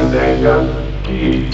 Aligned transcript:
Ideia 0.00 0.56
Geek. 1.06 1.48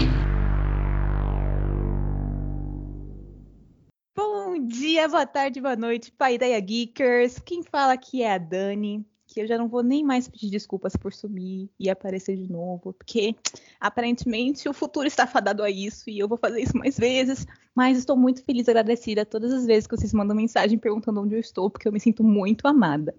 Bom 4.17 4.67
dia, 4.67 5.07
boa 5.07 5.25
tarde, 5.25 5.61
boa 5.61 5.77
noite, 5.77 6.11
Paideia 6.11 6.61
Geekers. 6.61 7.39
Quem 7.39 7.63
fala 7.63 7.93
aqui 7.93 8.25
é 8.25 8.35
a 8.35 8.39
Dani, 8.39 9.07
que 9.37 9.43
eu 9.43 9.47
já 9.47 9.59
não 9.59 9.69
vou 9.69 9.83
nem 9.83 10.03
mais 10.03 10.27
pedir 10.27 10.49
desculpas 10.49 10.97
por 10.97 11.13
sumir 11.13 11.69
e 11.79 11.91
aparecer 11.91 12.39
de 12.39 12.51
novo, 12.51 12.95
porque 12.95 13.37
aparentemente 13.79 14.67
o 14.67 14.73
futuro 14.73 15.07
está 15.07 15.27
fadado 15.27 15.63
a 15.63 15.69
isso 15.69 16.09
e 16.09 16.19
eu 16.19 16.27
vou 16.27 16.39
fazer 16.39 16.63
isso 16.63 16.75
mais 16.75 16.97
vezes. 16.97 17.47
Mas 17.75 17.99
estou 17.99 18.17
muito 18.17 18.43
feliz 18.43 18.67
e 18.67 18.71
agradecida 18.71 19.27
todas 19.27 19.53
as 19.53 19.67
vezes 19.67 19.87
que 19.87 19.95
vocês 19.95 20.15
mandam 20.15 20.35
mensagem 20.35 20.79
perguntando 20.79 21.21
onde 21.21 21.35
eu 21.35 21.39
estou, 21.39 21.69
porque 21.69 21.87
eu 21.87 21.93
me 21.93 22.01
sinto 22.01 22.25
muito 22.25 22.67
amada. 22.67 23.15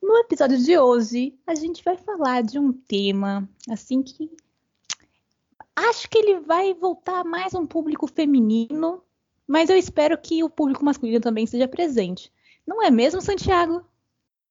No 0.00 0.16
episódio 0.18 0.56
de 0.58 0.78
hoje, 0.78 1.34
a 1.44 1.56
gente 1.56 1.82
vai 1.82 1.96
falar 1.96 2.44
de 2.44 2.60
um 2.60 2.72
tema 2.72 3.48
assim 3.68 4.00
que 4.00 4.30
acho 5.74 6.08
que 6.08 6.18
ele 6.18 6.38
vai 6.38 6.72
voltar 6.72 7.24
mais 7.24 7.52
um 7.52 7.66
público 7.66 8.06
feminino, 8.06 9.02
mas 9.44 9.68
eu 9.70 9.76
espero 9.76 10.16
que 10.16 10.44
o 10.44 10.48
público 10.48 10.84
masculino 10.84 11.20
também 11.20 11.42
esteja 11.42 11.66
presente. 11.66 12.32
Não 12.64 12.80
é 12.80 12.92
mesmo, 12.92 13.20
Santiago? 13.20 13.84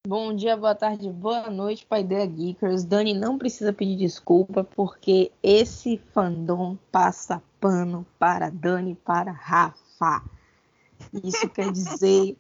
Bom 0.08 0.34
dia, 0.34 0.58
boa 0.58 0.74
tarde, 0.74 1.08
boa 1.12 1.48
noite, 1.52 1.86
Paideia 1.86 2.26
Geekers. 2.26 2.84
Dani 2.84 3.14
não 3.14 3.38
precisa 3.38 3.72
pedir 3.72 3.96
desculpa 3.98 4.64
porque 4.64 5.32
esse 5.44 6.00
fandom 6.12 6.76
passa 6.92 7.40
pano 7.60 8.04
para 8.18 8.50
Dani, 8.50 8.96
para 8.96 9.32
Rafa. 9.32 10.24
Isso 11.24 11.48
quer 11.50 11.72
dizer 11.72 12.36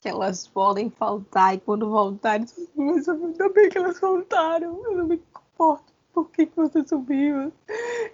que 0.00 0.08
elas 0.08 0.46
podem 0.46 0.88
faltar 0.88 1.56
e 1.56 1.58
quando 1.58 1.90
voltarem, 1.90 2.46
mas 2.76 3.08
ainda 3.08 3.48
bem 3.48 3.68
que 3.68 3.78
elas 3.78 4.00
voltaram. 4.00 4.80
Eu 4.84 4.98
não 4.98 5.06
me 5.08 5.18
comporto. 5.32 5.92
Por 6.12 6.30
que, 6.30 6.48
você 6.54 6.86
subiu? 6.86 7.52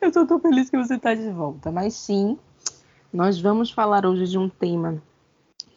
Eu 0.01 0.11
só 0.11 0.25
tô 0.25 0.39
feliz 0.39 0.71
que 0.71 0.79
você 0.79 0.95
está 0.95 1.15
de 1.15 1.31
volta. 1.31 1.71
Mas 1.71 1.93
sim, 1.93 2.39
nós 3.13 3.39
vamos 3.39 3.71
falar 3.71 4.07
hoje 4.07 4.27
de 4.27 4.39
um 4.39 4.49
tema 4.49 5.03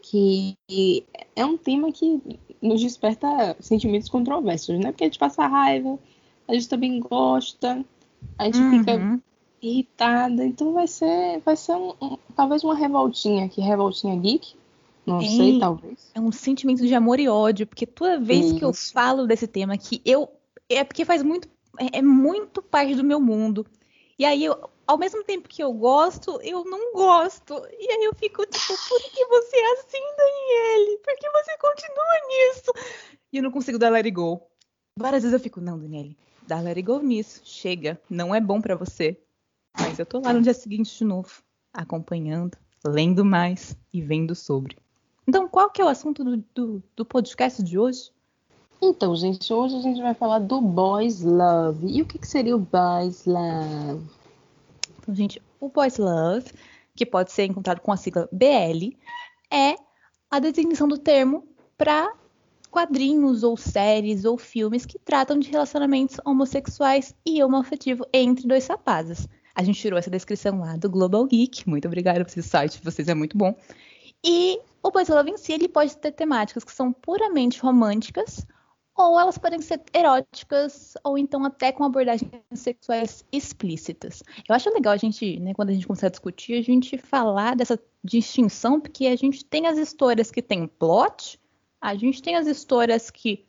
que 0.09 1.05
é 1.35 1.45
um 1.45 1.57
tema 1.57 1.91
que 1.91 2.19
nos 2.61 2.81
desperta 2.81 3.55
sentimentos 3.59 4.09
controversos, 4.09 4.77
né? 4.79 4.91
Porque 4.91 5.03
a 5.03 5.07
gente 5.07 5.19
passa 5.19 5.45
raiva, 5.45 5.99
a 6.47 6.53
gente 6.53 6.67
também 6.67 6.99
gosta, 6.99 7.85
a 8.37 8.45
gente 8.45 8.59
uhum. 8.59 8.79
fica 8.79 9.21
irritada, 9.61 10.45
então 10.45 10.73
vai 10.73 10.87
ser, 10.87 11.41
vai 11.45 11.55
ser 11.55 11.75
um, 11.75 11.93
um, 12.01 12.17
talvez 12.35 12.63
uma 12.63 12.75
revoltinha 12.75 13.45
aqui, 13.45 13.61
revoltinha 13.61 14.15
geek, 14.15 14.55
não 15.05 15.21
sei, 15.21 15.59
talvez. 15.59 16.11
É 16.15 16.19
um 16.19 16.31
sentimento 16.31 16.85
de 16.85 16.95
amor 16.95 17.19
e 17.19 17.27
ódio, 17.27 17.67
porque 17.67 17.85
toda 17.85 18.19
vez 18.19 18.47
Isso. 18.47 18.55
que 18.55 18.65
eu 18.65 18.73
falo 18.73 19.27
desse 19.27 19.47
tema 19.47 19.77
que 19.77 20.01
eu 20.05 20.29
é 20.69 20.83
porque 20.83 21.03
faz 21.03 21.23
muito 21.23 21.47
é, 21.79 21.99
é, 21.99 22.01
muito 22.01 22.61
parte 22.61 22.95
do 22.95 23.03
meu 23.03 23.19
mundo. 23.19 23.65
E 24.17 24.25
aí 24.25 24.43
eu, 24.43 24.69
ao 24.89 24.97
mesmo 24.97 25.23
tempo 25.23 25.47
que 25.47 25.61
eu 25.61 25.71
gosto, 25.71 26.41
eu 26.41 26.65
não 26.65 26.93
gosto. 26.93 27.53
E 27.77 27.91
aí 27.91 28.05
eu 28.05 28.15
fico 28.15 28.43
tipo, 28.43 28.73
por 28.89 28.99
que 29.11 29.23
você 29.27 29.55
é 29.55 29.73
assim, 29.73 30.01
Daniele? 30.17 30.97
Por 30.97 31.15
que 31.15 31.29
você 31.29 31.57
continua 31.59 32.05
nisso? 32.27 32.73
E 33.31 33.37
eu 33.37 33.43
não 33.43 33.51
consigo 33.51 33.77
dar 33.77 33.91
let 33.91 34.05
it 34.05 34.15
go. 34.15 34.41
Várias 34.97 35.21
vezes 35.21 35.33
eu 35.33 35.39
fico, 35.39 35.61
não, 35.61 35.77
Daniele, 35.77 36.17
dá 36.47 36.59
let 36.59 36.75
it 36.75 36.81
go 36.81 36.97
nisso. 36.97 37.39
Chega, 37.43 38.01
não 38.09 38.33
é 38.33 38.41
bom 38.41 38.59
para 38.59 38.75
você. 38.75 39.15
Mas 39.79 39.99
eu 39.99 40.07
tô 40.07 40.21
lá 40.21 40.33
no 40.33 40.41
dia 40.41 40.55
seguinte 40.55 40.97
de 40.97 41.03
novo, 41.03 41.43
acompanhando, 41.71 42.57
lendo 42.83 43.23
mais 43.23 43.77
e 43.93 44.01
vendo 44.01 44.33
sobre. 44.33 44.75
Então, 45.27 45.47
qual 45.47 45.69
que 45.69 45.83
é 45.83 45.85
o 45.85 45.87
assunto 45.87 46.23
do, 46.23 46.43
do, 46.55 46.83
do 46.95 47.05
podcast 47.05 47.61
de 47.61 47.77
hoje? 47.77 48.11
Então, 48.81 49.15
gente, 49.15 49.53
hoje 49.53 49.75
a 49.75 49.81
gente 49.81 50.01
vai 50.01 50.15
falar 50.15 50.39
do 50.39 50.59
Boys 50.59 51.21
Love. 51.21 51.85
E 51.95 52.01
o 52.01 52.07
que, 52.07 52.17
que 52.17 52.27
seria 52.27 52.55
o 52.55 52.59
Boys 52.59 53.25
Love? 53.27 54.18
Então, 55.01 55.15
gente, 55.15 55.41
o 55.59 55.69
Boys 55.69 55.97
Love, 55.97 56.51
que 56.95 57.05
pode 57.05 57.31
ser 57.31 57.45
encontrado 57.45 57.81
com 57.81 57.91
a 57.91 57.97
sigla 57.97 58.29
BL, 58.31 58.95
é 59.51 59.75
a 60.29 60.39
designação 60.39 60.87
do 60.87 60.97
termo 60.97 61.47
para 61.77 62.13
quadrinhos 62.69 63.43
ou 63.43 63.57
séries 63.57 64.25
ou 64.25 64.37
filmes 64.37 64.85
que 64.85 64.99
tratam 64.99 65.39
de 65.39 65.49
relacionamentos 65.49 66.17
homossexuais 66.23 67.15
e 67.25 67.41
homoafetivo 67.43 68.05
entre 68.13 68.47
dois 68.47 68.67
rapazes. 68.67 69.27
A 69.55 69.63
gente 69.63 69.79
tirou 69.79 69.97
essa 69.97 70.09
descrição 70.09 70.59
lá 70.59 70.77
do 70.77 70.89
Global 70.89 71.25
Geek. 71.25 71.67
Muito 71.67 71.87
obrigada 71.87 72.23
por 72.23 72.29
esse 72.29 72.43
site, 72.43 72.79
vocês 72.83 73.07
é 73.07 73.13
muito 73.13 73.37
bom. 73.37 73.55
E 74.23 74.59
o 74.83 74.91
Boys 74.91 75.09
Love 75.09 75.31
em 75.31 75.37
si, 75.37 75.51
ele 75.51 75.67
pode 75.67 75.97
ter 75.97 76.11
temáticas 76.11 76.63
que 76.63 76.71
são 76.71 76.93
puramente 76.93 77.59
românticas, 77.59 78.45
ou 79.07 79.19
elas 79.19 79.37
podem 79.37 79.61
ser 79.61 79.81
eróticas, 79.93 80.95
ou 81.03 81.17
então 81.17 81.43
até 81.45 81.71
com 81.71 81.83
abordagens 81.83 82.31
sexuais 82.53 83.23
explícitas. 83.31 84.21
Eu 84.47 84.53
acho 84.53 84.69
legal 84.73 84.93
a 84.93 84.97
gente, 84.97 85.39
né, 85.39 85.53
quando 85.53 85.69
a 85.69 85.73
gente 85.73 85.87
começar 85.87 86.07
a 86.07 86.09
discutir, 86.09 86.55
a 86.55 86.61
gente 86.61 86.97
falar 86.97 87.55
dessa 87.55 87.79
distinção, 88.03 88.79
porque 88.79 89.07
a 89.07 89.15
gente 89.15 89.45
tem 89.45 89.67
as 89.67 89.77
histórias 89.77 90.29
que 90.29 90.41
tem 90.41 90.67
plot, 90.67 91.39
a 91.79 91.95
gente 91.95 92.21
tem 92.21 92.35
as 92.35 92.45
histórias 92.45 93.09
que 93.09 93.45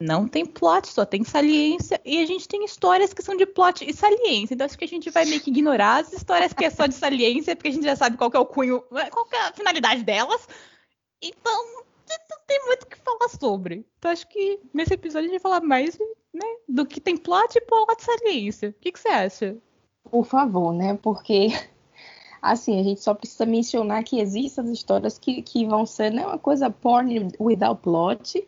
não 0.00 0.26
tem 0.26 0.44
plot, 0.44 0.88
só 0.88 1.04
tem 1.04 1.22
saliência, 1.22 2.00
e 2.04 2.22
a 2.22 2.26
gente 2.26 2.48
tem 2.48 2.64
histórias 2.64 3.12
que 3.12 3.22
são 3.22 3.36
de 3.36 3.46
plot 3.46 3.88
e 3.88 3.92
saliência. 3.92 4.54
Então 4.54 4.64
acho 4.64 4.78
que 4.78 4.84
a 4.84 4.88
gente 4.88 5.10
vai 5.10 5.24
meio 5.26 5.40
que 5.40 5.50
ignorar 5.50 6.00
as 6.00 6.12
histórias 6.12 6.52
que 6.52 6.64
é 6.64 6.70
só 6.70 6.86
de 6.86 6.94
saliência, 6.94 7.54
porque 7.54 7.68
a 7.68 7.72
gente 7.72 7.84
já 7.84 7.94
sabe 7.94 8.16
qual 8.16 8.30
é 8.34 8.38
o 8.38 8.46
cunho, 8.46 8.80
qual 9.10 9.28
é 9.32 9.48
a 9.48 9.52
finalidade 9.52 10.02
delas. 10.02 10.48
Então, 11.22 11.84
não 12.30 12.38
tem 12.46 12.66
muito 12.66 12.82
o 12.84 12.86
que 12.86 12.98
falar 12.98 13.28
sobre. 13.28 13.86
Então 13.98 14.10
acho 14.10 14.28
que 14.28 14.60
nesse 14.72 14.94
episódio 14.94 15.28
a 15.28 15.32
gente 15.32 15.42
vai 15.42 15.52
falar 15.52 15.66
mais 15.66 15.98
né, 16.32 16.56
do 16.68 16.84
que 16.84 17.00
tem 17.00 17.16
plot 17.16 17.56
e 17.56 17.60
plot 17.60 18.02
saliência. 18.02 18.70
O 18.70 18.72
que, 18.80 18.92
que 18.92 18.98
você 18.98 19.08
acha? 19.08 19.56
Por 20.10 20.24
favor, 20.24 20.72
né? 20.72 20.98
Porque 21.02 21.48
assim, 22.42 22.78
a 22.78 22.82
gente 22.82 23.00
só 23.00 23.14
precisa 23.14 23.46
mencionar 23.46 24.04
que 24.04 24.20
existem 24.20 24.64
as 24.64 24.70
histórias 24.70 25.18
que, 25.18 25.40
que 25.42 25.66
vão 25.66 25.86
ser 25.86 26.12
né, 26.12 26.26
uma 26.26 26.38
coisa 26.38 26.68
porn 26.68 27.28
without 27.40 27.80
plot, 27.80 28.46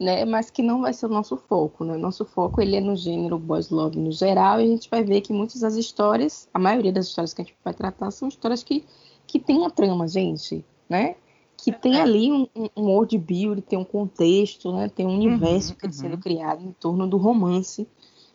né, 0.00 0.24
mas 0.24 0.50
que 0.50 0.62
não 0.62 0.82
vai 0.82 0.92
ser 0.92 1.06
o 1.06 1.10
nosso 1.10 1.36
foco, 1.36 1.84
né? 1.84 1.96
Nosso 1.96 2.24
foco 2.24 2.60
ele 2.60 2.76
é 2.76 2.80
no 2.80 2.96
gênero 2.96 3.38
boys 3.38 3.70
love 3.70 3.98
no 3.98 4.12
geral, 4.12 4.60
e 4.60 4.64
a 4.64 4.66
gente 4.66 4.90
vai 4.90 5.02
ver 5.02 5.20
que 5.20 5.32
muitas 5.32 5.60
das 5.60 5.74
histórias, 5.76 6.48
a 6.52 6.58
maioria 6.58 6.92
das 6.92 7.06
histórias 7.06 7.32
que 7.32 7.42
a 7.42 7.44
gente 7.44 7.56
vai 7.64 7.72
tratar 7.72 8.10
são 8.10 8.28
histórias 8.28 8.62
que, 8.62 8.84
que 9.26 9.38
tem 9.38 9.56
uma 9.56 9.70
trama, 9.70 10.06
gente, 10.08 10.64
né? 10.88 11.16
Que 11.56 11.72
tem 11.72 12.00
ali 12.00 12.30
um, 12.30 12.48
um 12.76 12.82
world 12.90 13.16
build, 13.18 13.62
tem 13.62 13.78
um 13.78 13.84
contexto, 13.84 14.72
né? 14.72 14.88
Tem 14.88 15.06
um 15.06 15.14
universo 15.14 15.74
uhum, 15.82 15.92
sendo 15.92 16.14
uhum. 16.14 16.20
criado 16.20 16.62
em 16.62 16.72
torno 16.72 17.06
do 17.06 17.16
romance, 17.16 17.88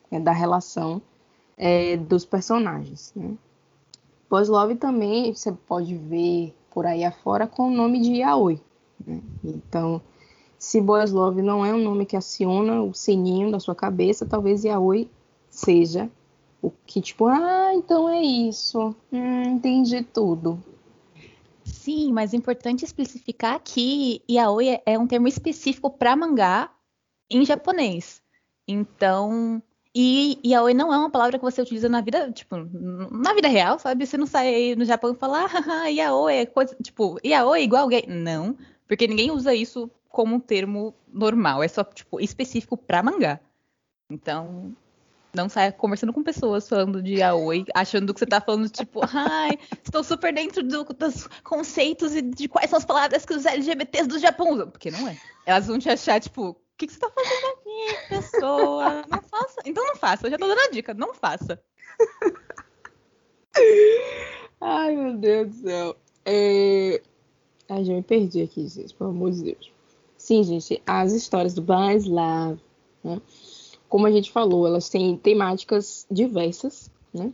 né, 0.10 0.20
da 0.20 0.32
relação 0.32 1.02
é, 1.58 1.96
dos 1.96 2.26
personagens, 2.26 3.14
né? 3.16 3.36
Boys 4.30 4.48
Love 4.48 4.76
também 4.76 5.34
você 5.34 5.52
pode 5.52 5.96
ver 5.96 6.56
por 6.74 6.86
aí 6.86 7.04
afora 7.04 7.46
com 7.46 7.68
o 7.68 7.72
nome 7.72 8.00
de 8.00 8.14
Yaoi. 8.14 8.62
Né? 9.06 9.22
Então, 9.44 10.02
se 10.58 10.80
Boys 10.80 11.12
Love 11.12 11.42
não 11.42 11.66
é 11.66 11.74
um 11.74 11.84
nome 11.84 12.06
que 12.06 12.16
aciona 12.16 12.82
o 12.82 12.94
sininho 12.94 13.52
da 13.52 13.60
sua 13.60 13.76
cabeça, 13.76 14.26
talvez 14.26 14.64
Yaoi 14.64 15.10
seja 15.50 16.10
o 16.62 16.72
que, 16.86 17.02
tipo, 17.02 17.26
ah, 17.26 17.72
então 17.74 18.08
é 18.08 18.22
isso. 18.22 18.96
Hum, 19.12 19.44
entendi 19.44 20.02
tudo. 20.02 20.64
Sim, 21.82 22.14
mas 22.14 22.32
é 22.32 22.38
importante 22.38 22.86
especificar 22.86 23.60
que 23.60 24.24
yaoi 24.30 24.80
é 24.86 25.00
um 25.00 25.08
termo 25.08 25.28
específico 25.28 25.90
para 25.90 26.16
mangá 26.16 26.72
em 27.28 27.44
japonês. 27.44 28.22
Então, 28.68 29.64
e 29.96 30.40
yaoi 30.46 30.76
não 30.76 30.94
é 30.94 30.98
uma 31.00 31.10
palavra 31.10 31.40
que 31.40 31.44
você 31.44 31.60
utiliza 31.60 31.90
na 31.90 32.00
vida, 32.02 32.32
tipo, 32.32 32.56
na 32.56 33.34
vida 33.34 33.48
real, 33.48 33.80
sabe? 33.80 34.06
Você 34.06 34.16
não 34.16 34.28
sai 34.28 34.76
no 34.76 34.86
Japão 34.86 35.12
e 35.12 35.18
fala, 35.18 35.48
ah, 35.48 35.88
yaoi 35.88 36.36
é 36.36 36.46
coisa, 36.46 36.78
tipo, 36.84 37.18
yaoi 37.26 37.62
é 37.62 37.64
igual 37.64 37.88
gay. 37.88 38.06
Não, 38.08 38.56
porque 38.88 39.08
ninguém 39.08 39.32
usa 39.32 39.56
isso 39.56 39.90
como 40.08 40.36
um 40.36 40.40
termo 40.40 40.94
normal, 41.12 41.64
é 41.64 41.68
só 41.68 41.84
tipo 41.84 42.20
específico 42.20 42.78
para 42.78 43.02
mangá. 43.02 43.40
Então, 44.08 44.78
não 45.34 45.50
saia 45.50 45.72
conversando 45.72 46.14
com 46.14 46.24
pessoas 46.24 46.68
falando 46.68 47.02
de 47.02 47.22
Aoi, 47.22 47.66
achando 47.74 48.14
que 48.14 48.20
você 48.20 48.26
tá 48.26 48.42
falando 48.42 48.70
tipo, 48.70 49.02
ai, 49.14 49.58
estou 49.84 50.04
super 50.04 50.34
dentro 50.34 50.64
do, 50.64 50.84
dos 50.84 51.28
conceitos 51.44 52.16
e 52.16 52.22
de 52.22 52.48
quais 52.48 52.70
são 52.70 52.78
as 52.78 52.86
palavras 52.86 53.26
que 53.26 53.34
os 53.34 53.46
LGBTs 53.46 54.08
do 54.08 54.20
Japão 54.20 54.54
usam. 54.54 54.70
Porque 54.70 54.92
não 54.92 55.08
é. 55.08 55.18
Elas 55.46 55.68
vão 55.68 55.80
te 55.80 55.90
achar, 55.90 56.20
tipo, 56.20 56.50
o 56.50 56.56
que, 56.78 56.88
que 56.88 56.94
você 56.94 57.00
tá 57.00 57.10
fazendo 57.10 57.54
aqui, 57.54 58.10
pessoa? 58.10 59.06
Não 59.10 59.22
faça. 59.22 59.62
Então 59.66 59.86
não 59.86 59.96
faça. 59.96 60.28
Eu 60.28 60.32
já 60.32 60.38
tô 60.38 60.48
dando 60.48 60.60
a 60.60 60.72
dica, 60.72 60.94
não 60.94 61.14
faça. 61.14 61.62
ai, 64.60 64.96
meu 64.96 65.18
Deus 65.18 65.50
do 65.50 65.68
céu. 65.68 65.96
É... 66.26 67.02
Ai, 67.70 67.86
já 67.86 67.94
me 67.94 68.04
perdi 68.04 68.42
aqui, 68.42 68.68
gente, 68.68 68.94
pelo 68.94 69.12
amor 69.12 69.32
de 69.32 69.44
Deus. 69.44 69.72
Sim, 70.18 70.44
gente, 70.44 70.82
as 70.86 71.14
histórias 71.14 71.54
do 71.54 71.66
Love, 71.66 72.62
né? 73.04 73.22
Como 73.92 74.08
a 74.08 74.12
gente 74.12 74.32
falou, 74.32 74.66
elas 74.66 74.88
têm 74.88 75.18
temáticas 75.18 76.08
diversas, 76.10 76.90
né? 77.14 77.34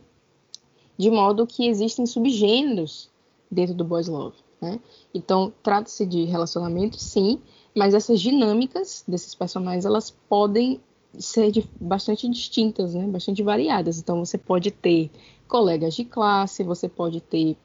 De 0.96 1.08
modo 1.08 1.46
que 1.46 1.68
existem 1.68 2.04
subgêneros 2.04 3.08
dentro 3.48 3.76
do 3.76 3.84
Boys 3.84 4.08
Love. 4.08 4.36
Né? 4.60 4.80
Então, 5.14 5.52
trata-se 5.62 6.04
de 6.04 6.24
relacionamento, 6.24 6.98
sim, 6.98 7.40
mas 7.76 7.94
essas 7.94 8.20
dinâmicas 8.20 9.04
desses 9.06 9.36
personagens 9.36 9.84
elas 9.84 10.10
podem 10.28 10.80
ser 11.16 11.52
de, 11.52 11.64
bastante 11.80 12.28
distintas, 12.28 12.92
né? 12.92 13.06
bastante 13.06 13.40
variadas. 13.40 14.00
Então, 14.00 14.24
você 14.24 14.36
pode 14.36 14.72
ter 14.72 15.12
colegas 15.46 15.94
de 15.94 16.04
classe, 16.04 16.64
você 16.64 16.88
pode 16.88 17.20
ter 17.20 17.56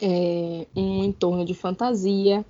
é, 0.00 0.64
um 0.76 1.02
entorno 1.02 1.44
de 1.44 1.54
fantasia, 1.54 2.46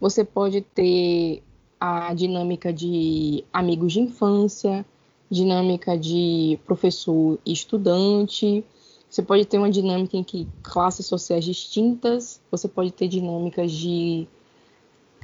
você 0.00 0.24
pode 0.24 0.60
ter 0.60 1.42
a 1.80 2.14
dinâmica 2.14 2.72
de 2.72 3.44
amigos 3.52 3.92
de 3.92 3.98
infância, 4.02 4.86
dinâmica 5.30 5.96
de 5.96 6.58
professor 6.64 7.38
e 7.44 7.52
estudante. 7.52 8.64
Você 9.08 9.22
pode 9.22 9.44
ter 9.44 9.58
uma 9.58 9.70
dinâmica 9.70 10.16
em 10.16 10.22
que 10.22 10.46
classes 10.62 11.06
sociais 11.06 11.44
distintas, 11.44 12.40
você 12.50 12.68
pode 12.68 12.92
ter 12.92 13.08
dinâmicas 13.08 13.72
de 13.72 14.26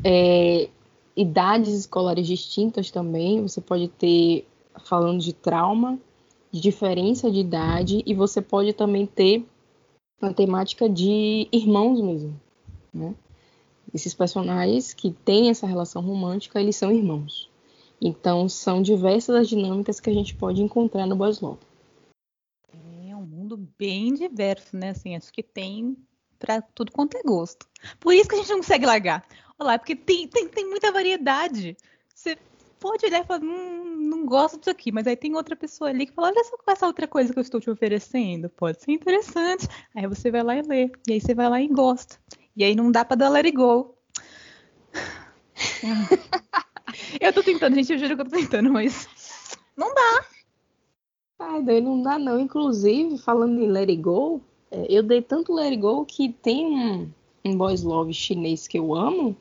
é, 0.05 0.69
idades 1.17 1.75
escolares 1.75 2.27
distintas 2.27 2.91
também. 2.91 3.43
Você 3.43 3.61
pode 3.61 3.89
ter, 3.89 4.47
falando 4.85 5.21
de 5.21 5.33
trauma, 5.33 5.99
de 6.51 6.61
diferença 6.61 7.31
de 7.31 7.41
idade, 7.41 8.03
e 8.07 8.15
você 8.15 8.41
pode 8.41 8.73
também 8.73 9.07
ter 9.07 9.45
uma 10.21 10.33
temática 10.33 10.89
de 10.89 11.49
irmãos 11.51 12.01
mesmo, 12.01 12.41
né? 12.95 13.15
Esses 13.93 14.15
personagens 14.15 14.95
que 14.95 15.11
têm 15.11 15.51
essa 15.51 15.67
relação 15.67 16.01
romântica, 16.01 16.61
eles 16.61 16.77
são 16.77 16.91
irmãos. 16.91 17.52
Então, 18.05 18.49
são 18.49 18.83
diversas 18.83 19.37
as 19.37 19.49
dinâmicas 19.49 20.01
que 20.01 20.11
a 20.11 20.13
gente 20.13 20.35
pode 20.35 20.61
encontrar 20.61 21.07
no 21.07 21.15
Boys 21.15 21.41
Love. 21.41 21.61
É 23.09 23.15
um 23.15 23.25
mundo 23.25 23.57
bem 23.79 24.13
diverso, 24.13 24.77
né? 24.77 24.91
Assim, 24.91 25.15
acho 25.15 25.33
que 25.33 25.43
tem 25.43 25.97
para 26.37 26.61
tudo 26.61 26.91
quanto 26.91 27.17
é 27.17 27.23
gosto. 27.23 27.69
Por 28.01 28.13
isso 28.13 28.29
que 28.29 28.35
a 28.35 28.39
gente 28.39 28.51
não 28.51 28.57
consegue 28.57 28.85
largar. 28.85 29.25
Olha 29.57 29.69
lá, 29.69 29.79
porque 29.79 29.95
tem, 29.95 30.27
tem, 30.27 30.49
tem 30.49 30.69
muita 30.69 30.91
variedade. 30.91 31.77
Você 32.13 32.37
pode 32.81 33.07
olhar 33.07 33.23
e 33.23 33.25
falar, 33.25 33.41
hum, 33.41 33.97
não 34.01 34.27
gosto 34.27 34.59
disso 34.59 34.71
aqui, 34.71 34.91
mas 34.91 35.07
aí 35.07 35.15
tem 35.15 35.37
outra 35.37 35.55
pessoa 35.55 35.91
ali 35.91 36.07
que 36.07 36.13
fala, 36.13 36.29
olha 36.29 36.43
só 36.43 36.57
essa 36.67 36.87
outra 36.89 37.07
coisa 37.07 37.33
que 37.33 37.39
eu 37.39 37.43
estou 37.43 37.61
te 37.61 37.71
oferecendo, 37.71 38.49
pode 38.49 38.83
ser 38.83 38.91
interessante. 38.91 39.69
Aí 39.95 40.09
você 40.09 40.29
vai 40.29 40.43
lá 40.43 40.57
e 40.57 40.63
lê, 40.63 40.91
e 41.07 41.13
aí 41.13 41.21
você 41.21 41.37
vai 41.37 41.49
lá 41.49 41.63
e 41.63 41.69
gosta. 41.69 42.19
E 42.57 42.65
aí 42.65 42.75
não 42.75 42.91
dá 42.91 43.05
para 43.05 43.17
dar 43.17 43.29
let 43.29 43.45
it 43.45 43.57
go. 43.57 43.95
eu 47.21 47.33
tô 47.33 47.43
tentando, 47.43 47.75
gente, 47.75 47.93
eu 47.93 47.99
juro 47.99 48.17
que 48.17 48.23
eu 48.23 48.29
tô 48.29 48.37
tentando, 48.37 48.73
mas 48.73 49.09
não 49.77 49.95
dá. 49.95 50.25
Ai, 51.39 51.63
daí 51.63 51.81
não 51.81 52.03
dá 52.03 52.19
não. 52.19 52.39
Inclusive, 52.41 53.19
falando 53.19 53.61
em 53.61 53.67
let 53.67 53.89
it 53.89 54.01
go, 54.01 54.41
é, 54.71 54.87
eu 54.89 55.03
dei 55.03 55.21
tanto 55.21 55.53
let 55.53 55.71
it 55.71 55.77
go 55.77 56.05
que 56.05 56.33
tem 56.33 56.67
um, 56.67 57.11
um 57.45 57.57
boys 57.57 57.83
love 57.83 58.13
chinês 58.15 58.69
que 58.69 58.79
eu 58.79 58.95
amo, 58.95 59.37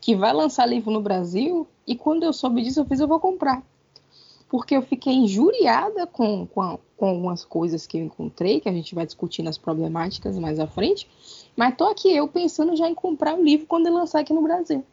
que 0.00 0.14
vai 0.14 0.32
lançar 0.32 0.66
livro 0.66 0.90
no 0.90 1.00
Brasil, 1.00 1.66
e 1.86 1.94
quando 1.94 2.24
eu 2.24 2.32
soube 2.32 2.62
disso, 2.62 2.80
eu 2.80 2.84
fiz, 2.84 3.00
eu 3.00 3.08
vou 3.08 3.20
comprar. 3.20 3.62
Porque 4.48 4.76
eu 4.76 4.82
fiquei 4.82 5.14
injuriada 5.14 6.06
com, 6.06 6.46
com, 6.46 6.60
a, 6.60 6.78
com 6.96 7.06
algumas 7.06 7.44
coisas 7.44 7.86
que 7.86 7.98
eu 7.98 8.02
encontrei, 8.02 8.60
que 8.60 8.68
a 8.68 8.72
gente 8.72 8.94
vai 8.94 9.06
discutir 9.06 9.42
nas 9.42 9.58
problemáticas 9.58 10.38
mais 10.38 10.60
à 10.60 10.66
frente. 10.66 11.08
Mas 11.56 11.76
tô 11.76 11.84
aqui 11.84 12.14
eu 12.14 12.28
pensando 12.28 12.76
já 12.76 12.88
em 12.88 12.94
comprar 12.94 13.34
o 13.38 13.42
livro 13.42 13.66
quando 13.66 13.86
ele 13.86 13.96
lançar 13.96 14.20
aqui 14.20 14.32
no 14.32 14.42
Brasil. 14.42 14.84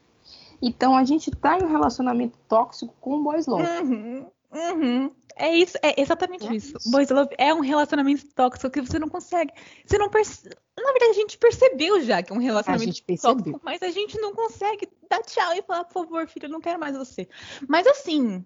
Então 0.61 0.95
a 0.95 1.03
gente 1.03 1.31
tá 1.31 1.57
em 1.57 1.63
um 1.63 1.67
relacionamento 1.67 2.37
tóxico 2.47 2.93
com 2.99 3.15
o 3.15 3.23
Boys 3.23 3.47
Love. 3.47 3.63
Uhum, 3.63 4.25
uhum. 4.51 5.11
É 5.35 5.55
isso, 5.55 5.77
é 5.81 5.99
exatamente 5.99 6.47
é 6.47 6.55
isso. 6.55 6.77
isso. 6.77 6.91
Boys 6.91 7.09
Love 7.09 7.33
é 7.37 7.53
um 7.53 7.61
relacionamento 7.61 8.27
tóxico 8.35 8.69
que 8.69 8.81
você 8.81 8.99
não 8.99 9.09
consegue. 9.09 9.51
Você 9.85 9.97
não 9.97 10.09
percebe. 10.09 10.55
Na 10.77 10.91
verdade, 10.91 11.11
a 11.11 11.13
gente 11.15 11.37
percebeu 11.37 12.01
já 12.01 12.21
que 12.21 12.31
é 12.31 12.35
um 12.35 12.39
relacionamento 12.39 13.01
tóxico, 13.21 13.61
mas 13.63 13.81
a 13.81 13.89
gente 13.89 14.19
não 14.19 14.33
consegue 14.33 14.87
dar 15.09 15.21
tchau 15.23 15.53
e 15.53 15.61
falar, 15.61 15.85
por 15.85 15.93
favor, 15.93 16.27
filho, 16.27 16.45
eu 16.45 16.49
não 16.49 16.61
quero 16.61 16.79
mais 16.79 16.95
você. 16.95 17.27
Mas 17.67 17.87
assim, 17.87 18.43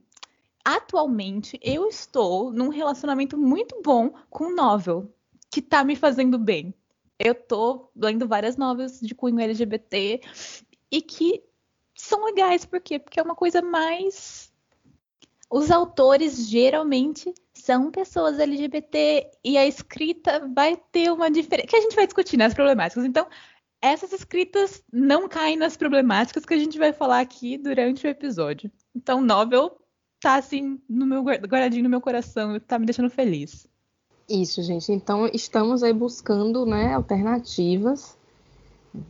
atualmente 0.64 1.60
eu 1.62 1.88
estou 1.88 2.52
num 2.52 2.70
relacionamento 2.70 3.38
muito 3.38 3.82
bom 3.82 4.14
com 4.30 4.46
o 4.46 4.56
novel, 4.56 5.12
que 5.50 5.62
tá 5.62 5.84
me 5.84 5.96
fazendo 5.96 6.38
bem 6.38 6.74
eu 7.20 7.34
tô 7.34 7.90
lendo 7.96 8.28
várias 8.28 8.58
novelas 8.58 9.00
de 9.00 9.16
cunho 9.16 9.40
LGBT 9.40 10.22
e 10.92 11.02
que 11.02 11.44
são 11.96 12.26
legais, 12.26 12.66
por 12.66 12.82
quê? 12.82 13.00
Porque 13.00 13.20
é 13.20 13.24
uma 13.24 13.36
coisa 13.36 13.62
mais. 13.62 14.52
Os 15.50 15.72
autores 15.72 16.48
geralmente 16.48 17.34
são 17.54 17.90
pessoas 17.90 18.40
LGBT 18.40 19.32
e 19.44 19.58
a 19.58 19.66
escrita 19.66 20.48
vai 20.54 20.76
ter 20.92 21.12
uma 21.12 21.32
diferença. 21.32 21.68
Que 21.68 21.76
a 21.76 21.82
gente 21.82 21.96
vai 21.96 22.06
discutir 22.06 22.38
nas 22.38 22.54
problemáticas. 22.54 23.06
Então, 23.06 23.28
essas 23.82 24.12
escritas 24.12 24.84
não 24.92 25.28
caem 25.28 25.56
nas 25.56 25.78
problemáticas 25.78 26.46
que 26.46 26.54
a 26.54 26.58
gente 26.58 26.78
vai 26.78 26.92
falar 26.92 27.20
aqui 27.20 27.58
durante 27.58 28.06
o 28.06 28.10
episódio. 28.10 28.72
Então, 28.96 29.22
novel 29.22 29.78
tá 30.20 30.36
assim 30.36 30.82
no 30.90 31.06
meu 31.06 31.22
guardadinho 31.24 31.84
no 31.84 31.90
meu 31.90 32.02
coração, 32.02 32.60
tá 32.60 32.80
me 32.80 32.86
deixando 32.86 33.10
feliz. 33.10 33.68
Isso, 34.28 34.62
gente. 34.64 34.92
Então, 34.92 35.28
estamos 35.32 35.84
aí 35.84 35.94
buscando 35.94 36.66
né, 36.66 36.94
alternativas. 36.94 38.18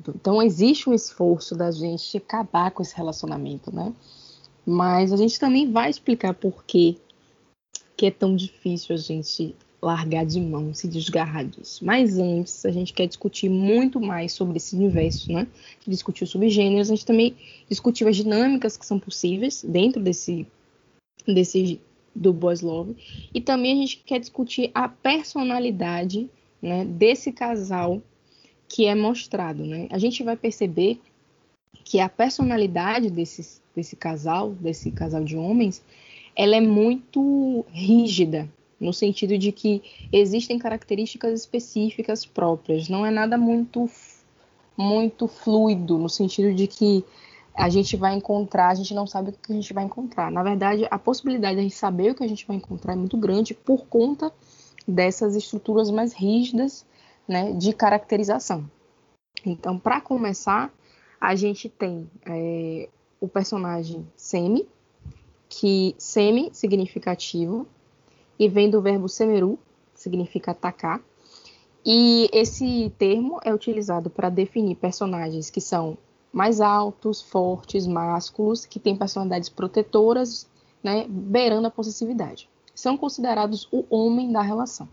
Então, 0.10 0.42
existe 0.42 0.90
um 0.90 0.94
esforço 0.94 1.56
da 1.56 1.72
gente 1.72 2.18
acabar 2.18 2.72
com 2.72 2.82
esse 2.82 2.96
relacionamento, 2.96 3.74
né? 3.74 3.94
Mas 4.66 5.14
a 5.14 5.18
gente 5.18 5.40
também 5.40 5.72
vai 5.72 5.90
explicar 5.90 6.34
por 6.34 6.64
que, 6.64 6.98
que 7.96 8.08
é 8.08 8.12
tão 8.12 8.36
difícil 8.36 8.96
a 8.96 8.98
gente 8.98 9.56
largar 9.82 10.26
de 10.26 10.42
mão, 10.42 10.74
se 10.74 10.88
desgarrar 10.88 11.46
disso. 11.46 11.86
Mas 11.86 12.18
antes, 12.18 12.66
a 12.66 12.72
gente 12.72 12.92
quer 12.92 13.08
discutir 13.08 13.50
muito 13.50 14.02
mais 14.02 14.34
sobre 14.34 14.58
esse 14.58 14.76
universo, 14.76 15.32
né? 15.32 15.48
Discutiu 15.88 16.26
sobre 16.26 16.50
gêneros, 16.50 16.90
a 16.90 16.96
gente 16.96 17.06
também 17.06 17.36
discutiu 17.70 18.08
as 18.08 18.16
dinâmicas 18.16 18.76
que 18.76 18.86
são 18.86 19.00
possíveis 19.00 19.64
dentro 19.64 20.02
desse, 20.02 20.48
desse 21.28 21.80
do 22.16 22.34
Boys 22.34 22.62
Love. 22.62 22.96
E 23.34 23.40
também 23.42 23.74
a 23.74 23.76
gente 23.76 24.02
quer 24.06 24.20
discutir 24.20 24.72
a 24.74 24.88
personalidade 24.88 26.30
né, 26.62 26.86
desse 26.86 27.32
casal 27.32 28.02
que 28.68 28.86
é 28.86 28.96
mostrado. 28.96 29.64
Né? 29.66 29.88
A 29.92 29.98
gente 29.98 30.24
vai 30.24 30.36
perceber 30.36 31.00
que 31.84 32.00
a 32.00 32.10
personalidade 32.10 33.10
desse, 33.10 33.62
desse 33.76 33.96
casal, 33.96 34.52
desse 34.52 34.92
casal 34.92 35.24
de 35.24 35.38
homens, 35.38 35.84
ela 36.36 36.56
é 36.56 36.62
muito 36.62 37.66
rígida, 37.70 38.50
no 38.80 38.92
sentido 38.92 39.38
de 39.38 39.52
que 39.52 39.82
existem 40.12 40.60
características 40.60 41.40
específicas 41.40 42.26
próprias, 42.26 42.90
não 42.90 43.06
é 43.06 43.12
nada 43.12 43.38
muito 43.38 43.90
muito 44.78 45.26
fluido, 45.26 45.98
no 45.98 46.10
sentido 46.10 46.54
de 46.54 46.68
que 46.68 47.06
a 47.56 47.70
gente 47.70 47.96
vai 47.96 48.14
encontrar, 48.14 48.68
a 48.68 48.74
gente 48.74 48.94
não 48.94 49.08
sabe 49.08 49.30
o 49.30 49.32
que 49.32 49.54
a 49.54 49.56
gente 49.56 49.74
vai 49.74 49.86
encontrar. 49.86 50.30
Na 50.30 50.44
verdade, 50.44 50.86
a 50.92 51.00
possibilidade 51.00 51.56
de 51.56 51.60
a 51.62 51.64
gente 51.64 51.76
saber 51.76 52.12
o 52.12 52.16
que 52.16 52.24
a 52.24 52.28
gente 52.28 52.46
vai 52.46 52.58
encontrar 52.58 52.92
é 52.92 52.96
muito 52.98 53.16
grande 53.16 53.54
por 53.54 53.86
conta 53.86 54.34
dessas 54.86 55.36
estruturas 55.36 55.90
mais 55.90 56.14
rígidas 56.14 56.86
né, 57.28 57.54
de 57.54 57.74
caracterização. 57.74 58.70
Então, 59.46 59.78
para 59.78 60.02
começar, 60.02 60.74
a 61.20 61.36
gente 61.36 61.70
tem 61.70 62.10
é, 62.26 62.90
o 63.20 63.28
personagem 63.28 64.08
semi, 64.16 64.68
que 65.48 65.96
semi 65.98 66.50
significa 66.54 67.12
ativo, 67.12 67.68
e 68.38 68.50
vem 68.50 68.70
do 68.70 68.82
verbo 68.82 69.08
semeru, 69.08 69.58
significa 69.94 70.52
atacar. 70.52 71.02
E 71.86 72.30
esse 72.34 72.92
termo 72.98 73.40
é 73.44 73.54
utilizado 73.54 74.10
para 74.10 74.30
definir 74.30 74.76
personagens 74.76 75.50
que 75.50 75.62
são 75.62 75.98
mais 76.34 76.60
altos, 76.60 77.22
fortes, 77.22 77.88
másculos, 77.88 78.66
que 78.66 78.80
têm 78.80 78.96
personalidades 78.96 79.48
protetoras, 79.48 80.50
né, 80.84 81.06
beirando 81.08 81.68
a 81.68 81.72
possessividade. 81.72 82.50
São 82.74 82.98
considerados 82.98 83.70
o 83.72 83.86
homem 83.90 84.32
da 84.32 84.42
relação. 84.42 84.90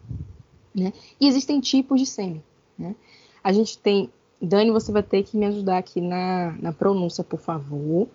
Né? 0.74 0.92
E 1.20 1.28
existem 1.28 1.60
tipos 1.60 2.00
de 2.00 2.06
sêmen. 2.06 2.42
Né? 2.78 2.94
A 3.42 3.52
gente 3.52 3.78
tem. 3.78 4.10
Dani, 4.40 4.70
você 4.70 4.90
vai 4.90 5.02
ter 5.02 5.22
que 5.22 5.36
me 5.36 5.46
ajudar 5.46 5.78
aqui 5.78 6.00
na, 6.00 6.52
na 6.60 6.72
pronúncia, 6.72 7.22
por 7.22 7.38
favor. 7.38 8.08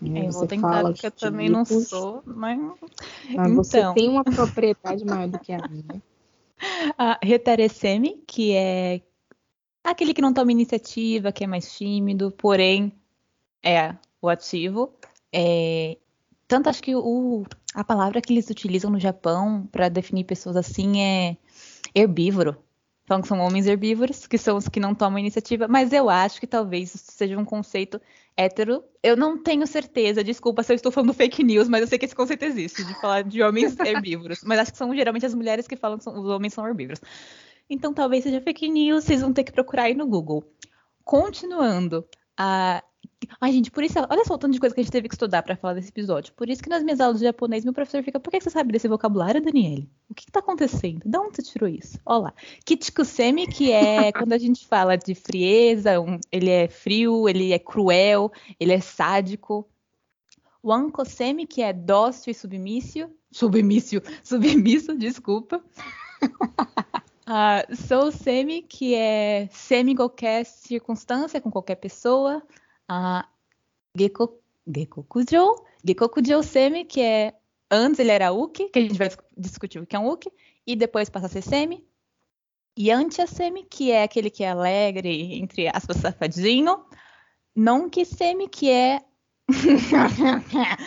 Né? 0.00 0.26
Eu 0.26 0.32
vou 0.32 0.46
tentar, 0.46 0.82
porque 0.82 1.06
eu 1.06 1.10
também 1.12 1.48
não 1.48 1.64
sou, 1.64 2.22
mas. 2.24 2.58
mas 2.58 2.80
então... 3.30 3.54
Você 3.54 3.94
tem 3.94 4.08
uma 4.08 4.24
propriedade 4.24 5.04
maior 5.04 5.28
do 5.28 5.38
que 5.38 5.52
a 5.52 5.68
minha. 5.68 6.02
A 6.96 7.18
que 8.24 8.52
é 8.52 9.02
Aquele 9.84 10.14
que 10.14 10.22
não 10.22 10.32
toma 10.32 10.52
iniciativa, 10.52 11.32
que 11.32 11.42
é 11.42 11.46
mais 11.46 11.72
tímido, 11.76 12.30
porém 12.30 12.92
é 13.62 13.94
o 14.20 14.28
ativo. 14.28 14.92
É... 15.32 15.98
Tanto 16.46 16.68
acho 16.68 16.82
que 16.82 16.94
o... 16.94 17.44
a 17.74 17.82
palavra 17.82 18.20
que 18.20 18.32
eles 18.32 18.48
utilizam 18.48 18.90
no 18.90 19.00
Japão 19.00 19.68
para 19.72 19.88
definir 19.88 20.24
pessoas 20.24 20.56
assim 20.56 21.00
é 21.00 21.36
herbívoro. 21.94 22.56
Falam 23.04 23.20
que 23.20 23.28
são 23.28 23.40
homens 23.40 23.66
herbívoros, 23.66 24.26
que 24.26 24.38
são 24.38 24.56
os 24.56 24.68
que 24.68 24.78
não 24.78 24.94
tomam 24.94 25.18
iniciativa, 25.18 25.66
mas 25.66 25.92
eu 25.92 26.08
acho 26.08 26.40
que 26.40 26.46
talvez 26.46 26.94
isso 26.94 27.10
seja 27.10 27.36
um 27.36 27.44
conceito 27.44 28.00
hétero. 28.36 28.82
Eu 29.02 29.16
não 29.16 29.42
tenho 29.42 29.66
certeza, 29.66 30.22
desculpa 30.22 30.62
se 30.62 30.72
eu 30.72 30.76
estou 30.76 30.92
falando 30.92 31.12
fake 31.12 31.42
news, 31.42 31.68
mas 31.68 31.80
eu 31.80 31.86
sei 31.88 31.98
que 31.98 32.04
esse 32.04 32.14
conceito 32.14 32.44
existe, 32.44 32.84
de 32.84 32.94
falar 33.00 33.22
de 33.22 33.42
homens 33.42 33.76
herbívoros. 33.80 34.42
Mas 34.44 34.60
acho 34.60 34.72
que 34.72 34.78
são 34.78 34.94
geralmente 34.94 35.26
as 35.26 35.34
mulheres 35.34 35.66
que 35.66 35.76
falam 35.76 35.98
que 35.98 36.08
os 36.08 36.26
homens 36.26 36.54
são 36.54 36.66
herbívoros. 36.66 37.00
Então 37.68 37.92
talvez 37.92 38.22
seja 38.22 38.40
fake 38.40 38.68
news, 38.68 39.04
vocês 39.04 39.20
vão 39.20 39.32
ter 39.32 39.44
que 39.44 39.52
procurar 39.52 39.84
aí 39.84 39.94
no 39.94 40.06
Google. 40.06 40.44
continuando. 41.04 42.06
A... 42.38 42.82
Ai, 43.40 43.52
gente, 43.52 43.70
por 43.70 43.82
isso, 43.82 43.98
olha 43.98 44.24
só 44.24 44.34
o 44.34 44.38
tanto 44.38 44.52
de 44.52 44.60
coisa 44.60 44.74
que 44.74 44.80
a 44.80 44.84
gente 44.84 44.92
teve 44.92 45.08
que 45.08 45.14
estudar 45.14 45.42
para 45.42 45.56
falar 45.56 45.74
desse 45.74 45.88
episódio. 45.88 46.32
Por 46.34 46.48
isso 46.48 46.62
que 46.62 46.68
nas 46.68 46.82
minhas 46.82 47.00
aulas 47.00 47.18
de 47.18 47.24
japonês, 47.24 47.64
meu 47.64 47.72
professor 47.72 48.02
fica, 48.02 48.20
por 48.20 48.30
que 48.30 48.40
você 48.40 48.50
sabe 48.50 48.72
desse 48.72 48.88
vocabulário, 48.88 49.42
Daniele? 49.42 49.88
O 50.08 50.14
que, 50.14 50.26
que 50.26 50.32
tá 50.32 50.40
acontecendo? 50.40 51.02
De 51.04 51.18
onde 51.18 51.36
você 51.36 51.42
tirou 51.42 51.68
isso? 51.68 51.98
Olha 52.04 52.24
lá. 52.24 52.34
Kichikusemi, 52.64 53.46
que 53.46 53.72
é 53.72 54.12
quando 54.12 54.32
a 54.32 54.38
gente 54.38 54.66
fala 54.66 54.96
de 54.96 55.14
frieza, 55.14 56.00
um, 56.00 56.18
ele 56.30 56.50
é 56.50 56.68
frio, 56.68 57.28
ele 57.28 57.52
é 57.52 57.58
cruel, 57.58 58.30
ele 58.58 58.72
é 58.72 58.80
sádico. 58.80 59.68
Wankosemi, 60.64 61.46
que 61.46 61.60
é 61.60 61.72
dócil 61.72 62.30
e 62.30 62.34
submício. 62.34 63.10
Submício, 63.30 64.02
submisso, 64.22 64.96
desculpa. 64.96 65.62
Uh, 67.22 67.74
sou 67.86 68.10
semi, 68.10 68.62
que 68.62 68.96
é 68.96 69.48
semi 69.52 69.92
em 69.92 69.96
qualquer 69.96 70.44
circunstância, 70.44 71.40
com 71.40 71.52
qualquer 71.52 71.76
pessoa. 71.76 72.42
Geko, 73.96 74.38
Gekokujo, 74.66 75.64
Gekokujo 75.84 76.42
semi, 76.42 76.84
que 76.84 77.00
é 77.00 77.34
antes 77.70 78.00
ele 78.00 78.10
era 78.10 78.32
uki, 78.32 78.68
que 78.68 78.78
a 78.78 78.82
gente 78.82 78.98
vai 78.98 79.10
discutir 79.36 79.78
o 79.78 79.86
que 79.86 79.96
é 79.96 79.98
um 79.98 80.08
uki, 80.08 80.32
e 80.66 80.76
depois 80.76 81.10
passa 81.10 81.26
a 81.26 81.28
ser 81.28 81.42
semi. 81.42 81.84
E 82.76 82.90
antia 82.90 83.26
semi, 83.26 83.64
que 83.64 83.90
é 83.90 84.02
aquele 84.02 84.30
que 84.30 84.44
é 84.44 84.50
alegre, 84.50 85.38
entre 85.38 85.68
aspas, 85.68 85.98
safadinho. 85.98 86.84
Non 87.54 87.90
que 87.90 88.04
semi, 88.04 88.48
que 88.48 88.70
é 88.70 89.02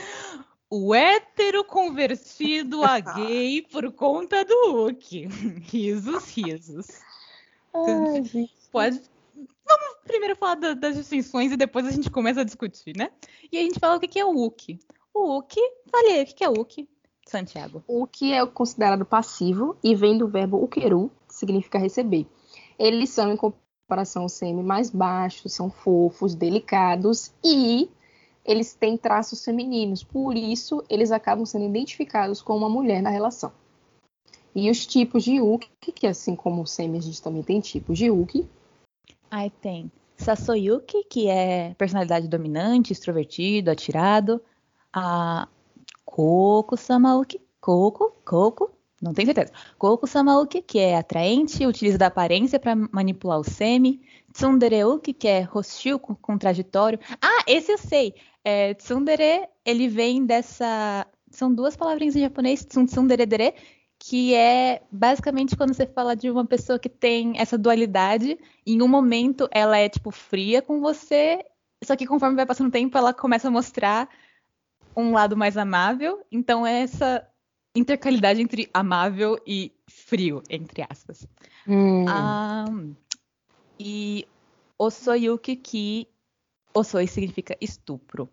o 0.70 0.96
hétero 0.96 1.64
convertido 1.64 2.84
a 2.84 3.00
gay 3.00 3.62
por 3.72 3.92
conta 3.92 4.44
do 4.44 4.72
Hulk. 4.72 5.28
Risos, 5.70 6.36
risos. 6.36 6.88
Ai, 7.74 8.50
Pode. 8.72 9.02
Vamos 9.36 9.98
primeiro 10.06 10.36
falar 10.36 10.56
da, 10.56 10.74
das 10.74 10.96
distinções 10.96 11.52
e 11.52 11.58
depois 11.58 11.86
a 11.86 11.92
gente 11.92 12.10
começa 12.10 12.42
a 12.42 12.44
discutir, 12.44 12.96
né? 12.96 13.12
E 13.52 13.58
a 13.58 13.62
gente 13.62 13.80
fala 13.80 13.98
o 13.98 14.00
que 14.00 14.20
é 14.20 14.26
o 14.26 14.32
Hulk. 14.32 14.80
O 15.14 15.28
Hulk, 15.28 15.56
falei, 15.92 16.24
o 16.24 16.26
que 16.26 16.44
é 16.44 16.50
o 16.50 16.54
Hulk? 16.54 16.88
Santiago. 17.28 17.84
O 17.88 18.06
que 18.06 18.32
é 18.34 18.46
considerado 18.46 19.04
passivo 19.06 19.76
e 19.84 19.96
vem 19.96 20.18
do 20.18 20.28
verbo 20.28 20.64
ukeru, 20.64 21.12
que 21.28 21.34
significa 21.34 21.80
receber. 21.80 22.28
Eles 22.78 23.10
são, 23.10 23.32
em 23.32 23.38
comparação 23.38 24.28
semi, 24.30 24.62
mais 24.62 24.90
baixos, 24.90 25.54
são 25.54 25.70
fofos, 25.72 26.36
delicados 26.36 27.34
e 27.44 27.90
eles 28.46 28.76
têm 28.76 28.96
traços 28.96 29.44
femininos, 29.44 30.04
por 30.04 30.38
isso 30.38 30.84
eles 30.88 31.12
acabam 31.12 31.46
sendo 31.46 31.66
identificados 31.66 32.44
com 32.44 32.56
uma 32.56 32.70
mulher 32.70 33.02
na 33.02 33.10
relação. 33.10 33.52
E 34.54 34.70
os 34.70 34.86
tipos 34.86 35.24
de 35.24 35.42
Uki, 35.42 35.92
que 35.94 36.08
assim 36.08 36.36
como 36.36 36.62
o 36.62 36.68
Semi, 36.68 36.98
a 36.98 37.02
gente 37.02 37.22
também 37.22 37.44
tem 37.44 37.60
tipos 37.60 37.98
de 37.98 38.10
Uki. 38.10 38.48
Aí 39.30 39.50
tem 39.50 39.92
Sasoyuki, 40.18 41.04
que 41.10 41.28
é 41.28 41.74
personalidade 41.78 42.28
dominante, 42.28 42.94
extrovertido, 42.94 43.72
atirado. 43.72 44.42
A 44.94 45.48
Koko 46.06 46.78
Samauki, 46.78 47.42
Koko, 47.60 48.12
Koko, 48.24 48.72
não 49.02 49.14
tenho 49.14 49.26
certeza. 49.28 49.52
Koko 49.78 50.08
Samauki, 50.08 50.62
que 50.62 50.80
é 50.80 50.98
atraente, 50.98 51.66
utiliza 51.66 51.98
da 51.98 52.08
aparência 52.08 52.60
para 52.60 52.76
manipular 52.76 53.40
o 53.40 53.44
Semi. 53.44 54.02
Tsundereuki, 54.32 55.14
que 55.14 55.28
é 55.28 55.48
hostil, 55.54 56.00
contraditório. 56.00 57.00
Ah, 57.22 57.44
esse 57.48 57.72
eu 57.72 57.78
sei. 57.78 58.14
É, 58.44 58.74
tsundere, 58.74 59.48
ele 59.66 59.88
vem 59.88 60.26
dessa. 60.26 61.08
São 61.30 61.54
duas 61.54 61.76
palavrinhas 61.76 62.16
em 62.16 62.22
japonês, 62.22 62.66
tsunderedere, 62.66 63.56
que 64.08 64.36
é 64.36 64.84
basicamente 64.92 65.58
quando 65.58 65.74
você 65.74 65.88
fala 65.88 66.16
de 66.16 66.30
uma 66.30 66.46
pessoa 66.46 66.78
que 66.78 66.88
tem 66.88 67.40
essa 67.40 67.58
dualidade. 67.58 68.38
Em 68.66 68.80
um 68.80 68.88
momento 68.88 69.50
ela 69.52 69.80
é 69.80 69.90
tipo 69.90 70.12
fria 70.12 70.62
com 70.62 70.80
você, 70.80 71.44
só 71.84 71.96
que 71.96 72.06
conforme 72.06 72.36
vai 72.36 72.46
passando 72.46 72.68
o 72.68 72.72
tempo 72.72 72.96
ela 72.96 73.16
começa 73.16 73.48
a 73.48 73.52
mostrar 73.52 74.08
um 74.96 75.12
lado 75.12 75.36
mais 75.36 75.58
amável. 75.58 76.24
Então 76.32 76.68
é 76.68 76.82
essa 76.82 77.28
intercalidade 77.76 78.40
entre 78.40 78.70
amável 78.72 79.42
e 79.46 79.74
frio, 79.90 80.44
entre 80.52 80.86
aspas. 80.88 81.28
Hum. 81.68 82.06
Ah, 82.08 82.66
e 83.80 84.28
Osoyuki, 84.78 85.56
que 85.56 86.08
Osoi 86.76 87.08
significa 87.08 87.58
estupro. 87.60 88.30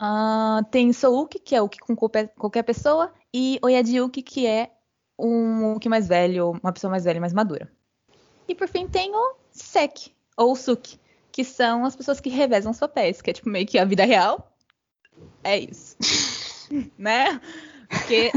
Uh, 0.00 0.64
tem 0.70 0.92
Souki, 0.92 1.38
que 1.38 1.54
é 1.54 1.60
o 1.60 1.68
que 1.68 1.78
com 1.78 1.94
qualquer 1.94 2.62
pessoa, 2.62 3.12
e 3.34 3.58
Oyadiuki, 3.62 4.22
que 4.22 4.46
é 4.46 4.70
um 5.18 5.78
que 5.78 5.88
mais 5.88 6.08
velho, 6.08 6.58
uma 6.62 6.72
pessoa 6.72 6.90
mais 6.90 7.04
velha 7.04 7.18
e 7.18 7.20
mais 7.20 7.34
madura. 7.34 7.70
E 8.48 8.54
por 8.54 8.66
fim 8.66 8.88
tem 8.88 9.14
o 9.14 9.34
Sek, 9.50 10.12
ou 10.36 10.56
Suki, 10.56 10.98
que 11.30 11.44
são 11.44 11.84
as 11.84 11.94
pessoas 11.94 12.18
que 12.18 12.30
revezam 12.30 12.72
os 12.72 12.78
papéis, 12.78 13.20
que 13.20 13.30
é 13.30 13.32
tipo 13.34 13.50
meio 13.50 13.66
que 13.66 13.78
a 13.78 13.84
vida 13.84 14.04
real. 14.04 14.56
É 15.44 15.58
isso. 15.58 15.96
né? 16.96 17.40
Porque 17.88 18.32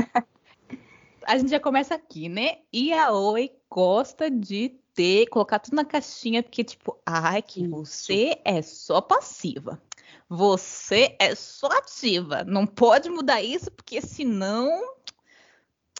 a 1.26 1.38
gente 1.38 1.50
já 1.50 1.60
começa 1.60 1.96
aqui, 1.96 2.28
né? 2.28 2.58
E 2.72 2.92
a 2.92 3.12
Oi 3.12 3.52
gosta 3.70 4.30
de 4.30 4.76
ter, 4.94 5.28
colocar 5.28 5.60
tudo 5.60 5.76
na 5.76 5.86
caixinha, 5.86 6.44
porque, 6.44 6.64
tipo, 6.64 6.98
ai, 7.06 7.42
que 7.42 7.68
você 7.68 8.40
é 8.44 8.62
só 8.62 9.02
passiva. 9.02 9.82
Você 10.30 11.16
é 11.20 11.36
só 11.36 11.68
ativa. 11.68 12.44
Não 12.44 12.66
pode 12.66 13.10
mudar 13.10 13.42
isso, 13.42 13.72
porque 13.72 14.02
senão 14.02 14.96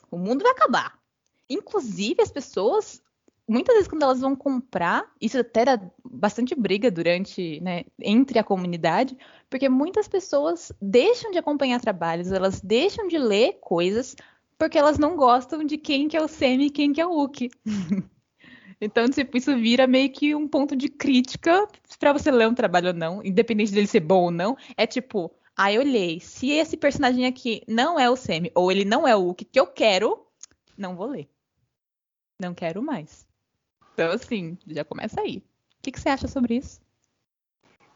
o 0.10 0.18
mundo 0.18 0.44
vai 0.44 0.52
acabar. 0.52 0.98
Inclusive, 1.50 2.22
as 2.22 2.32
pessoas, 2.32 3.02
muitas 3.48 3.76
vezes, 3.76 3.88
quando 3.88 4.04
elas 4.04 4.22
vão 4.22 4.36
comprar, 4.36 5.12
isso 5.20 5.38
até 5.38 5.62
era 5.62 5.92
bastante 6.04 6.56
briga 6.56 6.90
durante, 6.90 7.60
né, 7.62 7.84
entre 8.00 8.40
a 8.40 8.44
comunidade, 8.44 9.18
porque 9.50 9.68
muitas 9.70 10.08
pessoas 10.08 10.72
deixam 10.82 11.32
de 11.32 11.38
acompanhar 11.38 11.82
trabalhos, 11.82 12.32
elas 12.32 12.62
deixam 12.62 13.08
de 13.08 13.18
ler 13.18 13.60
coisas 13.62 14.16
porque 14.58 14.78
elas 14.78 14.98
não 14.98 15.18
gostam 15.18 15.64
de 15.64 15.78
quem 15.78 16.08
que 16.08 16.16
é 16.16 16.22
o 16.22 16.28
Semi 16.28 16.68
e 16.68 16.70
quem 16.70 16.94
que 16.94 17.02
é 17.02 17.06
o 17.06 17.22
Uki. 17.22 17.50
Então, 18.84 19.10
tipo, 19.10 19.38
isso 19.38 19.56
vira 19.56 19.88
meio 19.88 20.12
que 20.12 20.36
um 20.36 20.46
ponto 20.46 20.76
de 20.76 20.90
crítica 20.90 21.66
para 21.98 22.12
você 22.12 22.30
ler 22.30 22.50
um 22.50 22.54
trabalho 22.54 22.88
ou 22.88 22.94
não, 22.94 23.24
independente 23.24 23.72
dele 23.72 23.88
ser 23.88 24.02
bom 24.02 24.24
ou 24.24 24.32
não. 24.32 24.58
É 24.76 24.86
tipo, 24.86 25.34
ah, 25.56 25.72
eu 25.72 25.80
olhei, 25.80 26.20
se 26.20 26.50
esse 26.50 26.76
personagem 26.76 27.26
aqui 27.26 27.64
não 27.66 27.98
é 27.98 28.10
o 28.10 28.18
Semi, 28.18 28.52
ou 28.54 28.70
ele 28.70 28.84
não 28.84 29.08
é 29.08 29.16
o 29.16 29.34
que 29.34 29.48
eu 29.58 29.66
quero, 29.66 30.28
não 30.78 30.98
vou 30.98 31.08
ler. 31.08 31.30
Não 32.38 32.54
quero 32.54 32.84
mais. 32.84 33.26
Então, 33.94 34.12
assim, 34.12 34.58
já 34.68 34.84
começa 34.84 35.22
aí. 35.22 35.38
O 35.38 35.44
que, 35.82 35.92
que 35.92 36.00
você 36.00 36.10
acha 36.10 36.28
sobre 36.28 36.56
isso? 36.56 36.82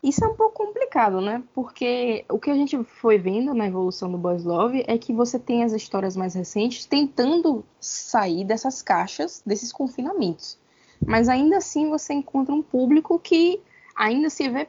Isso 0.02 0.24
é 0.24 0.28
um 0.28 0.36
pouco 0.36 0.66
complicado, 0.66 1.20
né? 1.20 1.44
Porque 1.54 2.24
o 2.30 2.40
que 2.40 2.50
a 2.50 2.56
gente 2.56 2.82
foi 2.84 3.18
vendo 3.18 3.54
na 3.54 3.68
evolução 3.68 4.10
do 4.10 4.18
Boys 4.18 4.46
Love 4.46 4.86
é 4.88 4.98
que 4.98 5.12
você 5.12 5.38
tem 5.38 5.66
as 5.66 5.74
histórias 5.74 6.16
mais 6.16 6.34
recentes 6.34 6.86
tentando 6.86 7.66
sair 7.82 8.46
dessas 8.46 8.82
caixas, 8.82 9.42
desses 9.46 9.74
confinamentos. 9.74 10.58
Mas 11.06 11.30
ainda 11.30 11.58
assim 11.58 11.90
você 11.90 12.14
encontra 12.14 12.54
um 12.54 12.62
público 12.62 13.20
que 13.20 13.62
ainda 13.96 14.30
se 14.30 14.48
vê 14.50 14.68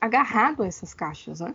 agarrado 0.00 0.62
a 0.62 0.66
essas 0.66 0.94
caixas, 0.94 1.40
né? 1.40 1.54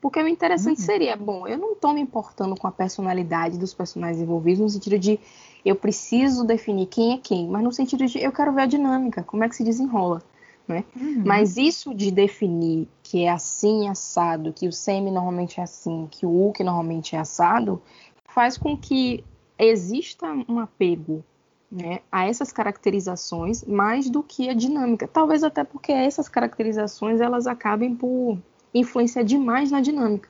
Porque 0.00 0.20
o 0.20 0.26
interessante 0.26 0.80
uhum. 0.80 0.86
seria, 0.86 1.14
bom, 1.14 1.46
eu 1.46 1.58
não 1.58 1.72
estou 1.72 1.92
me 1.92 2.00
importando 2.00 2.56
com 2.56 2.66
a 2.66 2.72
personalidade 2.72 3.58
dos 3.58 3.74
personagens 3.74 4.22
envolvidos, 4.22 4.60
no 4.60 4.68
sentido 4.68 4.98
de 4.98 5.20
eu 5.62 5.76
preciso 5.76 6.42
definir 6.44 6.86
quem 6.86 7.12
é 7.12 7.18
quem, 7.18 7.46
mas 7.46 7.62
no 7.62 7.70
sentido 7.70 8.06
de 8.06 8.18
eu 8.18 8.32
quero 8.32 8.52
ver 8.52 8.62
a 8.62 8.66
dinâmica, 8.66 9.22
como 9.22 9.44
é 9.44 9.48
que 9.48 9.56
se 9.56 9.62
desenrola. 9.62 10.22
Né? 10.66 10.84
Uhum. 10.96 11.22
Mas 11.26 11.56
isso 11.56 11.92
de 11.94 12.10
definir 12.10 12.88
que 13.02 13.24
é 13.24 13.30
assim 13.30 13.88
assado, 13.88 14.52
que 14.52 14.68
o 14.68 14.72
semi 14.72 15.10
normalmente 15.10 15.60
é 15.60 15.64
assim, 15.64 16.08
que 16.10 16.24
o 16.24 16.30
Hulk 16.30 16.62
normalmente 16.64 17.14
é 17.14 17.18
assado, 17.18 17.82
faz 18.24 18.56
com 18.56 18.76
que 18.76 19.22
exista 19.58 20.26
um 20.48 20.58
apego 20.60 21.22
né, 21.70 22.00
a 22.10 22.26
essas 22.26 22.52
caracterizações 22.52 23.64
mais 23.64 24.10
do 24.10 24.22
que 24.22 24.48
a 24.48 24.54
dinâmica. 24.54 25.06
Talvez 25.06 25.44
até 25.44 25.62
porque 25.62 25.92
essas 25.92 26.28
caracterizações 26.28 27.20
elas 27.20 27.46
acabem 27.46 27.94
por 27.94 28.38
influenciar 28.74 29.22
demais 29.22 29.70
na 29.70 29.80
dinâmica. 29.80 30.28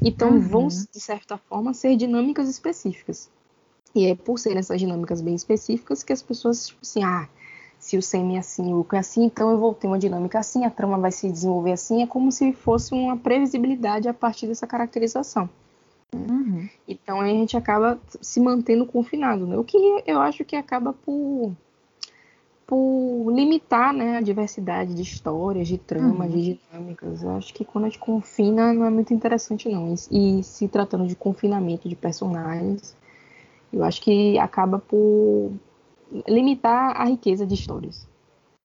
Então 0.00 0.30
uhum. 0.30 0.40
vão, 0.40 0.68
de 0.68 1.00
certa 1.00 1.36
forma, 1.36 1.74
ser 1.74 1.96
dinâmicas 1.96 2.48
específicas. 2.48 3.30
E 3.94 4.06
é 4.06 4.14
por 4.14 4.38
serem 4.38 4.58
essas 4.58 4.78
dinâmicas 4.78 5.20
bem 5.20 5.34
específicas 5.34 6.02
que 6.02 6.12
as 6.12 6.22
pessoas, 6.22 6.68
tipo 6.68 6.80
assim, 6.82 7.02
ah, 7.02 7.28
se 7.78 7.96
o 7.96 8.02
semi 8.02 8.36
é 8.36 8.40
assim, 8.40 8.74
o 8.74 8.86
é 8.92 8.98
assim, 8.98 9.24
então 9.24 9.50
eu 9.50 9.58
vou 9.58 9.74
ter 9.74 9.86
uma 9.86 9.98
dinâmica 9.98 10.38
assim, 10.38 10.64
a 10.64 10.70
trama 10.70 10.98
vai 10.98 11.12
se 11.12 11.30
desenvolver 11.30 11.72
assim, 11.72 12.02
é 12.02 12.06
como 12.06 12.30
se 12.30 12.52
fosse 12.52 12.92
uma 12.92 13.16
previsibilidade 13.16 14.08
a 14.08 14.14
partir 14.14 14.46
dessa 14.46 14.66
caracterização. 14.66 15.48
Uhum. 16.14 16.68
Então 16.86 17.20
a 17.20 17.26
gente 17.26 17.56
acaba 17.56 17.98
se 18.20 18.40
mantendo 18.40 18.86
confinado, 18.86 19.46
né? 19.46 19.56
O 19.56 19.64
que 19.64 19.76
eu 20.06 20.20
acho 20.20 20.44
que 20.44 20.56
acaba 20.56 20.92
por, 20.92 21.54
por 22.66 23.30
limitar 23.30 23.92
né, 23.92 24.16
a 24.16 24.20
diversidade 24.20 24.94
de 24.94 25.02
histórias, 25.02 25.68
de 25.68 25.76
tramas, 25.76 26.30
uhum. 26.30 26.36
de 26.36 26.60
dinâmicas. 26.72 27.22
Eu 27.22 27.30
acho 27.32 27.52
que 27.52 27.64
quando 27.64 27.84
a 27.84 27.88
gente 27.88 27.98
confina 27.98 28.72
não 28.72 28.86
é 28.86 28.90
muito 28.90 29.12
interessante, 29.12 29.68
não. 29.68 29.94
E, 30.10 30.38
e 30.40 30.42
se 30.42 30.66
tratando 30.68 31.06
de 31.06 31.14
confinamento 31.14 31.88
de 31.88 31.96
personagens, 31.96 32.96
eu 33.72 33.84
acho 33.84 34.00
que 34.00 34.38
acaba 34.38 34.78
por 34.78 35.52
limitar 36.26 36.98
a 36.98 37.04
riqueza 37.04 37.46
de 37.46 37.54
histórias. 37.54 38.08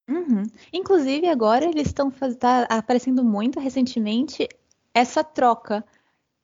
Uhum. 0.09 0.43
Inclusive, 0.71 1.27
agora 1.27 1.65
eles 1.65 1.87
estão 1.87 2.11
tá 2.39 2.67
aparecendo 2.69 3.23
muito 3.23 3.59
recentemente 3.59 4.47
essa 4.93 5.23
troca 5.23 5.83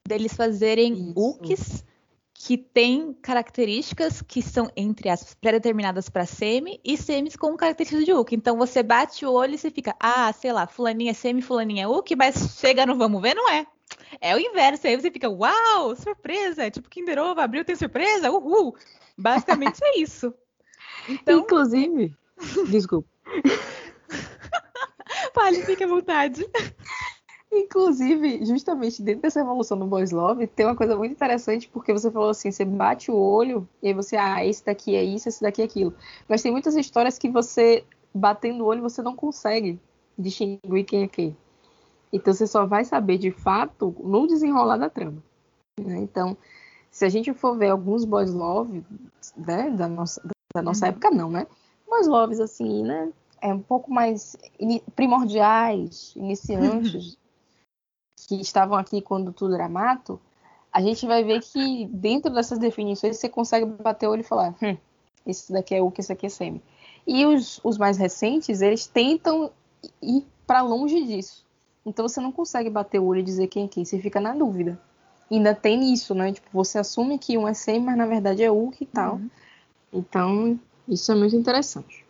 deles 0.10 0.34
fazerem 0.34 1.14
UKs 1.16 1.86
que 2.34 2.58
têm 2.58 3.14
características 3.22 4.22
que 4.22 4.42
são, 4.42 4.72
entre 4.76 5.10
aspas, 5.10 5.36
pré-determinadas 5.36 6.10
para 6.10 6.26
semi 6.26 6.80
e 6.84 6.98
semis 6.98 7.36
com 7.36 7.56
características 7.56 8.06
de 8.06 8.14
UK. 8.14 8.36
Então 8.36 8.58
você 8.58 8.82
bate 8.82 9.26
o 9.26 9.32
olho 9.32 9.54
e 9.54 9.58
você 9.58 9.70
fica, 9.70 9.96
ah, 10.00 10.32
sei 10.34 10.54
lá, 10.54 10.66
fulaninha 10.66 11.12
é 11.12 11.14
semi, 11.14 11.42
fulaninha 11.42 11.84
é 11.84 11.88
UK, 11.88 12.16
mas 12.16 12.58
chega 12.60 12.86
no 12.86 12.98
vamos 12.98 13.22
ver, 13.22 13.36
não 13.36 13.50
é. 13.50 13.68
É 14.22 14.36
o 14.36 14.40
inverso, 14.40 14.88
aí 14.88 14.96
você 14.96 15.12
fica, 15.12 15.30
uau, 15.30 15.96
surpresa, 15.96 16.64
é 16.64 16.72
tipo 16.72 16.90
Kinder 16.90 17.20
Ovo, 17.20 17.42
abriu, 17.42 17.66
tem 17.66 17.76
surpresa, 17.76 18.32
uhul. 18.32 18.76
Basicamente 19.18 19.80
é 19.84 20.00
isso. 20.00 20.34
Então... 21.10 21.40
Inclusive, 21.40 22.16
desculpa. 22.70 23.10
Fale, 25.34 25.64
fique 25.64 25.84
à 25.84 25.88
vontade. 25.88 26.48
Inclusive, 27.52 28.46
justamente 28.46 29.02
dentro 29.02 29.24
dessa 29.24 29.40
evolução 29.40 29.78
do 29.78 29.88
Boys 29.88 30.12
Love, 30.12 30.46
tem 30.46 30.68
uma 30.68 30.76
coisa 30.76 30.96
muito 30.96 31.14
interessante, 31.14 31.68
porque 31.68 31.92
você 31.92 32.12
falou 32.12 32.30
assim, 32.30 32.52
você 32.52 32.64
bate 32.64 33.10
o 33.10 33.16
olho 33.16 33.68
e 33.82 33.88
aí 33.88 33.94
você, 33.94 34.16
ah, 34.18 34.46
esse 34.46 34.64
daqui 34.64 34.96
é 34.96 35.04
isso, 35.04 35.28
esse 35.28 35.42
daqui 35.42 35.62
é 35.62 35.66
aquilo. 35.66 35.94
Mas 36.28 36.44
tem 36.44 36.52
muitas 36.52 36.76
histórias 36.76 37.18
que 37.18 37.28
você, 37.28 37.84
batendo 38.14 38.64
o 38.64 38.68
olho, 38.68 38.84
você 38.84 39.02
não 39.02 39.16
consegue 39.16 39.80
distinguir 40.18 40.86
quem 40.86 41.04
é 41.04 41.08
quem. 41.08 41.36
Então 42.14 42.34
você 42.34 42.46
só 42.46 42.66
vai 42.66 42.86
saber 42.86 43.18
de 43.18 43.32
fato 43.32 43.96
no 44.00 44.28
desenrolar 44.28 44.78
da 44.78 44.90
trama. 44.90 45.24
Né? 45.80 45.98
Então, 45.98 46.38
se 46.92 47.06
a 47.06 47.10
gente 47.10 47.34
for 47.34 47.58
ver 47.58 47.70
alguns 47.70 48.06
Boys 48.06 48.34
Love, 48.34 48.84
né, 49.36 49.72
da 49.72 49.88
nossa, 49.88 50.22
da 50.54 50.62
nossa 50.62 50.86
uhum. 50.86 50.90
época, 50.90 51.12
não, 51.12 51.32
né? 51.32 51.48
Boys 51.88 52.08
Loves, 52.08 52.40
assim, 52.40 52.84
né? 52.84 53.12
É 53.42 53.54
um 53.54 53.62
pouco 53.62 53.92
mais 53.92 54.36
primordiais, 54.96 56.14
iniciantes, 56.16 57.18
que 58.30 58.40
estavam 58.40 58.78
aqui 58.78 59.02
quando 59.02 59.34
tudo 59.34 59.56
era 59.56 59.68
mato, 59.68 60.22
a 60.72 60.82
gente 60.82 61.08
vai 61.08 61.24
ver 61.24 61.42
que 61.42 61.88
dentro 61.88 62.32
dessas 62.32 62.60
definições 62.60 63.18
você 63.18 63.28
consegue 63.28 63.66
bater 63.66 64.08
o 64.08 64.12
olho 64.12 64.22
e 64.22 64.24
falar: 64.24 64.56
hum, 64.62 64.78
esse 65.26 65.52
daqui 65.52 65.74
é 65.74 65.82
o 65.82 65.90
que 65.90 66.02
esse 66.02 66.14
aqui 66.14 66.28
é 66.28 66.30
semi. 66.30 66.62
E 67.08 67.26
os, 67.26 67.60
os 67.64 67.78
mais 67.78 67.98
recentes, 67.98 68.62
eles 68.62 68.86
tentam 68.86 69.52
ir 70.02 70.28
para 70.46 70.62
longe 70.62 71.04
disso. 71.06 71.44
Então 71.84 72.08
você 72.08 72.22
não 72.22 72.32
consegue 72.32 72.70
bater 72.70 73.00
o 73.00 73.06
olho 73.06 73.22
e 73.22 73.24
dizer 73.24 73.48
quem 73.48 73.66
é 73.66 73.68
quem, 73.68 73.84
você 73.84 74.00
fica 74.00 74.20
na 74.22 74.36
dúvida. 74.36 74.80
ainda 75.32 75.56
tem 75.56 75.92
isso, 75.92 76.14
né? 76.14 76.32
Tipo, 76.32 76.50
você 76.54 76.78
assume 76.78 77.18
que 77.18 77.36
um 77.36 77.48
é 77.48 77.54
semi, 77.56 77.80
mas 77.80 77.98
na 77.98 78.06
verdade 78.06 78.44
é 78.44 78.52
o 78.52 78.72
e 78.80 78.86
tal. 78.86 79.16
Uhum. 79.16 79.30
Então, 79.92 80.60
isso 80.88 81.12
é 81.12 81.16
muito 81.16 81.36
interessante. 81.36 82.06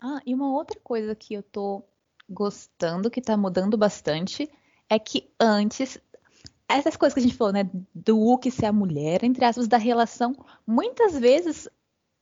Ah, 0.00 0.20
e 0.24 0.32
uma 0.32 0.52
outra 0.52 0.78
coisa 0.78 1.12
que 1.12 1.34
eu 1.34 1.42
tô 1.42 1.82
gostando, 2.30 3.10
que 3.10 3.20
tá 3.20 3.36
mudando 3.36 3.76
bastante, 3.76 4.48
é 4.88 4.98
que 4.98 5.30
antes 5.38 5.98
essas 6.68 6.96
coisas 6.96 7.14
que 7.14 7.20
a 7.20 7.22
gente 7.22 7.36
falou, 7.36 7.52
né, 7.52 7.68
do 7.94 8.18
Wookiee 8.18 8.52
ser 8.52 8.66
a 8.66 8.72
mulher, 8.72 9.24
entre 9.24 9.44
aspas, 9.44 9.66
da 9.66 9.78
relação, 9.78 10.34
muitas 10.66 11.18
vezes 11.18 11.68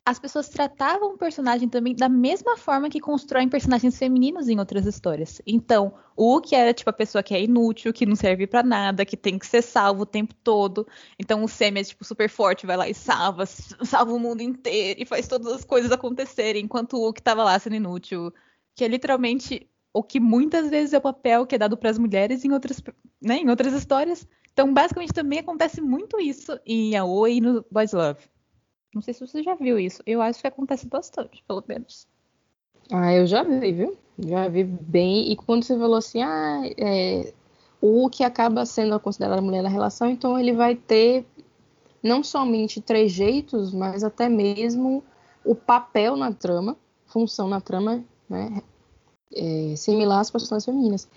as 0.08 0.20
pessoas 0.20 0.49
tratavam 0.49 1.14
o 1.14 1.18
personagem 1.18 1.68
também 1.68 1.92
da 1.92 2.08
mesma 2.08 2.56
forma 2.56 2.88
que 2.88 3.00
constroem 3.00 3.49
personagens 3.49 3.99
femininos 3.99 4.49
em 4.49 4.56
outras 4.56 4.87
histórias. 4.87 5.42
Então, 5.44 5.92
o 6.14 6.32
Wookiee 6.35 6.56
era 6.56 6.73
tipo 6.73 6.88
a 6.88 6.92
pessoa 6.92 7.25
que 7.25 7.35
é 7.35 7.42
inútil, 7.42 7.92
que 7.92 8.06
não 8.06 8.14
serve 8.14 8.46
para 8.46 8.62
nada, 8.62 9.04
que 9.04 9.16
tem 9.16 9.37
que 9.37 9.44
ser 9.44 9.62
salvo 9.62 10.02
o 10.02 10.06
tempo 10.06 10.32
todo. 10.44 10.87
Então, 11.18 11.42
o 11.42 11.49
Sam 11.49 11.78
é 11.78 11.82
tipo 11.82 12.04
super 12.04 12.30
forte, 12.30 12.66
vai 12.66 12.76
lá 12.76 12.88
e 12.88 12.94
salva, 12.94 13.46
salva 13.46 14.12
o 14.12 14.20
mundo 14.20 14.42
inteiro 14.42 15.02
e 15.02 15.04
faz 15.04 15.26
todas 15.26 15.52
as 15.52 15.64
coisas 15.64 15.90
acontecerem, 15.90 16.62
enquanto 16.64 16.92
o 16.92 17.00
Wookiee 17.00 17.25
tava 17.25 17.42
lá 17.42 17.58
sendo 17.58 17.75
inútil, 17.75 18.32
que 18.76 18.85
é 18.85 18.88
literalmente 18.88 19.68
o 19.97 20.03
que 20.03 20.21
muitas 20.21 20.69
vezes 20.69 20.93
é 20.93 20.99
o 20.99 21.00
papel 21.00 21.47
que 21.47 21.55
é 21.55 21.59
dado 21.59 21.75
para 21.75 21.88
as 21.88 21.99
mulheres 21.99 22.45
em 22.45 22.53
outras, 22.53 22.83
né, 23.21 23.38
em 23.38 23.49
outras 23.49 23.73
histórias. 23.73 24.29
Então, 24.53 24.73
basicamente, 24.73 25.12
também 25.12 25.38
acontece 25.38 25.81
muito 25.81 26.20
isso 26.20 26.59
em 26.66 26.94
Aoi 26.97 27.37
e 27.37 27.40
no 27.40 27.64
Boys 27.70 27.92
Love. 27.92 28.20
Não 28.94 29.01
sei 29.01 29.14
se 29.14 29.27
você 29.27 29.42
já 29.42 29.55
viu 29.55 29.79
isso. 29.79 30.03
Eu 30.07 30.20
acho 30.20 30.40
que 30.40 30.47
acontece 30.47 30.87
bastante, 30.87 31.42
pelo 31.49 31.64
menos. 31.66 32.07
Ah, 32.92 33.14
eu 33.14 33.27
já 33.27 33.42
vi, 33.42 33.73
viu? 33.73 33.97
Já 34.18 34.49
vi 34.49 34.64
bem. 34.64 35.33
E 35.33 35.37
quando 35.37 35.64
você 35.64 35.79
falou 35.79 35.97
assim, 35.97 36.23
ah, 36.23 36.62
é, 36.77 37.33
o 37.81 38.11
que 38.11 38.23
acaba 38.23 38.66
sendo 38.66 39.01
considerado 39.01 39.42
mulher 39.42 39.62
na 39.62 39.68
relação, 39.70 40.11
então 40.11 40.38
ele 40.38 40.53
vai 40.53 40.75
ter 40.75 41.25
não 42.03 42.23
somente 42.23 42.83
trejeitos, 42.83 43.73
mas 43.73 44.05
até 44.05 44.29
mesmo 44.29 45.03
o 45.42 45.55
papel 45.55 46.16
na 46.16 46.33
trama, 46.33 46.77
função 47.07 47.49
na 47.49 47.62
trama, 47.62 48.05
né, 48.29 48.62
é, 49.35 49.75
similar 49.77 50.21
às 50.21 50.31
personagens 50.31 50.65
femininas. 50.65 51.09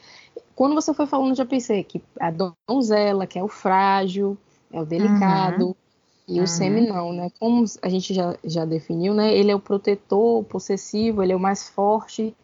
Quando 0.56 0.76
você 0.76 0.94
foi 0.94 1.06
falando, 1.06 1.36
já 1.36 1.46
pensei 1.46 1.84
que 1.84 2.02
a 2.20 2.32
donzela, 2.68 3.26
que 3.26 3.40
é 3.40 3.44
o 3.44 3.48
frágil, 3.48 4.38
é 4.72 4.82
o 4.82 4.86
delicado, 4.86 5.68
uhum. 5.68 5.76
e 6.28 6.38
o 6.38 6.42
uhum. 6.42 6.48
semi 6.48 6.82
não, 6.82 7.14
né? 7.14 7.32
Como 7.40 7.64
a 7.82 7.90
gente 7.90 8.14
já, 8.14 8.36
já 8.44 8.66
definiu, 8.66 9.14
né? 9.14 9.34
Ele 9.34 9.52
é 9.52 9.56
o 9.56 9.60
protetor, 9.60 10.40
o 10.40 10.44
possessivo, 10.44 11.24
ele 11.24 11.34
é 11.34 11.36
o 11.36 11.40
mais 11.40 11.70
forte, 11.70 12.36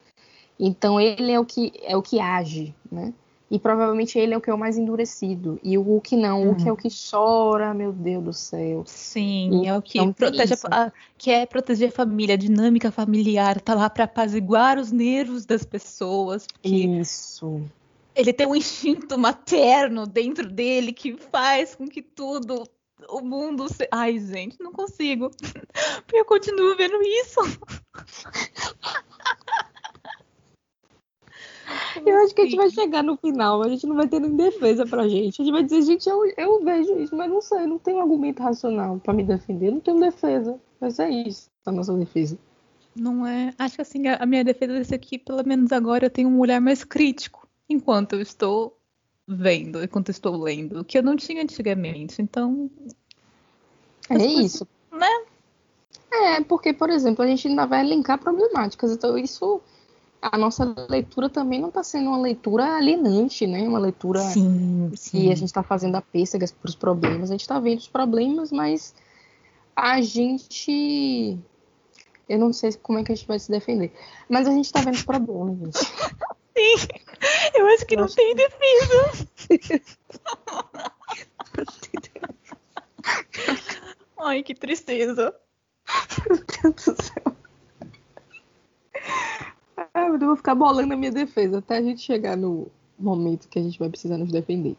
então 0.59 0.99
ele 0.99 1.31
é 1.31 1.39
o 1.39 1.45
que 1.45 1.73
é 1.83 1.95
o 1.97 2.01
que 2.01 2.19
age, 2.19 2.73
né? 2.91 3.13
E 3.49 3.59
provavelmente 3.59 4.17
ele 4.17 4.33
é 4.33 4.37
o 4.37 4.41
que 4.41 4.49
é 4.49 4.53
o 4.53 4.57
mais 4.57 4.77
endurecido. 4.77 5.59
E 5.63 5.77
o 5.77 5.81
Hulk 5.81 6.15
não. 6.15 6.41
O 6.41 6.45
Hulk 6.45 6.63
uhum. 6.63 6.69
é 6.69 6.71
o 6.71 6.77
que 6.77 6.89
chora, 6.89 7.73
meu 7.73 7.93
Deus 7.93 8.23
do 8.23 8.33
céu. 8.33 8.83
Sim, 8.87 9.63
e 9.63 9.67
é 9.67 9.77
o 9.77 9.81
que 9.81 9.99
então, 9.99 10.13
protege 10.13 10.55
a, 10.71 10.91
quer 11.17 11.47
proteger 11.47 11.89
a 11.89 11.91
família, 11.91 12.33
a 12.33 12.37
dinâmica 12.37 12.91
familiar, 12.91 13.61
tá 13.61 13.75
lá 13.75 13.89
para 13.89 14.05
apaziguar 14.05 14.79
os 14.79 14.91
nervos 14.91 15.45
das 15.45 15.63
pessoas. 15.63 16.47
Isso. 16.63 17.61
Ele 18.15 18.33
tem 18.33 18.47
um 18.47 18.55
instinto 18.55 19.17
materno 19.17 20.07
dentro 20.07 20.49
dele 20.49 20.91
que 20.91 21.15
faz 21.15 21.75
com 21.75 21.87
que 21.87 22.01
tudo 22.01 22.63
o 23.09 23.21
mundo. 23.21 23.71
Se... 23.71 23.87
Ai, 23.91 24.17
gente, 24.19 24.57
não 24.59 24.71
consigo. 24.71 25.29
Porque 25.29 26.15
eu 26.17 26.25
continuo 26.25 26.75
vendo 26.75 26.99
isso. 27.03 27.41
Eu 32.03 32.23
acho 32.23 32.33
que 32.33 32.41
a 32.41 32.45
gente 32.45 32.55
vai 32.55 32.69
chegar 32.69 33.03
no 33.03 33.17
final, 33.17 33.61
a 33.61 33.69
gente 33.69 33.85
não 33.85 33.95
vai 33.95 34.07
ter 34.07 34.19
nem 34.19 34.35
defesa 34.35 34.85
pra 34.85 35.07
gente. 35.07 35.41
A 35.41 35.45
gente 35.45 35.53
vai 35.53 35.63
dizer, 35.63 35.81
gente, 35.83 36.09
eu, 36.09 36.25
eu 36.37 36.63
vejo 36.63 36.97
isso, 36.99 37.15
mas 37.15 37.29
não 37.29 37.41
sei, 37.41 37.65
não 37.67 37.77
tenho 37.77 37.99
argumento 37.99 38.41
racional 38.41 38.99
para 38.99 39.13
me 39.13 39.23
defender, 39.23 39.71
não 39.71 39.79
tenho 39.79 39.99
defesa. 39.99 40.59
Mas 40.79 40.99
é 40.99 41.09
isso, 41.09 41.49
a 41.65 41.71
nossa 41.71 41.93
defesa. 41.93 42.37
Não 42.95 43.27
é. 43.27 43.53
Acho 43.57 43.75
que 43.75 43.81
assim, 43.81 44.07
a 44.07 44.25
minha 44.25 44.43
defesa 44.43 44.73
desse 44.73 44.95
aqui, 44.95 45.17
pelo 45.17 45.45
menos 45.45 45.71
agora, 45.71 46.05
eu 46.05 46.09
tenho 46.09 46.29
um 46.29 46.39
olhar 46.39 46.61
mais 46.61 46.83
crítico 46.83 47.47
enquanto 47.69 48.13
eu 48.13 48.21
estou 48.21 48.77
vendo, 49.27 49.83
enquanto 49.83 50.09
eu 50.09 50.13
estou 50.13 50.37
lendo, 50.37 50.83
que 50.83 50.97
eu 50.97 51.03
não 51.03 51.15
tinha 51.15 51.41
antigamente. 51.41 52.21
Então. 52.21 52.69
É 54.09 54.17
isso. 54.17 54.67
Né? 54.91 55.25
É, 56.11 56.41
porque, 56.41 56.71
por 56.71 56.89
exemplo, 56.89 57.23
a 57.23 57.27
gente 57.27 57.47
ainda 57.47 57.65
vai 57.65 57.83
elencar 57.83 58.17
problemáticas. 58.17 58.91
Então, 58.91 59.17
isso 59.17 59.61
a 60.31 60.37
nossa 60.37 60.73
leitura 60.89 61.29
também 61.29 61.59
não 61.61 61.69
está 61.69 61.83
sendo 61.83 62.09
uma 62.09 62.17
leitura 62.17 62.77
alienante, 62.77 63.45
né? 63.45 63.67
Uma 63.67 63.77
leitura 63.79 64.21
sim, 64.21 64.91
sim. 64.95 65.11
que 65.11 65.31
a 65.31 65.35
gente 65.35 65.49
está 65.49 65.61
fazendo 65.61 65.95
a 65.95 66.01
pêssega 66.01 66.45
para 66.59 66.69
os 66.69 66.75
problemas. 66.75 67.29
A 67.29 67.33
gente 67.33 67.41
está 67.41 67.59
vendo 67.59 67.79
os 67.79 67.87
problemas, 67.87 68.51
mas 68.51 68.95
a 69.75 70.01
gente. 70.01 71.37
Eu 72.27 72.39
não 72.39 72.51
sei 72.51 72.73
como 72.73 72.97
é 72.97 73.03
que 73.03 73.11
a 73.11 73.15
gente 73.15 73.27
vai 73.27 73.37
se 73.37 73.51
defender. 73.51 73.93
Mas 74.27 74.47
a 74.47 74.51
gente 74.51 74.65
está 74.65 74.81
vendo 74.81 74.95
os 74.95 75.03
problemas, 75.03 75.59
gente. 75.59 75.77
Sim, 76.57 76.87
eu 77.53 77.67
acho 77.67 77.85
que 77.85 77.95
eu 77.95 77.99
não 77.99 78.05
acho 78.05 78.15
tem 78.15 78.33
defesa. 78.33 79.27
Ai, 84.17 84.41
que 84.41 84.55
tristeza. 84.55 85.35
Meu 86.27 86.37
Deus 86.37 86.85
do 86.85 87.03
céu. 87.03 87.35
Ah, 90.05 90.07
eu 90.07 90.19
vou 90.19 90.35
ficar 90.35 90.53
bolando 90.53 90.93
a 90.93 90.97
minha 90.97 91.11
defesa 91.11 91.57
até 91.57 91.77
a 91.77 91.81
gente 91.81 92.01
chegar 92.01 92.37
no 92.37 92.67
momento 92.97 93.47
que 93.47 93.57
a 93.57 93.61
gente 93.61 93.79
vai 93.79 93.89
precisar 93.89 94.17
nos 94.17 94.31
defender. 94.31 94.77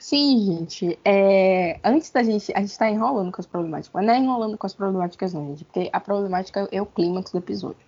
Sim, 0.00 0.46
gente. 0.46 0.98
É... 1.04 1.78
Antes 1.84 2.10
da 2.10 2.22
gente. 2.22 2.52
A 2.56 2.60
gente 2.60 2.76
tá 2.76 2.90
enrolando 2.90 3.30
com 3.30 3.40
as 3.40 3.46
problemáticas. 3.46 4.04
Não 4.04 4.12
é 4.12 4.18
enrolando 4.18 4.58
com 4.58 4.66
as 4.66 4.74
problemáticas, 4.74 5.32
não, 5.32 5.46
gente. 5.48 5.64
Porque 5.64 5.88
a 5.92 6.00
problemática 6.00 6.68
é 6.72 6.82
o 6.82 6.86
clímax 6.86 7.30
do 7.30 7.38
episódio. 7.38 7.86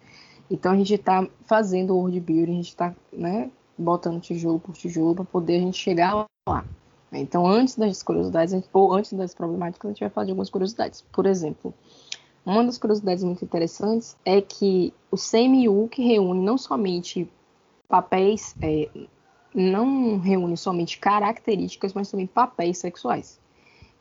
Então 0.48 0.72
a 0.72 0.76
gente 0.76 0.96
tá 0.98 1.26
fazendo 1.44 1.94
o 1.94 1.96
world 1.96 2.20
building, 2.20 2.52
a 2.52 2.56
gente 2.56 2.76
tá, 2.76 2.94
né, 3.12 3.50
botando 3.76 4.20
tijolo 4.20 4.60
por 4.60 4.74
tijolo 4.74 5.14
para 5.14 5.24
poder 5.24 5.56
a 5.56 5.60
gente 5.60 5.78
chegar 5.78 6.26
lá. 6.46 6.64
Então, 7.10 7.46
antes 7.46 7.76
das 7.76 8.02
curiosidades, 8.02 8.54
ou 8.72 8.94
antes 8.94 9.12
das 9.12 9.34
problemáticas, 9.34 9.88
a 9.88 9.92
gente 9.92 10.00
vai 10.00 10.10
falar 10.10 10.24
de 10.26 10.30
algumas 10.30 10.50
curiosidades. 10.50 11.02
Por 11.12 11.26
exemplo, 11.26 11.74
uma 12.44 12.64
das 12.64 12.78
curiosidades 12.78 13.22
muito 13.22 13.44
interessantes 13.44 14.16
é 14.24 14.40
que 14.40 14.92
o 15.10 15.16
CMU 15.16 15.88
que 15.88 16.02
reúne 16.02 16.40
não 16.40 16.58
somente 16.58 17.30
papéis, 17.88 18.54
é, 18.60 18.88
não 19.54 20.18
reúne 20.18 20.56
somente 20.56 20.98
características, 20.98 21.92
mas 21.92 22.10
também 22.10 22.26
papéis 22.26 22.78
sexuais. 22.78 23.40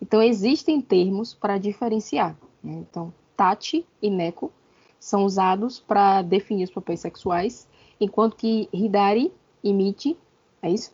Então 0.01 0.21
existem 0.21 0.81
termos 0.81 1.33
para 1.33 1.57
diferenciar. 1.57 2.35
Né? 2.63 2.73
Então, 2.89 3.13
Tati 3.37 3.85
e 4.01 4.09
Neko 4.09 4.51
são 4.99 5.25
usados 5.25 5.79
para 5.79 6.21
definir 6.21 6.63
os 6.63 6.71
papéis 6.71 6.99
sexuais, 6.99 7.67
enquanto 7.99 8.35
que 8.35 8.67
Hidari 8.73 9.31
e 9.63 9.73
Michi, 9.73 10.17
é 10.61 10.69
isso? 10.69 10.93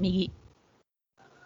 Migi. 0.00 0.30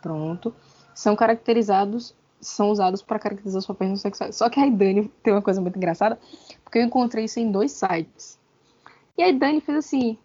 Pronto. 0.02 0.54
São 0.94 1.16
caracterizados, 1.16 2.14
são 2.40 2.70
usados 2.70 3.02
para 3.02 3.18
caracterizar 3.18 3.58
os 3.58 3.66
papéis 3.66 3.90
não 3.90 3.96
sexuais. 3.96 4.36
Só 4.36 4.48
que 4.48 4.60
a 4.60 4.68
Dani 4.68 5.08
tem 5.22 5.32
uma 5.32 5.42
coisa 5.42 5.60
muito 5.60 5.76
engraçada, 5.76 6.18
porque 6.62 6.78
eu 6.78 6.82
encontrei 6.82 7.24
isso 7.24 7.40
em 7.40 7.50
dois 7.50 7.72
sites. 7.72 8.38
E 9.16 9.22
a 9.22 9.32
Dani 9.32 9.60
fez 9.60 9.78
assim: 9.78 10.18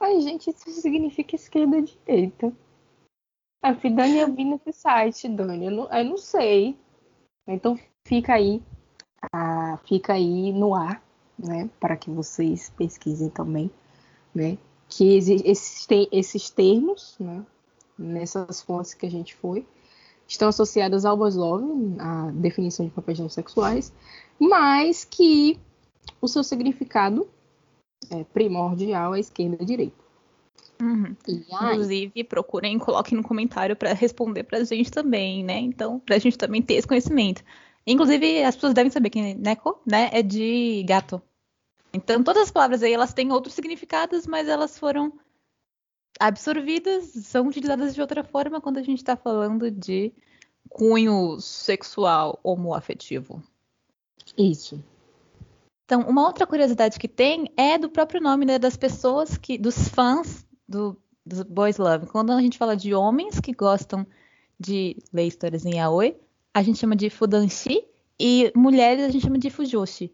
Ai, 0.00 0.20
gente, 0.20 0.50
isso 0.50 0.70
significa 0.80 1.34
esquerda 1.34 1.78
e 1.78 1.82
direita. 1.82 2.52
A 3.62 3.72
Dani, 3.72 4.18
eu 4.18 4.34
vi 4.34 4.44
nesse 4.44 4.72
site, 4.72 5.28
Dani. 5.28 5.66
Eu 5.66 5.70
não, 5.70 5.92
eu 5.92 6.04
não 6.04 6.18
sei. 6.18 6.76
Então 7.46 7.78
fica 8.06 8.34
aí, 8.34 8.62
fica 9.84 10.14
aí 10.14 10.52
no 10.52 10.74
ar, 10.74 11.02
né? 11.38 11.70
Para 11.80 11.96
que 11.96 12.10
vocês 12.10 12.70
pesquisem 12.70 13.30
também, 13.30 13.70
né? 14.34 14.58
Que 14.88 15.16
esses, 15.16 15.86
esses 16.12 16.50
termos, 16.50 17.16
né? 17.18 17.44
Nessas 17.96 18.60
fontes 18.60 18.92
que 18.92 19.06
a 19.06 19.10
gente 19.10 19.34
foi, 19.34 19.66
estão 20.26 20.48
associadas 20.48 21.04
ao 21.04 21.16
boys 21.16 21.34
love, 21.34 21.64
a 21.98 22.30
definição 22.32 22.86
de 22.86 22.92
papéis 22.92 23.18
não 23.18 23.28
sexuais, 23.28 23.92
mas 24.38 25.04
que 25.04 25.58
o 26.20 26.28
seu 26.28 26.42
significado 26.42 27.28
é 28.10 28.24
primordial 28.24 29.14
é 29.14 29.20
esquerda 29.20 29.56
e 29.60 29.66
direita. 29.66 30.04
Uhum. 30.80 31.14
Inclusive, 31.28 32.24
procurem 32.24 32.76
e 32.76 32.80
coloquem 32.80 33.16
no 33.16 33.22
comentário 33.22 33.76
para 33.76 33.92
responder 33.92 34.42
pra 34.42 34.64
gente 34.64 34.90
também, 34.90 35.44
né? 35.44 35.58
Então, 35.58 36.00
pra 36.00 36.18
gente 36.18 36.36
também 36.36 36.60
ter 36.60 36.74
esse 36.74 36.86
conhecimento. 36.86 37.42
Inclusive, 37.86 38.42
as 38.42 38.54
pessoas 38.54 38.74
devem 38.74 38.90
saber 38.90 39.10
que 39.10 39.34
Neko, 39.34 39.78
né, 39.86 40.10
é 40.12 40.22
de 40.22 40.82
gato. 40.86 41.22
Então, 41.92 42.22
todas 42.22 42.44
as 42.44 42.50
palavras 42.50 42.82
aí, 42.82 42.92
elas 42.92 43.14
têm 43.14 43.30
outros 43.30 43.54
significados, 43.54 44.26
mas 44.26 44.48
elas 44.48 44.78
foram 44.78 45.12
absorvidas, 46.18 47.04
são 47.24 47.46
utilizadas 47.46 47.94
de 47.94 48.00
outra 48.00 48.22
forma 48.22 48.60
quando 48.60 48.78
a 48.78 48.82
gente 48.82 48.98
está 48.98 49.16
falando 49.16 49.70
de 49.70 50.12
cunho 50.68 51.38
sexual 51.40 52.38
homoafetivo. 52.42 53.42
Isso. 54.36 54.82
Então, 55.84 56.02
uma 56.02 56.26
outra 56.26 56.46
curiosidade 56.46 56.98
que 56.98 57.08
tem 57.08 57.52
é 57.56 57.76
do 57.76 57.90
próprio 57.90 58.20
nome 58.20 58.46
né, 58.46 58.58
das 58.58 58.76
pessoas 58.76 59.36
que, 59.36 59.58
dos 59.58 59.88
fãs 59.88 60.46
do, 60.66 60.96
do 61.24 61.44
Boys 61.44 61.76
Love. 61.76 62.06
Quando 62.06 62.32
a 62.32 62.40
gente 62.40 62.56
fala 62.56 62.76
de 62.76 62.94
homens 62.94 63.38
que 63.38 63.52
gostam 63.52 64.06
de 64.58 64.96
ler 65.12 65.26
histórias 65.26 65.66
em 65.66 65.76
yaoi, 65.76 66.16
a 66.54 66.62
gente 66.62 66.78
chama 66.78 66.96
de 66.96 67.10
fudanshi 67.10 67.84
e 68.18 68.50
mulheres 68.56 69.04
a 69.04 69.10
gente 69.10 69.22
chama 69.22 69.38
de 69.38 69.50
fujoshi. 69.50 70.12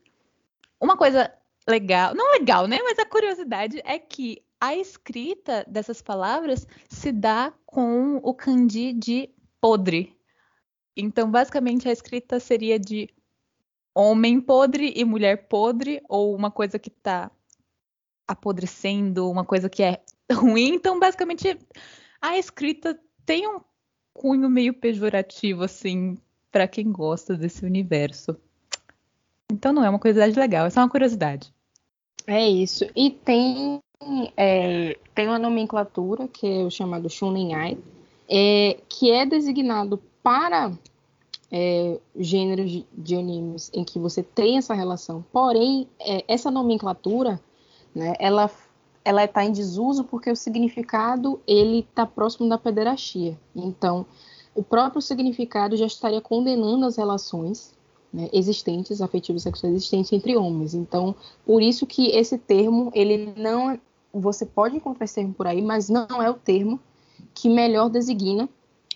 Uma 0.81 0.97
coisa 0.97 1.33
legal, 1.69 2.15
não 2.15 2.33
legal, 2.33 2.67
né? 2.67 2.79
Mas 2.83 2.99
a 2.99 3.07
curiosidade 3.07 3.81
é 3.85 3.99
que 3.99 4.43
a 4.61 4.77
escrita 4.77 5.65
dessas 5.67 6.03
palavras 6.03 6.67
se 6.89 7.11
dá 7.11 7.53
com 7.65 8.17
o 8.17 8.35
kanji 8.35 8.93
de 8.93 9.31
podre. 9.61 10.15
Então, 10.97 11.31
basicamente, 11.31 11.89
a 11.89 11.93
escrita 11.93 12.39
seria 12.39 12.79
de 12.79 13.09
homem 13.95 14.41
podre 14.41 14.93
e 14.95 15.05
mulher 15.05 15.49
podre, 15.49 16.03
ou 16.09 16.35
uma 16.35 16.51
coisa 16.51 16.79
que 16.79 16.91
está 16.91 17.31
apodrecendo, 18.29 19.31
uma 19.31 19.45
coisa 19.45 19.69
que 19.69 19.83
é 19.83 20.03
ruim. 20.31 20.75
Então, 20.75 20.99
basicamente, 21.01 21.59
a 22.21 22.37
escrita 22.37 22.99
tem 23.25 23.49
um 23.49 23.61
cunho 24.13 24.49
meio 24.51 24.75
pejorativo, 24.75 25.65
assim, 25.65 26.19
para 26.53 26.69
quem 26.69 26.93
gosta 26.93 27.35
desse 27.35 27.65
universo. 27.65 28.37
Então, 29.51 29.73
não 29.73 29.85
é 29.85 29.89
uma 29.89 29.99
curiosidade 29.99 30.39
legal, 30.39 30.67
é 30.67 30.71
só 30.71 30.81
uma 30.81 30.89
curiosidade. 30.89 31.53
É 32.27 32.49
isso. 32.49 32.85
E 32.95 33.11
tem, 33.11 33.81
é, 34.37 34.97
tem 35.15 35.29
uma 35.29 35.39
nomenclatura, 35.39 36.27
que 36.29 36.47
é 36.47 36.65
o 36.65 36.71
chamado 36.71 37.09
Shunenai, 37.09 37.79
é, 38.29 38.79
que 38.89 39.11
é 39.11 39.27
designado 39.27 40.01
para 40.23 40.73
é, 41.51 41.99
gêneros 42.17 42.71
de, 42.71 42.87
de, 42.93 43.17
animes 43.17 43.71
em 43.75 43.85
que 43.85 43.99
você 43.99 44.23
tem 44.23 44.57
essa 44.59 44.75
relação. 44.75 45.25
Porém, 45.33 45.89
é, 45.99 46.25
essa 46.29 46.51
nomenclatura, 46.51 47.41
né, 47.95 48.15
ela 48.19 48.51
ela 49.03 49.25
está 49.25 49.43
em 49.43 49.51
desuso 49.51 50.05
porque 50.05 50.31
o 50.31 50.37
significado 50.37 51.41
ele 51.47 51.79
está 51.79 52.05
próximo 52.05 52.49
da 52.49 52.59
pederastia. 52.59 53.39
Então, 53.57 54.05
o 54.55 54.63
próprio 54.63 55.01
significado 55.01 55.75
já 55.75 55.87
estaria 55.87 56.21
condenando 56.21 56.85
as 56.85 56.97
relações 56.97 57.75
né, 58.13 58.29
existentes, 58.33 59.01
afetivas 59.01 59.43
sexuais 59.43 59.75
existentes 59.75 60.13
entre 60.13 60.37
homens. 60.37 60.75
Então, 60.75 61.15
por 61.47 61.63
isso 61.63 61.87
que 61.87 62.09
esse 62.09 62.37
termo, 62.37 62.91
ele 62.95 63.33
não, 63.37 63.71
é, 63.71 63.81
você 64.13 64.45
pode 64.45 64.77
encontrar 64.77 65.05
esse 65.05 65.15
termo 65.15 65.35
por 65.35 65.47
aí, 65.47 65.63
mas 65.63 65.89
não 65.89 66.23
é 66.23 66.29
o 66.29 66.35
termo 66.35 66.81
que 67.35 67.49
melhor 67.49 67.89
designa 67.89 68.49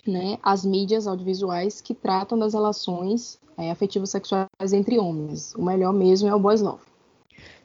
né, 0.07 0.37
as 0.43 0.63
mídias 0.63 1.07
audiovisuais 1.07 1.81
que 1.81 1.93
tratam 1.93 2.37
das 2.37 2.53
relações 2.53 3.39
é, 3.57 3.71
afetivas 3.71 4.09
sexuais 4.09 4.73
entre 4.73 4.99
homens. 4.99 5.53
O 5.55 5.63
melhor 5.63 5.93
mesmo 5.93 6.27
é 6.27 6.35
o 6.35 6.39
boys 6.39 6.61
love. 6.61 6.83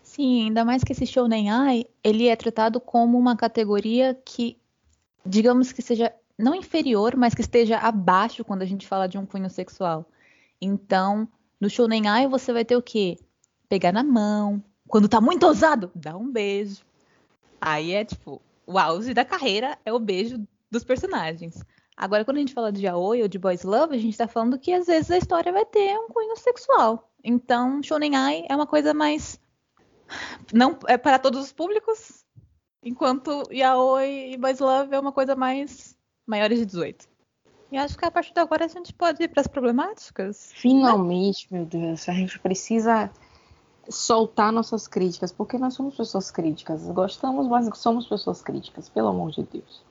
Sim, 0.02 0.46
ainda 0.46 0.64
mais 0.64 0.82
que 0.82 0.92
esse 0.92 1.06
Shounen 1.06 1.50
Ai, 1.50 1.84
ele 2.02 2.26
é 2.26 2.34
tratado 2.34 2.80
como 2.80 3.18
uma 3.18 3.36
categoria 3.36 4.18
que, 4.24 4.56
digamos 5.24 5.72
que 5.72 5.82
seja 5.82 6.12
não 6.38 6.54
inferior, 6.54 7.16
mas 7.16 7.34
que 7.34 7.42
esteja 7.42 7.78
abaixo 7.78 8.44
quando 8.44 8.62
a 8.62 8.66
gente 8.66 8.88
fala 8.88 9.06
de 9.06 9.18
um 9.18 9.26
cunho 9.26 9.50
sexual. 9.50 10.06
Então, 10.60 11.28
no 11.60 11.68
Shounen 11.68 12.08
Ai 12.08 12.26
você 12.26 12.52
vai 12.52 12.64
ter 12.64 12.76
o 12.76 12.82
quê? 12.82 13.18
Pegar 13.68 13.92
na 13.92 14.02
mão. 14.02 14.62
Quando 14.88 15.08
tá 15.08 15.20
muito 15.20 15.46
ousado, 15.46 15.90
dá 15.94 16.16
um 16.16 16.30
beijo. 16.30 16.84
Aí 17.60 17.92
é 17.92 18.04
tipo, 18.04 18.40
o 18.66 18.78
auge 18.78 19.12
da 19.12 19.24
carreira 19.24 19.78
é 19.84 19.92
o 19.92 19.98
beijo 19.98 20.42
dos 20.70 20.84
personagens. 20.84 21.62
Agora, 21.96 22.24
quando 22.24 22.38
a 22.38 22.40
gente 22.40 22.54
fala 22.54 22.72
de 22.72 22.86
yaoi 22.86 23.22
ou 23.22 23.28
de 23.28 23.38
boys 23.38 23.62
love, 23.62 23.94
a 23.94 23.98
gente 23.98 24.16
tá 24.16 24.26
falando 24.26 24.58
que 24.58 24.72
às 24.72 24.86
vezes 24.86 25.10
a 25.10 25.18
história 25.18 25.52
vai 25.52 25.66
ter 25.66 25.98
um 25.98 26.08
cunho 26.08 26.36
sexual. 26.36 27.10
Então, 27.22 27.82
Shonen 27.82 28.16
Ai 28.16 28.46
é 28.48 28.56
uma 28.56 28.66
coisa 28.66 28.94
mais 28.94 29.38
não 30.52 30.78
é 30.88 30.96
para 30.96 31.18
todos 31.18 31.40
os 31.40 31.52
públicos, 31.52 32.24
enquanto 32.82 33.44
yaoi 33.52 34.32
e 34.32 34.36
boys 34.36 34.58
love 34.58 34.94
é 34.94 34.98
uma 34.98 35.12
coisa 35.12 35.36
mais 35.36 35.96
maiores 36.26 36.58
de 36.58 36.66
18. 36.66 37.08
E 37.72 37.76
acho 37.76 37.96
que 37.96 38.04
a 38.04 38.10
partir 38.10 38.32
de 38.32 38.40
agora 38.40 38.64
a 38.64 38.68
gente 38.68 38.92
pode 38.92 39.22
ir 39.22 39.28
para 39.28 39.42
as 39.42 39.46
problemáticas. 39.46 40.50
Finalmente, 40.54 41.46
né? 41.50 41.58
meu 41.58 41.66
Deus, 41.66 42.08
a 42.08 42.12
gente 42.12 42.38
precisa 42.40 43.10
soltar 43.90 44.52
nossas 44.52 44.86
críticas, 44.86 45.32
porque 45.32 45.58
nós 45.58 45.74
somos 45.74 45.96
pessoas 45.96 46.30
críticas. 46.30 46.82
Gostamos, 46.86 47.48
mas 47.48 47.68
somos 47.78 48.06
pessoas 48.06 48.42
críticas, 48.42 48.88
pelo 48.88 49.08
amor 49.08 49.30
de 49.32 49.42
Deus. 49.42 49.82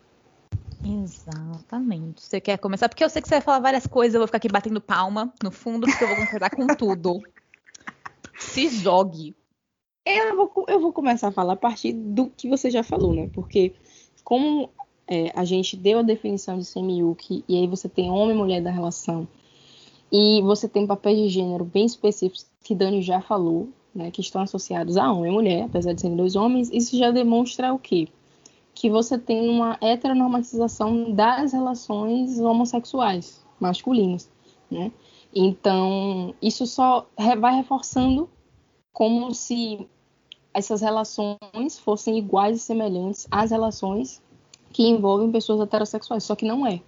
Exatamente. 0.83 2.21
Você 2.21 2.39
quer 2.39 2.57
começar? 2.57 2.87
Porque 2.87 3.03
eu 3.03 3.09
sei 3.09 3.21
que 3.21 3.27
você 3.27 3.35
vai 3.35 3.41
falar 3.41 3.59
várias 3.59 3.85
coisas, 3.85 4.15
eu 4.15 4.19
vou 4.19 4.27
ficar 4.27 4.37
aqui 4.37 4.47
batendo 4.47 4.79
palma 4.79 5.33
no 5.43 5.51
fundo, 5.51 5.85
porque 5.85 6.03
eu 6.03 6.07
vou 6.07 6.17
concordar 6.17 6.49
com 6.49 6.67
tudo. 6.67 7.19
Se 8.39 8.69
jogue. 8.69 9.35
Eu 10.05 10.35
vou, 10.35 10.65
eu 10.67 10.79
vou 10.79 10.93
começar 10.93 11.27
a 11.27 11.31
falar 11.31 11.53
a 11.53 11.57
partir 11.57 11.93
do 11.93 12.29
que 12.29 12.47
você 12.47 12.71
já 12.71 12.81
falou, 12.81 13.13
né? 13.13 13.29
Porque 13.33 13.75
como 14.23 14.69
é, 15.07 15.31
a 15.35 15.43
gente 15.43 15.75
deu 15.75 15.99
a 15.99 16.03
definição 16.03 16.57
de 16.57 16.65
semiuki, 16.65 17.43
e 17.47 17.57
aí 17.57 17.67
você 17.67 17.89
tem 17.89 18.09
homem 18.09 18.35
e 18.35 18.37
mulher 18.37 18.61
da 18.61 18.71
relação, 18.71 19.27
e 20.11 20.41
você 20.41 20.67
tem 20.67 20.87
papéis 20.87 21.17
de 21.17 21.29
gênero 21.29 21.65
bem 21.65 21.85
específicos 21.85 22.49
que 22.63 22.73
Dani 22.73 23.01
já 23.01 23.21
falou, 23.21 23.69
né, 23.99 24.11
que 24.11 24.21
estão 24.21 24.41
associados 24.41 24.95
a 24.95 25.11
homem 25.11 25.31
e 25.31 25.35
mulher, 25.35 25.63
apesar 25.65 25.93
de 25.93 26.01
serem 26.01 26.15
dois 26.15 26.35
homens, 26.35 26.69
isso 26.71 26.97
já 26.97 27.11
demonstra 27.11 27.73
o 27.73 27.77
quê? 27.77 28.07
Que 28.73 28.89
você 28.89 29.17
tem 29.17 29.49
uma 29.49 29.77
heteronormatização 29.81 31.11
das 31.11 31.51
relações 31.51 32.39
homossexuais 32.39 33.43
masculinas, 33.59 34.31
né? 34.71 34.91
Então, 35.35 36.33
isso 36.41 36.65
só 36.65 37.05
vai 37.37 37.55
reforçando 37.55 38.29
como 38.93 39.33
se 39.33 39.85
essas 40.53 40.81
relações 40.81 41.77
fossem 41.83 42.17
iguais 42.17 42.57
e 42.57 42.59
semelhantes 42.59 43.27
às 43.29 43.51
relações 43.51 44.21
que 44.71 44.87
envolvem 44.87 45.31
pessoas 45.31 45.59
heterossexuais, 45.61 46.23
só 46.23 46.35
que 46.35 46.45
não 46.45 46.65
é. 46.65 46.81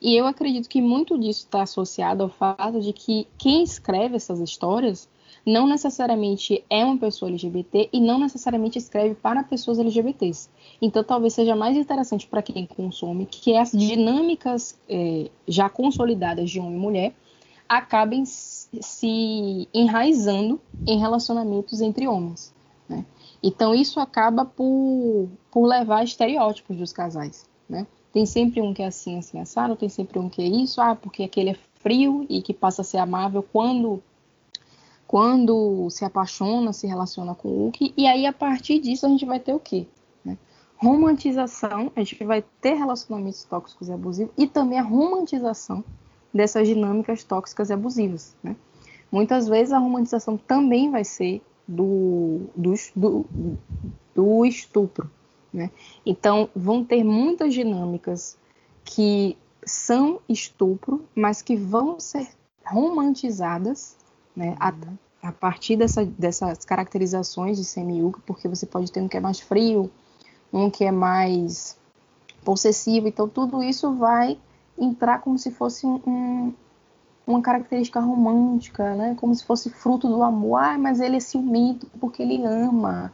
E 0.00 0.16
eu 0.16 0.26
acredito 0.26 0.68
que 0.68 0.82
muito 0.82 1.18
disso 1.18 1.44
está 1.44 1.62
associado 1.62 2.22
ao 2.24 2.28
fato 2.28 2.80
de 2.80 2.92
que 2.92 3.28
quem 3.38 3.62
escreve 3.62 4.16
essas 4.16 4.40
histórias 4.40 5.08
não 5.46 5.66
necessariamente 5.66 6.64
é 6.68 6.84
uma 6.84 6.98
pessoa 6.98 7.30
LGBT 7.30 7.88
e 7.92 8.00
não 8.00 8.18
necessariamente 8.18 8.78
escreve 8.78 9.14
para 9.14 9.42
pessoas 9.42 9.78
LGBTs. 9.78 10.48
Então, 10.80 11.02
talvez 11.02 11.34
seja 11.34 11.56
mais 11.56 11.76
interessante 11.76 12.26
para 12.26 12.42
quem 12.42 12.66
consome 12.66 13.26
que 13.26 13.56
as 13.56 13.72
dinâmicas 13.72 14.78
é, 14.88 15.30
já 15.46 15.68
consolidadas 15.68 16.50
de 16.50 16.60
homem 16.60 16.74
e 16.74 16.78
mulher 16.78 17.14
acabem 17.70 18.24
se 18.24 19.68
enraizando 19.72 20.60
em 20.84 20.98
relacionamentos 20.98 21.80
entre 21.80 22.08
homens. 22.08 22.52
Né? 22.88 23.06
Então 23.40 23.72
isso 23.72 24.00
acaba 24.00 24.44
por, 24.44 25.28
por 25.52 25.66
levar 25.66 25.98
a 25.98 26.04
estereótipos 26.04 26.76
dos 26.76 26.92
casais. 26.92 27.48
Né? 27.68 27.86
Tem 28.12 28.26
sempre 28.26 28.60
um 28.60 28.74
que 28.74 28.82
é 28.82 28.86
assim, 28.86 29.16
assim, 29.16 29.38
assado, 29.38 29.76
tem 29.76 29.88
sempre 29.88 30.18
um 30.18 30.28
que 30.28 30.42
é 30.42 30.46
isso, 30.46 30.80
ah, 30.80 30.96
porque 30.96 31.22
aquele 31.22 31.50
é 31.50 31.56
frio 31.76 32.26
e 32.28 32.42
que 32.42 32.52
passa 32.52 32.82
a 32.82 32.84
ser 32.84 32.98
amável 32.98 33.40
quando 33.40 34.02
quando 35.10 35.90
se 35.90 36.04
apaixona, 36.04 36.72
se 36.72 36.86
relaciona 36.86 37.34
com 37.34 37.48
o 37.48 37.56
Hulk, 37.62 37.92
e 37.96 38.06
aí 38.06 38.26
a 38.26 38.32
partir 38.32 38.78
disso 38.78 39.06
a 39.06 39.08
gente 39.08 39.26
vai 39.26 39.40
ter 39.40 39.52
o 39.52 39.58
quê? 39.58 39.88
Né? 40.24 40.38
Romantização, 40.76 41.90
a 41.96 41.98
gente 41.98 42.22
vai 42.22 42.44
ter 42.60 42.74
relacionamentos 42.74 43.42
tóxicos 43.42 43.88
e 43.88 43.92
abusivos, 43.92 44.32
e 44.38 44.46
também 44.46 44.78
a 44.78 44.84
romantização 44.84 45.82
dessas 46.32 46.68
dinâmicas 46.68 47.24
tóxicas 47.24 47.70
e 47.70 47.72
abusivas. 47.72 48.36
Né? 48.40 48.54
Muitas 49.10 49.48
vezes 49.48 49.72
a 49.72 49.80
romantização 49.80 50.36
também 50.36 50.92
vai 50.92 51.02
ser 51.02 51.42
do, 51.66 52.42
do, 52.54 52.74
do, 52.94 53.26
do 54.14 54.46
estupro. 54.46 55.10
Né? 55.52 55.72
Então, 56.06 56.48
vão 56.54 56.84
ter 56.84 57.02
muitas 57.02 57.52
dinâmicas 57.52 58.38
que 58.84 59.36
são 59.66 60.20
estupro, 60.28 61.04
mas 61.16 61.42
que 61.42 61.56
vão 61.56 61.98
ser 61.98 62.28
romantizadas 62.64 63.98
né, 64.40 64.56
a, 64.58 64.70
uhum. 64.70 64.96
a, 65.22 65.32
partir 65.32 65.76
dessa, 65.76 66.04
dessas 66.04 66.64
caracterizações 66.64 67.58
de 67.58 67.64
semi-yuga, 67.64 68.20
porque 68.26 68.48
você 68.48 68.64
pode 68.64 68.90
ter 68.90 69.02
um 69.02 69.08
que 69.08 69.18
é 69.18 69.20
mais 69.20 69.38
frio, 69.38 69.90
um 70.50 70.70
que 70.70 70.84
é 70.84 70.90
mais 70.90 71.78
possessivo, 72.42 73.06
então 73.06 73.28
tudo 73.28 73.62
isso 73.62 73.94
vai 73.94 74.38
entrar 74.78 75.20
como 75.20 75.38
se 75.38 75.50
fosse 75.50 75.86
um, 75.86 76.54
uma 77.26 77.42
característica 77.42 78.00
romântica, 78.00 78.94
né? 78.94 79.14
Como 79.20 79.34
se 79.34 79.44
fosse 79.44 79.68
fruto 79.68 80.08
do 80.08 80.22
amor. 80.22 80.56
Ah, 80.56 80.78
mas 80.78 81.00
ele 81.00 81.16
é 81.16 81.20
ciumento 81.20 81.86
porque 82.00 82.22
ele 82.22 82.42
ama, 82.42 83.12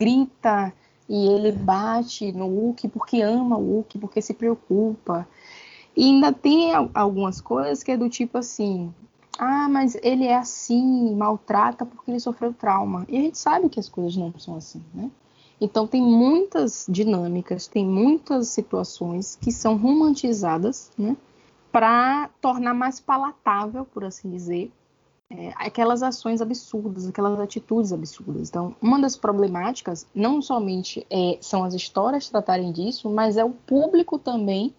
grita 0.00 0.72
e 1.08 1.26
ele 1.26 1.50
bate 1.50 2.30
no 2.30 2.46
Hulk 2.46 2.88
porque 2.88 3.20
ama 3.20 3.58
o 3.58 3.78
Hulk, 3.78 3.98
porque 3.98 4.22
se 4.22 4.32
preocupa. 4.32 5.26
E 5.96 6.04
ainda 6.04 6.32
tem 6.32 6.72
algumas 6.94 7.40
coisas 7.40 7.82
que 7.82 7.90
é 7.90 7.96
do 7.96 8.08
tipo 8.08 8.38
assim: 8.38 8.94
ah, 9.44 9.68
mas 9.68 9.96
ele 10.04 10.24
é 10.24 10.36
assim, 10.36 11.16
maltrata 11.16 11.84
porque 11.84 12.12
ele 12.12 12.20
sofreu 12.20 12.54
trauma. 12.54 13.04
E 13.08 13.18
a 13.18 13.20
gente 13.22 13.36
sabe 13.36 13.68
que 13.68 13.80
as 13.80 13.88
coisas 13.88 14.16
não 14.16 14.32
são 14.38 14.54
assim, 14.54 14.80
né? 14.94 15.10
Então 15.60 15.84
tem 15.84 16.00
muitas 16.00 16.86
dinâmicas, 16.88 17.66
tem 17.66 17.84
muitas 17.84 18.46
situações 18.50 19.36
que 19.40 19.50
são 19.50 19.76
romantizadas, 19.76 20.92
né? 20.96 21.16
Para 21.72 22.30
tornar 22.40 22.72
mais 22.72 23.00
palatável, 23.00 23.84
por 23.84 24.04
assim 24.04 24.30
dizer, 24.30 24.70
é, 25.28 25.52
aquelas 25.56 26.04
ações 26.04 26.40
absurdas, 26.40 27.08
aquelas 27.08 27.40
atitudes 27.40 27.92
absurdas. 27.92 28.48
Então, 28.48 28.76
uma 28.80 29.00
das 29.00 29.16
problemáticas 29.16 30.06
não 30.14 30.40
somente 30.40 31.04
é, 31.10 31.36
são 31.40 31.64
as 31.64 31.74
histórias 31.74 32.28
tratarem 32.28 32.70
disso, 32.70 33.10
mas 33.10 33.36
é 33.36 33.44
o 33.44 33.50
público 33.50 34.20
também 34.20 34.72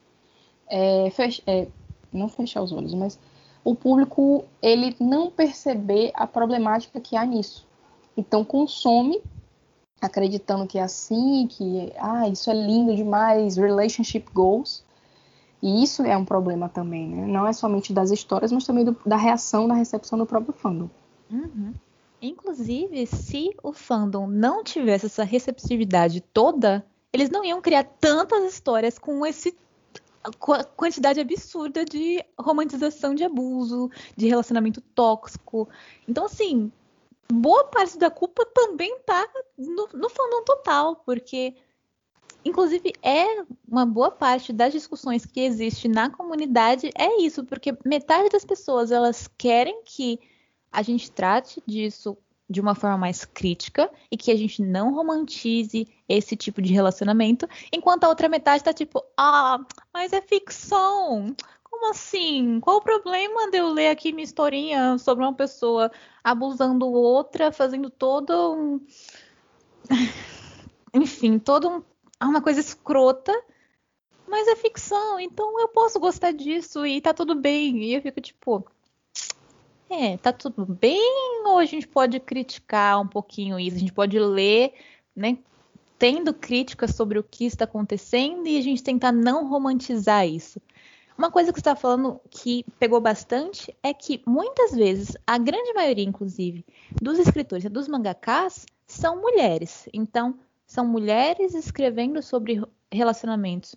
é, 0.70 1.10
fech 1.10 1.44
é, 1.46 1.68
não 2.14 2.30
fechar 2.30 2.62
os 2.62 2.72
olhos, 2.72 2.94
mas 2.94 3.20
o 3.64 3.76
público 3.76 4.46
ele 4.62 4.96
não 5.00 5.32
perceber 5.32 6.12
a 6.14 6.28
problemática 6.28 7.00
que 7.00 7.16
há 7.16 7.26
nisso. 7.26 7.66
Então 8.16 8.44
consome 8.44 9.22
acreditando 10.06 10.68
que 10.68 10.78
é 10.78 10.82
assim, 10.82 11.48
que 11.48 11.94
ah, 11.98 12.28
isso 12.28 12.50
é 12.50 12.54
lindo 12.54 12.96
demais, 12.96 13.56
relationship 13.56 14.26
goals. 14.34 14.84
E 15.62 15.82
isso 15.82 16.04
é 16.04 16.18
um 16.18 16.26
problema 16.26 16.68
também, 16.68 17.08
né? 17.08 17.26
Não 17.26 17.48
é 17.48 17.54
somente 17.54 17.94
das 17.94 18.12
histórias, 18.12 18.52
mas 18.52 18.66
também 18.66 18.84
do, 18.84 18.98
da 19.06 19.16
reação, 19.16 19.66
da 19.66 19.74
recepção 19.74 20.20
do 20.20 20.26
próprio 20.26 20.54
fandom. 20.54 20.90
Uhum. 21.32 21.74
Inclusive, 22.22 23.06
se 23.06 23.50
o 23.64 23.72
fandom 23.72 24.28
não 24.28 24.62
tivesse 24.62 25.06
essa 25.06 25.24
receptividade 25.24 26.20
toda, 26.20 26.86
eles 27.14 27.30
não 27.30 27.46
iam 27.46 27.62
criar 27.62 27.86
tantas 27.86 28.44
histórias 28.44 29.00
com 29.00 29.26
esse 29.26 29.56
quantidade 30.76 31.20
absurda 31.20 31.84
de 31.84 32.24
romantização 32.40 33.14
de 33.14 33.24
abuso, 33.24 33.90
de 34.16 34.28
relacionamento 34.28 34.82
tóxico. 34.82 35.68
Então, 36.08 36.26
assim, 36.26 36.72
boa 37.32 37.66
parte 37.66 37.98
da 37.98 38.10
culpa 38.10 38.46
também 38.46 39.00
tá 39.00 39.28
no, 39.58 39.90
no 39.94 40.10
fandom 40.10 40.44
total, 40.46 40.96
porque, 40.98 41.56
inclusive, 42.46 42.94
é 43.02 43.44
uma 43.68 43.86
boa 43.86 44.12
parte 44.12 44.54
das 44.54 44.72
discussões 44.72 45.26
que 45.26 45.42
existe 45.42 45.88
na 45.88 46.10
comunidade 46.10 46.90
é 46.96 47.22
isso, 47.22 47.44
porque 47.44 47.78
metade 47.86 48.30
das 48.30 48.46
pessoas 48.46 48.92
elas 48.92 49.28
querem 49.38 49.82
que 49.84 50.20
a 50.72 50.82
gente 50.82 51.12
trate 51.12 51.62
disso 51.68 52.18
de 52.50 52.60
uma 52.62 52.76
forma 52.76 52.98
mais 52.98 53.26
crítica 53.26 53.90
e 54.12 54.18
que 54.18 54.32
a 54.32 54.36
gente 54.36 54.62
não 54.62 54.94
romantize 54.94 55.88
esse 56.08 56.36
tipo 56.36 56.62
de 56.62 56.74
relacionamento, 56.74 57.48
enquanto 57.72 58.04
a 58.04 58.10
outra 58.10 58.30
metade 58.30 58.64
tá 58.64 58.74
tipo, 58.74 59.04
ah, 59.18 59.60
mas 59.94 60.14
é 60.14 60.22
ficção. 60.22 61.36
Como 61.64 61.90
assim? 61.90 62.60
Qual 62.60 62.78
o 62.78 62.82
problema 62.82 63.50
de 63.50 63.58
eu 63.58 63.70
ler 63.70 63.90
aqui 63.90 64.12
minha 64.12 64.24
historinha 64.24 64.98
sobre 64.98 65.24
uma 65.24 65.34
pessoa 65.34 65.92
abusando 66.24 66.88
outra, 66.88 67.52
fazendo 67.52 67.90
todo 67.90 68.54
um. 68.54 68.86
Enfim, 70.94 71.40
todo 71.40 71.70
um. 71.70 71.84
uma 72.22 72.42
coisa 72.42 72.60
escrota, 72.60 73.34
mas 74.28 74.48
é 74.48 74.56
ficção, 74.56 75.20
então 75.20 75.60
eu 75.60 75.68
posso 75.68 76.00
gostar 76.00 76.32
disso 76.32 76.86
e 76.86 77.02
tá 77.02 77.14
tudo 77.14 77.36
bem. 77.36 77.84
E 77.84 77.96
eu 77.96 78.02
fico 78.02 78.22
tipo, 78.22 78.66
é, 79.94 80.18
tá 80.18 80.34
tudo 80.34 80.66
bem 80.66 81.46
ou 81.46 81.58
a 81.58 81.66
gente 81.66 81.88
pode 81.88 82.20
criticar 82.20 83.00
um 83.02 83.08
pouquinho 83.08 83.60
isso? 83.60 83.78
A 83.78 83.80
gente 83.80 83.94
pode 83.94 84.18
ler, 84.18 84.74
né, 85.16 85.38
tendo 86.00 86.34
críticas 86.34 86.96
sobre 86.96 87.20
o 87.20 87.24
que 87.24 87.46
está 87.46 87.66
acontecendo 87.66 88.48
e 88.48 88.58
a 88.58 88.62
gente 88.62 88.84
tentar 88.84 89.12
não 89.12 89.48
romantizar 89.48 90.28
isso. 90.28 90.60
Uma 91.18 91.30
coisa 91.30 91.54
que 91.54 91.60
você 91.60 91.62
está 91.62 91.76
falando 91.76 92.20
que 92.30 92.66
pegou 92.80 93.00
bastante 93.00 93.76
é 93.84 93.94
que 93.94 94.22
muitas 94.26 94.72
vezes, 94.72 95.16
a 95.28 95.38
grande 95.38 95.72
maioria, 95.74 96.04
inclusive, 96.04 96.66
dos 97.02 97.20
escritores 97.20 97.66
e 97.66 97.70
dos 97.70 97.88
mangakas 97.88 98.66
são 98.88 99.22
mulheres. 99.22 99.88
Então, 99.94 100.40
são 100.66 100.86
mulheres 100.86 101.54
escrevendo 101.54 102.22
sobre 102.22 102.62
relacionamentos 102.92 103.76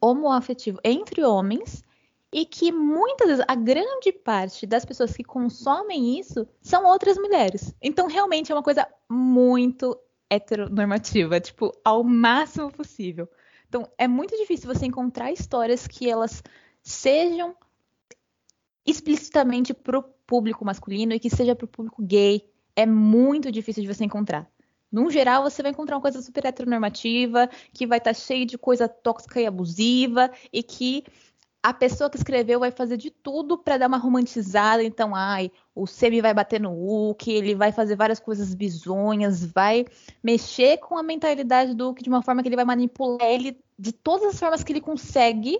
homoafetivos 0.00 0.80
entre 0.82 1.22
homens 1.22 1.84
e 2.32 2.44
que 2.44 2.72
muitas 2.72 3.28
vezes 3.28 3.44
a 3.46 3.54
grande 3.54 4.12
parte 4.12 4.66
das 4.66 4.84
pessoas 4.84 5.16
que 5.16 5.24
consomem 5.24 6.18
isso 6.18 6.46
são 6.60 6.84
outras 6.84 7.16
mulheres. 7.16 7.74
Então, 7.80 8.08
realmente 8.08 8.50
é 8.50 8.54
uma 8.54 8.62
coisa 8.62 8.86
muito 9.08 9.98
heteronormativa, 10.28 11.40
tipo, 11.40 11.72
ao 11.84 12.02
máximo 12.02 12.70
possível. 12.70 13.28
Então, 13.68 13.88
é 13.96 14.08
muito 14.08 14.36
difícil 14.36 14.72
você 14.72 14.86
encontrar 14.86 15.32
histórias 15.32 15.86
que 15.86 16.08
elas 16.08 16.42
sejam 16.82 17.56
explicitamente 18.84 19.74
pro 19.74 20.02
público 20.26 20.64
masculino 20.64 21.12
e 21.12 21.20
que 21.20 21.30
seja 21.30 21.54
pro 21.54 21.66
público 21.66 22.02
gay. 22.02 22.48
É 22.74 22.86
muito 22.86 23.50
difícil 23.50 23.82
de 23.82 23.92
você 23.92 24.04
encontrar. 24.04 24.48
No 24.90 25.10
geral, 25.10 25.42
você 25.42 25.62
vai 25.62 25.72
encontrar 25.72 25.96
uma 25.96 26.02
coisa 26.02 26.22
super 26.22 26.44
heteronormativa, 26.44 27.48
que 27.72 27.86
vai 27.86 27.98
estar 27.98 28.14
tá 28.14 28.14
cheia 28.14 28.46
de 28.46 28.56
coisa 28.56 28.88
tóxica 28.88 29.40
e 29.40 29.46
abusiva, 29.46 30.30
e 30.52 30.62
que 30.62 31.04
a 31.66 31.74
pessoa 31.74 32.08
que 32.08 32.16
escreveu 32.16 32.60
vai 32.60 32.70
fazer 32.70 32.96
de 32.96 33.10
tudo 33.10 33.58
para 33.58 33.76
dar 33.76 33.88
uma 33.88 33.96
romantizada. 33.96 34.84
Então, 34.84 35.16
ai, 35.16 35.50
o 35.74 35.84
Semi 35.84 36.20
vai 36.20 36.32
bater 36.32 36.60
no 36.60 36.70
Hulk, 36.70 37.28
ele 37.28 37.56
vai 37.56 37.72
fazer 37.72 37.96
várias 37.96 38.20
coisas 38.20 38.54
bizonhas, 38.54 39.44
vai 39.44 39.84
mexer 40.22 40.76
com 40.76 40.96
a 40.96 41.02
mentalidade 41.02 41.74
do 41.74 41.86
Hulk 41.86 42.04
de 42.04 42.08
uma 42.08 42.22
forma 42.22 42.40
que 42.40 42.48
ele 42.48 42.54
vai 42.54 42.64
manipular 42.64 43.20
ele 43.28 43.58
de 43.76 43.90
todas 43.90 44.34
as 44.34 44.38
formas 44.38 44.62
que 44.62 44.72
ele 44.72 44.80
consegue. 44.80 45.58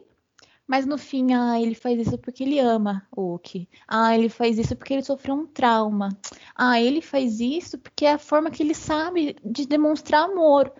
Mas 0.64 0.86
no 0.86 0.96
fim, 0.96 1.34
ah, 1.34 1.60
ele 1.60 1.74
faz 1.74 1.98
isso 1.98 2.16
porque 2.18 2.44
ele 2.44 2.60
ama 2.60 3.04
o 3.10 3.22
Hulk. 3.22 3.68
Ah, 3.88 4.16
ele 4.16 4.28
faz 4.28 4.60
isso 4.60 4.76
porque 4.76 4.94
ele 4.94 5.02
sofreu 5.02 5.34
um 5.34 5.44
trauma. 5.44 6.16
Ah, 6.54 6.80
ele 6.80 7.00
faz 7.00 7.40
isso 7.40 7.78
porque 7.78 8.06
é 8.06 8.12
a 8.12 8.18
forma 8.18 8.48
que 8.48 8.62
ele 8.62 8.74
sabe 8.74 9.34
de 9.44 9.66
demonstrar 9.66 10.26
amor. 10.26 10.72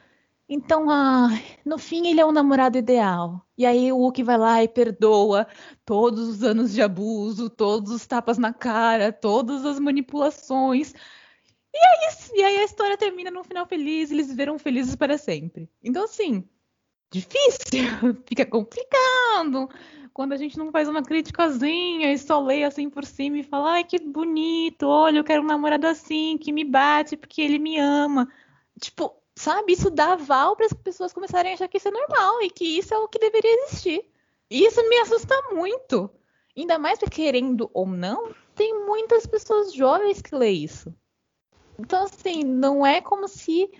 Então, 0.48 0.88
ah, 0.88 1.28
no 1.64 1.76
fim, 1.76 2.06
ele 2.06 2.20
é 2.20 2.26
um 2.26 2.30
namorado 2.30 2.78
ideal. 2.78 3.44
E 3.59 3.66
aí 3.66 3.90
o 3.90 3.96
Hulk 3.96 4.22
vai 4.22 4.38
lá 4.38 4.62
e 4.62 4.68
perdoa 4.68 5.46
todos 5.85 6.28
os 6.28 6.42
anos 6.44 6.72
de 6.72 6.80
abuso, 6.80 7.50
todos 7.50 7.90
os 7.90 8.06
tapas 8.06 8.38
na 8.38 8.52
cara, 8.52 9.12
todas 9.12 9.64
as 9.66 9.80
manipulações. 9.80 10.92
E 11.74 11.78
aí, 11.78 12.14
e 12.35 12.42
aí 12.44 12.56
a 12.59 12.64
história 12.64 12.96
termina 12.96 13.30
num 13.30 13.44
final 13.44 13.66
feliz, 13.66 14.11
eles 14.11 14.28
viveram 14.28 14.59
felizes 14.59 14.94
para 14.94 15.18
sempre. 15.18 15.68
Então, 15.82 16.04
assim, 16.04 16.48
difícil, 17.11 17.82
fica 18.26 18.46
complicado. 18.46 19.68
Quando 20.12 20.32
a 20.32 20.37
gente 20.37 20.56
não 20.56 20.70
faz 20.70 20.88
uma 20.88 21.02
criticazinha 21.02 22.12
e 22.12 22.18
só 22.18 22.40
lê 22.40 22.64
assim 22.64 22.88
por 22.88 23.04
cima 23.04 23.38
e 23.38 23.42
fala, 23.42 23.72
ai, 23.72 23.85
que 23.85 23.98
bonito, 23.98 24.87
olha, 24.87 25.18
eu 25.18 25.24
quero 25.24 25.42
um 25.42 25.46
namorado 25.46 25.87
assim, 25.87 26.38
que 26.38 26.52
me 26.52 26.64
bate 26.64 27.16
porque 27.16 27.42
ele 27.42 27.59
me 27.59 27.78
ama. 27.78 28.26
Tipo, 28.80 29.14
sabe, 29.37 29.75
isso 29.75 29.90
dá 29.90 30.14
aval 30.14 30.57
para 30.57 30.66
as 30.66 30.72
pessoas 30.72 31.12
começarem 31.12 31.53
a 31.53 31.55
achar 31.55 31.68
que 31.68 31.77
isso 31.77 31.88
é 31.88 31.90
normal 31.90 32.42
e 32.42 32.51
que 32.51 32.79
isso 32.79 32.94
é 32.94 32.99
o 32.99 33.09
que 33.09 33.18
deveria 33.18 33.64
existir. 33.64 34.05
E 34.51 34.64
isso 34.64 34.83
me 34.88 34.99
assusta 34.99 35.35
muito. 35.53 36.11
Ainda 36.57 36.79
mais 36.79 36.99
porque, 36.99 37.22
querendo 37.22 37.70
ou 37.75 37.87
não, 37.87 38.35
tem 38.55 38.87
muitas 38.87 39.27
pessoas 39.27 39.75
jovens 39.75 40.22
que 40.22 40.35
lê 40.35 40.51
isso. 40.51 40.92
Então, 41.79 42.05
assim, 42.05 42.42
não 42.42 42.87
é 42.87 43.03
como 43.03 43.29
se 43.29 43.70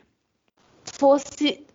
fosse. 0.85 1.67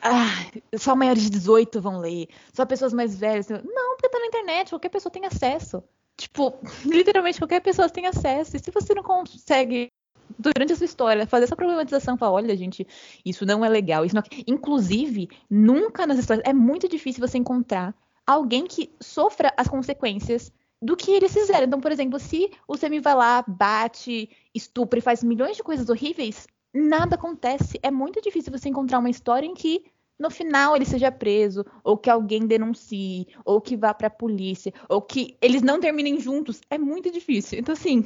Ah, 0.00 0.30
só 0.78 0.94
maiores 0.94 1.24
de 1.24 1.30
18 1.30 1.80
vão 1.80 1.98
ler, 1.98 2.28
só 2.52 2.64
pessoas 2.64 2.92
mais 2.92 3.18
velhas. 3.18 3.48
Não, 3.48 3.96
porque 3.96 4.08
tá 4.08 4.20
na 4.20 4.26
internet, 4.26 4.70
qualquer 4.70 4.90
pessoa 4.90 5.10
tem 5.10 5.26
acesso. 5.26 5.82
tipo, 6.16 6.54
literalmente 6.86 7.40
qualquer 7.40 7.60
pessoa 7.60 7.90
tem 7.90 8.06
acesso. 8.06 8.56
E 8.56 8.60
se 8.60 8.70
você 8.70 8.94
não 8.94 9.02
consegue 9.02 9.90
durante 10.38 10.72
essa 10.72 10.84
história, 10.84 11.26
fazer 11.26 11.44
essa 11.44 11.56
problematização, 11.56 12.16
falar, 12.16 12.32
olha, 12.32 12.56
gente, 12.56 12.86
isso 13.24 13.46
não 13.46 13.64
é 13.64 13.68
legal, 13.68 14.04
isso 14.04 14.14
não... 14.14 14.22
Inclusive, 14.46 15.28
nunca 15.48 16.06
nas 16.06 16.18
histórias, 16.18 16.44
é 16.48 16.52
muito 16.52 16.88
difícil 16.88 17.26
você 17.26 17.38
encontrar 17.38 17.94
alguém 18.26 18.66
que 18.66 18.90
sofra 19.00 19.52
as 19.56 19.68
consequências 19.68 20.52
do 20.80 20.96
que 20.96 21.12
eles 21.12 21.32
fizeram. 21.32 21.66
Então, 21.66 21.80
por 21.80 21.90
exemplo, 21.90 22.18
se 22.18 22.50
o 22.66 22.76
Semi 22.76 23.00
vai 23.00 23.14
lá, 23.14 23.44
bate, 23.46 24.28
estupra 24.54 24.98
e 24.98 25.02
faz 25.02 25.22
milhões 25.24 25.56
de 25.56 25.62
coisas 25.62 25.88
horríveis, 25.88 26.46
nada 26.72 27.16
acontece. 27.16 27.78
É 27.82 27.90
muito 27.90 28.20
difícil 28.20 28.52
você 28.52 28.68
encontrar 28.68 28.98
uma 28.98 29.10
história 29.10 29.46
em 29.46 29.54
que 29.54 29.84
no 30.18 30.30
final 30.30 30.74
ele 30.74 30.84
seja 30.84 31.12
preso, 31.12 31.64
ou 31.84 31.96
que 31.96 32.10
alguém 32.10 32.46
denuncie, 32.46 33.28
ou 33.44 33.60
que 33.60 33.76
vá 33.76 33.94
pra 33.94 34.10
polícia, 34.10 34.74
ou 34.88 35.00
que 35.00 35.36
eles 35.40 35.62
não 35.62 35.78
terminem 35.78 36.20
juntos. 36.20 36.60
É 36.68 36.76
muito 36.76 37.10
difícil. 37.10 37.58
Então, 37.58 37.72
assim, 37.72 38.04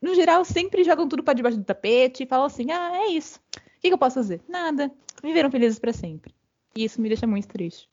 no 0.00 0.14
geral, 0.14 0.44
sempre 0.44 0.84
jogam 0.84 1.08
tudo 1.08 1.22
para 1.22 1.34
debaixo 1.34 1.58
do 1.58 1.64
tapete 1.64 2.22
e 2.22 2.26
falam 2.26 2.46
assim: 2.46 2.70
ah, 2.70 2.92
é 2.94 3.08
isso. 3.08 3.38
O 3.56 3.80
que, 3.80 3.88
que 3.88 3.94
eu 3.94 3.98
posso 3.98 4.16
fazer? 4.16 4.40
Nada. 4.48 4.90
Viveram 5.22 5.50
felizes 5.50 5.78
para 5.78 5.92
sempre. 5.92 6.34
E 6.74 6.84
isso 6.84 7.00
me 7.00 7.08
deixa 7.08 7.26
muito 7.26 7.48
triste. 7.48 7.88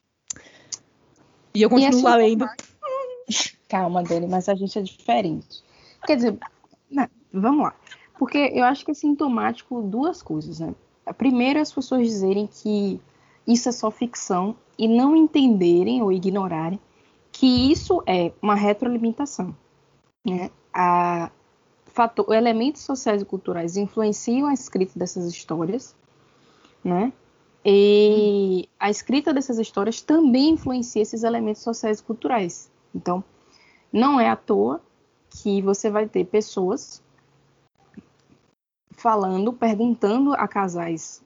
E 1.54 1.62
eu 1.62 1.70
continuo 1.70 2.04
lá 2.04 2.15
lendo. 2.15 2.46
Calma, 3.67 4.04
Dani, 4.04 4.28
mas 4.28 4.48
a 4.48 4.56
gente 4.56 4.78
é 4.78 4.82
diferente. 4.82 5.63
Quer 6.06 6.15
dizer, 6.15 6.38
né, 6.89 7.10
vamos 7.34 7.63
lá. 7.63 7.76
Porque 8.17 8.52
eu 8.54 8.63
acho 8.63 8.86
que 8.86 8.91
é 8.91 8.93
sintomático 8.93 9.82
duas 9.82 10.22
coisas, 10.22 10.60
né? 10.60 10.74
A 11.06 11.13
primeira 11.13 11.60
é 11.60 11.62
as 11.62 11.72
pessoas 11.72 12.08
dizerem 12.08 12.48
que 12.48 13.00
isso 13.46 13.70
é 13.70 13.72
só 13.72 13.89
ficção 13.89 14.56
e 14.78 14.88
não 14.88 15.15
entenderem 15.15 16.02
ou 16.02 16.12
ignorarem 16.12 16.80
que 17.32 17.72
isso 17.72 18.02
é 18.06 18.32
uma 18.41 18.56
retroalimentação. 18.56 19.56
Né? 20.26 20.50
A, 20.74 21.32
fator, 21.97 22.31
elementos 22.31 22.83
sociais 22.83 23.23
e 23.23 23.25
culturais 23.25 23.75
influenciam 23.75 24.47
a 24.47 24.53
escrita 24.53 24.99
dessas 24.99 25.25
histórias, 25.25 25.95
né? 26.83 27.12
E 27.65 28.69
a 28.79 28.91
escrita 28.91 29.33
dessas 29.33 29.57
histórias 29.57 29.99
também 29.99 30.51
influencia 30.51 31.01
esses 31.01 31.23
elementos 31.23 31.63
sociais 31.63 31.99
e 31.99 32.03
culturais. 32.03 32.71
Então, 32.93 33.23
não 33.91 34.19
é 34.19 34.29
à 34.29 34.36
toa 34.36 34.79
que 35.27 35.60
você 35.60 35.89
vai 35.89 36.07
ter 36.07 36.25
pessoas 36.25 37.01
falando, 38.91 39.51
perguntando 39.51 40.33
a 40.33 40.47
casais 40.47 41.23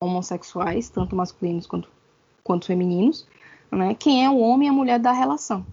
homossexuais, 0.00 0.90
tanto 0.90 1.14
masculinos 1.14 1.64
quanto, 1.64 1.88
quanto 2.42 2.66
femininos, 2.66 3.24
né, 3.70 3.94
quem 3.94 4.24
é 4.24 4.28
o 4.28 4.38
homem 4.38 4.66
e 4.66 4.70
a 4.70 4.74
mulher 4.74 4.98
da 4.98 5.12
relação. 5.12 5.64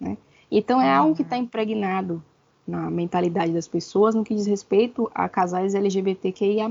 Né? 0.00 0.18
Então 0.50 0.82
é 0.82 0.92
algo 0.92 1.14
que 1.14 1.22
está 1.22 1.36
impregnado 1.36 2.20
na 2.66 2.90
mentalidade 2.90 3.52
das 3.52 3.66
pessoas 3.66 4.14
no 4.14 4.24
que 4.24 4.34
diz 4.34 4.46
respeito 4.46 5.10
a 5.14 5.28
casais 5.28 5.74
LGBTQIA+. 5.74 6.68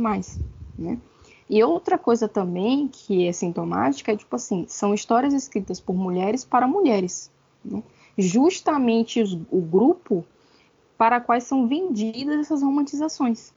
Né? 0.78 0.98
E 1.50 1.64
outra 1.64 1.98
coisa 1.98 2.28
também 2.28 2.88
que 2.88 3.28
é 3.28 3.32
sintomática 3.32 4.12
é, 4.12 4.16
tipo 4.16 4.36
assim, 4.36 4.66
são 4.68 4.94
histórias 4.94 5.34
escritas 5.34 5.80
por 5.80 5.96
mulheres 5.96 6.46
para 6.46 6.68
mulheres. 6.68 7.32
Né? 7.64 7.84
Justamente 8.18 9.22
os, 9.22 9.34
o 9.50 9.62
grupo 9.62 10.24
para 10.98 11.20
quais 11.20 11.46
são 11.46 11.68
vendidas 11.68 12.40
essas 12.40 12.62
romantizações. 12.62 13.54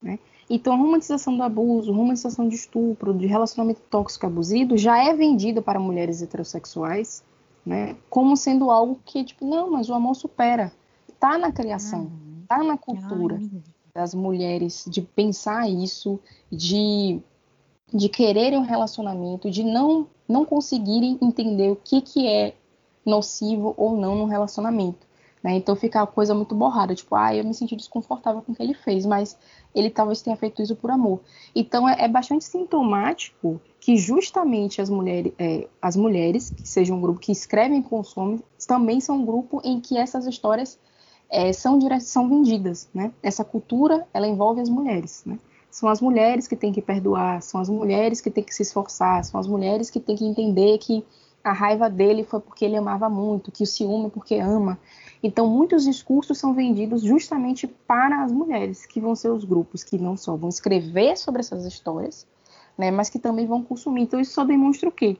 Né? 0.00 0.18
Então, 0.48 0.74
a 0.74 0.76
romantização 0.76 1.36
do 1.36 1.42
abuso, 1.42 1.92
romantização 1.92 2.46
de 2.46 2.54
estupro, 2.54 3.14
de 3.14 3.26
relacionamento 3.26 3.80
tóxico 3.88 4.26
abusivo, 4.26 4.76
já 4.76 5.02
é 5.02 5.14
vendida 5.14 5.62
para 5.62 5.80
mulheres 5.80 6.20
heterossexuais, 6.20 7.24
né? 7.64 7.96
Como 8.10 8.36
sendo 8.36 8.70
algo 8.70 9.00
que, 9.04 9.24
tipo, 9.24 9.46
não, 9.46 9.70
mas 9.70 9.88
o 9.88 9.94
amor 9.94 10.14
supera 10.14 10.72
está 11.22 11.38
na 11.38 11.52
criação, 11.52 12.10
está 12.42 12.58
uhum. 12.58 12.66
na 12.66 12.76
cultura 12.76 13.40
das 13.94 14.12
mulheres 14.12 14.84
de 14.88 15.00
pensar 15.00 15.68
isso, 15.70 16.18
de, 16.50 17.20
de 17.94 18.08
quererem 18.08 18.58
um 18.58 18.64
relacionamento, 18.64 19.48
de 19.48 19.62
não, 19.62 20.08
não 20.28 20.44
conseguirem 20.44 21.16
entender 21.22 21.70
o 21.70 21.76
que, 21.76 22.00
que 22.00 22.26
é 22.26 22.56
nocivo 23.06 23.72
ou 23.76 23.96
não 23.96 24.16
no 24.16 24.24
relacionamento. 24.24 25.06
Né? 25.44 25.54
Então 25.54 25.76
fica 25.76 26.02
a 26.02 26.06
coisa 26.06 26.34
muito 26.34 26.56
borrada, 26.56 26.92
tipo, 26.92 27.14
ah, 27.14 27.34
eu 27.34 27.44
me 27.44 27.54
senti 27.54 27.76
desconfortável 27.76 28.42
com 28.42 28.50
o 28.50 28.54
que 28.54 28.62
ele 28.62 28.74
fez, 28.74 29.06
mas 29.06 29.38
ele 29.72 29.90
talvez 29.90 30.22
tenha 30.22 30.36
feito 30.36 30.60
isso 30.60 30.74
por 30.74 30.90
amor. 30.90 31.20
Então 31.54 31.88
é, 31.88 32.04
é 32.04 32.08
bastante 32.08 32.44
sintomático 32.44 33.60
que 33.78 33.96
justamente 33.96 34.80
as 34.80 34.90
mulheres, 34.90 35.32
é, 35.38 35.68
as 35.80 35.94
mulheres, 35.94 36.50
que 36.50 36.66
sejam 36.66 36.96
um 36.96 37.00
grupo 37.00 37.20
que 37.20 37.30
escrevem 37.30 37.78
e 37.78 37.82
consomem, 37.82 38.40
também 38.66 39.00
são 39.00 39.18
um 39.18 39.24
grupo 39.24 39.60
em 39.64 39.80
que 39.80 39.96
essas 39.96 40.26
histórias 40.26 40.78
é, 41.32 41.50
são, 41.50 41.78
são 41.98 42.28
vendidas, 42.28 42.90
né? 42.92 43.10
Essa 43.22 43.42
cultura, 43.42 44.06
ela 44.12 44.28
envolve 44.28 44.60
as 44.60 44.68
mulheres, 44.68 45.22
né? 45.24 45.38
São 45.70 45.88
as 45.88 45.98
mulheres 46.02 46.46
que 46.46 46.54
têm 46.54 46.70
que 46.70 46.82
perdoar, 46.82 47.42
são 47.42 47.58
as 47.58 47.70
mulheres 47.70 48.20
que 48.20 48.30
têm 48.30 48.44
que 48.44 48.54
se 48.54 48.60
esforçar, 48.60 49.24
são 49.24 49.40
as 49.40 49.46
mulheres 49.46 49.88
que 49.88 49.98
têm 49.98 50.14
que 50.14 50.26
entender 50.26 50.76
que 50.76 51.02
a 51.42 51.50
raiva 51.50 51.88
dele 51.88 52.22
foi 52.22 52.38
porque 52.38 52.66
ele 52.66 52.76
amava 52.76 53.08
muito, 53.08 53.50
que 53.50 53.62
o 53.62 53.66
ciúme 53.66 54.06
é 54.06 54.10
porque 54.10 54.34
ama. 54.34 54.78
Então, 55.22 55.48
muitos 55.48 55.84
discursos 55.84 56.36
são 56.36 56.52
vendidos 56.52 57.02
justamente 57.02 57.66
para 57.66 58.22
as 58.22 58.30
mulheres, 58.30 58.84
que 58.84 59.00
vão 59.00 59.16
ser 59.16 59.30
os 59.30 59.42
grupos 59.42 59.82
que 59.82 59.96
não 59.96 60.18
só 60.18 60.36
vão 60.36 60.50
escrever 60.50 61.16
sobre 61.16 61.40
essas 61.40 61.64
histórias, 61.64 62.26
né, 62.76 62.90
mas 62.90 63.08
que 63.08 63.18
também 63.18 63.46
vão 63.46 63.62
consumir. 63.62 64.02
Então, 64.02 64.20
isso 64.20 64.34
só 64.34 64.44
demonstra 64.44 64.90
o 64.90 64.92
quê? 64.92 65.16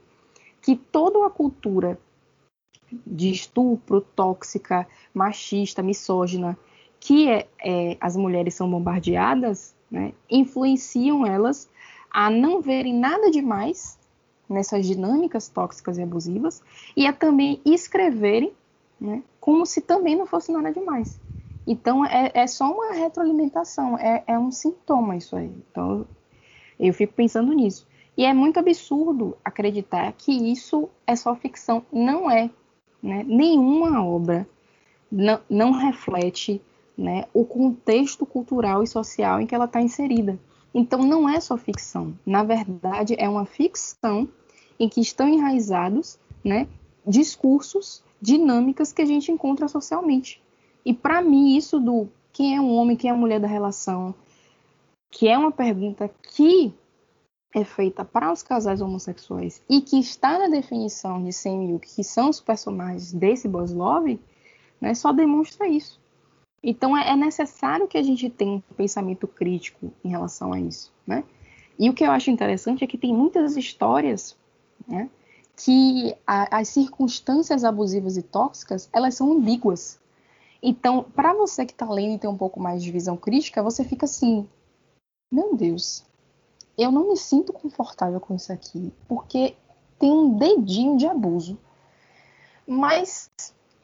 Que 0.60 0.76
toda 0.76 1.26
a 1.26 1.30
cultura 1.30 1.98
de 3.06 3.30
estupro, 3.30 4.00
tóxica, 4.00 4.86
machista, 5.14 5.82
misógina, 5.82 6.56
que 7.00 7.28
é, 7.28 7.48
é, 7.62 7.96
as 8.00 8.16
mulheres 8.16 8.54
são 8.54 8.70
bombardeadas, 8.70 9.74
né, 9.90 10.12
influenciam 10.30 11.26
elas 11.26 11.68
a 12.10 12.30
não 12.30 12.60
verem 12.60 12.94
nada 12.94 13.30
demais 13.30 13.98
nessas 14.48 14.86
dinâmicas 14.86 15.48
tóxicas 15.48 15.98
e 15.98 16.02
abusivas 16.02 16.62
e 16.96 17.06
a 17.06 17.12
também 17.12 17.60
escreverem 17.64 18.52
né, 19.00 19.22
como 19.40 19.66
se 19.66 19.80
também 19.80 20.14
não 20.14 20.26
fosse 20.26 20.52
nada 20.52 20.70
demais. 20.70 21.18
Então 21.66 22.04
é, 22.04 22.30
é 22.34 22.46
só 22.46 22.70
uma 22.72 22.92
retroalimentação, 22.92 23.98
é, 23.98 24.22
é, 24.26 24.38
um 24.38 24.50
sintoma 24.50 25.16
isso 25.16 25.34
aí. 25.34 25.50
Então 25.70 26.06
eu 26.78 26.92
fico 26.92 27.12
pensando 27.12 27.52
nisso. 27.52 27.86
E 28.16 28.24
é 28.24 28.32
muito 28.32 28.58
absurdo 28.58 29.36
acreditar 29.44 30.12
que 30.12 30.30
isso 30.52 30.88
é 31.06 31.16
só 31.16 31.34
ficção. 31.34 31.84
Não 31.92 32.30
é. 32.30 32.50
Né? 33.02 33.24
Nenhuma 33.26 34.04
obra 34.04 34.46
não, 35.10 35.40
não 35.50 35.72
reflete 35.72 36.62
né, 36.96 37.24
o 37.34 37.44
contexto 37.44 38.24
cultural 38.24 38.82
e 38.82 38.86
social 38.86 39.40
em 39.40 39.46
que 39.46 39.54
ela 39.54 39.64
está 39.64 39.80
inserida. 39.80 40.38
Então, 40.74 41.00
não 41.00 41.28
é 41.28 41.40
só 41.40 41.56
ficção. 41.56 42.14
Na 42.24 42.42
verdade, 42.42 43.14
é 43.18 43.28
uma 43.28 43.44
ficção 43.44 44.28
em 44.78 44.88
que 44.88 45.00
estão 45.00 45.28
enraizados 45.28 46.18
né, 46.42 46.66
discursos, 47.06 48.02
dinâmicas 48.20 48.92
que 48.92 49.02
a 49.02 49.06
gente 49.06 49.30
encontra 49.30 49.68
socialmente. 49.68 50.42
E 50.84 50.94
para 50.94 51.20
mim, 51.20 51.56
isso 51.56 51.78
do 51.78 52.08
quem 52.32 52.56
é 52.56 52.60
um 52.60 52.74
homem, 52.74 52.96
quem 52.96 53.10
é 53.10 53.12
a 53.12 53.16
mulher 53.16 53.38
da 53.38 53.46
relação, 53.46 54.14
que 55.10 55.28
é 55.28 55.36
uma 55.36 55.52
pergunta 55.52 56.10
que 56.34 56.72
é 57.54 57.64
feita 57.64 58.04
para 58.04 58.32
os 58.32 58.42
casais 58.42 58.80
homossexuais 58.80 59.62
e 59.68 59.80
que 59.80 59.98
está 59.98 60.38
na 60.38 60.48
definição 60.48 61.22
de 61.22 61.32
Sam 61.32 61.78
que 61.78 62.02
são 62.02 62.30
os 62.30 62.40
personagens 62.40 63.12
desse 63.12 63.46
Boss 63.46 63.72
Love, 63.72 64.18
né, 64.80 64.94
só 64.94 65.12
demonstra 65.12 65.68
isso. 65.68 66.00
Então 66.62 66.96
é, 66.96 67.10
é, 67.10 67.16
necessário 67.16 67.88
que 67.88 67.98
a 67.98 68.02
gente 68.02 68.30
tenha 68.30 68.52
um 68.52 68.74
pensamento 68.76 69.26
crítico 69.26 69.92
em 70.04 70.08
relação 70.08 70.52
a 70.52 70.60
isso, 70.60 70.92
né? 71.06 71.24
E 71.78 71.90
o 71.90 71.94
que 71.94 72.04
eu 72.04 72.10
acho 72.10 72.30
interessante 72.30 72.84
é 72.84 72.86
que 72.86 72.98
tem 72.98 73.12
muitas 73.12 73.56
histórias, 73.56 74.36
né, 74.86 75.10
que 75.56 76.14
a, 76.26 76.58
as 76.58 76.68
circunstâncias 76.68 77.64
abusivas 77.64 78.16
e 78.16 78.22
tóxicas 78.22 78.88
elas 78.92 79.14
são 79.14 79.32
ambíguas. 79.32 80.00
Então, 80.62 81.02
para 81.02 81.34
você 81.34 81.66
que 81.66 81.72
está 81.72 81.90
lendo 81.90 82.14
e 82.14 82.18
tem 82.18 82.30
um 82.30 82.36
pouco 82.36 82.60
mais 82.60 82.82
de 82.82 82.92
visão 82.92 83.16
crítica, 83.16 83.62
você 83.62 83.84
fica 83.84 84.04
assim: 84.04 84.46
meu 85.30 85.56
Deus, 85.56 86.04
eu 86.76 86.90
não 86.90 87.08
me 87.08 87.16
sinto 87.16 87.52
confortável 87.52 88.20
com 88.20 88.34
isso 88.34 88.52
aqui, 88.52 88.92
porque 89.08 89.54
tem 89.98 90.10
um 90.10 90.36
dedinho 90.36 90.96
de 90.96 91.06
abuso. 91.06 91.58
Mas 92.66 93.30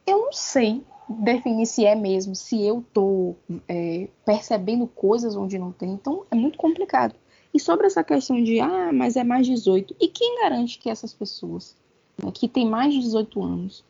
eu 0.05 0.25
não 0.25 0.33
sei 0.33 0.83
definir 1.07 1.65
se 1.65 1.85
é 1.85 1.95
mesmo, 1.95 2.35
se 2.35 2.61
eu 2.61 2.83
tô 2.93 3.35
é, 3.67 4.07
percebendo 4.25 4.87
coisas 4.87 5.35
onde 5.35 5.57
não 5.57 5.71
tem. 5.71 5.91
Então 5.91 6.25
é 6.29 6.35
muito 6.35 6.57
complicado. 6.57 7.15
E 7.53 7.59
sobre 7.59 7.87
essa 7.87 8.03
questão 8.03 8.41
de, 8.43 8.59
ah, 8.59 8.91
mas 8.93 9.15
é 9.15 9.23
mais 9.23 9.47
18, 9.47 9.95
e 9.99 10.07
quem 10.07 10.41
garante 10.41 10.77
que 10.77 10.89
essas 10.89 11.13
pessoas 11.13 11.75
né, 12.23 12.31
que 12.31 12.47
têm 12.47 12.69
mais 12.69 12.93
de 12.93 12.99
18 12.99 13.43
anos, 13.43 13.83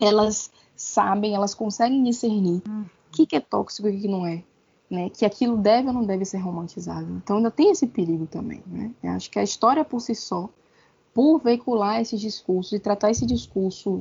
elas 0.00 0.50
sabem, 0.74 1.34
elas 1.34 1.54
conseguem 1.54 2.02
discernir 2.02 2.62
o 2.66 3.12
que, 3.12 3.26
que 3.26 3.36
é 3.36 3.40
tóxico 3.40 3.88
e 3.88 3.96
o 3.96 4.00
que 4.00 4.08
não 4.08 4.26
é? 4.26 4.42
Né, 4.90 5.08
que 5.08 5.24
aquilo 5.24 5.56
deve 5.56 5.88
ou 5.88 5.94
não 5.94 6.04
deve 6.04 6.24
ser 6.24 6.38
romantizado. 6.38 7.10
Então 7.12 7.36
ainda 7.36 7.50
tem 7.50 7.70
esse 7.70 7.86
perigo 7.86 8.26
também. 8.26 8.62
Né? 8.66 8.92
Eu 9.02 9.12
acho 9.12 9.30
que 9.30 9.38
a 9.38 9.42
história 9.42 9.84
por 9.84 10.00
si 10.00 10.14
só, 10.14 10.48
por 11.14 11.38
veicular 11.38 12.00
esses 12.00 12.20
discursos 12.20 12.72
e 12.72 12.80
tratar 12.80 13.10
esse 13.10 13.24
discurso 13.24 14.00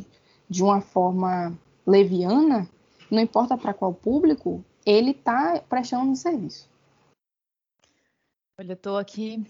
de 0.49 0.63
uma 0.63 0.81
forma 0.81 1.57
leviana, 1.85 2.67
não 3.09 3.21
importa 3.21 3.55
para 3.55 3.73
qual 3.73 3.93
público, 3.93 4.63
ele 4.85 5.11
está 5.11 5.61
prestando 5.69 6.09
um 6.09 6.15
serviço. 6.15 6.67
Olha, 8.59 8.73
eu 8.73 8.77
tô 8.77 8.97
aqui 8.97 9.45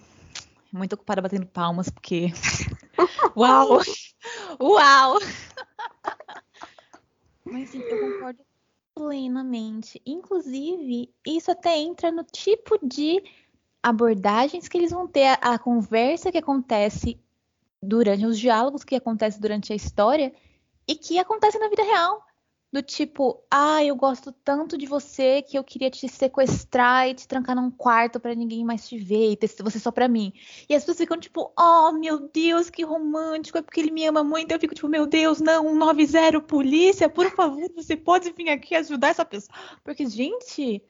muito 0.71 0.93
ocupada 0.93 1.21
batendo 1.21 1.45
palmas, 1.45 1.89
porque. 1.89 2.27
Uau! 3.35 3.79
Uau! 4.61 5.19
Mas 7.45 7.69
sim, 7.69 7.79
eu 7.79 8.13
concordo 8.13 8.43
plenamente. 9.00 10.02
Inclusive, 10.06 11.10
isso 11.26 11.50
até 11.50 11.78
entra 11.78 12.12
no 12.12 12.26
tipo 12.26 12.78
de 12.86 13.24
abordagens 13.82 14.68
que 14.68 14.78
eles 14.78 14.91
vão 14.91 15.08
ter, 15.08 15.26
a, 15.26 15.54
a 15.54 15.60
conversa 15.60 16.30
que 16.30 16.38
acontece 16.38 17.18
durante 17.82 18.26
os 18.26 18.38
diálogos 18.38 18.84
que 18.84 18.95
acontecem 18.95 19.39
durante 19.39 19.72
a 19.72 19.76
história 19.76 20.34
e 20.86 20.95
que 20.95 21.18
acontece 21.18 21.58
na 21.58 21.70
vida 21.70 21.82
real. 21.82 22.22
Do 22.72 22.84
tipo, 22.84 23.43
ah, 23.49 23.84
eu 23.84 23.95
gosto 23.95 24.32
tanto 24.32 24.78
de 24.78 24.86
você 24.86 25.41
que 25.41 25.57
eu 25.57 25.63
queria 25.63 25.89
te 25.89 26.07
sequestrar 26.07 27.09
e 27.09 27.15
te 27.15 27.28
trancar 27.28 27.55
num 27.55 27.72
quarto 27.72 28.20
para 28.20 28.36
ninguém 28.36 28.63
mais 28.63 28.88
te 28.88 28.95
ver 28.95 29.32
e 29.32 29.36
ter 29.36 29.49
você 29.63 29.80
só 29.80 29.91
pra 29.91 30.07
mim. 30.07 30.32
E 30.70 30.76
as 30.76 30.84
pessoas 30.84 30.99
ficam 30.99 31.20
tipo, 31.20 31.51
oh, 31.57 31.91
meu 31.93 32.30
Deus, 32.30 32.70
que 32.70 32.84
romântico, 32.84 33.57
é 33.57 33.63
porque 33.63 33.80
ele 33.80 33.89
me 33.89 34.05
ama 34.05 34.24
muito. 34.24 34.51
Eu 34.51 34.59
fico 34.59 34.76
tipo, 34.76 34.88
meu 34.88 35.07
Deus, 35.07 35.41
não, 35.41 35.74
90 35.74 36.41
polícia, 36.41 37.09
por 37.09 37.32
favor, 37.32 37.72
você 37.76 37.97
pode 37.97 38.32
vir 38.34 38.49
aqui 38.49 38.76
ajudar 38.76 39.09
essa 39.09 39.26
pessoa. 39.26 39.57
Porque, 39.84 40.05
gente, 40.05 40.84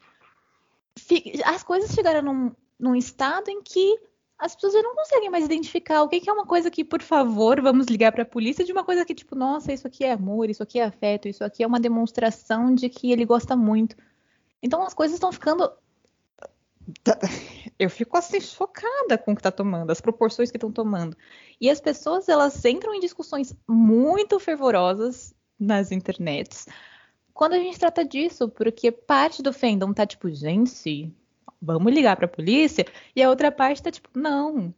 as 1.45 1.63
coisas 1.63 1.91
chegaram 1.91 2.21
num, 2.21 2.51
num 2.77 2.95
estado 2.95 3.49
em 3.49 3.61
que 3.61 4.08
as 4.39 4.55
pessoas 4.55 4.73
já 4.73 4.81
não 4.81 4.95
conseguem 4.95 5.29
mais 5.29 5.43
identificar 5.43 6.01
o 6.01 6.07
que, 6.07 6.21
que 6.21 6.29
é 6.29 6.33
uma 6.33 6.45
coisa 6.45 6.71
que, 6.71 6.83
por 6.83 7.01
favor, 7.01 7.61
vamos 7.61 7.87
ligar 7.87 8.11
para 8.11 8.23
a 8.23 8.25
polícia, 8.25 8.63
de 8.63 8.71
uma 8.71 8.85
coisa 8.85 9.03
que, 9.05 9.13
tipo, 9.13 9.35
nossa, 9.35 9.73
isso 9.73 9.85
aqui 9.85 10.05
é 10.05 10.13
amor, 10.13 10.49
isso 10.49 10.63
aqui 10.63 10.79
é 10.79 10.85
afeto, 10.85 11.27
isso 11.27 11.43
aqui 11.43 11.61
é 11.61 11.67
uma 11.67 11.79
demonstração 11.79 12.73
de 12.73 12.87
que 12.87 13.11
ele 13.11 13.25
gosta 13.25 13.55
muito. 13.55 13.97
Então 14.63 14.81
as 14.81 14.93
coisas 14.93 15.15
estão 15.15 15.31
ficando. 15.31 15.69
Eu 17.77 17.89
fico 17.89 18.17
assim 18.17 18.39
chocada 18.39 19.17
com 19.17 19.31
o 19.31 19.35
que 19.35 19.41
está 19.41 19.51
tomando, 19.51 19.91
as 19.91 20.01
proporções 20.01 20.49
que 20.49 20.57
estão 20.57 20.71
tomando. 20.71 21.15
E 21.59 21.69
as 21.69 21.79
pessoas 21.79 22.27
elas 22.27 22.63
entram 22.65 22.95
em 22.95 22.99
discussões 22.99 23.55
muito 23.67 24.39
fervorosas 24.39 25.35
nas 25.59 25.91
internets 25.91 26.65
quando 27.39 27.53
a 27.53 27.57
gente 27.57 27.79
trata 27.79 28.03
disso, 28.03 28.49
porque 28.49 28.91
parte 28.91 29.41
do 29.41 29.53
fandom 29.53 29.93
tá 29.93 30.05
tipo, 30.05 30.29
gente, 30.29 31.09
vamos 31.61 31.93
ligar 31.93 32.15
para 32.15 32.25
a 32.25 32.29
polícia, 32.29 32.85
e 33.15 33.21
a 33.21 33.29
outra 33.29 33.51
parte 33.51 33.83
tá 33.83 33.91
tipo, 33.91 34.09
não, 34.17 34.73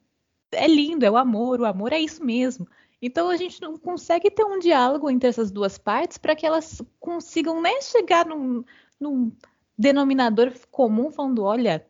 é 0.51 0.67
lindo, 0.67 1.05
é 1.05 1.11
o 1.11 1.17
amor, 1.17 1.61
o 1.61 1.65
amor 1.65 1.93
é 1.93 1.99
isso 1.99 2.23
mesmo. 2.23 2.67
Então 3.01 3.29
a 3.29 3.37
gente 3.37 3.61
não 3.61 3.77
consegue 3.77 4.29
ter 4.29 4.43
um 4.43 4.59
diálogo 4.59 5.09
entre 5.09 5.27
essas 5.27 5.51
duas 5.51 5.77
partes 5.77 6.17
para 6.17 6.35
que 6.35 6.45
elas 6.45 6.81
consigam 6.99 7.61
nem 7.61 7.75
né, 7.75 7.81
chegar 7.81 8.25
num, 8.25 8.63
num 8.99 9.31
denominador 9.77 10.53
comum 10.69 11.11
falando, 11.11 11.43
olha, 11.43 11.85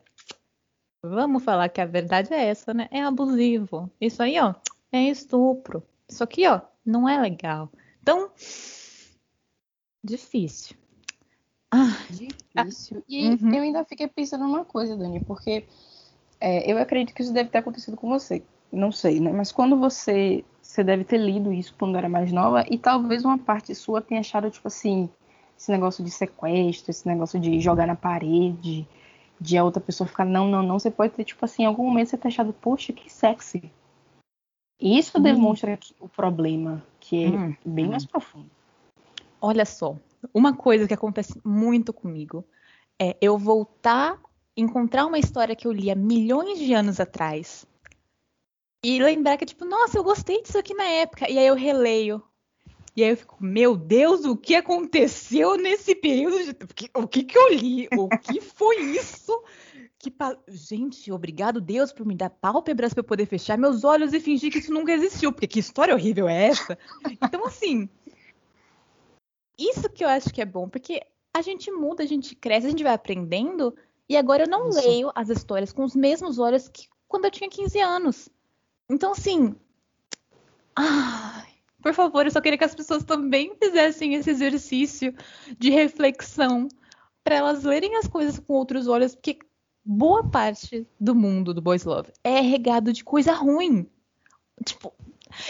vamos 1.02 1.44
falar 1.44 1.68
que 1.68 1.80
a 1.80 1.86
verdade 1.86 2.32
é 2.32 2.46
essa, 2.46 2.72
né? 2.72 2.88
É 2.90 3.02
abusivo. 3.02 3.90
Isso 4.00 4.22
aí, 4.22 4.38
ó, 4.40 4.54
é 4.90 5.02
estupro. 5.02 5.82
Isso 6.08 6.24
aqui, 6.24 6.46
ó, 6.46 6.62
não 6.84 7.06
é 7.06 7.20
legal. 7.20 7.70
Então, 8.00 8.30
difícil. 10.02 10.76
Ah, 11.72 11.96
Difícil. 12.10 13.02
E 13.08 13.30
uhum. 13.30 13.54
eu 13.54 13.62
ainda 13.62 13.82
fiquei 13.86 14.06
pensando 14.06 14.44
numa 14.44 14.62
coisa, 14.62 14.94
Dani, 14.94 15.24
porque 15.24 15.64
é, 16.38 16.70
eu 16.70 16.76
acredito 16.76 17.14
que 17.14 17.22
isso 17.22 17.32
deve 17.32 17.48
ter 17.48 17.58
acontecido 17.58 17.96
com 17.96 18.10
você. 18.10 18.42
Não 18.70 18.92
sei, 18.92 19.20
né? 19.20 19.32
Mas 19.32 19.50
quando 19.50 19.78
você. 19.78 20.44
Você 20.60 20.84
deve 20.84 21.04
ter 21.04 21.18
lido 21.18 21.52
isso 21.52 21.74
quando 21.78 21.98
era 21.98 22.08
mais 22.08 22.30
nova, 22.32 22.64
e 22.70 22.78
talvez 22.78 23.24
uma 23.24 23.36
parte 23.36 23.74
sua 23.74 24.00
tenha 24.00 24.20
achado, 24.20 24.50
tipo 24.50 24.68
assim, 24.68 25.10
esse 25.58 25.70
negócio 25.70 26.04
de 26.04 26.10
sequestro, 26.10 26.90
esse 26.90 27.06
negócio 27.06 27.38
de 27.38 27.60
jogar 27.60 27.86
na 27.86 27.96
parede, 27.96 28.86
de 29.40 29.58
a 29.58 29.64
outra 29.64 29.82
pessoa 29.82 30.06
ficar, 30.06 30.24
não, 30.24 30.48
não, 30.48 30.62
não. 30.62 30.78
Você 30.78 30.90
pode 30.90 31.14
ter, 31.14 31.24
tipo 31.24 31.44
assim, 31.44 31.64
em 31.64 31.66
algum 31.66 31.84
momento 31.84 32.08
você 32.08 32.16
ter 32.16 32.28
achado, 32.28 32.52
poxa, 32.52 32.92
que 32.92 33.12
sexy. 33.12 33.70
Isso 34.80 35.16
uhum. 35.16 35.22
demonstra 35.22 35.78
o 36.00 36.08
problema, 36.08 36.82
que 37.00 37.24
é 37.24 37.28
uhum. 37.28 37.56
bem 37.64 37.88
mais 37.88 38.04
profundo. 38.04 38.50
Olha 39.40 39.64
só, 39.64 39.96
uma 40.32 40.54
coisa 40.54 40.86
que 40.86 40.94
acontece 40.94 41.40
muito 41.44 41.92
comigo 41.92 42.44
é 43.00 43.16
eu 43.20 43.38
voltar, 43.38 44.20
encontrar 44.56 45.06
uma 45.06 45.18
história 45.18 45.56
que 45.56 45.66
eu 45.66 45.72
li 45.72 45.90
há 45.90 45.94
milhões 45.94 46.58
de 46.58 46.72
anos 46.72 47.00
atrás 47.00 47.66
e 48.84 49.00
lembrar 49.00 49.36
que, 49.36 49.46
tipo, 49.46 49.64
nossa, 49.64 49.96
eu 49.96 50.04
gostei 50.04 50.42
disso 50.42 50.58
aqui 50.58 50.74
na 50.74 50.84
época. 50.84 51.30
E 51.30 51.38
aí 51.38 51.46
eu 51.46 51.54
releio. 51.54 52.22
E 52.96 53.02
aí 53.02 53.10
eu 53.10 53.16
fico, 53.16 53.42
meu 53.42 53.76
Deus, 53.76 54.24
o 54.24 54.36
que 54.36 54.54
aconteceu 54.54 55.56
nesse 55.56 55.94
período? 55.94 56.36
De... 56.44 56.56
O 56.94 57.06
que 57.06 57.22
que 57.22 57.38
eu 57.38 57.54
li? 57.54 57.88
O 57.96 58.08
que 58.08 58.40
foi 58.40 58.80
isso? 58.80 59.32
Que 59.98 60.10
pa... 60.10 60.36
Gente, 60.48 61.10
obrigado 61.12 61.60
Deus 61.60 61.92
por 61.92 62.04
me 62.04 62.14
dar 62.14 62.28
pálpebras 62.28 62.92
para 62.92 63.00
eu 63.00 63.04
poder 63.04 63.26
fechar 63.26 63.56
meus 63.56 63.84
olhos 63.84 64.12
e 64.12 64.20
fingir 64.20 64.50
que 64.50 64.58
isso 64.58 64.74
nunca 64.74 64.92
existiu, 64.92 65.32
porque 65.32 65.46
que 65.46 65.60
história 65.60 65.94
horrível 65.94 66.28
é 66.28 66.48
essa? 66.48 66.76
Então, 67.22 67.46
assim, 67.46 67.88
isso 69.58 69.88
que 69.88 70.04
eu 70.04 70.08
acho 70.08 70.32
que 70.32 70.40
é 70.40 70.44
bom, 70.44 70.68
porque 70.68 71.02
a 71.34 71.42
gente 71.42 71.70
muda, 71.70 72.02
a 72.02 72.06
gente 72.06 72.34
cresce, 72.34 72.66
a 72.66 72.70
gente 72.70 72.82
vai 72.82 72.92
aprendendo, 72.92 73.74
e 74.08 74.16
agora 74.16 74.44
eu 74.44 74.48
não 74.48 74.68
Isso. 74.68 74.80
leio 74.80 75.12
as 75.14 75.28
histórias 75.28 75.72
com 75.72 75.84
os 75.84 75.94
mesmos 75.94 76.38
olhos 76.38 76.68
que 76.68 76.86
quando 77.08 77.24
eu 77.26 77.30
tinha 77.30 77.48
15 77.48 77.80
anos. 77.80 78.28
Então, 78.88 79.12
assim. 79.12 79.54
Ai, 80.76 81.48
por 81.82 81.94
favor, 81.94 82.24
eu 82.24 82.30
só 82.30 82.40
queria 82.40 82.58
que 82.58 82.64
as 82.64 82.74
pessoas 82.74 83.04
também 83.04 83.54
fizessem 83.56 84.14
esse 84.14 84.30
exercício 84.30 85.14
de 85.58 85.70
reflexão 85.70 86.68
para 87.24 87.36
elas 87.36 87.64
lerem 87.64 87.96
as 87.96 88.06
coisas 88.06 88.38
com 88.38 88.54
outros 88.54 88.86
olhos, 88.86 89.14
porque 89.14 89.38
boa 89.84 90.28
parte 90.28 90.86
do 90.98 91.14
mundo 91.14 91.54
do 91.54 91.62
Boys 91.62 91.84
Love 91.84 92.12
é 92.22 92.40
regado 92.40 92.92
de 92.92 93.04
coisa 93.04 93.32
ruim. 93.32 93.86
Tipo, 94.64 94.92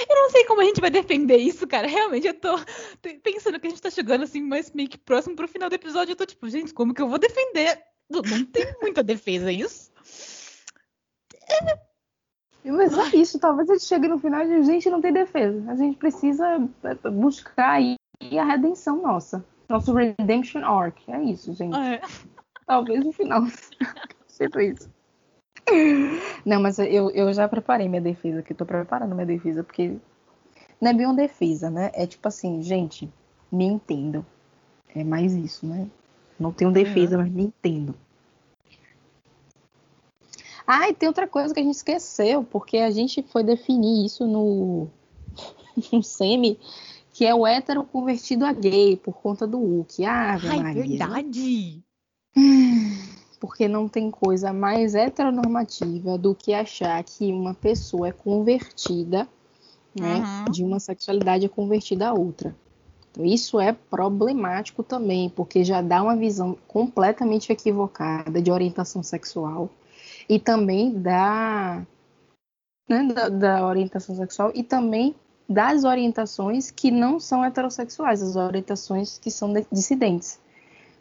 eu 0.08 0.16
não 0.16 0.30
sei 0.30 0.44
como 0.44 0.60
a 0.60 0.64
gente 0.64 0.80
vai 0.80 0.90
defender 0.90 1.36
isso, 1.36 1.66
cara. 1.66 1.86
Realmente, 1.86 2.26
eu 2.26 2.34
tô 2.34 2.50
pensando 3.22 3.58
que 3.58 3.66
a 3.66 3.70
gente 3.70 3.82
tá 3.82 3.90
chegando 3.90 4.24
assim, 4.24 4.42
mais 4.42 4.70
meio 4.72 4.88
que 4.88 4.98
próximo 4.98 5.36
pro 5.36 5.48
final 5.48 5.68
do 5.68 5.74
episódio. 5.74 6.12
Eu 6.12 6.16
tô 6.16 6.26
tipo, 6.26 6.48
gente, 6.48 6.72
como 6.72 6.94
que 6.94 7.02
eu 7.02 7.08
vou 7.08 7.18
defender? 7.18 7.82
Não, 8.10 8.22
tem 8.22 8.74
muita 8.80 9.02
defesa 9.02 9.50
isso. 9.50 9.90
É... 11.48 11.92
Mas 12.64 12.96
é 12.96 13.16
isso, 13.16 13.40
talvez 13.40 13.68
a 13.68 13.72
gente 13.74 13.86
chegue 13.86 14.06
no 14.06 14.18
final 14.18 14.46
e 14.46 14.54
a 14.54 14.62
gente 14.62 14.88
não 14.88 15.00
tem 15.00 15.12
defesa. 15.12 15.64
A 15.70 15.74
gente 15.74 15.96
precisa 15.96 16.58
buscar 17.12 17.72
aí 17.72 17.96
a 18.38 18.44
redenção 18.44 19.02
nossa. 19.02 19.44
Nosso 19.68 19.92
Redemption 19.92 20.64
Arc. 20.64 20.98
É 21.08 21.22
isso, 21.22 21.52
gente. 21.54 21.76
É. 21.76 22.00
Talvez 22.66 23.04
no 23.04 23.12
final 23.12 23.42
seja 24.28 24.62
isso. 24.62 24.90
Não, 26.44 26.60
mas 26.60 26.78
eu, 26.78 27.10
eu 27.10 27.32
já 27.32 27.48
preparei 27.48 27.88
minha 27.88 28.02
defesa, 28.02 28.42
que 28.42 28.52
eu 28.52 28.56
tô 28.56 28.66
preparando 28.66 29.14
minha 29.14 29.26
defesa, 29.26 29.62
porque 29.62 29.96
não 30.80 30.90
é 30.90 30.94
bem 30.94 31.06
uma 31.06 31.14
defesa, 31.14 31.70
né? 31.70 31.90
É 31.94 32.06
tipo 32.06 32.26
assim, 32.26 32.62
gente, 32.62 33.08
me 33.50 33.64
entendo. 33.64 34.26
É 34.94 35.04
mais 35.04 35.34
isso, 35.34 35.66
né? 35.66 35.88
Não 36.38 36.52
tenho 36.52 36.72
defesa, 36.72 37.16
uhum. 37.16 37.22
mas 37.22 37.32
me 37.32 37.44
entendo. 37.44 37.94
Ah, 40.66 40.88
e 40.88 40.94
tem 40.94 41.08
outra 41.08 41.26
coisa 41.26 41.52
que 41.52 41.60
a 41.60 41.62
gente 41.62 41.74
esqueceu, 41.74 42.44
porque 42.44 42.78
a 42.78 42.90
gente 42.90 43.22
foi 43.22 43.42
definir 43.42 44.04
isso 44.06 44.26
no, 44.26 44.88
no 45.92 46.02
SEMI, 46.02 46.58
que 47.12 47.24
é 47.24 47.34
o 47.34 47.46
hétero 47.46 47.84
convertido 47.84 48.44
a 48.44 48.52
gay, 48.52 48.96
por 48.96 49.14
conta 49.14 49.46
do 49.46 49.58
Hulk. 49.58 50.04
Ah, 50.04 50.38
Ai, 50.42 50.62
Maria. 50.62 50.82
verdade! 50.82 51.82
porque 53.42 53.66
não 53.66 53.88
tem 53.88 54.08
coisa 54.08 54.52
mais 54.52 54.94
heteronormativa 54.94 56.16
do 56.16 56.32
que 56.32 56.54
achar 56.54 57.02
que 57.02 57.32
uma 57.32 57.52
pessoa 57.52 58.06
é 58.06 58.12
convertida, 58.12 59.26
né, 59.98 60.14
uhum. 60.14 60.44
de 60.52 60.62
uma 60.62 60.78
sexualidade 60.78 61.46
é 61.46 61.48
convertida 61.48 62.08
a 62.08 62.14
outra. 62.14 62.54
Então, 63.10 63.24
isso 63.24 63.58
é 63.58 63.72
problemático 63.72 64.84
também, 64.84 65.28
porque 65.28 65.64
já 65.64 65.82
dá 65.82 66.04
uma 66.04 66.14
visão 66.14 66.56
completamente 66.68 67.50
equivocada 67.50 68.40
de 68.40 68.52
orientação 68.52 69.02
sexual 69.02 69.68
e 70.28 70.38
também 70.38 70.92
da, 70.92 71.84
né, 72.88 73.08
da, 73.12 73.28
da 73.28 73.66
orientação 73.66 74.14
sexual 74.14 74.52
e 74.54 74.62
também 74.62 75.16
das 75.48 75.82
orientações 75.82 76.70
que 76.70 76.92
não 76.92 77.18
são 77.18 77.44
heterossexuais, 77.44 78.22
as 78.22 78.36
orientações 78.36 79.18
que 79.18 79.32
são 79.32 79.52
dissidentes, 79.72 80.38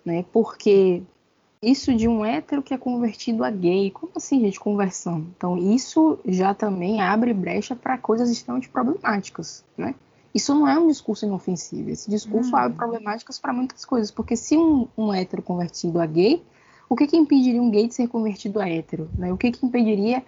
né? 0.03 0.25
Porque 0.33 1.03
isso 1.61 1.93
de 1.93 2.07
um 2.07 2.25
hétero 2.25 2.63
que 2.63 2.73
é 2.73 2.77
convertido 2.77 3.43
a 3.43 3.51
gay. 3.51 3.91
Como 3.91 4.11
assim, 4.15 4.39
gente, 4.39 4.59
conversão? 4.59 5.27
Então, 5.37 5.57
isso 5.57 6.19
já 6.25 6.53
também 6.53 7.01
abre 7.01 7.33
brecha 7.33 7.75
para 7.75 7.97
coisas 7.97 8.29
extremamente 8.31 8.69
problemáticas, 8.69 9.63
né? 9.77 9.93
Isso 10.33 10.55
não 10.55 10.67
é 10.67 10.79
um 10.79 10.87
discurso 10.87 11.25
inofensivo. 11.25 11.89
Esse 11.89 12.09
discurso 12.09 12.55
abre 12.55 12.75
problemáticas 12.77 13.37
para 13.37 13.51
muitas 13.51 13.83
coisas. 13.83 14.09
Porque 14.09 14.35
se 14.35 14.57
um, 14.57 14.87
um, 14.97 15.13
hétero 15.13 15.41
convertido 15.41 15.99
a 15.99 16.05
gay, 16.05 16.41
o 16.89 16.95
que, 16.95 17.05
que 17.05 17.17
impediria 17.17 17.61
um 17.61 17.69
gay 17.69 17.87
de 17.87 17.93
ser 17.93 18.07
convertido 18.07 18.59
a 18.59 18.67
hétero? 18.67 19.09
Né? 19.17 19.31
O 19.31 19.37
que, 19.37 19.51
que 19.51 19.65
impediria 19.65 20.23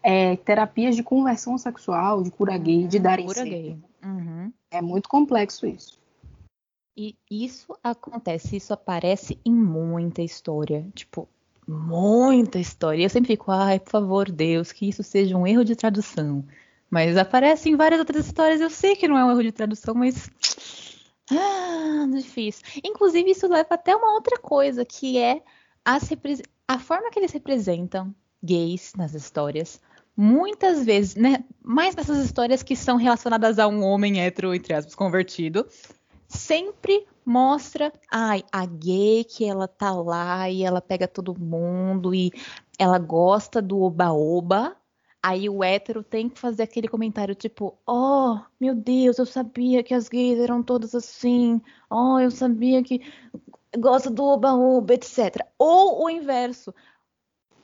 é, 0.00 0.36
terapias 0.36 0.94
de 0.94 1.02
conversão 1.02 1.58
sexual, 1.58 2.22
de 2.22 2.30
cura 2.30 2.56
gay, 2.56 2.86
de 2.86 2.98
uhum, 2.98 3.02
darem 3.02 3.26
cura 3.26 3.38
certo? 3.38 3.50
Gay. 3.50 3.78
Uhum. 4.04 4.52
É 4.70 4.80
muito 4.80 5.08
complexo 5.08 5.66
isso. 5.66 5.98
E 7.00 7.16
isso 7.30 7.78
acontece, 7.80 8.56
isso 8.56 8.72
aparece 8.72 9.38
em 9.44 9.52
muita 9.52 10.20
história. 10.20 10.84
Tipo, 10.96 11.28
muita 11.64 12.58
história. 12.58 13.04
Eu 13.04 13.08
sempre 13.08 13.28
fico, 13.28 13.52
ai, 13.52 13.78
por 13.78 13.90
favor, 13.90 14.28
Deus, 14.28 14.72
que 14.72 14.88
isso 14.88 15.04
seja 15.04 15.36
um 15.36 15.46
erro 15.46 15.64
de 15.64 15.76
tradução. 15.76 16.44
Mas 16.90 17.16
aparece 17.16 17.68
em 17.68 17.76
várias 17.76 18.00
outras 18.00 18.26
histórias. 18.26 18.60
Eu 18.60 18.68
sei 18.68 18.96
que 18.96 19.06
não 19.06 19.16
é 19.16 19.24
um 19.24 19.30
erro 19.30 19.44
de 19.44 19.52
tradução, 19.52 19.94
mas. 19.94 20.28
Ah, 21.30 22.04
difícil. 22.12 22.64
Inclusive, 22.82 23.30
isso 23.30 23.46
leva 23.46 23.76
até 23.76 23.94
uma 23.94 24.14
outra 24.14 24.36
coisa, 24.36 24.84
que 24.84 25.18
é 25.18 25.40
a, 25.84 25.98
a 26.66 26.78
forma 26.80 27.10
que 27.12 27.20
eles 27.20 27.30
representam 27.30 28.12
gays 28.42 28.92
nas 28.96 29.14
histórias. 29.14 29.80
Muitas 30.16 30.84
vezes, 30.84 31.14
né? 31.14 31.44
Mais 31.62 31.94
nessas 31.94 32.18
histórias 32.24 32.64
que 32.64 32.74
são 32.74 32.96
relacionadas 32.96 33.60
a 33.60 33.68
um 33.68 33.84
homem 33.84 34.20
hétero, 34.20 34.52
entre 34.52 34.74
aspas, 34.74 34.96
convertido, 34.96 35.64
sempre 36.28 37.06
mostra, 37.24 37.92
ai, 38.12 38.44
a 38.52 38.66
gay 38.66 39.24
que 39.24 39.44
ela 39.44 39.66
tá 39.66 39.92
lá 39.92 40.48
e 40.50 40.62
ela 40.62 40.80
pega 40.80 41.08
todo 41.08 41.38
mundo 41.38 42.14
e 42.14 42.30
ela 42.78 42.98
gosta 42.98 43.60
do 43.62 43.80
oba-oba. 43.80 44.76
Aí 45.22 45.48
o 45.48 45.64
hétero 45.64 46.02
tem 46.04 46.28
que 46.28 46.38
fazer 46.38 46.62
aquele 46.62 46.86
comentário 46.86 47.34
tipo, 47.34 47.76
oh, 47.86 48.38
meu 48.60 48.74
Deus, 48.74 49.18
eu 49.18 49.26
sabia 49.26 49.82
que 49.82 49.92
as 49.92 50.08
gays 50.08 50.38
eram 50.38 50.62
todas 50.62 50.94
assim. 50.94 51.60
Oh, 51.90 52.20
eu 52.20 52.30
sabia 52.30 52.82
que 52.84 53.00
gosta 53.76 54.10
do 54.10 54.24
oba-oba, 54.24 54.94
etc. 54.94 55.44
Ou 55.58 56.04
o 56.04 56.10
inverso. 56.10 56.72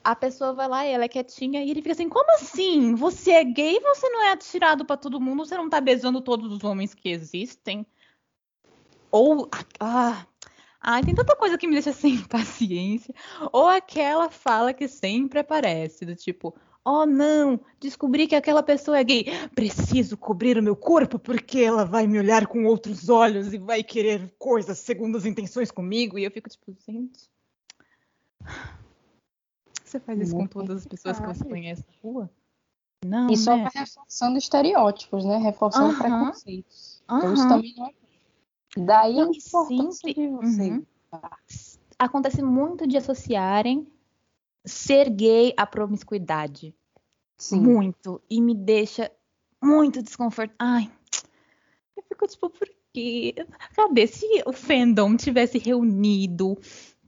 A 0.03 0.15
pessoa 0.15 0.53
vai 0.53 0.67
lá 0.67 0.85
ela 0.85 1.05
é 1.05 1.07
quietinha 1.07 1.63
e 1.63 1.71
ele 1.71 1.81
fica 1.81 1.93
assim: 1.93 2.09
como 2.09 2.31
assim? 2.35 2.93
Você 2.95 3.31
é 3.31 3.43
gay 3.43 3.79
você 3.79 4.09
não 4.09 4.23
é 4.23 4.31
atirado 4.33 4.85
para 4.85 4.97
todo 4.97 5.21
mundo? 5.21 5.45
Você 5.45 5.57
não 5.57 5.69
tá 5.69 5.81
beijando 5.81 6.21
todos 6.21 6.51
os 6.51 6.63
homens 6.63 6.93
que 6.93 7.09
existem? 7.09 7.85
Ou. 9.15 9.49
Ah, 9.79 10.27
ah, 10.81 11.01
tem 11.01 11.15
tanta 11.15 11.37
coisa 11.37 11.57
que 11.57 11.65
me 11.65 11.73
deixa 11.73 11.93
sem 11.95 12.21
paciência. 12.27 13.15
Ou 13.53 13.67
aquela 13.67 14.29
fala 14.29 14.73
que 14.73 14.89
sempre 14.89 15.39
aparece, 15.39 16.05
do 16.05 16.13
tipo, 16.13 16.53
oh 16.83 17.05
não, 17.05 17.57
descobri 17.79 18.27
que 18.27 18.35
aquela 18.35 18.61
pessoa 18.61 18.99
é 18.99 19.03
gay. 19.05 19.25
Preciso 19.55 20.17
cobrir 20.17 20.57
o 20.57 20.63
meu 20.63 20.75
corpo 20.75 21.17
porque 21.17 21.59
ela 21.61 21.85
vai 21.85 22.05
me 22.05 22.19
olhar 22.19 22.45
com 22.45 22.65
outros 22.65 23.07
olhos 23.07 23.53
e 23.53 23.57
vai 23.57 23.81
querer 23.83 24.35
coisas 24.37 24.79
segundo 24.79 25.17
as 25.17 25.25
intenções 25.25 25.71
comigo. 25.71 26.19
E 26.19 26.25
eu 26.25 26.31
fico 26.31 26.49
tipo, 26.49 26.75
gente. 26.85 27.29
Você 29.81 29.97
faz 29.97 30.19
isso 30.19 30.35
com 30.35 30.45
todas 30.45 30.79
as 30.79 30.85
pessoas 30.85 31.19
que 31.21 31.25
você 31.25 31.45
conhece 31.45 31.85
na 31.87 31.93
rua? 32.03 32.29
Não. 33.05 33.29
E 33.29 33.37
só 33.37 33.55
né? 33.55 33.69
reforçando 33.73 34.37
estereótipos, 34.37 35.23
né? 35.23 35.37
Reforçando 35.37 35.93
uh 35.93 35.93
-huh. 35.93 36.01
preconceitos. 36.01 37.01
Uh 37.07 37.13
-huh. 37.13 37.17
Então 37.17 37.33
isso 37.33 37.47
também 37.47 37.73
não 37.77 37.85
é 37.87 37.93
Daí 38.77 39.19
a 39.19 39.23
importância 39.23 40.13
de 40.13 40.27
você. 40.27 40.69
Uhum. 40.69 40.85
Acontece 41.97 42.41
muito 42.41 42.85
de 42.85 42.97
associarem 42.97 43.87
ser 44.65 45.09
gay 45.09 45.53
à 45.55 45.65
promiscuidade. 45.65 46.75
Sim. 47.37 47.61
Muito. 47.61 48.21
E 48.29 48.41
me 48.41 48.53
deixa 48.53 49.11
muito 49.61 50.01
desconfortável. 50.01 50.55
Ai, 50.59 50.91
eu 51.95 52.03
fico 52.03 52.27
tipo, 52.27 52.49
por 52.49 52.69
quê? 52.93 53.35
Cadê? 53.75 54.07
Se 54.07 54.25
o 54.45 54.51
fandom 54.51 55.15
tivesse 55.15 55.57
reunido, 55.57 56.57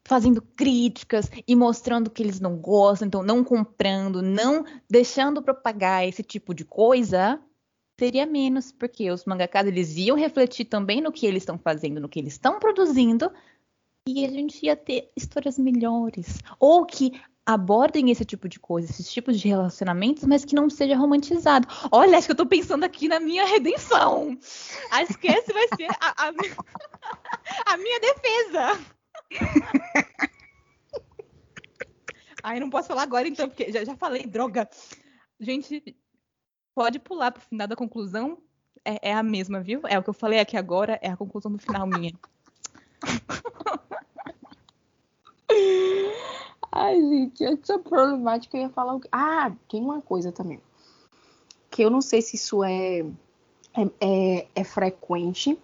fazendo 0.06 0.42
críticas 0.42 1.30
e 1.46 1.56
mostrando 1.56 2.10
que 2.10 2.24
eles 2.24 2.40
não 2.40 2.58
gostam, 2.58 3.08
então 3.08 3.24
não 3.24 3.44
comprando, 3.44 4.22
não 4.22 4.66
deixando 4.90 5.42
propagar 5.42 6.08
esse 6.08 6.24
tipo 6.24 6.54
de 6.54 6.64
coisa, 6.64 7.42
seria 8.00 8.26
menos, 8.26 8.72
porque 8.72 9.10
os 9.10 9.26
mangakas 9.26 9.68
eles 9.68 9.98
iam 9.98 10.16
refletir 10.16 10.66
também 10.66 11.02
no 11.02 11.12
que 11.12 11.26
eles 11.26 11.44
estão 11.44 11.58
fazendo, 11.58 12.00
no 12.00 12.08
que 12.10 12.20
eles 12.20 12.34
estão 12.34 12.60
produzindo, 12.60 13.32
e 14.08 14.26
a 14.26 14.30
gente 14.30 14.66
ia 14.66 14.76
ter 14.76 15.12
histórias 15.16 15.58
melhores. 15.58 16.38
Ou 16.60 16.86
que 16.86 17.20
abordem 17.46 18.12
esse 18.12 18.26
tipo 18.26 18.48
de 18.48 18.60
coisa, 18.60 18.92
esses 18.92 19.12
tipos 19.12 19.40
de 19.40 19.48
relacionamentos, 19.48 20.26
mas 20.26 20.46
que 20.46 20.54
não 20.54 20.70
seja 20.70 20.96
romantizado. 20.96 21.68
Olha, 21.92 22.18
acho 22.18 22.28
que 22.28 22.32
eu 22.32 22.38
tô 22.38 22.46
pensando 22.46 22.84
aqui 22.84 23.08
na 23.08 23.20
minha 23.20 23.46
redenção. 23.46 24.38
Acho 24.92 25.18
que 25.18 25.28
esse 25.28 25.52
vai 25.52 25.68
ser 25.76 25.90
a, 26.00 26.28
a, 26.28 26.32
a 27.74 27.78
minha 27.78 28.00
defesa. 28.00 28.80
Ai, 32.44 32.60
não 32.60 32.70
posso 32.70 32.90
falar 32.90 33.04
agora 33.04 33.28
então, 33.28 33.50
porque 33.50 33.72
já, 33.72 33.84
já 33.84 33.96
falei, 33.96 34.26
droga. 34.26 34.70
Gente, 35.40 35.98
pode 36.78 37.00
pular 37.00 37.32
pro 37.32 37.42
final 37.42 37.68
da 37.68 37.76
conclusão. 37.76 38.38
É, 38.86 39.10
é, 39.10 39.14
a 39.14 39.24
mesma, 39.24 39.60
viu? 39.60 39.82
É 39.88 39.98
o 39.98 40.04
que 40.04 40.12
eu 40.12 40.14
falei 40.14 40.40
aqui 40.40 40.56
agora, 40.56 41.00
é 41.02 41.10
a 41.10 41.18
conclusão 41.18 41.52
do 41.52 41.58
final 41.58 41.88
minha. 41.88 42.14
Ai, 46.72 47.02
gente, 47.02 47.44
essa 47.44 47.80
problemática 47.80 48.56
eu 48.56 48.62
ia 48.62 48.70
falar? 48.70 49.00
Ah, 49.12 49.52
tem 49.68 49.82
uma 49.82 50.04
coisa 50.04 50.32
também. 50.32 50.62
Que 51.72 51.82
eu 51.82 51.90
não 51.90 52.00
sei 52.00 52.22
se 52.22 52.36
isso 52.36 52.64
é, 52.64 53.00
é, 53.00 53.06
é, 54.00 54.48
é 54.54 54.64
frequente, 54.64 55.58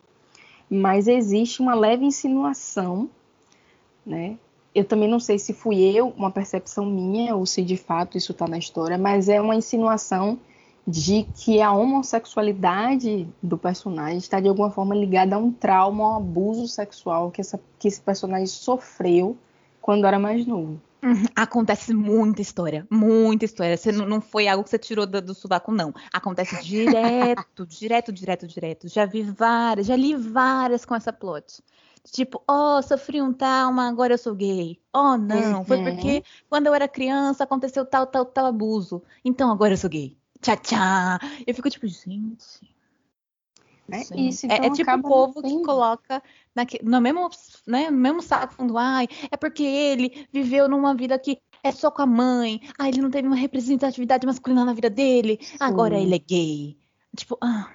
mas 0.67 1.07
existe 1.07 1.61
uma 1.61 1.75
leve 1.75 2.05
insinuação, 2.05 3.07
né? 4.03 4.39
Eu 4.73 4.83
também 4.83 5.07
não 5.07 5.19
sei 5.19 5.37
se 5.37 5.53
fui 5.53 5.79
eu, 5.79 6.07
uma 6.17 6.31
percepção 6.31 6.87
minha, 6.87 7.35
ou 7.35 7.45
se 7.45 7.61
de 7.61 7.77
fato 7.77 8.17
isso 8.17 8.31
está 8.31 8.47
na 8.47 8.57
história, 8.57 8.97
mas 8.97 9.29
é 9.29 9.39
uma 9.39 9.55
insinuação 9.55 10.39
de 10.85 11.23
que 11.35 11.61
a 11.61 11.71
homossexualidade 11.71 13.27
do 13.41 13.57
personagem 13.57 14.17
está 14.17 14.39
de 14.39 14.49
alguma 14.49 14.69
forma 14.69 14.93
ligada 14.93 15.35
a 15.35 15.39
um 15.39 15.51
trauma, 15.51 16.03
a 16.03 16.11
um 16.11 16.15
abuso 16.17 16.67
sexual 16.67 17.31
que, 17.31 17.39
essa, 17.39 17.59
que 17.79 17.87
esse 17.87 18.01
personagem 18.01 18.47
sofreu 18.47 19.37
quando 19.81 20.05
era 20.05 20.19
mais 20.19 20.45
novo. 20.45 20.79
Uhum. 21.01 21.25
Acontece 21.35 21.93
muita 21.93 22.41
história, 22.41 22.87
muita 22.89 23.43
história. 23.43 23.75
Você 23.75 23.91
não, 23.91 24.05
não 24.05 24.21
foi 24.21 24.47
algo 24.47 24.63
que 24.63 24.69
você 24.69 24.79
tirou 24.79 25.05
do, 25.05 25.21
do 25.21 25.33
sovaco, 25.33 25.71
não. 25.71 25.93
Acontece 26.13 26.55
direto, 26.63 27.65
direto, 27.65 28.11
direto, 28.11 28.47
direto. 28.47 28.87
Já 28.87 29.05
vi 29.05 29.21
várias, 29.21 29.87
já 29.87 29.95
li 29.95 30.15
várias 30.15 30.85
com 30.85 30.95
essa 30.95 31.11
plot. 31.11 31.61
Tipo, 32.11 32.41
oh, 32.49 32.81
sofri 32.81 33.21
um 33.21 33.33
trauma, 33.33 33.87
agora 33.87 34.13
eu 34.13 34.17
sou 34.17 34.35
gay. 34.35 34.77
Oh, 34.93 35.17
não, 35.17 35.59
uhum. 35.59 35.65
foi 35.65 35.81
porque 35.81 36.23
quando 36.49 36.67
eu 36.67 36.73
era 36.73 36.87
criança 36.87 37.45
aconteceu 37.45 37.85
tal, 37.85 38.05
tal, 38.05 38.25
tal 38.25 38.45
abuso. 38.45 39.01
Então 39.23 39.49
agora 39.51 39.73
eu 39.73 39.77
sou 39.77 39.89
gay 39.89 40.17
tchá 40.43 40.57
tchá. 40.57 41.19
Eu 41.47 41.55
fico 41.55 41.69
tipo, 41.69 41.87
gente. 41.87 42.73
É, 43.91 43.99
isso, 44.19 44.45
então 44.45 44.57
é, 44.57 44.67
é 44.67 44.69
tipo 44.71 44.91
o 44.91 45.01
povo 45.01 45.41
que 45.41 45.61
coloca 45.61 46.23
naque, 46.55 46.79
no, 46.81 47.01
mesmo, 47.01 47.29
né, 47.67 47.91
no 47.91 47.97
mesmo 47.97 48.21
saco, 48.21 48.53
falando, 48.53 48.77
ai, 48.77 49.07
é 49.29 49.35
porque 49.35 49.63
ele 49.63 50.25
viveu 50.31 50.69
numa 50.69 50.95
vida 50.95 51.19
que 51.19 51.37
é 51.61 51.71
só 51.71 51.91
com 51.91 52.01
a 52.01 52.05
mãe, 52.05 52.61
ah, 52.79 52.87
ele 52.87 53.01
não 53.01 53.11
teve 53.11 53.27
uma 53.27 53.35
representatividade 53.35 54.25
masculina 54.25 54.63
na 54.63 54.73
vida 54.73 54.89
dele, 54.89 55.37
Sim. 55.41 55.57
agora 55.59 55.99
ele 55.99 56.15
é 56.15 56.19
gay. 56.19 56.77
Tipo, 57.15 57.37
ah. 57.41 57.69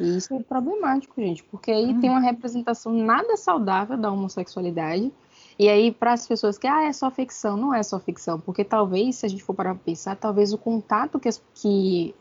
Isso 0.00 0.34
é 0.34 0.42
problemático, 0.42 1.20
gente, 1.20 1.44
porque 1.44 1.70
aí 1.70 1.94
hum. 1.94 2.00
tem 2.00 2.10
uma 2.10 2.20
representação 2.20 2.92
nada 2.92 3.36
saudável 3.36 3.96
da 3.96 4.10
homossexualidade 4.10 5.12
e 5.58 5.68
aí, 5.68 5.92
para 5.92 6.12
as 6.12 6.26
pessoas 6.26 6.56
que, 6.58 6.66
ah, 6.66 6.84
é 6.84 6.92
só 6.92 7.10
ficção, 7.10 7.56
não 7.56 7.74
é 7.74 7.82
só 7.82 7.98
ficção, 7.98 8.40
porque 8.40 8.64
talvez, 8.64 9.16
se 9.16 9.26
a 9.26 9.28
gente 9.28 9.42
for 9.42 9.54
parar 9.54 9.74
para 9.74 9.84
pensar, 9.84 10.16
talvez 10.16 10.52
o 10.52 10.58
contato 10.58 11.20
que, 11.20 11.28
que, 11.54 12.14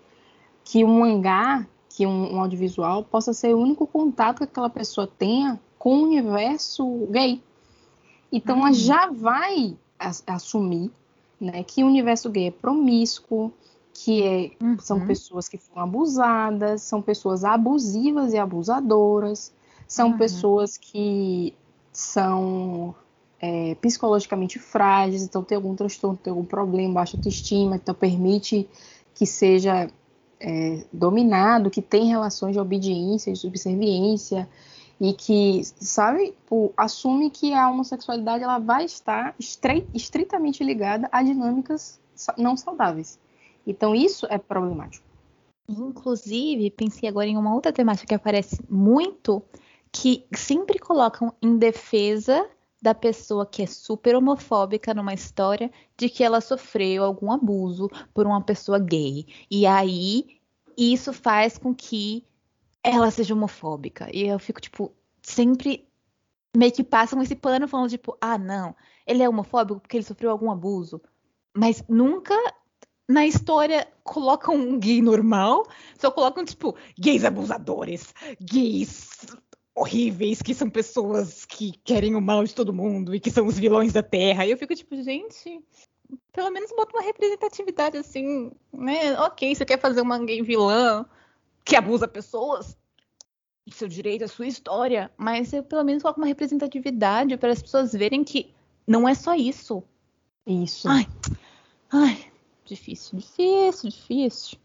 que 0.63 0.83
um 0.83 0.99
mangá, 0.99 1.65
que 1.89 2.05
um, 2.05 2.35
um, 2.35 2.41
audiovisual, 2.41 3.03
possa 3.03 3.33
ser 3.33 3.53
o 3.55 3.59
único 3.59 3.87
contato 3.87 4.39
que 4.39 4.43
aquela 4.43 4.69
pessoa 4.69 5.07
tenha 5.07 5.59
com 5.77 5.97
o 5.97 6.03
universo 6.03 7.07
gay. 7.09 7.41
Então, 8.31 8.59
ela 8.59 8.73
já 8.73 9.07
vai 9.07 9.77
assumir 10.27 10.91
né, 11.39 11.63
que 11.63 11.83
o 11.83 11.87
universo 11.87 12.29
gay 12.29 12.47
é 12.47 12.51
promíscuo, 12.51 13.51
que 13.93 14.23
é, 14.23 14.51
uhum. 14.63 14.79
são 14.79 15.05
pessoas 15.05 15.49
que 15.49 15.57
foram 15.57 15.83
abusadas, 15.83 16.81
são 16.81 17.01
pessoas 17.01 17.43
abusivas 17.43 18.33
e 18.33 18.37
abusadoras, 18.37 19.53
são 19.87 20.11
uhum. 20.11 20.17
pessoas 20.17 20.77
que 20.77 21.53
são 21.91 22.95
é, 23.41 23.75
psicologicamente 23.75 24.59
frágeis, 24.59 25.23
então 25.23 25.43
tem 25.43 25.55
algum 25.55 25.75
transtorno, 25.75 26.15
tem 26.15 26.29
algum 26.31 26.45
problema, 26.45 26.95
baixa 26.95 27.17
autoestima, 27.17 27.75
então 27.75 27.95
permite 27.95 28.69
que 29.15 29.25
seja 29.25 29.89
é, 30.39 30.85
dominado, 30.93 31.71
que 31.71 31.81
tem 31.81 32.05
relações 32.05 32.53
de 32.53 32.59
obediência, 32.59 33.33
de 33.33 33.39
subserviência, 33.39 34.47
e 34.99 35.13
que, 35.13 35.63
sabe, 35.63 36.35
assume 36.77 37.31
que 37.31 37.55
a 37.55 37.67
homossexualidade 37.71 38.43
ela 38.43 38.59
vai 38.59 38.85
estar 38.85 39.33
estritamente 39.39 40.63
ligada 40.63 41.09
a 41.11 41.23
dinâmicas 41.23 41.99
não 42.37 42.55
saudáveis. 42.55 43.19
Então 43.65 43.95
isso 43.95 44.27
é 44.29 44.37
problemático. 44.37 45.03
Inclusive, 45.67 46.69
pensei 46.69 47.09
agora 47.09 47.25
em 47.25 47.37
uma 47.37 47.55
outra 47.55 47.73
temática 47.73 48.05
que 48.05 48.13
aparece 48.13 48.61
muito, 48.69 49.41
que 49.91 50.23
sempre 50.31 50.77
colocam 50.77 51.33
em 51.41 51.57
defesa 51.57 52.47
da 52.81 52.95
pessoa 52.95 53.45
que 53.45 53.61
é 53.61 53.67
super 53.67 54.15
homofóbica 54.15 54.93
numa 54.93 55.13
história 55.13 55.71
de 55.95 56.09
que 56.09 56.23
ela 56.23 56.41
sofreu 56.41 57.03
algum 57.03 57.31
abuso 57.31 57.87
por 58.13 58.25
uma 58.25 58.41
pessoa 58.41 58.79
gay. 58.79 59.27
E 59.49 59.67
aí 59.67 60.39
isso 60.75 61.13
faz 61.13 61.57
com 61.57 61.75
que 61.75 62.25
ela 62.83 63.11
seja 63.11 63.35
homofóbica. 63.35 64.09
E 64.11 64.27
eu 64.27 64.39
fico 64.39 64.59
tipo, 64.59 64.91
sempre 65.21 65.87
meio 66.55 66.71
que 66.71 66.83
passam 66.83 67.21
esse 67.21 67.35
pano 67.35 67.67
falando, 67.67 67.89
tipo, 67.89 68.17
ah, 68.19 68.37
não, 68.37 68.75
ele 69.05 69.21
é 69.21 69.29
homofóbico 69.29 69.79
porque 69.79 69.97
ele 69.97 70.03
sofreu 70.03 70.31
algum 70.31 70.49
abuso. 70.49 70.99
Mas 71.55 71.83
nunca 71.87 72.33
na 73.07 73.27
história 73.27 73.87
colocam 74.03 74.55
um 74.55 74.79
gay 74.79 75.01
normal, 75.01 75.67
só 75.99 76.09
colocam, 76.09 76.43
tipo, 76.45 76.75
gays 76.97 77.25
abusadores, 77.25 78.13
gays 78.39 79.09
horríveis, 79.75 80.41
que 80.41 80.53
são 80.53 80.69
pessoas 80.69 81.45
que 81.45 81.71
querem 81.83 82.15
o 82.15 82.21
mal 82.21 82.43
de 82.43 82.53
todo 82.53 82.73
mundo 82.73 83.15
e 83.15 83.19
que 83.19 83.31
são 83.31 83.45
os 83.45 83.57
vilões 83.57 83.93
da 83.93 84.03
Terra. 84.03 84.45
E 84.45 84.51
eu 84.51 84.57
fico 84.57 84.75
tipo, 84.75 85.01
gente, 85.01 85.61
pelo 86.33 86.51
menos 86.51 86.71
bota 86.71 86.95
uma 86.95 87.03
representatividade 87.03 87.97
assim, 87.97 88.51
né? 88.73 89.19
Ok, 89.19 89.55
você 89.55 89.65
quer 89.65 89.79
fazer 89.79 90.01
uma 90.01 90.19
gay 90.23 90.41
vilã 90.41 91.05
que 91.63 91.75
abusa 91.75 92.07
pessoas, 92.07 92.77
seu 93.71 93.87
direito, 93.87 94.25
a 94.25 94.27
sua 94.27 94.47
história, 94.47 95.11
mas 95.17 95.47
você 95.47 95.61
pelo 95.61 95.83
menos 95.83 96.03
coloca 96.03 96.19
uma 96.19 96.27
representatividade 96.27 97.37
para 97.37 97.51
as 97.51 97.61
pessoas 97.61 97.93
verem 97.93 98.23
que 98.23 98.53
não 98.85 99.07
é 99.07 99.13
só 99.13 99.33
isso. 99.35 99.83
Isso. 100.45 100.89
Ai, 100.89 101.07
ai, 101.91 102.31
difícil, 102.65 103.19
difícil, 103.19 103.89
difícil. 103.89 104.57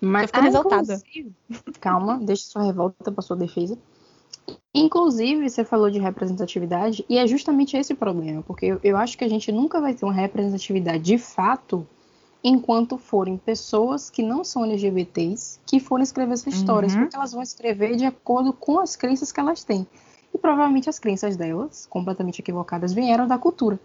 Mas, 0.00 0.26
ficando 0.26 0.46
exaltada. 0.46 1.02
Calma, 1.80 2.18
deixa 2.18 2.44
sua 2.44 2.62
revolta 2.62 3.10
para 3.10 3.22
sua 3.22 3.36
defesa. 3.36 3.76
Inclusive, 4.78 5.48
você 5.48 5.64
falou 5.64 5.90
de 5.90 5.98
representatividade, 5.98 7.04
e 7.08 7.18
é 7.18 7.26
justamente 7.26 7.76
esse 7.76 7.92
o 7.92 7.96
problema, 7.96 8.42
porque 8.42 8.66
eu, 8.66 8.80
eu 8.82 8.96
acho 8.96 9.16
que 9.18 9.24
a 9.24 9.28
gente 9.28 9.50
nunca 9.50 9.80
vai 9.80 9.94
ter 9.94 10.04
uma 10.04 10.12
representatividade 10.12 11.02
de 11.02 11.18
fato 11.18 11.86
enquanto 12.42 12.96
forem 12.96 13.36
pessoas 13.36 14.08
que 14.08 14.22
não 14.22 14.44
são 14.44 14.64
LGBTs 14.64 15.58
que 15.66 15.80
forem 15.80 16.04
escrever 16.04 16.34
essas 16.34 16.54
histórias, 16.54 16.94
Uhum. 16.94 17.00
porque 17.00 17.16
elas 17.16 17.32
vão 17.32 17.42
escrever 17.42 17.96
de 17.96 18.04
acordo 18.04 18.52
com 18.52 18.78
as 18.78 18.94
crenças 18.94 19.32
que 19.32 19.40
elas 19.40 19.64
têm. 19.64 19.86
E 20.32 20.38
provavelmente 20.38 20.88
as 20.88 20.98
crenças 20.98 21.36
delas, 21.36 21.86
completamente 21.86 22.40
equivocadas, 22.40 22.92
vieram 22.92 23.26
da 23.26 23.38
cultura. 23.38 23.80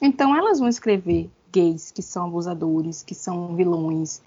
Então 0.00 0.34
elas 0.34 0.58
vão 0.58 0.68
escrever 0.68 1.28
gays 1.52 1.90
que 1.90 2.00
são 2.00 2.26
abusadores, 2.26 3.02
que 3.02 3.14
são 3.14 3.54
vilões, 3.54 4.22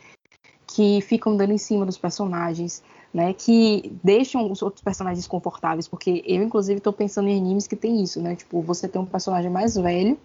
que 0.68 1.02
ficam 1.02 1.36
dando 1.36 1.54
em 1.54 1.58
cima 1.58 1.86
dos 1.86 1.98
personagens, 1.98 2.84
né, 3.14 3.34
que 3.34 3.94
deixam 4.04 4.52
os 4.52 4.62
outros 4.62 4.84
personagens 4.84 5.20
desconfortáveis, 5.20 5.88
porque 5.88 6.24
eu 6.26 6.42
inclusive 6.42 6.80
estou 6.80 6.92
pensando 6.92 7.28
em 7.30 7.38
animes 7.38 7.68
que 7.68 7.76
tem 7.76 8.02
isso, 8.02 8.22
né? 8.22 8.36
Tipo, 8.36 8.62
você 8.62 8.88
tem 8.88 9.00
um 9.02 9.06
personagem 9.06 9.52
mais 9.52 9.76
velho 9.76 10.18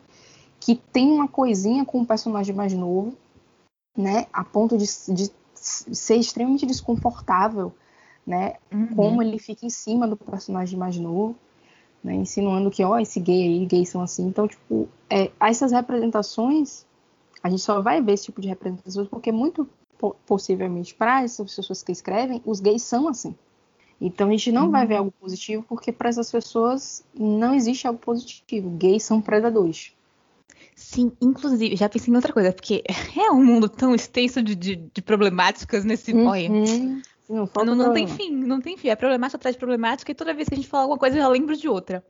que 0.60 0.74
tem 0.74 1.10
uma 1.12 1.28
coisinha 1.28 1.84
com 1.84 2.00
um 2.00 2.04
personagem 2.04 2.54
mais 2.54 2.72
novo, 2.72 3.14
né, 3.96 4.26
a 4.32 4.44
ponto 4.44 4.76
de, 4.76 4.84
de 5.14 5.30
ser 5.54 6.16
extremamente 6.16 6.66
desconfortável, 6.66 7.72
né, 8.26 8.54
Uhum. 8.72 8.86
como 8.94 9.22
ele 9.22 9.38
fica 9.38 9.66
em 9.66 9.70
cima 9.70 10.06
do 10.06 10.16
personagem 10.16 10.78
mais 10.78 10.96
novo, 10.98 11.36
né, 12.02 12.14
insinuando 12.14 12.70
que, 12.70 12.82
ó, 12.84 12.98
esse 12.98 13.20
gay 13.20 13.42
aí, 13.42 13.66
gays 13.66 13.88
são 13.88 14.00
assim. 14.00 14.26
Então, 14.26 14.46
tipo, 14.48 14.88
é, 15.10 15.30
essas 15.40 15.72
representações, 15.72 16.86
a 17.42 17.50
gente 17.50 17.62
só 17.62 17.80
vai 17.80 18.00
ver 18.02 18.12
esse 18.12 18.24
tipo 18.24 18.40
de 18.40 18.48
representações 18.48 19.08
porque 19.08 19.32
muito 19.32 19.64
po- 19.64 19.87
possivelmente 20.26 20.94
para 20.94 21.22
essas 21.22 21.54
pessoas 21.54 21.82
que 21.82 21.92
escrevem, 21.92 22.42
os 22.44 22.60
gays 22.60 22.82
são 22.82 23.08
assim. 23.08 23.34
Então 24.00 24.28
a 24.28 24.30
gente 24.30 24.52
não 24.52 24.70
vai 24.70 24.86
ver 24.86 24.96
algo 24.96 25.12
positivo 25.12 25.64
porque 25.68 25.90
para 25.90 26.08
essas 26.08 26.30
pessoas 26.30 27.04
não 27.12 27.54
existe 27.54 27.86
algo 27.86 27.98
positivo. 27.98 28.70
Gays 28.70 29.02
são 29.02 29.20
predadores. 29.20 29.92
Sim, 30.76 31.10
inclusive, 31.20 31.74
já 31.74 31.88
pensei 31.88 32.12
em 32.12 32.16
outra 32.16 32.32
coisa, 32.32 32.52
porque 32.52 32.84
é 33.16 33.30
um 33.32 33.44
mundo 33.44 33.68
tão 33.68 33.94
extenso 33.94 34.40
de, 34.40 34.54
de, 34.54 34.76
de 34.76 35.02
problemáticas 35.02 35.84
nesse. 35.84 36.14
Olha, 36.14 36.50
Uhum. 36.50 37.02
Não, 37.28 37.46
falta 37.46 37.74
não, 37.74 37.76
não 37.86 37.92
tem 37.92 38.06
fim, 38.06 38.30
não 38.30 38.60
tem 38.60 38.76
fim. 38.78 38.88
É 38.88 38.96
problemática 38.96 39.36
atrás 39.36 39.54
de 39.54 39.58
problemática, 39.58 40.10
e 40.10 40.14
toda 40.14 40.32
vez 40.32 40.48
que 40.48 40.54
a 40.54 40.56
gente 40.56 40.68
fala 40.68 40.84
alguma 40.84 40.98
coisa, 40.98 41.16
eu 41.16 41.22
já 41.22 41.28
lembro 41.28 41.54
de 41.54 41.68
outra. 41.68 42.02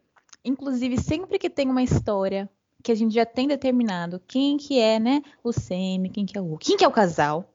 Inclusive, 0.45 0.97
sempre 0.97 1.39
que 1.39 1.51
tem 1.51 1.68
uma 1.68 1.82
história 1.82 2.49
que 2.82 2.93
a 2.93 2.95
gente 2.95 3.12
já 3.12 3.26
tem 3.26 3.49
determinado 3.49 4.22
quem 4.28 4.57
que 4.57 4.78
é, 4.78 5.01
né, 5.01 5.22
o 5.43 5.53
Semi, 5.53 6.09
quem 6.11 6.24
que 6.24 6.39
é 6.39 6.41
o 6.41 6.57
quem 6.57 6.76
que 6.76 6.84
é 6.84 6.89
o 6.89 6.93
casal, 6.93 7.53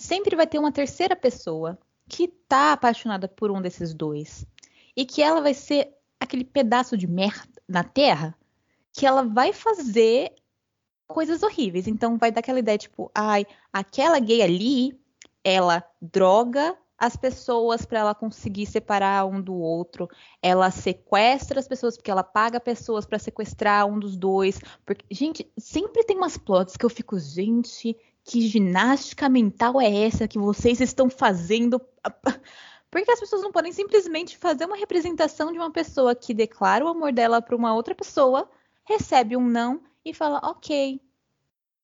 sempre 0.00 0.34
vai 0.34 0.46
ter 0.46 0.58
uma 0.58 0.72
terceira 0.72 1.14
pessoa 1.14 1.78
que 2.08 2.26
tá 2.26 2.72
apaixonada 2.72 3.28
por 3.28 3.50
um 3.50 3.60
desses 3.60 3.92
dois. 3.92 4.46
E 4.96 5.04
que 5.04 5.22
ela 5.22 5.42
vai 5.42 5.52
ser 5.52 5.94
aquele 6.18 6.42
pedaço 6.42 6.96
de 6.96 7.06
merda 7.06 7.62
na 7.68 7.84
Terra 7.84 8.34
que 8.92 9.06
ela 9.06 9.22
vai 9.22 9.52
fazer 9.52 10.34
coisas 11.06 11.42
horríveis. 11.42 11.86
Então 11.86 12.16
vai 12.16 12.32
dar 12.32 12.40
aquela 12.40 12.58
ideia, 12.58 12.78
tipo, 12.78 13.10
ai, 13.14 13.46
aquela 13.70 14.18
gay 14.18 14.40
ali, 14.40 14.98
ela 15.44 15.84
droga 16.00 16.76
as 16.96 17.14
pessoas 17.14 17.84
para 17.84 18.00
ela 18.00 18.14
conseguir 18.14 18.66
separar 18.66 19.26
um 19.26 19.40
do 19.40 19.54
outro. 19.54 20.08
Ela 20.42 20.70
sequestra 20.70 21.60
as 21.60 21.68
pessoas 21.68 21.96
porque 21.96 22.10
ela 22.10 22.24
paga 22.24 22.58
pessoas 22.58 23.04
para 23.04 23.18
sequestrar 23.18 23.86
um 23.86 23.98
dos 23.98 24.16
dois. 24.16 24.60
Porque, 24.84 25.04
gente, 25.10 25.50
sempre 25.58 26.04
tem 26.04 26.16
umas 26.16 26.38
plots 26.38 26.76
que 26.76 26.84
eu 26.84 26.90
fico, 26.90 27.18
gente, 27.18 27.96
que 28.30 28.46
ginástica 28.46 29.28
mental 29.28 29.80
é 29.80 30.04
essa 30.04 30.28
que 30.28 30.38
vocês 30.38 30.80
estão 30.80 31.10
fazendo? 31.10 31.80
Por 32.88 33.02
que 33.04 33.10
as 33.10 33.18
pessoas 33.18 33.42
não 33.42 33.50
podem 33.50 33.72
simplesmente 33.72 34.38
fazer 34.38 34.66
uma 34.66 34.76
representação 34.76 35.50
de 35.50 35.58
uma 35.58 35.72
pessoa 35.72 36.14
que 36.14 36.32
declara 36.32 36.84
o 36.84 36.88
amor 36.88 37.12
dela 37.12 37.42
para 37.42 37.56
uma 37.56 37.74
outra 37.74 37.92
pessoa, 37.92 38.48
recebe 38.84 39.36
um 39.36 39.48
não 39.48 39.82
e 40.04 40.14
fala, 40.14 40.40
ok, 40.44 41.00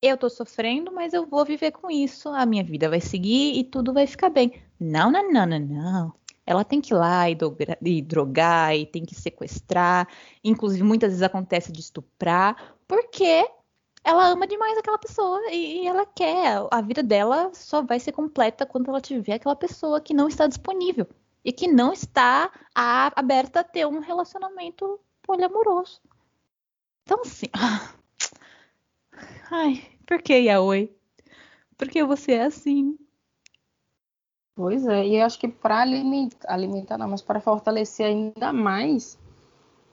eu 0.01 0.15
tô 0.15 0.29
sofrendo, 0.29 0.89
mas 0.89 1.13
eu 1.13 1.25
vou 1.25 1.43
viver 1.43 1.71
com 1.71 1.91
isso, 1.91 2.29
a 2.29 2.45
minha 2.45 2.63
vida 2.63 2.89
vai 2.89 3.01
seguir 3.01 3.59
e 3.59 3.65
tudo 3.65 3.91
vai 3.91 4.07
ficar 4.07 4.29
bem. 4.29 4.53
Não, 4.79 5.11
não, 5.11 5.29
não, 5.29 5.45
não, 5.45 5.59
não. 5.59 6.13
Ela 6.45 6.63
tem 6.63 6.79
que 6.79 6.93
ir 6.93 6.97
lá 6.97 7.29
e, 7.29 7.37
e 7.81 8.01
drogar 8.01 8.73
e 8.73 8.85
tem 8.85 9.03
que 9.03 9.13
sequestrar. 9.13 10.07
Inclusive, 10.41 10.81
muitas 10.81 11.09
vezes 11.09 11.23
acontece 11.23 11.73
de 11.73 11.81
estuprar, 11.81 12.77
porque 12.87 13.45
ela 14.07 14.29
ama 14.29 14.47
demais 14.47 14.77
aquela 14.77 14.97
pessoa 14.97 15.51
e, 15.51 15.85
ela 15.85 16.05
quer. 16.05 16.65
A 16.71 16.81
vida 16.81 17.03
dela 17.03 17.51
só 17.53 17.81
vai 17.81 17.99
ser 17.99 18.13
completa 18.13 18.65
quando 18.65 18.89
ela 18.89 19.01
tiver 19.01 19.33
aquela 19.33 19.55
pessoa 19.55 19.99
que 19.99 20.13
não 20.13 20.29
está 20.29 20.47
disponível 20.47 21.05
e 21.43 21.51
que 21.51 21.67
não 21.67 21.91
está 21.91 22.49
a- 22.73 23.11
aberta 23.13 23.59
a 23.59 23.63
ter 23.65 23.85
um 23.85 23.99
relacionamento 23.99 24.97
poliamoroso. 25.21 26.01
Então, 27.03 27.19
assim. 27.19 27.47
Ai, 29.51 29.83
por 30.05 30.21
que, 30.21 30.35
Yaoi? 30.35 30.95
Por 31.77 31.89
que 31.89 32.01
você 32.01 32.33
é 32.33 32.43
assim? 32.43 32.97
Pois 34.55 34.87
é, 34.87 35.05
e 35.05 35.17
eu 35.17 35.25
acho 35.25 35.37
que 35.37 35.49
para 35.49 35.81
alimentar, 35.81 36.51
alimentar 36.51 36.97
não, 36.97 37.09
mas 37.09 37.21
para 37.21 37.41
fortalecer 37.41 38.05
ainda 38.05 38.53
mais 38.53 39.19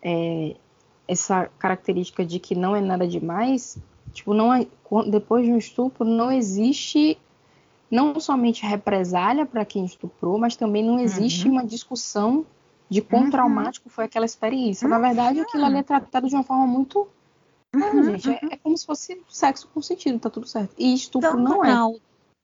é, 0.01 0.57
essa 1.09 1.49
característica 1.59 2.25
de 2.25 2.39
que 2.39 2.55
não 2.55 2.75
é 2.75 2.81
nada 2.81 3.07
demais, 3.07 3.79
tipo, 4.15 4.33
não 4.33 4.55
é, 4.55 4.67
depois 5.11 5.45
de 5.45 5.53
um 5.53 5.59
estupro 5.59 6.05
não 6.05 6.33
existe 6.33 7.19
não 7.91 8.19
somente 8.19 8.65
represália 8.65 9.45
para 9.45 9.65
quem 9.65 9.85
estuprou, 9.85 10.39
mas 10.39 10.57
também 10.57 10.83
não 10.83 10.99
existe 10.99 11.49
uma 11.49 11.65
discussão 11.65 12.47
de 12.89 13.03
quão 13.03 13.25
Uhum. 13.25 13.31
traumático 13.31 13.89
foi 13.89 14.05
aquela 14.05 14.25
experiência. 14.27 14.89
Na 14.89 14.99
verdade, 14.99 15.41
aquilo 15.41 15.65
ali 15.65 15.79
é 15.79 15.83
tratado 15.83 16.29
de 16.29 16.35
uma 16.35 16.43
forma 16.43 16.67
muito. 16.67 17.07
Não, 17.73 17.93
Uhum, 17.93 18.05
gente, 18.05 18.31
é, 18.31 18.41
é 18.51 18.57
como 18.57 18.77
se 18.77 18.87
fosse 18.87 19.21
sexo 19.29 19.69
com 19.69 19.83
sentido, 19.83 20.19
tá 20.19 20.31
tudo 20.31 20.47
certo. 20.47 20.75
E 20.79 20.95
estupro 20.95 21.31
Tão 21.31 21.41
não 21.41 21.65
é. 21.65 21.69
banal, 21.69 21.95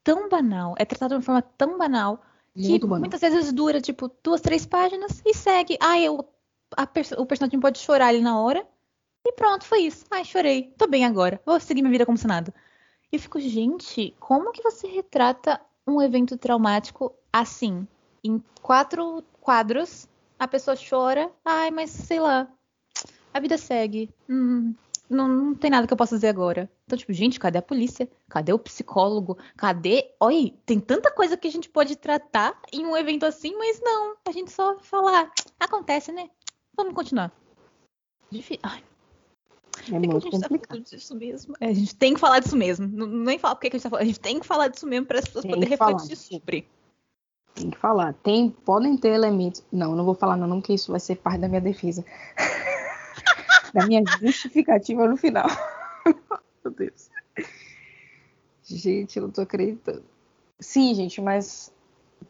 tão 0.04 0.28
banal. 0.28 0.74
É 0.78 0.84
tratado 0.84 1.10
de 1.10 1.16
uma 1.16 1.22
forma 1.22 1.42
tão 1.42 1.78
banal 1.78 2.20
que 2.54 2.78
banal. 2.78 2.98
muitas 3.00 3.20
vezes 3.20 3.52
dura, 3.52 3.80
tipo, 3.80 4.10
duas, 4.22 4.40
três 4.40 4.66
páginas 4.66 5.22
e 5.24 5.34
segue. 5.34 5.76
Ah, 5.80 5.98
eu, 5.98 6.28
a 6.76 6.82
o 7.18 7.26
personagem 7.26 7.60
pode 7.60 7.78
chorar 7.78 8.08
ali 8.08 8.20
na 8.20 8.38
hora. 8.40 8.66
E 9.26 9.32
pronto, 9.32 9.64
foi 9.64 9.80
isso. 9.80 10.04
Ai, 10.10 10.24
chorei. 10.24 10.72
Tô 10.78 10.86
bem 10.86 11.04
agora. 11.04 11.40
Vou 11.44 11.58
seguir 11.60 11.82
minha 11.82 11.92
vida 11.92 12.06
como 12.06 12.18
se 12.18 12.26
nada. 12.26 12.52
E 13.12 13.16
eu 13.16 13.20
fico, 13.20 13.38
gente, 13.40 14.14
como 14.18 14.52
que 14.52 14.62
você 14.62 14.86
retrata 14.88 15.60
um 15.86 16.00
evento 16.00 16.36
traumático 16.38 17.14
assim? 17.32 17.86
Em 18.24 18.42
quatro 18.62 19.22
quadros, 19.40 20.08
a 20.38 20.46
pessoa 20.48 20.76
chora. 20.76 21.30
Ai, 21.44 21.70
mas 21.70 21.90
sei 21.90 22.20
lá. 22.20 22.48
A 23.32 23.40
vida 23.40 23.56
segue. 23.58 24.10
Hum, 24.28 24.74
não, 25.08 25.28
não 25.28 25.54
tem 25.54 25.70
nada 25.70 25.86
que 25.86 25.92
eu 25.92 25.96
possa 25.96 26.16
fazer 26.16 26.28
agora. 26.28 26.70
Então, 26.86 26.98
tipo, 26.98 27.12
gente, 27.12 27.38
cadê 27.38 27.58
a 27.58 27.62
polícia? 27.62 28.08
Cadê 28.28 28.52
o 28.52 28.58
psicólogo? 28.58 29.38
Cadê. 29.56 30.12
Oi, 30.20 30.54
tem 30.64 30.80
tanta 30.80 31.10
coisa 31.12 31.36
que 31.36 31.46
a 31.46 31.50
gente 31.52 31.68
pode 31.68 31.94
tratar 31.96 32.58
em 32.72 32.86
um 32.86 32.96
evento 32.96 33.24
assim, 33.26 33.54
mas 33.56 33.80
não. 33.80 34.16
A 34.26 34.32
gente 34.32 34.50
só 34.50 34.78
fala, 34.80 35.22
"Ah, 35.22 35.30
acontece, 35.64 36.10
né? 36.10 36.30
Vamos 36.74 36.94
continuar. 36.94 37.30
Difí- 38.30 38.58
Ai, 38.62 38.82
É 39.88 39.92
por 39.92 40.00
que 40.00 40.00
que 40.00 40.06
a 40.06 40.10
muito 40.10 40.24
gente 40.24 40.40
tá 40.40 40.48
complicado. 40.48 40.68
falando 40.68 40.84
disso 40.84 41.16
mesmo? 41.16 41.54
É, 41.60 41.66
a 41.66 41.72
gente 41.72 41.96
tem 41.96 42.14
que 42.14 42.20
falar 42.20 42.40
disso 42.40 42.56
mesmo. 42.56 42.86
Não, 42.86 43.06
nem 43.06 43.38
falar 43.38 43.54
por 43.54 43.62
que 43.62 43.70
que 43.70 43.76
a 43.76 43.78
gente 43.78 43.84
tá 43.84 43.90
falando. 43.90 44.02
A 44.02 44.06
gente 44.06 44.20
tem 44.20 44.40
que 44.40 44.46
falar 44.46 44.68
disso 44.68 44.86
mesmo 44.86 45.06
para 45.06 45.18
as 45.18 45.24
pessoas 45.24 45.44
poderem 45.44 45.68
refletir 45.68 46.16
sobre. 46.16 46.68
Tem 47.54 47.70
que 47.70 47.78
falar. 47.78 48.14
Tem, 48.14 48.50
podem 48.50 48.96
ter 48.96 49.10
elementos. 49.10 49.64
Não, 49.72 49.94
não 49.94 50.04
vou 50.04 50.14
falar 50.14 50.36
não, 50.36 50.46
não, 50.46 50.60
que 50.60 50.74
isso 50.74 50.90
vai 50.90 51.00
ser 51.00 51.16
parte 51.16 51.40
da 51.40 51.48
minha 51.48 51.60
defesa. 51.60 52.04
da 53.74 53.86
minha 53.86 54.02
justificativa 54.20 55.06
no 55.08 55.16
final. 55.16 55.48
Meu 56.64 56.72
Deus. 56.72 57.10
Gente, 58.62 59.16
eu 59.16 59.24
não 59.24 59.30
tô 59.30 59.40
acreditando. 59.40 60.04
Sim, 60.58 60.94
gente, 60.94 61.20
mas 61.20 61.72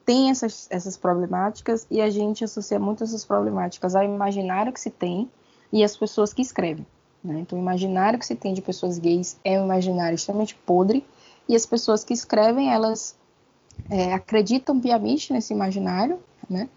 tem 0.05 0.30
essas, 0.30 0.68
essas 0.70 0.96
problemáticas 0.96 1.86
e 1.90 2.01
a 2.01 2.09
gente 2.09 2.44
associa 2.44 2.78
muito 2.78 3.05
essas 3.05 3.24
problemáticas 3.24 3.94
ao 3.94 4.05
imaginário 4.05 4.72
que 4.72 4.80
se 4.80 4.90
tem 4.90 5.30
e 5.72 5.82
às 5.82 5.96
pessoas 5.96 6.32
que 6.32 6.40
escrevem. 6.40 6.86
Né? 7.22 7.40
Então, 7.40 7.58
o 7.58 7.62
imaginário 7.62 8.18
que 8.18 8.26
se 8.26 8.34
tem 8.34 8.54
de 8.54 8.62
pessoas 8.62 8.98
gays 8.98 9.38
é 9.44 9.60
um 9.60 9.64
imaginário 9.64 10.14
extremamente 10.14 10.54
podre 10.54 11.04
e 11.48 11.54
as 11.54 11.66
pessoas 11.66 12.04
que 12.04 12.14
escrevem, 12.14 12.72
elas 12.72 13.16
é, 13.88 14.12
acreditam 14.12 14.80
piamente 14.80 15.32
nesse 15.32 15.52
imaginário, 15.52 16.20
né? 16.48 16.68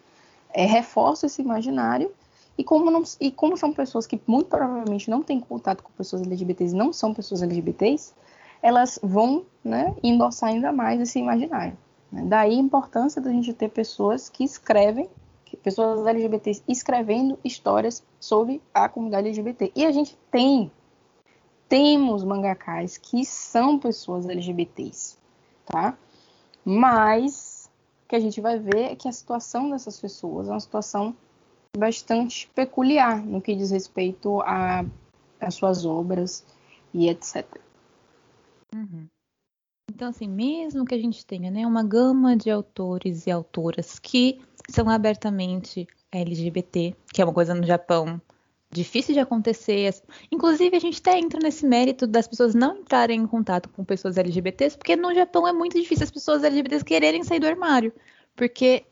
É, 0.54 0.66
reforçam 0.66 1.28
esse 1.28 1.42
imaginário 1.42 2.12
e 2.58 2.64
como, 2.64 2.92
não, 2.92 3.04
e 3.20 3.32
como 3.32 3.58
são 3.58 3.74
pessoas 3.74 4.06
que 4.06 4.22
muito 4.28 4.48
provavelmente 4.48 5.10
não 5.10 5.24
têm 5.24 5.40
contato 5.40 5.82
com 5.82 5.92
pessoas 5.94 6.22
LGBTs, 6.22 6.76
não 6.76 6.94
são 6.94 7.14
pessoas 7.14 7.42
LGBTs, 7.42 8.14
elas 8.62 9.00
vão 9.02 9.46
né, 9.64 9.96
endossar 10.04 10.50
ainda 10.50 10.72
mais 10.72 11.02
esse 11.02 11.20
imaginário. 11.20 11.76
Né? 12.12 12.24
Daí 12.26 12.52
a 12.52 12.60
importância 12.60 13.22
da 13.22 13.32
gente 13.32 13.54
ter 13.54 13.70
pessoas 13.70 14.30
que 14.30 14.44
escrevem, 14.44 15.10
pessoas 15.58 16.06
LGBTs 16.06 16.64
escrevendo 16.68 17.38
histórias 17.44 18.04
sobre 18.20 18.62
a 18.74 18.88
comunidade 18.90 19.28
LGBT. 19.28 19.72
E 19.76 19.86
a 19.86 19.92
gente 19.92 20.18
tem, 20.32 20.72
temos 21.68 22.24
mangakais 22.24 22.98
que 22.98 23.26
são 23.26 23.80
pessoas 23.80 24.28
LGBTs, 24.28 25.18
tá? 25.66 25.98
Mas 26.66 27.70
o 28.06 28.10
que 28.10 28.16
a 28.16 28.20
gente 28.20 28.40
vai 28.40 28.60
ver 28.60 28.92
é 28.92 28.96
que 28.96 29.08
a 29.08 29.12
situação 29.12 29.70
dessas 29.70 30.00
pessoas 30.00 30.48
é 30.48 30.52
uma 30.52 30.60
situação 30.60 31.16
bastante 31.76 32.48
peculiar 32.54 33.24
no 33.24 33.42
que 33.42 33.56
diz 33.56 33.72
respeito 33.72 34.42
às 35.40 35.56
suas 35.56 35.86
obras 35.86 36.46
e 36.94 37.10
etc. 37.10 37.46
Uhum. 38.74 39.08
Então, 39.90 40.10
assim, 40.10 40.28
mesmo 40.28 40.86
que 40.86 40.96
a 40.96 40.98
gente 40.98 41.26
tenha 41.26 41.52
né, 41.52 41.66
uma 41.68 41.84
gama 41.84 42.36
de 42.36 42.50
autores 42.50 43.28
e 43.28 43.32
autoras 43.32 44.00
que 44.00 44.40
são 44.70 44.90
abertamente 44.90 45.88
LGBT, 46.12 46.96
que 47.14 47.22
é 47.22 47.26
uma 47.26 47.34
coisa 47.34 47.54
no 47.54 47.66
Japão 47.66 48.22
difícil 48.74 49.14
de 49.14 49.20
acontecer. 49.20 49.94
Inclusive, 50.32 50.76
a 50.76 50.80
gente 50.80 51.00
até 51.00 51.18
entra 51.18 51.40
nesse 51.40 51.66
mérito 51.66 52.08
das 52.08 52.28
pessoas 52.28 52.56
não 52.56 52.78
entrarem 52.78 53.22
em 53.22 53.28
contato 53.28 53.70
com 53.70 53.86
pessoas 53.86 54.18
LGBTs, 54.18 54.78
porque 54.78 54.96
no 54.96 55.14
Japão 55.14 55.48
é 55.48 55.54
muito 55.54 55.80
difícil 55.80 56.04
as 56.04 56.12
pessoas 56.12 56.44
LGBTs 56.44 56.84
quererem 56.84 57.24
sair 57.24 57.40
do 57.40 57.48
armário. 57.48 57.94
Porque, 58.36 58.86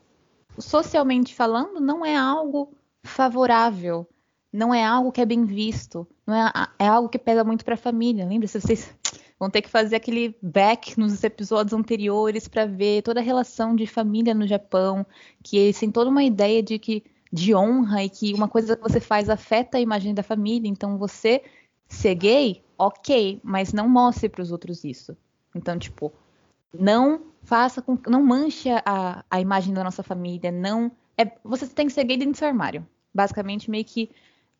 socialmente 0.58 1.34
falando, 1.34 1.80
não 1.80 2.06
é 2.06 2.16
algo 2.16 2.72
favorável. 3.02 4.06
Não 4.52 4.72
é 4.72 4.84
algo 4.84 5.10
que 5.10 5.20
é 5.20 5.26
bem 5.26 5.44
visto. 5.44 6.06
Não 6.26 6.34
é, 6.34 6.52
é 6.78 6.86
algo 6.86 7.08
que 7.08 7.18
pesa 7.18 7.42
muito 7.42 7.64
para 7.64 7.74
a 7.74 7.78
família. 7.78 8.26
Lembra? 8.26 8.46
Se 8.46 8.60
vocês 8.60 8.94
vão 9.42 9.50
ter 9.50 9.60
que 9.60 9.68
fazer 9.68 9.96
aquele 9.96 10.36
back 10.40 10.96
nos 10.96 11.24
episódios 11.24 11.72
anteriores 11.72 12.46
para 12.46 12.64
ver 12.64 13.02
toda 13.02 13.18
a 13.18 13.22
relação 13.24 13.74
de 13.74 13.88
família 13.88 14.32
no 14.32 14.46
Japão, 14.46 15.04
que 15.42 15.56
eles 15.56 15.76
têm 15.80 15.90
toda 15.90 16.08
uma 16.08 16.22
ideia 16.22 16.62
de 16.62 16.78
que 16.78 17.02
de 17.32 17.52
honra 17.52 18.04
e 18.04 18.08
que 18.08 18.32
uma 18.34 18.46
coisa 18.46 18.76
que 18.76 18.82
você 18.84 19.00
faz 19.00 19.28
afeta 19.28 19.78
a 19.78 19.80
imagem 19.80 20.14
da 20.14 20.22
família. 20.22 20.68
Então 20.68 20.96
você 20.96 21.42
ser 21.88 22.14
gay, 22.14 22.62
ok, 22.78 23.40
mas 23.42 23.72
não 23.72 23.88
mostre 23.88 24.28
para 24.28 24.42
os 24.42 24.52
outros 24.52 24.84
isso. 24.84 25.16
Então, 25.56 25.76
tipo, 25.76 26.12
não 26.72 27.22
faça 27.42 27.82
com, 27.82 27.98
não 28.06 28.22
manche 28.22 28.68
a, 28.70 29.24
a 29.28 29.40
imagem 29.40 29.74
da 29.74 29.82
nossa 29.82 30.04
família, 30.04 30.52
não 30.52 30.92
é, 31.18 31.28
você 31.42 31.66
tem 31.66 31.88
que 31.88 31.92
ser 31.92 32.04
gay 32.04 32.16
dentro 32.16 32.34
do 32.34 32.38
seu 32.38 32.46
armário. 32.46 32.86
Basicamente, 33.12 33.68
meio 33.68 33.84
que 33.84 34.08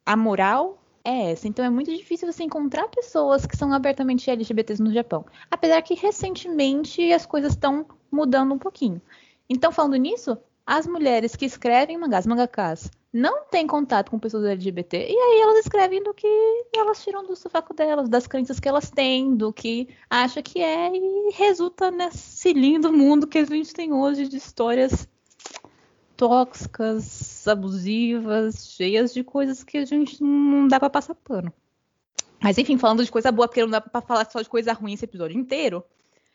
a 0.04 0.16
moral 0.16 0.81
é 1.04 1.32
essa. 1.32 1.48
Então 1.48 1.64
é 1.64 1.70
muito 1.70 1.94
difícil 1.94 2.30
você 2.30 2.42
encontrar 2.42 2.88
pessoas 2.88 3.46
que 3.46 3.56
são 3.56 3.72
abertamente 3.72 4.30
LGBTs 4.30 4.82
no 4.82 4.92
Japão. 4.92 5.24
Apesar 5.50 5.82
que 5.82 5.94
recentemente 5.94 7.12
as 7.12 7.26
coisas 7.26 7.52
estão 7.52 7.86
mudando 8.10 8.54
um 8.54 8.58
pouquinho. 8.58 9.00
Então, 9.48 9.72
falando 9.72 9.96
nisso, 9.96 10.36
as 10.66 10.86
mulheres 10.86 11.36
que 11.36 11.44
escrevem 11.44 11.98
mangás, 11.98 12.26
mangakas, 12.26 12.90
não 13.12 13.44
têm 13.44 13.66
contato 13.66 14.10
com 14.10 14.18
pessoas 14.18 14.44
LGBT, 14.44 14.96
e 14.96 15.14
aí 15.14 15.40
elas 15.42 15.58
escrevem 15.58 16.02
do 16.02 16.14
que 16.14 16.26
elas 16.74 17.02
tiram 17.04 17.22
do 17.22 17.36
sofaco 17.36 17.74
delas, 17.74 18.08
das 18.08 18.26
crenças 18.26 18.58
que 18.58 18.68
elas 18.68 18.90
têm, 18.90 19.36
do 19.36 19.52
que 19.52 19.88
acha 20.08 20.42
que 20.42 20.60
é, 20.60 20.90
e 20.94 21.30
resulta 21.34 21.90
nesse 21.90 22.54
lindo 22.54 22.90
mundo 22.90 23.26
que 23.26 23.38
a 23.38 23.44
gente 23.44 23.74
tem 23.74 23.92
hoje 23.92 24.26
de 24.26 24.38
histórias 24.38 25.06
tóxicas, 26.16 27.46
abusivas, 27.46 28.68
cheias 28.68 29.12
de 29.12 29.24
coisas 29.24 29.64
que 29.64 29.78
a 29.78 29.84
gente 29.84 30.22
não 30.22 30.68
dá 30.68 30.78
para 30.78 30.90
passar 30.90 31.14
pano. 31.14 31.52
Mas 32.40 32.58
enfim, 32.58 32.76
falando 32.76 33.04
de 33.04 33.10
coisa 33.10 33.30
boa, 33.30 33.46
porque 33.46 33.62
não 33.62 33.70
dá 33.70 33.80
para 33.80 34.00
falar 34.00 34.28
só 34.30 34.40
de 34.42 34.48
coisa 34.48 34.72
ruim 34.72 34.94
esse 34.94 35.04
episódio 35.04 35.38
inteiro, 35.38 35.84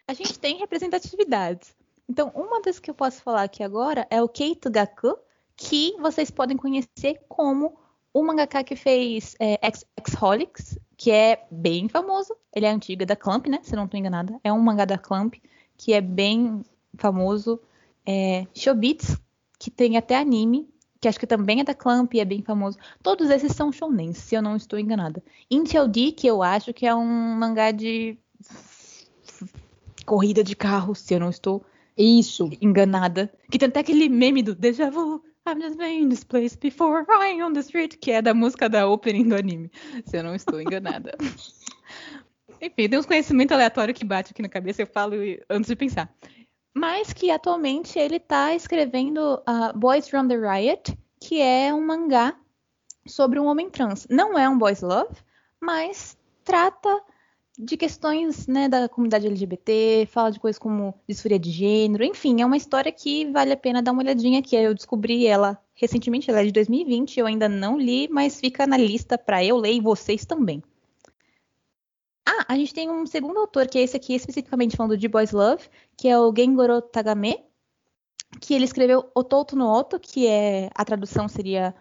a 0.07 0.13
gente 0.13 0.39
tem 0.39 0.57
representatividades. 0.57 1.75
Então, 2.09 2.31
uma 2.33 2.61
das 2.61 2.79
que 2.79 2.89
eu 2.89 2.95
posso 2.95 3.21
falar 3.21 3.43
aqui 3.43 3.61
agora 3.61 4.07
é 4.09 4.21
o 4.21 4.29
Keito 4.29 4.71
Gaku, 4.71 5.17
que 5.55 5.95
vocês 5.99 6.31
podem 6.31 6.55
conhecer 6.55 7.19
como 7.27 7.77
o 8.13 8.23
mangaka 8.23 8.63
que 8.63 8.75
fez 8.75 9.35
é, 9.39 9.59
X-Holics, 9.97 10.79
que 10.95 11.11
é 11.11 11.45
bem 11.51 11.89
famoso. 11.89 12.35
Ele 12.55 12.65
é 12.65 12.71
antigo, 12.71 13.03
é 13.03 13.05
da 13.05 13.15
Clamp, 13.15 13.47
né? 13.47 13.59
Se 13.61 13.75
não 13.75 13.85
estou 13.85 13.99
enganada. 13.99 14.39
É 14.43 14.51
um 14.51 14.59
mangá 14.59 14.85
da 14.85 14.97
Clamp, 14.97 15.35
que 15.75 15.93
é 15.93 15.99
bem 15.99 16.63
famoso. 16.95 17.59
É, 18.05 18.47
Shobits, 18.53 19.17
que 19.59 19.71
tem 19.71 19.97
até 19.97 20.17
anime, 20.17 20.69
que 20.99 21.07
acho 21.07 21.19
que 21.19 21.27
também 21.27 21.59
é 21.59 21.63
da 21.63 21.73
Clamp 21.73 22.13
e 22.13 22.19
é 22.19 22.25
bem 22.25 22.41
famoso. 22.41 22.77
Todos 23.01 23.29
esses 23.29 23.53
são 23.53 23.71
shounen, 23.71 24.13
se 24.13 24.35
eu 24.35 24.41
não 24.41 24.55
estou 24.55 24.79
enganada. 24.79 25.23
Intel 25.49 25.87
D, 25.87 26.11
que 26.11 26.27
eu 26.27 26.41
acho 26.41 26.73
que 26.73 26.85
é 26.85 26.93
um 26.93 27.05
mangá 27.05 27.71
de 27.71 28.17
corrida 30.05 30.43
de 30.43 30.55
carro, 30.55 30.95
se 30.95 31.13
eu 31.13 31.19
não 31.19 31.29
estou 31.29 31.63
isso. 31.97 32.49
Enganada. 32.61 33.31
Que 33.51 33.57
tem 33.57 33.67
até 33.67 33.79
aquele 33.79 34.09
meme 34.09 34.43
do 34.43 34.55
Deja 34.55 34.89
Vu. 34.89 35.23
I'm 35.47 35.61
just 35.61 35.77
been 35.77 36.03
in 36.03 36.09
this 36.09 36.25
place 36.25 36.57
before, 36.57 37.05
crying 37.05 37.41
on 37.41 37.53
the 37.53 37.61
street, 37.61 37.97
que 38.01 38.11
é 38.11 38.21
da 38.21 38.33
música 38.33 38.67
da 38.67 38.87
opening 38.87 39.29
do 39.29 39.35
anime. 39.35 39.71
Se 40.05 40.17
eu 40.17 40.23
não 40.23 40.35
estou 40.35 40.59
enganada. 40.59 41.15
Enfim, 42.61 42.89
tem 42.89 42.99
uns 42.99 43.05
conhecimentos 43.05 43.55
aleatórios 43.55 43.97
que 43.97 44.03
bate 44.03 44.31
aqui 44.31 44.41
na 44.41 44.49
cabeça, 44.49 44.81
eu 44.81 44.87
falo 44.87 45.15
antes 45.49 45.69
de 45.69 45.75
pensar. 45.75 46.13
Mas 46.77 47.11
que 47.11 47.31
atualmente 47.31 47.97
ele 47.97 48.17
está 48.17 48.53
escrevendo 48.53 49.41
uh, 49.49 49.75
Boys 49.75 50.07
from 50.07 50.27
the 50.27 50.35
Riot, 50.35 50.95
que 51.19 51.41
é 51.41 51.73
um 51.73 51.83
mangá 51.83 52.39
sobre 53.07 53.39
um 53.39 53.47
homem 53.47 53.67
trans. 53.67 54.05
Não 54.07 54.37
é 54.37 54.47
um 54.47 54.59
boys 54.59 54.81
love, 54.81 55.09
mas 55.59 56.15
trata 56.43 57.01
de 57.57 57.75
questões 57.75 58.45
né, 58.45 58.69
da 58.69 58.87
comunidade 58.87 59.25
LGBT, 59.25 60.07
fala 60.11 60.31
de 60.31 60.39
coisas 60.39 60.59
como 60.59 60.93
disforia 61.09 61.39
de 61.39 61.49
gênero, 61.49 62.03
enfim, 62.03 62.43
é 62.43 62.45
uma 62.45 62.55
história 62.55 62.91
que 62.91 63.25
vale 63.31 63.53
a 63.53 63.57
pena 63.57 63.81
dar 63.81 63.91
uma 63.91 64.03
olhadinha 64.03 64.37
aqui. 64.37 64.55
Eu 64.55 64.75
descobri 64.75 65.25
ela 65.25 65.59
recentemente, 65.73 66.29
ela 66.29 66.41
é 66.41 66.45
de 66.45 66.51
2020, 66.51 67.19
eu 67.19 67.25
ainda 67.25 67.49
não 67.49 67.75
li, 67.75 68.07
mas 68.07 68.39
fica 68.39 68.67
na 68.67 68.77
lista 68.77 69.17
para 69.17 69.43
eu 69.43 69.57
ler 69.57 69.73
e 69.73 69.81
vocês 69.81 70.27
também. 70.27 70.61
Ah, 72.29 72.43
a 72.49 72.57
gente 72.57 72.73
tem 72.73 72.91
um 72.91 73.05
segundo 73.05 73.39
autor, 73.39 73.67
que 73.67 73.79
é 73.79 73.83
esse 73.83 73.95
aqui, 73.95 74.13
especificamente 74.13 74.75
falando 74.75 74.97
de 74.97 75.07
Boys 75.07 75.31
Love, 75.31 75.63
que 75.95 76.09
é 76.09 76.19
o 76.19 76.33
Gengoro 76.35 76.81
Tagame, 76.81 77.39
que 78.41 78.53
ele 78.53 78.65
escreveu 78.65 79.09
Ototo 79.15 79.55
no 79.55 79.65
Oto, 79.65 79.97
que 79.97 80.27
é 80.27 80.69
a 80.75 80.83
tradução 80.83 81.29
seria 81.29 81.73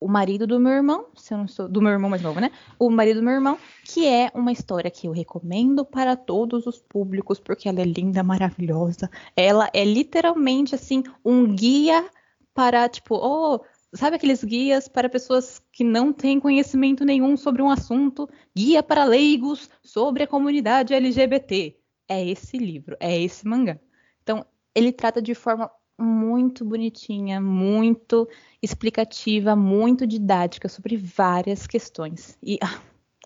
o 0.00 0.08
marido 0.08 0.48
do 0.48 0.58
meu 0.58 0.72
irmão, 0.72 1.06
se 1.14 1.32
eu 1.32 1.38
não 1.38 1.46
sou 1.46 1.68
do 1.68 1.80
meu 1.80 1.92
irmão 1.92 2.10
mais 2.10 2.22
novo, 2.22 2.40
né? 2.40 2.50
O 2.76 2.90
marido 2.90 3.20
do 3.20 3.24
meu 3.24 3.34
irmão, 3.34 3.56
que 3.84 4.04
é 4.04 4.32
uma 4.34 4.50
história 4.50 4.90
que 4.90 5.06
eu 5.06 5.12
recomendo 5.12 5.84
para 5.84 6.16
todos 6.16 6.66
os 6.66 6.80
públicos, 6.80 7.38
porque 7.38 7.68
ela 7.68 7.80
é 7.80 7.84
linda, 7.84 8.24
maravilhosa. 8.24 9.08
Ela 9.36 9.70
é 9.72 9.84
literalmente 9.84 10.74
assim 10.74 11.04
um 11.24 11.54
guia 11.54 12.04
para 12.52 12.88
tipo, 12.88 13.14
oh, 13.14 13.60
sabe 13.94 14.16
aqueles 14.16 14.44
guias 14.44 14.88
para 14.88 15.08
pessoas 15.08 15.62
que 15.72 15.82
não 15.82 16.12
têm 16.12 16.40
conhecimento 16.40 17.04
nenhum 17.04 17.36
sobre 17.36 17.62
um 17.62 17.70
assunto, 17.70 18.28
guia 18.54 18.82
para 18.82 19.04
leigos 19.04 19.68
sobre 19.82 20.22
a 20.22 20.26
comunidade 20.26 20.94
LGBT. 20.94 21.76
É 22.08 22.26
esse 22.26 22.56
livro, 22.58 22.96
é 23.00 23.20
esse 23.20 23.46
mangá. 23.46 23.78
Então, 24.22 24.44
ele 24.74 24.92
trata 24.92 25.20
de 25.20 25.34
forma 25.34 25.70
muito 25.98 26.64
bonitinha, 26.64 27.40
muito 27.40 28.28
explicativa, 28.62 29.56
muito 29.56 30.06
didática 30.06 30.68
sobre 30.68 30.96
várias 30.96 31.66
questões. 31.66 32.38
E 32.42 32.58
ah, 32.62 32.80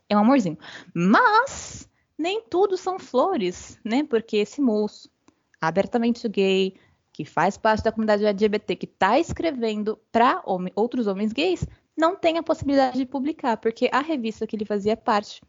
é 0.09 0.17
um 0.17 0.21
amorzinho. 0.21 0.59
Mas 0.95 1.89
nem 2.17 2.43
tudo 2.43 2.77
são 2.77 2.99
flores, 2.99 3.79
né? 3.85 4.05
Porque 4.05 4.39
esse 4.39 4.61
moço, 4.61 5.11
abertamente 5.61 6.27
gay, 6.29 6.75
que 7.13 7.25
faz 7.25 7.59
parte 7.59 7.85
da 7.85 7.93
comunidade 7.93 8.25
LGBT, 8.25 8.77
que 8.77 8.87
está 8.87 9.19
escrevendo 9.19 9.99
para 10.11 10.43
outros 10.75 11.07
homens 11.07 11.33
gays, 11.33 11.67
não 11.97 12.17
tem 12.17 12.39
a 12.39 12.43
possibilidade 12.43 12.97
de 12.97 13.05
publicar, 13.05 13.57
porque 13.59 13.89
a 13.93 14.01
revista 14.01 14.47
que 14.47 14.57
ele 14.57 14.65
fazia 14.65 14.97
parte 14.97 15.43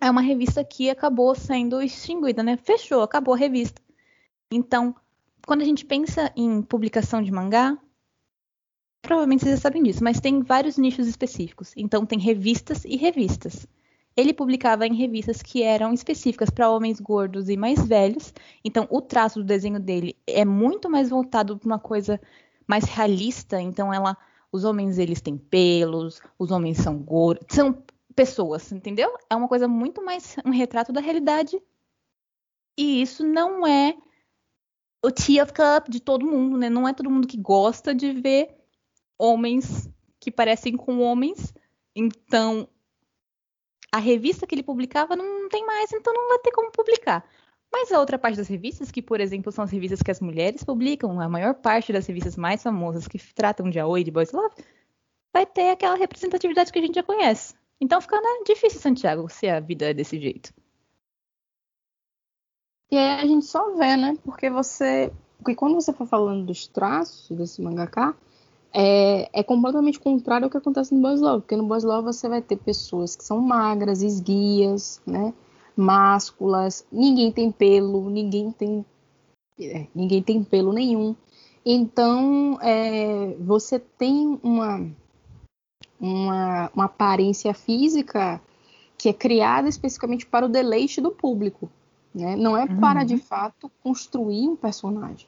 é 0.00 0.10
uma 0.10 0.20
revista 0.20 0.64
que 0.64 0.90
acabou 0.90 1.34
sendo 1.34 1.80
extinguida, 1.80 2.42
né? 2.42 2.56
Fechou, 2.56 3.02
acabou 3.02 3.34
a 3.34 3.36
revista. 3.36 3.80
Então, 4.50 4.94
quando 5.46 5.62
a 5.62 5.64
gente 5.64 5.84
pensa 5.84 6.32
em 6.34 6.62
publicação 6.62 7.22
de 7.22 7.30
mangá, 7.30 7.78
provavelmente 9.02 9.42
vocês 9.42 9.56
já 9.56 9.60
sabem 9.60 9.82
disso, 9.82 10.02
mas 10.02 10.20
tem 10.20 10.42
vários 10.42 10.76
nichos 10.76 11.06
específicos. 11.06 11.72
Então 11.76 12.04
tem 12.04 12.18
revistas 12.18 12.84
e 12.84 12.96
revistas. 12.96 13.66
Ele 14.16 14.32
publicava 14.32 14.86
em 14.86 14.94
revistas 14.94 15.42
que 15.42 15.62
eram 15.62 15.92
específicas 15.92 16.50
para 16.50 16.70
homens 16.70 17.00
gordos 17.00 17.48
e 17.48 17.56
mais 17.56 17.86
velhos. 17.86 18.34
Então, 18.64 18.86
o 18.90 19.00
traço 19.00 19.38
do 19.40 19.44
desenho 19.44 19.78
dele 19.78 20.16
é 20.26 20.44
muito 20.44 20.90
mais 20.90 21.10
voltado 21.10 21.58
para 21.58 21.66
uma 21.66 21.78
coisa 21.78 22.20
mais 22.66 22.84
realista. 22.84 23.60
Então, 23.60 23.92
ela, 23.92 24.16
os 24.50 24.64
homens 24.64 24.98
eles 24.98 25.20
têm 25.20 25.38
pelos, 25.38 26.20
os 26.38 26.50
homens 26.50 26.78
são 26.78 26.98
gordos, 26.98 27.46
são 27.50 27.82
pessoas, 28.14 28.72
entendeu? 28.72 29.16
É 29.28 29.36
uma 29.36 29.48
coisa 29.48 29.68
muito 29.68 30.04
mais 30.04 30.36
um 30.44 30.50
retrato 30.50 30.92
da 30.92 31.00
realidade. 31.00 31.60
E 32.76 33.00
isso 33.02 33.24
não 33.24 33.66
é 33.66 33.96
o 35.04 35.10
tea 35.10 35.42
of 35.42 35.52
cup 35.52 35.88
de 35.88 36.00
todo 36.00 36.26
mundo, 36.26 36.58
né? 36.58 36.68
Não 36.68 36.86
é 36.86 36.92
todo 36.92 37.10
mundo 37.10 37.26
que 37.26 37.36
gosta 37.36 37.94
de 37.94 38.12
ver 38.12 38.54
homens 39.18 39.88
que 40.18 40.30
parecem 40.30 40.76
com 40.76 41.00
homens. 41.00 41.54
Então, 41.94 42.68
a 43.92 43.98
revista 43.98 44.46
que 44.46 44.54
ele 44.54 44.62
publicava 44.62 45.16
não 45.16 45.48
tem 45.48 45.64
mais, 45.66 45.92
então 45.92 46.12
não 46.12 46.28
vai 46.28 46.38
ter 46.38 46.52
como 46.52 46.70
publicar. 46.70 47.24
Mas 47.72 47.92
a 47.92 48.00
outra 48.00 48.18
parte 48.18 48.36
das 48.36 48.48
revistas, 48.48 48.90
que, 48.90 49.00
por 49.00 49.20
exemplo, 49.20 49.52
são 49.52 49.62
as 49.64 49.70
revistas 49.70 50.02
que 50.02 50.10
as 50.10 50.20
mulheres 50.20 50.64
publicam, 50.64 51.20
a 51.20 51.28
maior 51.28 51.54
parte 51.54 51.92
das 51.92 52.06
revistas 52.06 52.36
mais 52.36 52.62
famosas 52.62 53.06
que 53.06 53.18
tratam 53.32 53.70
de 53.70 53.78
Aoi 53.78 54.00
e 54.00 54.04
de 54.04 54.10
Boys 54.10 54.32
Love, 54.32 54.54
vai 55.32 55.46
ter 55.46 55.70
aquela 55.70 55.96
representatividade 55.96 56.72
que 56.72 56.78
a 56.78 56.82
gente 56.82 56.96
já 56.96 57.02
conhece. 57.02 57.54
Então 57.80 58.00
fica 58.00 58.20
né, 58.20 58.42
difícil, 58.44 58.80
Santiago, 58.80 59.28
se 59.28 59.48
a 59.48 59.60
vida 59.60 59.90
é 59.90 59.94
desse 59.94 60.20
jeito. 60.20 60.52
E 62.90 62.96
aí 62.96 63.20
a 63.20 63.26
gente 63.26 63.46
só 63.46 63.74
vê, 63.76 63.96
né? 63.96 64.18
Porque 64.24 64.50
você. 64.50 65.12
Porque 65.38 65.54
quando 65.54 65.74
você 65.74 65.92
for 65.92 66.06
falando 66.06 66.44
dos 66.44 66.66
traços 66.66 67.34
desse 67.36 67.62
mangaka, 67.62 68.14
é, 68.72 69.28
é, 69.32 69.42
completamente 69.42 69.98
contrário 69.98 70.44
ao 70.44 70.50
que 70.50 70.56
acontece 70.56 70.94
no 70.94 71.00
Boys 71.00 71.20
Love, 71.20 71.42
porque 71.42 71.56
no 71.56 71.66
Boys 71.66 71.84
Love 71.84 72.04
você 72.04 72.28
vai 72.28 72.40
ter 72.40 72.56
pessoas 72.56 73.16
que 73.16 73.24
são 73.24 73.40
magras, 73.40 74.02
esguias, 74.02 75.00
né, 75.06 75.34
másculas, 75.76 76.86
ninguém 76.90 77.32
tem 77.32 77.50
pelo, 77.50 78.08
ninguém 78.08 78.52
tem, 78.52 78.84
é, 79.60 79.86
ninguém 79.94 80.22
tem 80.22 80.44
pelo 80.44 80.72
nenhum. 80.72 81.16
Então, 81.64 82.58
é, 82.62 83.34
você 83.40 83.78
tem 83.78 84.38
uma, 84.42 84.86
uma, 86.00 86.70
uma 86.74 86.84
aparência 86.84 87.52
física 87.52 88.40
que 88.96 89.08
é 89.08 89.12
criada 89.12 89.68
especificamente 89.68 90.26
para 90.26 90.46
o 90.46 90.48
deleite 90.48 91.00
do 91.00 91.10
público, 91.10 91.70
né? 92.14 92.36
não 92.36 92.56
é 92.56 92.66
para, 92.66 93.02
de 93.02 93.14
uhum. 93.14 93.20
fato, 93.20 93.70
construir 93.82 94.48
um 94.48 94.56
personagem. 94.56 95.26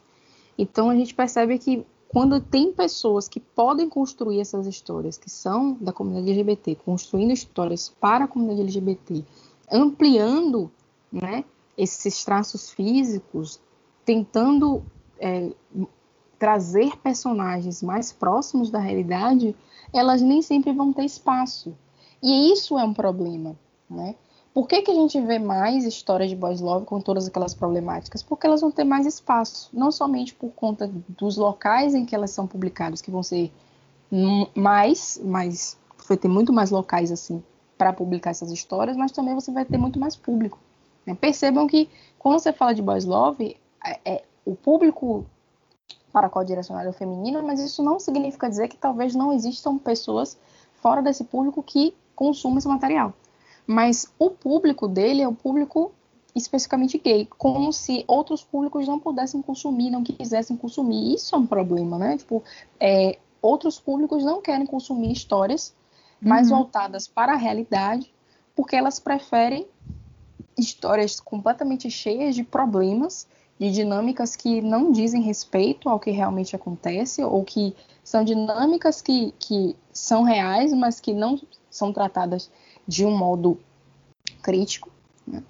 Então, 0.57 0.91
a 0.91 0.95
gente 0.95 1.15
percebe 1.15 1.59
que 1.59 1.85
quando 2.13 2.39
tem 2.41 2.71
pessoas 2.71 3.27
que 3.27 3.41
podem 3.41 3.89
construir 3.89 4.39
essas 4.39 4.67
histórias, 4.67 5.17
que 5.17 5.31
são 5.31 5.73
da 5.81 5.93
comunidade 5.93 6.31
LGBT, 6.31 6.75
construindo 6.85 7.33
histórias 7.33 7.89
para 7.89 8.27
a 8.27 8.29
comunidade 8.29 8.61
LGBT, 8.61 9.25
ampliando 9.73 10.71
né, 11.11 11.43
esses 11.77 12.23
traços 12.23 12.71
físicos, 12.71 13.59
tentando 14.05 14.83
é, 15.19 15.53
trazer 16.39 16.99
personagens 16.99 17.83
mais 17.83 18.13
próximos 18.13 18.71
da 18.71 18.79
realidade, 18.79 19.57
elas 19.91 20.21
nem 20.21 20.43
sempre 20.43 20.71
vão 20.73 20.93
ter 20.93 21.07
espaço. 21.07 21.75
E 22.23 22.53
isso 22.53 22.79
é 22.79 22.85
um 22.85 22.93
problema, 22.93 23.59
né? 23.89 24.17
Por 24.55 24.69
que, 24.69 24.83
que 24.83 24.91
a 24.91 24.95
gente 24.95 25.19
vê 25.23 25.39
mais 25.39 25.85
histórias 25.87 26.29
de 26.29 26.37
boys 26.37 26.61
love 26.61 26.85
com 26.85 27.01
todas 27.01 27.27
aquelas 27.27 27.55
problemáticas? 27.55 28.23
Porque 28.23 28.47
elas 28.47 28.61
vão 28.61 28.71
ter 28.71 28.85
mais 28.85 29.07
espaço, 29.07 29.71
não 29.73 29.91
somente 29.91 30.35
por 30.35 30.51
conta 30.51 30.91
dos 31.09 31.39
locais 31.39 31.95
em 31.95 32.05
que 32.05 32.15
elas 32.15 32.33
são 32.33 32.47
publicadas, 32.47 33.01
que 33.01 33.11
vão 33.11 33.23
ser 33.23 33.51
mais, 34.55 35.19
mais 35.25 35.79
vai 36.07 36.19
ter 36.19 36.29
muito 36.29 36.53
mais 36.53 36.71
locais 36.71 37.11
assim 37.11 37.43
para 37.79 37.95
publicar 37.95 38.31
essas 38.31 38.51
histórias, 38.51 38.95
mas 38.95 39.11
também 39.11 39.35
você 39.35 39.51
vai 39.51 39.65
ter 39.65 39.79
muito 39.79 39.99
mais 39.99 40.15
público. 40.15 40.59
Né? 41.07 41.15
Percebam 41.15 41.67
que 41.67 41.89
quando 42.19 42.39
você 42.39 42.53
fala 42.53 42.75
de 42.75 42.83
boys 42.83 43.07
love, 43.07 43.57
é, 43.83 44.01
é, 44.05 44.25
o 44.45 44.55
público 44.55 45.25
para 46.13 46.29
qual 46.29 46.45
direcionado 46.45 46.89
é 46.89 46.91
o 46.91 46.93
feminino, 46.93 47.43
mas 47.43 47.59
isso 47.59 47.83
não 47.83 47.99
significa 47.99 48.51
dizer 48.51 48.69
que 48.69 48.77
talvez 48.77 49.15
não 49.15 49.33
existam 49.33 49.79
pessoas 49.79 50.37
fora 50.75 51.01
desse 51.01 51.25
público 51.25 51.63
que 51.63 51.95
consumam 52.15 52.59
esse 52.59 52.69
material 52.69 53.15
mas 53.67 54.13
o 54.19 54.31
público 54.31 54.89
dele 54.89 55.23
é 55.23 55.29
o 55.29 55.35
público 55.35 55.93
especificamente 56.35 56.99
gay, 56.99 57.29
como 57.39 57.73
se 57.73 58.05
outros 58.07 58.43
públicos 58.43 58.87
não 58.89 58.99
pudessem 58.99 59.43
consumir, 59.43 59.91
não 59.91 60.03
quisessem 60.03 60.57
consumir. 60.57 61.15
Isso 61.15 61.35
é 61.35 61.39
um 61.39 61.47
problema, 61.47 61.99
né? 61.99 62.17
Tipo, 62.17 62.43
é, 62.81 63.19
outros 63.41 63.79
públicos 63.79 64.25
não 64.25 64.41
querem 64.41 64.67
consumir 64.67 65.13
histórias 65.13 65.75
mais 66.21 66.51
uhum. 66.51 66.59
voltadas 66.59 67.07
para 67.07 67.33
a 67.33 67.37
realidade, 67.37 68.13
porque 68.55 68.77
elas 68.77 68.99
preferem 68.99 69.67
histórias 70.57 71.19
completamente 71.19 71.91
cheias 71.91 72.35
de 72.35 72.45
problemas, 72.45 73.27
de 73.59 73.71
dinâmicas 73.71 74.37
que 74.37 74.61
não 74.61 74.93
dizem 74.93 75.23
respeito 75.23 75.89
ao 75.89 76.01
que 76.01 76.11
realmente 76.11 76.55
acontece, 76.55 77.23
ou 77.23 77.45
que 77.45 77.75
são 78.03 78.25
dinâmicas 78.25 79.03
que, 79.03 79.35
que 79.39 79.77
são 79.93 80.23
reais, 80.23 80.73
mas 80.73 81.01
que 81.01 81.13
não 81.13 81.41
são 81.71 81.93
tratadas 81.93 82.51
de 82.87 83.05
um 83.05 83.17
modo 83.17 83.59
crítico. 84.43 84.91
Né? 85.27 85.43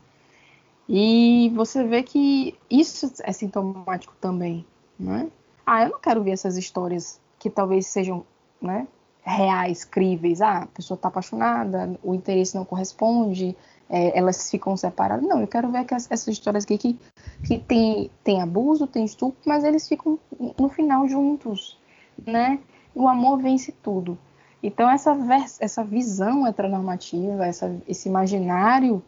E 0.89 1.51
você 1.55 1.85
vê 1.85 2.03
que 2.03 2.55
isso 2.71 3.13
é 3.23 3.33
sintomático 3.33 4.15
também. 4.21 4.65
Né? 4.99 5.31
Ah, 5.67 5.85
eu 5.85 5.91
não 5.91 6.01
quero 6.01 6.23
ver 6.23 6.33
essas 6.33 6.57
histórias 6.57 7.21
que 7.39 7.51
talvez 7.51 7.87
sejam 7.87 8.25
né, 8.61 8.87
reais, 9.23 9.85
críveis. 9.85 10.41
Ah, 10.41 10.59
a 10.59 10.67
pessoa 10.67 10.97
está 10.97 11.09
apaixonada, 11.09 11.99
o 12.03 12.15
interesse 12.15 12.55
não 12.55 12.65
corresponde, 12.65 13.57
é, 13.89 14.17
elas 14.19 14.51
ficam 14.51 14.77
separadas. 14.77 15.27
Não, 15.27 15.41
eu 15.41 15.47
quero 15.47 15.71
ver 15.71 15.85
que 15.85 15.95
essas 15.95 16.27
histórias 16.27 16.65
aqui 16.65 16.79
que, 16.79 16.99
que 17.45 17.59
tem, 17.59 18.11
tem 18.25 18.41
abuso, 18.41 18.87
tem 18.87 19.05
estupro, 19.05 19.39
mas 19.45 19.65
eles 19.65 19.89
ficam 19.89 20.19
no 20.59 20.69
final 20.69 21.07
juntos, 21.09 21.79
né? 22.27 22.59
O 22.95 23.09
amor 23.09 23.41
vence 23.41 23.73
tudo. 23.83 24.19
Então, 24.63 24.89
essa, 24.89 25.17
essa 25.59 25.83
visão 25.83 26.47
heteronormativa, 26.47 27.45
essa, 27.45 27.77
esse 27.89 28.09
imaginário 28.09 29.03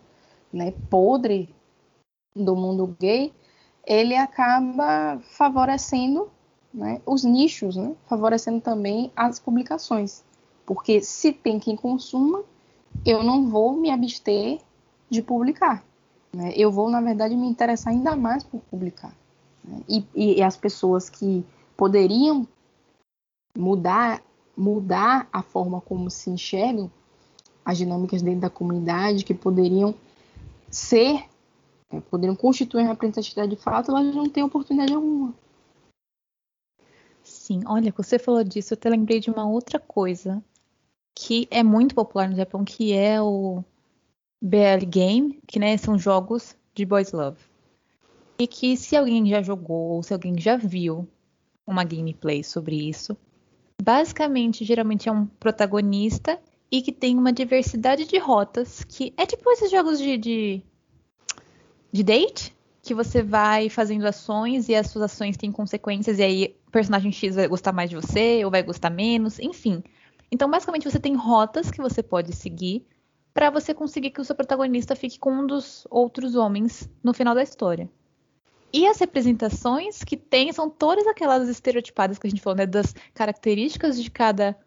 né, 0.52 0.72
podre 0.90 1.54
do 2.34 2.56
mundo 2.56 2.96
gay, 2.98 3.32
ele 3.86 4.16
acaba 4.16 5.20
favorecendo 5.22 6.28
né, 6.72 7.00
os 7.06 7.22
nichos, 7.22 7.76
né, 7.76 7.94
favorecendo 8.06 8.60
também 8.60 9.12
as 9.14 9.38
publicações. 9.38 10.24
Porque 10.66 11.00
se 11.00 11.32
tem 11.32 11.60
quem 11.60 11.76
consuma, 11.76 12.42
eu 13.06 13.22
não 13.22 13.48
vou 13.48 13.76
me 13.76 13.90
abster 13.90 14.58
de 15.08 15.22
publicar. 15.22 15.84
Né? 16.32 16.52
Eu 16.56 16.72
vou, 16.72 16.90
na 16.90 17.00
verdade, 17.00 17.36
me 17.36 17.46
interessar 17.46 17.92
ainda 17.92 18.16
mais 18.16 18.42
por 18.42 18.60
publicar. 18.62 19.14
Né? 19.62 19.80
E, 19.88 20.04
e, 20.14 20.38
e 20.38 20.42
as 20.42 20.56
pessoas 20.56 21.08
que 21.08 21.44
poderiam 21.76 22.46
mudar 23.56 24.20
mudar 24.56 25.28
a 25.32 25.42
forma 25.42 25.80
como 25.80 26.10
se 26.10 26.30
enxergam 26.30 26.90
as 27.64 27.78
dinâmicas 27.78 28.22
dentro 28.22 28.40
da 28.40 28.50
comunidade, 28.50 29.24
que 29.24 29.32
poderiam 29.32 29.94
ser, 30.70 31.24
é, 31.90 32.00
poderiam 32.00 32.36
constituir 32.36 32.82
a 32.84 32.88
representatividade 32.88 33.50
de 33.50 33.56
fato, 33.56 33.90
elas 33.90 34.14
não 34.14 34.28
têm 34.28 34.42
oportunidade 34.42 34.92
alguma. 34.92 35.34
Sim, 37.22 37.62
olha, 37.66 37.92
você 37.96 38.18
falou 38.18 38.44
disso, 38.44 38.74
eu 38.74 38.76
até 38.76 38.90
lembrei 38.90 39.18
de 39.18 39.30
uma 39.30 39.48
outra 39.48 39.80
coisa 39.80 40.44
que 41.14 41.48
é 41.50 41.62
muito 41.62 41.94
popular 41.94 42.28
no 42.28 42.36
Japão, 42.36 42.64
que 42.64 42.92
é 42.92 43.22
o 43.22 43.64
BL 44.42 44.84
Game, 44.86 45.40
que 45.46 45.58
né, 45.58 45.76
são 45.76 45.98
jogos 45.98 46.56
de 46.74 46.84
Boys 46.84 47.12
Love. 47.12 47.38
E 48.38 48.46
que 48.46 48.76
se 48.76 48.96
alguém 48.96 49.26
já 49.26 49.40
jogou 49.40 49.92
ou 49.92 50.02
se 50.02 50.12
alguém 50.12 50.38
já 50.38 50.56
viu 50.56 51.08
uma 51.66 51.84
gameplay 51.84 52.42
sobre 52.42 52.76
isso, 52.88 53.16
basicamente, 53.82 54.64
geralmente 54.64 55.08
é 55.08 55.12
um 55.12 55.26
protagonista 55.26 56.40
e 56.70 56.82
que 56.82 56.92
tem 56.92 57.16
uma 57.16 57.32
diversidade 57.32 58.06
de 58.06 58.18
rotas, 58.18 58.84
que 58.84 59.12
é 59.16 59.26
tipo 59.26 59.50
esses 59.50 59.70
jogos 59.70 59.98
de, 59.98 60.16
de, 60.16 60.62
de 61.92 62.02
date, 62.02 62.54
que 62.82 62.94
você 62.94 63.22
vai 63.22 63.68
fazendo 63.68 64.06
ações 64.06 64.68
e 64.68 64.74
as 64.74 64.88
suas 64.88 65.04
ações 65.04 65.36
têm 65.36 65.50
consequências, 65.50 66.18
e 66.18 66.22
aí 66.22 66.56
o 66.66 66.70
personagem 66.70 67.12
X 67.12 67.34
vai 67.34 67.48
gostar 67.48 67.72
mais 67.72 67.88
de 67.88 67.96
você 67.96 68.44
ou 68.44 68.50
vai 68.50 68.62
gostar 68.62 68.90
menos, 68.90 69.38
enfim. 69.38 69.82
Então, 70.30 70.50
basicamente, 70.50 70.90
você 70.90 70.98
tem 70.98 71.14
rotas 71.14 71.70
que 71.70 71.80
você 71.80 72.02
pode 72.02 72.34
seguir 72.34 72.84
para 73.32 73.50
você 73.50 73.72
conseguir 73.72 74.10
que 74.10 74.20
o 74.20 74.24
seu 74.24 74.34
protagonista 74.34 74.94
fique 74.94 75.18
com 75.18 75.32
um 75.32 75.46
dos 75.46 75.86
outros 75.90 76.34
homens 76.34 76.88
no 77.02 77.14
final 77.14 77.34
da 77.34 77.42
história. 77.42 77.88
E 78.74 78.88
as 78.88 78.98
representações 78.98 80.02
que 80.02 80.16
tem 80.16 80.52
são 80.52 80.68
todas 80.68 81.06
aquelas 81.06 81.48
estereotipadas 81.48 82.18
que 82.18 82.26
a 82.26 82.30
gente 82.30 82.42
falou, 82.42 82.56
né? 82.56 82.66
Das 82.66 82.92
características 83.14 84.02
de 84.02 84.10
cada 84.10 84.58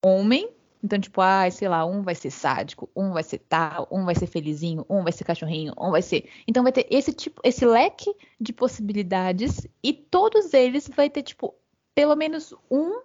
homem. 0.00 0.48
Então, 0.80 0.96
tipo, 1.00 1.20
ah, 1.20 1.50
sei 1.50 1.68
lá, 1.68 1.84
um 1.84 2.02
vai 2.02 2.14
ser 2.14 2.30
sádico, 2.30 2.88
um 2.94 3.10
vai 3.12 3.24
ser 3.24 3.38
tal, 3.38 3.88
um 3.90 4.04
vai 4.04 4.14
ser 4.14 4.28
felizinho, 4.28 4.86
um 4.88 5.02
vai 5.02 5.10
ser 5.10 5.24
cachorrinho, 5.24 5.74
um 5.76 5.90
vai 5.90 6.02
ser. 6.02 6.30
Então 6.46 6.62
vai 6.62 6.70
ter 6.70 6.86
esse 6.88 7.12
tipo, 7.12 7.40
esse 7.42 7.66
leque 7.66 8.14
de 8.40 8.52
possibilidades 8.52 9.66
e 9.82 9.92
todos 9.92 10.54
eles 10.54 10.88
vai 10.94 11.10
ter, 11.10 11.24
tipo, 11.24 11.52
pelo 11.96 12.14
menos 12.14 12.54
um, 12.70 13.00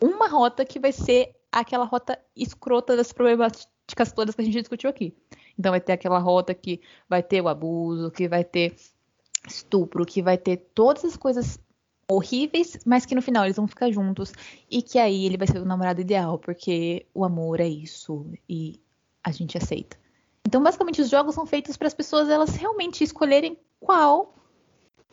uma 0.00 0.26
rota 0.26 0.64
que 0.64 0.80
vai 0.80 0.90
ser 0.90 1.36
aquela 1.52 1.84
rota 1.84 2.18
escrota 2.34 2.96
das 2.96 3.12
problemáticas 3.12 4.10
todas 4.14 4.34
que 4.34 4.40
a 4.40 4.44
gente 4.44 4.58
discutiu 4.58 4.88
aqui. 4.88 5.14
Então 5.58 5.70
vai 5.70 5.82
ter 5.82 5.92
aquela 5.92 6.18
rota 6.18 6.54
que 6.54 6.80
vai 7.06 7.22
ter 7.22 7.42
o 7.42 7.48
abuso, 7.48 8.10
que 8.10 8.26
vai 8.26 8.42
ter 8.42 8.74
estupro, 9.46 10.04
que 10.04 10.22
vai 10.22 10.36
ter 10.36 10.56
todas 10.74 11.04
as 11.04 11.16
coisas 11.16 11.58
horríveis, 12.08 12.78
mas 12.84 13.04
que 13.04 13.14
no 13.14 13.22
final 13.22 13.44
eles 13.44 13.56
vão 13.56 13.66
ficar 13.66 13.90
juntos 13.90 14.32
e 14.70 14.80
que 14.80 14.98
aí 14.98 15.26
ele 15.26 15.36
vai 15.36 15.46
ser 15.46 15.58
o 15.58 15.64
namorado 15.64 16.00
ideal, 16.00 16.38
porque 16.38 17.06
o 17.12 17.24
amor 17.24 17.60
é 17.60 17.68
isso 17.68 18.26
e 18.48 18.80
a 19.22 19.32
gente 19.32 19.58
aceita. 19.58 19.96
Então, 20.46 20.62
basicamente, 20.62 21.02
os 21.02 21.10
jogos 21.10 21.34
são 21.34 21.44
feitos 21.44 21.76
para 21.76 21.88
as 21.88 21.94
pessoas 21.94 22.28
elas 22.28 22.54
realmente 22.54 23.02
escolherem 23.02 23.58
qual 23.80 24.34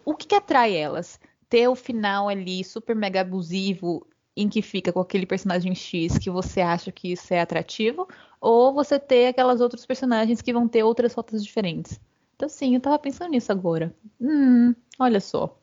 o 0.06 0.14
que, 0.14 0.28
que 0.28 0.36
atrai 0.36 0.76
elas. 0.76 1.20
Ter 1.50 1.68
o 1.68 1.76
final 1.76 2.30
ali 2.30 2.64
super 2.64 2.96
mega 2.96 3.22
abusivo 3.22 4.06
em 4.36 4.48
que 4.48 4.62
fica 4.62 4.92
com 4.92 5.00
aquele 5.00 5.26
personagem 5.26 5.74
X 5.74 6.18
que 6.18 6.30
você 6.30 6.62
acha 6.62 6.92
que 6.92 7.12
isso 7.12 7.34
é 7.34 7.42
atrativo, 7.42 8.08
ou 8.42 8.74
você 8.74 9.00
ter 9.00 9.28
aquelas 9.28 9.62
outros 9.62 9.86
personagens 9.86 10.42
que 10.42 10.54
vão 10.54 10.68
ter 10.68 10.84
outras 10.84 11.14
rotas 11.14 11.44
diferentes. 11.44 12.00
Então, 12.44 12.50
sim, 12.50 12.76
eu 12.76 12.82
tava 12.82 13.00
pensando 13.00 13.32
nisso 13.32 13.54
agora. 13.54 13.96
Hum, 14.20 14.76
olha 15.00 15.22
só. 15.22 15.58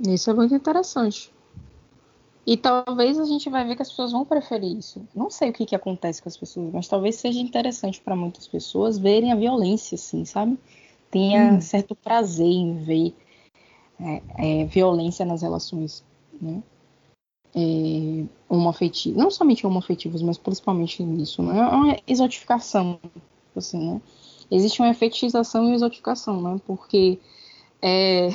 Isso 0.00 0.30
é 0.30 0.32
muito 0.32 0.54
interessante. 0.54 1.30
E 2.46 2.56
talvez 2.56 3.20
a 3.20 3.26
gente 3.26 3.50
vai 3.50 3.66
ver 3.66 3.76
que 3.76 3.82
as 3.82 3.90
pessoas 3.90 4.12
vão 4.12 4.24
preferir 4.24 4.74
isso. 4.74 5.06
Não 5.14 5.28
sei 5.28 5.50
o 5.50 5.52
que, 5.52 5.66
que 5.66 5.76
acontece 5.76 6.22
com 6.22 6.30
as 6.30 6.36
pessoas, 6.36 6.72
mas 6.72 6.88
talvez 6.88 7.16
seja 7.16 7.38
interessante 7.38 8.00
para 8.00 8.16
muitas 8.16 8.48
pessoas 8.48 8.96
verem 8.96 9.32
a 9.32 9.36
violência, 9.36 9.96
assim, 9.96 10.24
sabe? 10.24 10.58
Tenha 11.10 11.52
hum. 11.52 11.60
certo 11.60 11.94
prazer 11.94 12.46
em 12.46 12.82
ver 12.82 13.14
é, 14.00 14.22
é, 14.38 14.64
violência 14.64 15.26
nas 15.26 15.42
relações, 15.42 16.02
né? 16.40 16.62
É, 17.54 18.24
não 19.14 19.30
somente 19.30 19.66
homoafetivos, 19.66 20.22
mas 20.22 20.38
principalmente 20.38 21.02
nisso, 21.02 21.42
né? 21.42 21.58
É 21.58 21.66
uma 21.66 21.96
exotificação, 22.06 22.98
assim, 23.54 23.92
né? 23.92 24.00
Existe 24.50 24.80
uma 24.80 24.90
efetização 24.90 25.70
e 25.70 25.74
exotificação, 25.74 26.40
né? 26.40 26.60
Porque 26.66 27.18
é, 27.82 28.30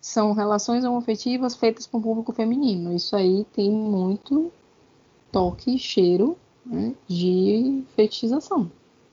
são 0.00 0.32
relações 0.32 0.84
homoafetivas 0.84 1.56
feitas 1.56 1.86
para 1.86 1.98
o 1.98 2.02
público 2.02 2.32
feminino. 2.32 2.94
Isso 2.94 3.14
aí 3.16 3.46
tem 3.52 3.70
muito 3.70 4.52
toque 5.32 5.74
e 5.74 5.78
cheiro 5.78 6.36
né, 6.64 6.94
de 7.08 7.82
fetichização, 7.94 8.70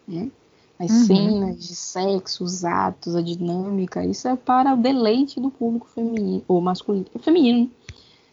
né? 0.08 0.30
As 0.78 0.90
uhum. 0.92 1.06
cenas 1.06 1.68
de 1.68 1.76
sexo, 1.76 2.44
os 2.44 2.66
atos, 2.66 3.16
a 3.16 3.22
dinâmica, 3.22 4.04
isso 4.04 4.28
é 4.28 4.36
para 4.36 4.74
o 4.74 4.78
deleite 4.78 5.40
do 5.40 5.52
público 5.52 5.88
feminino, 5.88 6.44
ou 6.48 6.60
masculino, 6.60 7.06
feminino. 7.20 7.70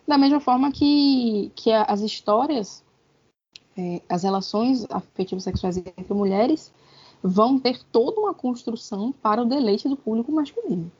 Da 0.07 0.17
mesma 0.17 0.41
forma 0.41 0.73
que, 0.73 1.53
que 1.55 1.71
as 1.71 2.01
histórias, 2.01 2.83
é, 3.77 4.01
as 4.09 4.23
relações 4.23 4.87
afetivas 4.89 5.45
sexuais 5.45 5.77
entre 5.77 6.15
mulheres 6.15 6.73
vão 7.23 7.59
ter 7.59 7.83
toda 7.85 8.21
uma 8.21 8.35
construção 8.35 9.13
para 9.13 9.43
o 9.43 9.45
deleite 9.45 9.89
do 9.89 9.97
público 9.97 10.33
masculino. 10.33 10.91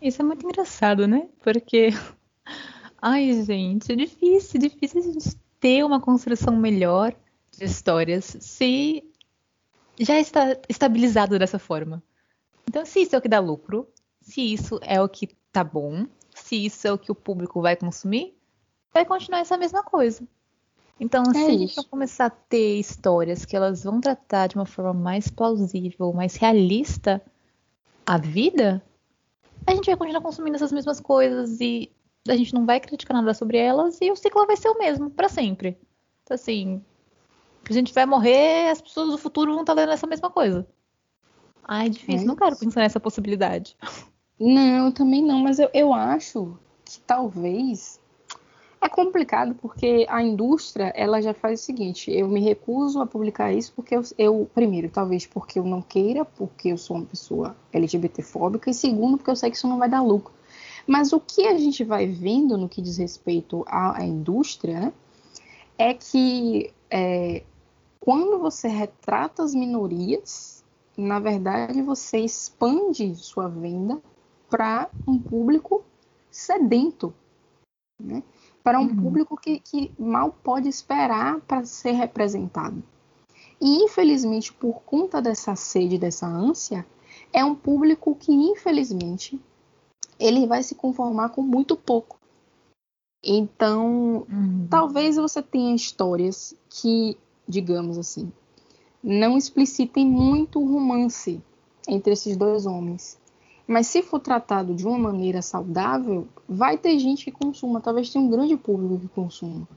Isso 0.00 0.22
é 0.22 0.24
muito 0.24 0.44
engraçado, 0.44 1.08
né? 1.08 1.28
Porque, 1.42 1.88
ai, 3.00 3.42
gente, 3.42 3.92
é 3.92 3.96
difícil, 3.96 4.60
difícil 4.60 5.00
a 5.00 5.04
gente 5.04 5.36
ter 5.58 5.84
uma 5.84 6.00
construção 6.00 6.56
melhor 6.56 7.14
de 7.50 7.64
histórias 7.64 8.36
se 8.40 9.04
já 9.98 10.18
está 10.20 10.56
estabilizado 10.68 11.38
dessa 11.38 11.58
forma. 11.58 12.02
Então, 12.68 12.84
se 12.84 13.00
isso 13.00 13.16
é 13.16 13.18
o 13.18 13.22
que 13.22 13.28
dá 13.28 13.40
lucro, 13.40 13.88
se 14.20 14.52
isso 14.52 14.78
é 14.82 15.00
o 15.00 15.08
que 15.08 15.28
tá 15.50 15.64
bom, 15.64 16.06
se 16.34 16.64
isso 16.64 16.86
é 16.86 16.92
o 16.92 16.98
que 16.98 17.10
o 17.10 17.14
público 17.14 17.60
vai 17.60 17.74
consumir, 17.74 18.36
vai 18.92 19.04
continuar 19.04 19.40
essa 19.40 19.56
mesma 19.56 19.82
coisa. 19.82 20.22
Então, 21.00 21.22
é 21.30 21.34
se 21.34 21.44
a 21.44 21.58
gente 21.58 21.88
começar 21.88 22.26
a 22.26 22.30
ter 22.30 22.78
histórias 22.78 23.44
que 23.44 23.56
elas 23.56 23.84
vão 23.84 24.00
tratar 24.00 24.48
de 24.48 24.56
uma 24.56 24.66
forma 24.66 24.92
mais 24.92 25.28
plausível, 25.28 26.12
mais 26.12 26.34
realista 26.34 27.22
a 28.04 28.18
vida, 28.18 28.82
a 29.66 29.74
gente 29.74 29.86
vai 29.86 29.96
continuar 29.96 30.22
consumindo 30.22 30.56
essas 30.56 30.72
mesmas 30.72 30.98
coisas 30.98 31.60
e 31.60 31.92
a 32.26 32.36
gente 32.36 32.54
não 32.54 32.66
vai 32.66 32.80
criticar 32.80 33.16
nada 33.16 33.32
sobre 33.34 33.58
elas 33.58 33.98
e 34.00 34.10
o 34.10 34.16
ciclo 34.16 34.46
vai 34.46 34.56
ser 34.56 34.68
o 34.68 34.78
mesmo 34.78 35.10
para 35.10 35.28
sempre. 35.28 35.78
Então, 36.24 36.34
assim, 36.34 36.82
a 37.68 37.72
gente 37.72 37.92
vai 37.92 38.06
morrer, 38.06 38.70
as 38.70 38.80
pessoas 38.80 39.10
do 39.10 39.18
futuro 39.18 39.52
vão 39.52 39.60
estar 39.60 39.74
lendo 39.74 39.92
essa 39.92 40.06
mesma 40.06 40.30
coisa. 40.30 40.66
Ai, 41.62 41.86
é 41.86 41.90
difícil, 41.90 42.22
é 42.22 42.24
não 42.24 42.34
quero 42.34 42.56
pensar 42.56 42.80
nessa 42.80 42.98
possibilidade. 42.98 43.76
Não, 44.40 44.90
também 44.90 45.22
não, 45.22 45.40
mas 45.40 45.58
eu, 45.58 45.68
eu 45.74 45.92
acho 45.92 46.58
que 46.84 47.00
talvez 47.00 48.00
é 48.80 48.88
complicado 48.88 49.54
porque 49.56 50.06
a 50.08 50.22
indústria 50.22 50.92
ela 50.94 51.20
já 51.20 51.34
faz 51.34 51.60
o 51.60 51.64
seguinte: 51.64 52.10
eu 52.10 52.28
me 52.28 52.40
recuso 52.40 53.00
a 53.00 53.06
publicar 53.06 53.52
isso 53.52 53.72
porque 53.74 53.94
eu, 53.96 54.02
eu, 54.16 54.50
primeiro, 54.54 54.88
talvez 54.88 55.26
porque 55.26 55.58
eu 55.58 55.64
não 55.64 55.82
queira, 55.82 56.24
porque 56.24 56.68
eu 56.68 56.78
sou 56.78 56.96
uma 56.96 57.06
pessoa 57.06 57.56
LGBTfóbica, 57.72 58.70
e 58.70 58.74
segundo, 58.74 59.16
porque 59.16 59.30
eu 59.30 59.36
sei 59.36 59.50
que 59.50 59.56
isso 59.56 59.68
não 59.68 59.78
vai 59.78 59.88
dar 59.88 60.02
lucro. 60.02 60.32
Mas 60.86 61.12
o 61.12 61.20
que 61.20 61.46
a 61.46 61.58
gente 61.58 61.84
vai 61.84 62.06
vendo 62.06 62.56
no 62.56 62.68
que 62.68 62.80
diz 62.80 62.96
respeito 62.96 63.64
à, 63.66 63.98
à 63.98 64.04
indústria 64.04 64.80
né, 64.80 64.92
é 65.76 65.92
que 65.92 66.72
é, 66.90 67.42
quando 68.00 68.38
você 68.38 68.68
retrata 68.68 69.42
as 69.42 69.54
minorias, 69.54 70.64
na 70.96 71.20
verdade 71.20 71.82
você 71.82 72.18
expande 72.18 73.14
sua 73.16 73.48
venda 73.48 74.00
para 74.48 74.88
um 75.06 75.18
público 75.18 75.84
sedento, 76.30 77.12
né? 78.00 78.22
Para 78.62 78.78
um 78.78 78.84
uhum. 78.84 78.96
público 78.96 79.36
que, 79.36 79.60
que 79.60 79.92
mal 79.98 80.36
pode 80.42 80.68
esperar 80.68 81.40
para 81.40 81.64
ser 81.64 81.92
representado. 81.92 82.82
E 83.60 83.84
infelizmente, 83.84 84.52
por 84.52 84.82
conta 84.82 85.20
dessa 85.20 85.56
sede, 85.56 85.98
dessa 85.98 86.26
ânsia, 86.26 86.86
é 87.32 87.44
um 87.44 87.54
público 87.54 88.14
que 88.14 88.32
infelizmente 88.32 89.40
ele 90.18 90.46
vai 90.46 90.62
se 90.62 90.74
conformar 90.74 91.30
com 91.30 91.42
muito 91.42 91.76
pouco. 91.76 92.18
Então, 93.22 94.26
uhum. 94.30 94.66
talvez 94.70 95.16
você 95.16 95.42
tenha 95.42 95.74
histórias 95.74 96.54
que, 96.70 97.16
digamos 97.48 97.98
assim, 97.98 98.32
não 99.02 99.36
explicitem 99.36 100.06
muito 100.06 100.60
o 100.60 100.72
romance 100.72 101.42
entre 101.88 102.12
esses 102.12 102.36
dois 102.36 102.66
homens. 102.66 103.18
Mas 103.68 103.86
se 103.86 104.02
for 104.02 104.18
tratado 104.18 104.74
de 104.74 104.86
uma 104.86 104.98
maneira 104.98 105.42
saudável, 105.42 106.26
vai 106.48 106.78
ter 106.78 106.98
gente 106.98 107.26
que 107.26 107.30
consuma, 107.30 107.82
talvez 107.82 108.08
tenha 108.08 108.24
um 108.24 108.30
grande 108.30 108.56
público 108.56 108.98
que 108.98 109.08
consuma. 109.08 109.68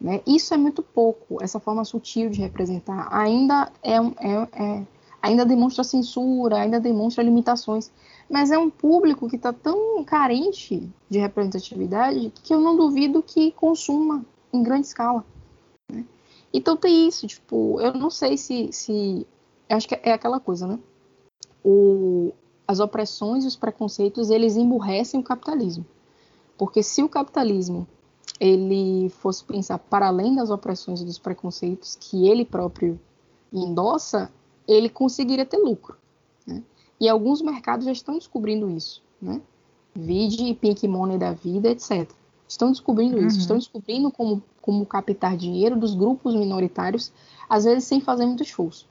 Né? 0.00 0.20
Isso 0.26 0.52
é 0.52 0.56
muito 0.56 0.82
pouco, 0.82 1.40
essa 1.40 1.60
forma 1.60 1.84
sutil 1.84 2.28
de 2.28 2.40
representar. 2.40 3.06
Ainda, 3.08 3.70
é, 3.84 3.94
é, 3.94 4.48
é 4.52 4.86
ainda 5.22 5.44
demonstra 5.44 5.84
censura, 5.84 6.56
ainda 6.56 6.80
demonstra 6.80 7.22
limitações. 7.22 7.92
Mas 8.28 8.50
é 8.50 8.58
um 8.58 8.68
público 8.68 9.28
que 9.28 9.36
está 9.36 9.52
tão 9.52 10.02
carente 10.02 10.92
de 11.08 11.20
representatividade 11.20 12.32
que 12.42 12.52
eu 12.52 12.60
não 12.60 12.76
duvido 12.76 13.22
que 13.22 13.52
consuma 13.52 14.26
em 14.52 14.60
grande 14.60 14.88
escala. 14.88 15.24
Né? 15.88 16.04
Então 16.52 16.76
tem 16.76 17.06
isso, 17.06 17.28
tipo, 17.28 17.80
eu 17.80 17.94
não 17.94 18.10
sei 18.10 18.36
se, 18.36 18.72
se. 18.72 19.24
Acho 19.68 19.86
que 19.86 19.94
é 20.02 20.12
aquela 20.12 20.40
coisa, 20.40 20.66
né? 20.66 20.80
O, 21.64 22.32
as 22.66 22.80
opressões 22.80 23.44
e 23.44 23.46
os 23.46 23.56
preconceitos 23.56 24.30
eles 24.30 24.56
emburrecem 24.56 25.20
o 25.20 25.22
capitalismo. 25.22 25.84
Porque 26.58 26.82
se 26.82 27.02
o 27.02 27.08
capitalismo 27.08 27.86
ele 28.40 29.08
fosse 29.08 29.44
pensar 29.44 29.78
para 29.78 30.08
além 30.08 30.34
das 30.34 30.50
opressões 30.50 31.00
e 31.00 31.04
dos 31.04 31.18
preconceitos 31.18 31.96
que 31.96 32.28
ele 32.28 32.44
próprio 32.44 33.00
endossa, 33.52 34.30
ele 34.66 34.88
conseguiria 34.88 35.46
ter 35.46 35.58
lucro. 35.58 35.96
Né? 36.46 36.62
E 37.00 37.08
alguns 37.08 37.40
mercados 37.40 37.86
já 37.86 37.92
estão 37.92 38.14
descobrindo 38.14 38.70
isso. 38.70 39.02
Né? 39.20 39.40
Vide 39.94 40.54
Pink 40.54 40.86
Money 40.86 41.18
da 41.18 41.32
vida, 41.32 41.70
etc. 41.70 42.10
Estão 42.48 42.70
descobrindo 42.70 43.16
uhum. 43.16 43.26
isso, 43.26 43.38
estão 43.38 43.56
descobrindo 43.56 44.10
como, 44.10 44.42
como 44.60 44.84
captar 44.84 45.36
dinheiro 45.36 45.76
dos 45.76 45.94
grupos 45.94 46.34
minoritários, 46.34 47.12
às 47.48 47.64
vezes 47.64 47.84
sem 47.84 48.00
fazer 48.00 48.26
muito 48.26 48.42
esforço. 48.42 48.86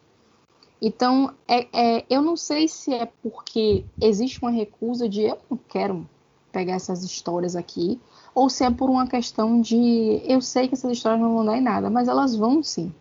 Então, 0.88 1.34
é, 1.48 1.68
é, 1.74 2.06
eu 2.08 2.22
não 2.22 2.38
sei 2.38 2.68
se 2.68 2.94
é 2.94 3.08
porque 3.24 3.84
existe 4.00 4.40
uma 4.40 4.52
recusa 4.52 5.10
de 5.10 5.24
eu 5.24 5.40
não 5.50 5.58
quero 5.58 6.08
pegar 6.52 6.76
essas 6.76 7.04
histórias 7.04 7.56
aqui, 7.56 8.00
ou 8.36 8.52
se 8.52 8.64
é 8.64 8.70
por 8.70 8.88
uma 8.88 9.08
questão 9.08 9.60
de 9.60 10.22
eu 10.24 10.40
sei 10.42 10.68
que 10.68 10.76
essas 10.76 10.92
histórias 10.92 11.20
não 11.20 11.34
vão 11.34 11.44
dar 11.44 11.58
em 11.58 11.62
nada, 11.62 11.90
mas 11.90 12.08
elas 12.08 12.36
vão 12.36 12.62
sim. 12.62 12.94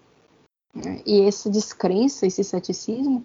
Né? 0.75 1.03
E 1.05 1.21
essa 1.21 1.51
descrença, 1.51 2.27
esse 2.27 2.43
ceticismo, 2.43 3.23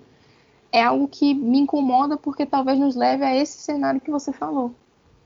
é 0.74 0.84
algo 0.84 1.08
que 1.08 1.34
me 1.34 1.60
incomoda 1.60 2.18
porque 2.18 2.46
talvez 2.46 2.78
nos 2.78 2.98
leve 2.98 3.24
a 3.24 3.34
esse 3.34 3.60
cenário 3.60 4.02
que 4.02 4.12
você 4.12 4.34
falou, 4.34 4.76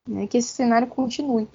né? 0.08 0.28
que 0.28 0.38
esse 0.38 0.50
cenário 0.50 0.88
continue. 0.88 1.48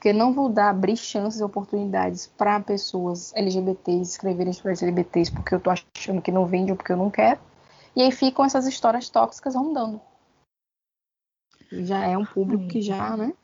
Porque 0.00 0.14
não 0.14 0.32
vou 0.32 0.48
dar, 0.48 0.70
abrir 0.70 0.96
chances 0.96 1.42
e 1.42 1.44
oportunidades 1.44 2.26
para 2.26 2.58
pessoas 2.58 3.34
LGBTs 3.36 4.12
escreverem 4.12 4.50
sobre 4.50 4.72
LGBTs 4.72 5.30
porque 5.30 5.54
eu 5.54 5.60
tô 5.60 5.68
achando 5.68 6.22
que 6.22 6.32
não 6.32 6.46
vende 6.46 6.70
ou 6.70 6.76
porque 6.78 6.92
eu 6.92 6.96
não 6.96 7.10
quero. 7.10 7.38
E 7.94 8.00
aí 8.00 8.10
ficam 8.10 8.42
essas 8.42 8.66
histórias 8.66 9.10
tóxicas 9.10 9.54
rondando. 9.54 10.00
Já 11.70 12.06
é 12.06 12.16
um 12.16 12.24
público 12.24 12.66
que 12.66 12.80
já, 12.80 13.14
né? 13.14 13.34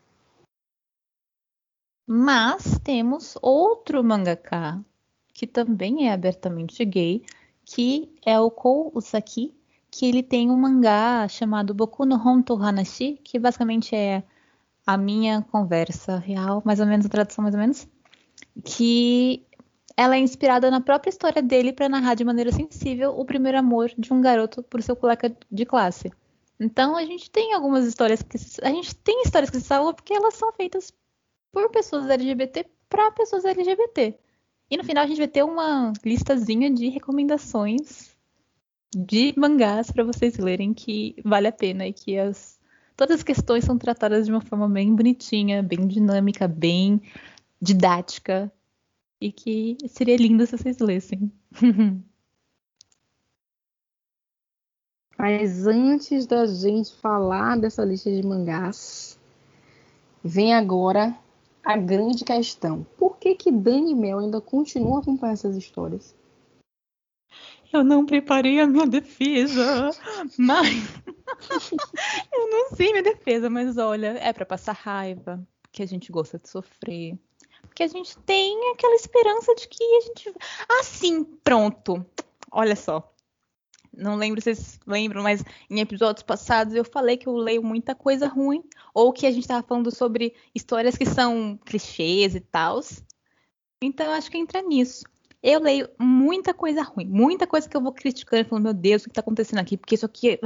Mas 2.09 2.79
temos 2.83 3.37
outro 3.43 4.03
mangaka 4.03 4.83
que 5.35 5.47
também 5.47 6.09
é 6.09 6.13
abertamente 6.15 6.83
gay, 6.87 7.23
que 7.67 8.19
é 8.25 8.41
o 8.41 8.51
Kou 8.51 8.91
Usaki, 8.95 9.55
que 9.91 10.07
ele 10.07 10.23
tem 10.23 10.51
um 10.51 10.57
mangá 10.57 11.29
chamado 11.29 11.75
Boku 11.75 12.07
no 12.07 12.17
Honto 12.17 12.55
Hanashi, 12.55 13.21
que 13.23 13.39
basicamente 13.39 13.95
é 13.95 14.25
a 14.87 14.97
minha 14.97 15.43
conversa 15.51 16.17
real, 16.17 16.63
mais 16.65 16.79
ou 16.79 16.87
menos 16.87 17.05
a 17.05 17.09
tradução 17.09 17.43
mais 17.43 17.55
ou 17.55 17.61
menos, 17.61 17.89
que 18.65 19.45
ela 19.97 20.17
é 20.17 20.19
inspirada 20.19 20.71
na 20.71 20.81
própria 20.81 21.11
história 21.11 21.43
dele 21.43 21.73
para 21.73 21.89
narrar 21.89 22.15
de 22.15 22.25
maneira 22.25 22.53
sensível 22.53 23.19
o 23.19 23.25
primeiro 23.25 23.59
amor 23.59 23.91
de 23.99 24.13
um 24.13 24.21
garoto 24.21 24.63
por 24.63 24.83
seu 24.83 24.95
colega 24.95 25.35
de 25.51 25.65
classe. 25.65 26.13
Então 26.61 26.97
a 26.97 27.05
gente 27.05 27.31
tem 27.31 27.53
algumas 27.53 27.87
histórias 27.87 28.23
que 28.23 28.37
a 28.63 28.71
gente 28.71 28.95
tem 28.97 29.23
histórias 29.23 29.51
que 29.51 29.59
se 29.59 29.67
salvam 29.67 29.93
porque 29.93 30.15
elas 30.15 30.35
são 30.35 30.53
feitas 30.53 30.93
por 31.51 31.71
pessoas 31.71 32.09
LGBT 32.09 32.67
para 32.89 33.11
pessoas 33.11 33.45
LGBT. 33.45 34.19
E 34.71 34.77
no 34.77 34.85
final 34.85 35.05
a 35.05 35.07
gente 35.07 35.19
vai 35.19 35.29
ter 35.29 35.43
uma 35.43 35.93
listazinha 36.05 36.71
de 36.71 36.89
recomendações 36.89 38.17
de 38.95 39.35
mangás 39.37 39.91
para 39.91 40.05
vocês 40.05 40.39
lerem 40.39 40.73
que 40.73 41.17
vale 41.25 41.49
a 41.49 41.53
pena 41.53 41.87
e 41.87 41.93
que 41.93 42.19
as 42.19 42.56
todas 42.97 43.17
as 43.17 43.23
questões 43.23 43.65
são 43.65 43.77
tratadas 43.77 44.27
de 44.27 44.33
uma 44.33 44.41
forma 44.41 44.69
bem 44.69 44.95
bonitinha, 44.95 45.63
bem 45.63 45.87
dinâmica, 45.87 46.49
bem 46.49 47.01
didática 47.61 48.51
e 49.21 49.31
que 49.31 49.77
seria 49.89 50.17
lindo 50.17 50.47
se 50.47 50.57
vocês 50.57 50.79
lessem. 50.79 51.31
Mas 55.19 55.67
antes 55.67 56.27
da 56.27 56.47
gente 56.47 56.95
falar 56.95 57.59
dessa 57.59 57.83
lista 57.85 58.11
de 58.11 58.27
mangás, 58.27 59.19
vem 60.23 60.55
agora 60.55 61.19
a 61.65 61.77
grande 61.77 62.23
questão. 62.25 62.87
Por 62.99 63.17
que 63.17 63.35
que 63.35 63.51
Dani 63.51 63.95
Mel 63.95 64.19
ainda 64.19 64.41
continua 64.41 65.01
acompanhando 65.01 65.35
essas 65.35 65.57
histórias? 65.57 66.15
Eu 67.73 67.83
não 67.83 68.05
preparei 68.05 68.61
a 68.61 68.67
minha 68.67 68.87
defesa, 68.87 69.91
mas 70.39 70.85
eu 72.33 72.51
não 72.51 72.71
sei 72.71 72.91
minha 72.91 73.03
defesa, 73.03 73.51
mas 73.51 73.77
olha, 73.79 74.19
é 74.19 74.33
para 74.33 74.47
passar 74.47 74.73
raiva, 74.73 75.47
que 75.73 75.83
a 75.83 75.87
gente 75.87 76.11
gosta 76.11 76.39
de 76.39 76.49
sofrer, 76.49 77.19
porque 77.67 77.83
a 77.83 77.89
gente 77.89 78.17
tem 78.21 78.73
aquela 78.73 78.95
esperança 78.95 79.55
de 79.55 79.69
que 79.69 79.85
a 79.85 80.01
gente. 80.01 80.35
Assim, 80.81 81.25
pronto. 81.25 82.05
Olha 82.51 82.77
só. 82.77 83.13
Não 83.93 84.17
lembro 84.17 84.41
se 84.41 84.55
vocês 84.55 84.81
lembram, 84.87 85.23
mas 85.23 85.43
em 85.71 85.81
episódios 85.81 86.23
passados 86.23 86.75
eu 86.75 86.85
falei 86.85 87.17
que 87.17 87.27
eu 87.27 87.35
leio 87.35 87.63
muita 87.63 87.95
coisa 87.95 88.27
ruim. 88.27 88.63
Ou 88.95 89.13
que 89.13 89.27
a 89.27 89.31
gente 89.31 89.43
estava 89.43 89.67
falando 89.67 89.95
sobre 89.95 90.35
histórias 90.55 90.97
que 90.97 91.07
são 91.07 91.59
clichês 91.65 92.35
e 92.35 92.41
tal. 92.41 92.81
Então 93.83 94.07
eu 94.07 94.13
acho 94.13 94.31
que 94.31 94.39
entra 94.39 94.63
nisso. 94.63 95.05
Eu 95.43 95.61
leio 95.61 95.89
muita 95.99 96.53
coisa 96.53 96.83
ruim, 96.83 97.07
muita 97.07 97.47
coisa 97.47 97.69
que 97.69 97.77
eu 97.77 97.81
vou 97.81 97.93
criticando, 97.93 98.49
falando, 98.49 98.65
meu 98.65 98.75
Deus, 98.75 99.03
o 99.03 99.05
que 99.05 99.11
está 99.11 99.21
acontecendo 99.21 99.61
aqui? 99.61 99.77
Porque 99.77 99.95
isso 99.95 100.07
aqui. 100.07 100.41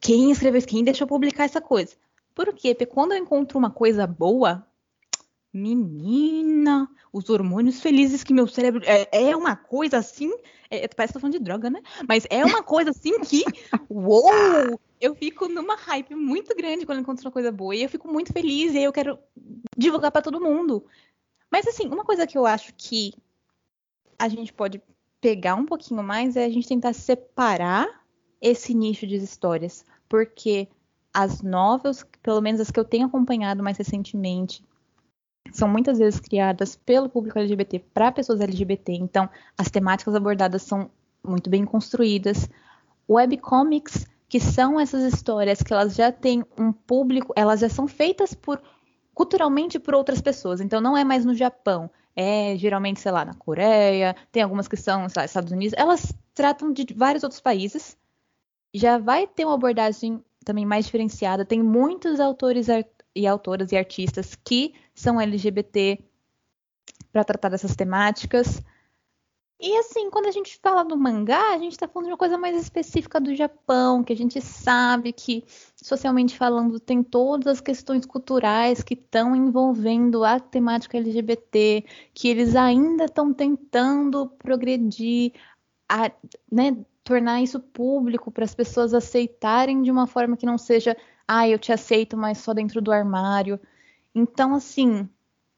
Quem 0.00 0.30
escreveu 0.30 0.58
isso? 0.58 0.68
Quem 0.68 0.84
deixou 0.84 1.06
publicar 1.06 1.44
essa 1.44 1.60
coisa? 1.60 1.94
Por 2.34 2.52
quê? 2.54 2.74
Porque 2.74 2.86
quando 2.86 3.12
eu 3.12 3.18
encontro 3.18 3.58
uma 3.58 3.70
coisa 3.70 4.06
boa, 4.06 4.66
Menina, 5.52 6.88
os 7.12 7.30
hormônios 7.30 7.80
felizes 7.80 8.22
que 8.22 8.34
meu 8.34 8.46
cérebro. 8.46 8.82
É, 8.84 9.30
é 9.30 9.36
uma 9.36 9.56
coisa 9.56 9.98
assim. 9.98 10.30
É, 10.70 10.86
parece 10.88 11.12
que 11.12 11.18
tô 11.18 11.20
falando 11.20 11.38
de 11.38 11.44
droga, 11.44 11.70
né? 11.70 11.80
Mas 12.06 12.26
é 12.30 12.44
uma 12.44 12.62
coisa 12.62 12.90
assim 12.90 13.18
que. 13.20 13.44
Uou! 13.88 14.78
Eu 15.00 15.14
fico 15.14 15.48
numa 15.48 15.76
hype 15.76 16.14
muito 16.14 16.54
grande 16.54 16.84
quando 16.84 17.00
encontro 17.00 17.24
uma 17.24 17.32
coisa 17.32 17.50
boa. 17.50 17.74
E 17.74 17.82
eu 17.82 17.88
fico 17.88 18.12
muito 18.12 18.32
feliz 18.32 18.74
e 18.74 18.78
aí 18.78 18.84
eu 18.84 18.92
quero 18.92 19.18
divulgar 19.76 20.10
para 20.10 20.22
todo 20.22 20.40
mundo. 20.40 20.84
Mas 21.50 21.66
assim, 21.66 21.88
uma 21.88 22.04
coisa 22.04 22.26
que 22.26 22.36
eu 22.36 22.44
acho 22.44 22.74
que 22.76 23.14
a 24.18 24.28
gente 24.28 24.52
pode 24.52 24.82
pegar 25.20 25.54
um 25.54 25.64
pouquinho 25.64 26.02
mais 26.02 26.36
é 26.36 26.44
a 26.44 26.50
gente 26.50 26.68
tentar 26.68 26.92
separar 26.92 28.04
esse 28.40 28.74
nicho 28.74 29.06
de 29.06 29.16
histórias. 29.16 29.84
Porque 30.08 30.68
as 31.12 31.42
novas, 31.42 32.04
pelo 32.22 32.40
menos 32.40 32.60
as 32.60 32.70
que 32.70 32.78
eu 32.78 32.84
tenho 32.84 33.06
acompanhado 33.06 33.62
mais 33.62 33.76
recentemente, 33.76 34.64
são 35.52 35.68
muitas 35.68 35.98
vezes 35.98 36.20
criadas 36.20 36.76
pelo 36.76 37.08
público 37.08 37.38
LGBT 37.38 37.78
para 37.92 38.12
pessoas 38.12 38.40
LGBT, 38.40 38.92
então 38.92 39.28
as 39.56 39.70
temáticas 39.70 40.14
abordadas 40.14 40.62
são 40.62 40.90
muito 41.24 41.48
bem 41.48 41.64
construídas. 41.64 42.48
Webcomics, 43.08 44.06
que 44.28 44.38
são 44.38 44.78
essas 44.78 45.02
histórias 45.12 45.62
que 45.62 45.72
elas 45.72 45.94
já 45.94 46.12
têm 46.12 46.44
um 46.58 46.72
público, 46.72 47.32
elas 47.34 47.60
já 47.60 47.68
são 47.68 47.88
feitas 47.88 48.34
por 48.34 48.60
culturalmente 49.14 49.78
por 49.78 49.94
outras 49.94 50.20
pessoas, 50.20 50.60
então 50.60 50.80
não 50.80 50.96
é 50.96 51.02
mais 51.02 51.24
no 51.24 51.34
Japão, 51.34 51.90
é 52.14 52.56
geralmente, 52.56 53.00
sei 53.00 53.10
lá, 53.10 53.24
na 53.24 53.34
Coreia, 53.34 54.14
tem 54.30 54.42
algumas 54.42 54.68
que 54.68 54.76
são, 54.76 55.08
sei 55.08 55.20
lá, 55.20 55.24
Estados 55.24 55.50
Unidos, 55.50 55.74
elas 55.76 56.14
tratam 56.34 56.72
de 56.72 56.86
vários 56.94 57.24
outros 57.24 57.40
países. 57.40 57.96
Já 58.74 58.98
vai 58.98 59.26
ter 59.26 59.44
uma 59.44 59.54
abordagem 59.54 60.22
também 60.44 60.64
mais 60.64 60.86
diferenciada, 60.86 61.44
tem 61.44 61.62
muitos 61.62 62.20
autores 62.20 62.66
e 63.14 63.26
autoras 63.26 63.72
e 63.72 63.76
artistas 63.76 64.34
que 64.34 64.74
são 64.94 65.20
LGBT 65.20 65.98
para 67.12 67.24
tratar 67.24 67.48
dessas 67.48 67.76
temáticas. 67.76 68.62
E 69.60 69.76
assim, 69.78 70.08
quando 70.08 70.26
a 70.26 70.30
gente 70.30 70.56
fala 70.62 70.84
do 70.84 70.96
mangá, 70.96 71.52
a 71.52 71.58
gente 71.58 71.72
está 71.72 71.88
falando 71.88 72.06
de 72.06 72.12
uma 72.12 72.18
coisa 72.18 72.38
mais 72.38 72.56
específica 72.56 73.18
do 73.20 73.34
Japão, 73.34 74.04
que 74.04 74.12
a 74.12 74.16
gente 74.16 74.40
sabe 74.40 75.12
que, 75.12 75.44
socialmente 75.74 76.38
falando, 76.38 76.78
tem 76.78 77.02
todas 77.02 77.48
as 77.48 77.60
questões 77.60 78.06
culturais 78.06 78.84
que 78.84 78.94
estão 78.94 79.34
envolvendo 79.34 80.22
a 80.22 80.38
temática 80.38 80.96
LGBT, 80.96 81.84
que 82.14 82.28
eles 82.28 82.54
ainda 82.54 83.06
estão 83.06 83.34
tentando 83.34 84.28
progredir, 84.28 85.32
a, 85.88 86.08
né, 86.50 86.76
tornar 87.08 87.40
isso 87.40 87.58
público 87.58 88.30
para 88.30 88.44
as 88.44 88.54
pessoas 88.54 88.92
aceitarem 88.92 89.80
de 89.80 89.90
uma 89.90 90.06
forma 90.06 90.36
que 90.36 90.44
não 90.44 90.58
seja 90.58 90.94
ah, 91.26 91.48
eu 91.48 91.58
te 91.58 91.72
aceito, 91.72 92.18
mas 92.18 92.36
só 92.36 92.52
dentro 92.52 92.82
do 92.82 92.92
armário. 92.92 93.58
Então, 94.14 94.54
assim, 94.54 95.08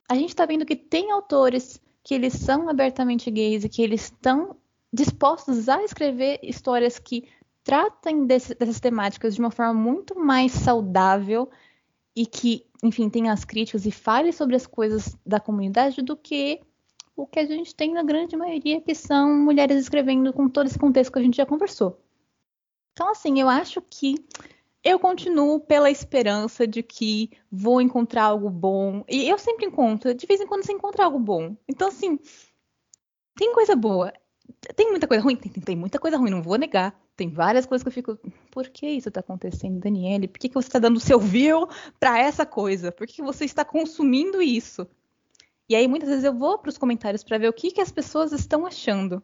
a 0.09 0.15
gente 0.15 0.29
está 0.29 0.47
vendo 0.47 0.65
que 0.65 0.77
tem 0.77 1.11
autores 1.11 1.83
que 2.05 2.15
eles 2.15 2.35
são 2.35 2.69
abertamente 2.69 3.29
gays 3.33 3.65
e 3.65 3.69
que 3.69 3.83
eles 3.83 4.05
estão 4.05 4.57
dispostos 4.93 5.69
a 5.69 5.83
escrever 5.83 6.39
histórias 6.41 7.01
que 7.01 7.29
tratem 7.65 8.27
desse, 8.27 8.55
dessas 8.55 8.79
temáticas 8.79 9.35
de 9.35 9.41
uma 9.41 9.51
forma 9.51 9.75
muito 9.75 10.17
mais 10.17 10.53
saudável 10.53 11.51
e 12.15 12.27
que, 12.27 12.65
enfim, 12.81 13.11
tenha 13.11 13.33
as 13.33 13.45
críticas 13.45 13.87
e 13.87 13.91
fale 13.91 14.33
sobre 14.33 14.55
as 14.55 14.69
coisas 14.69 15.17
da 15.27 15.41
comunidade 15.41 16.01
do 16.01 16.17
que 16.17 16.61
o 17.23 17.27
que 17.27 17.39
a 17.39 17.47
gente 17.47 17.75
tem 17.75 17.93
na 17.93 18.03
grande 18.03 18.37
maioria, 18.37 18.81
que 18.81 18.95
são 18.95 19.35
mulheres 19.35 19.79
escrevendo 19.79 20.33
com 20.33 20.49
todo 20.49 20.66
esse 20.66 20.79
contexto 20.79 21.12
que 21.12 21.18
a 21.18 21.23
gente 21.23 21.37
já 21.37 21.47
conversou. 21.47 22.01
Então, 22.93 23.11
assim, 23.11 23.41
eu 23.41 23.49
acho 23.49 23.83
que 23.83 24.14
eu 24.83 24.99
continuo 24.99 25.61
pela 25.61 25.91
esperança 25.91 26.66
de 26.66 26.83
que 26.83 27.31
vou 27.51 27.81
encontrar 27.81 28.25
algo 28.25 28.49
bom. 28.49 29.05
E 29.09 29.29
eu 29.29 29.38
sempre 29.38 29.67
encontro, 29.67 30.14
de 30.14 30.26
vez 30.26 30.41
em 30.41 30.47
quando 30.47 30.64
você 30.64 30.72
encontra 30.72 31.05
algo 31.05 31.18
bom. 31.18 31.55
Então, 31.68 31.88
assim, 31.88 32.18
tem 33.37 33.53
coisa 33.53 33.76
boa. 33.76 34.13
Tem 34.75 34.91
muita 34.91 35.07
coisa 35.07 35.22
ruim? 35.22 35.37
Tem, 35.37 35.53
tem, 35.53 35.63
tem 35.63 35.76
muita 35.76 35.99
coisa 35.99 36.17
ruim, 36.17 36.30
não 36.30 36.42
vou 36.42 36.57
negar. 36.57 36.99
Tem 37.17 37.29
várias 37.29 37.67
coisas 37.67 37.83
que 37.83 37.88
eu 37.88 37.92
fico. 37.92 38.18
Por 38.51 38.68
que 38.68 38.87
isso 38.87 39.11
tá 39.11 39.21
acontecendo, 39.21 39.79
Daniele? 39.79 40.26
Por 40.26 40.38
que, 40.38 40.49
que 40.49 40.55
você 40.55 40.68
está 40.68 40.79
dando 40.79 40.99
seu 40.99 41.21
view 41.21 41.68
para 41.99 42.18
essa 42.18 42.47
coisa? 42.47 42.91
Por 42.91 43.07
que, 43.07 43.14
que 43.14 43.22
você 43.22 43.45
está 43.45 43.64
consumindo 43.64 44.41
isso? 44.41 44.88
E 45.71 45.76
aí, 45.76 45.87
muitas 45.87 46.09
vezes, 46.09 46.25
eu 46.25 46.34
vou 46.34 46.59
para 46.59 46.68
os 46.68 46.76
comentários 46.76 47.22
para 47.22 47.38
ver 47.38 47.49
o 47.49 47.53
que, 47.53 47.71
que 47.71 47.80
as 47.80 47.92
pessoas 47.92 48.33
estão 48.33 48.67
achando. 48.67 49.22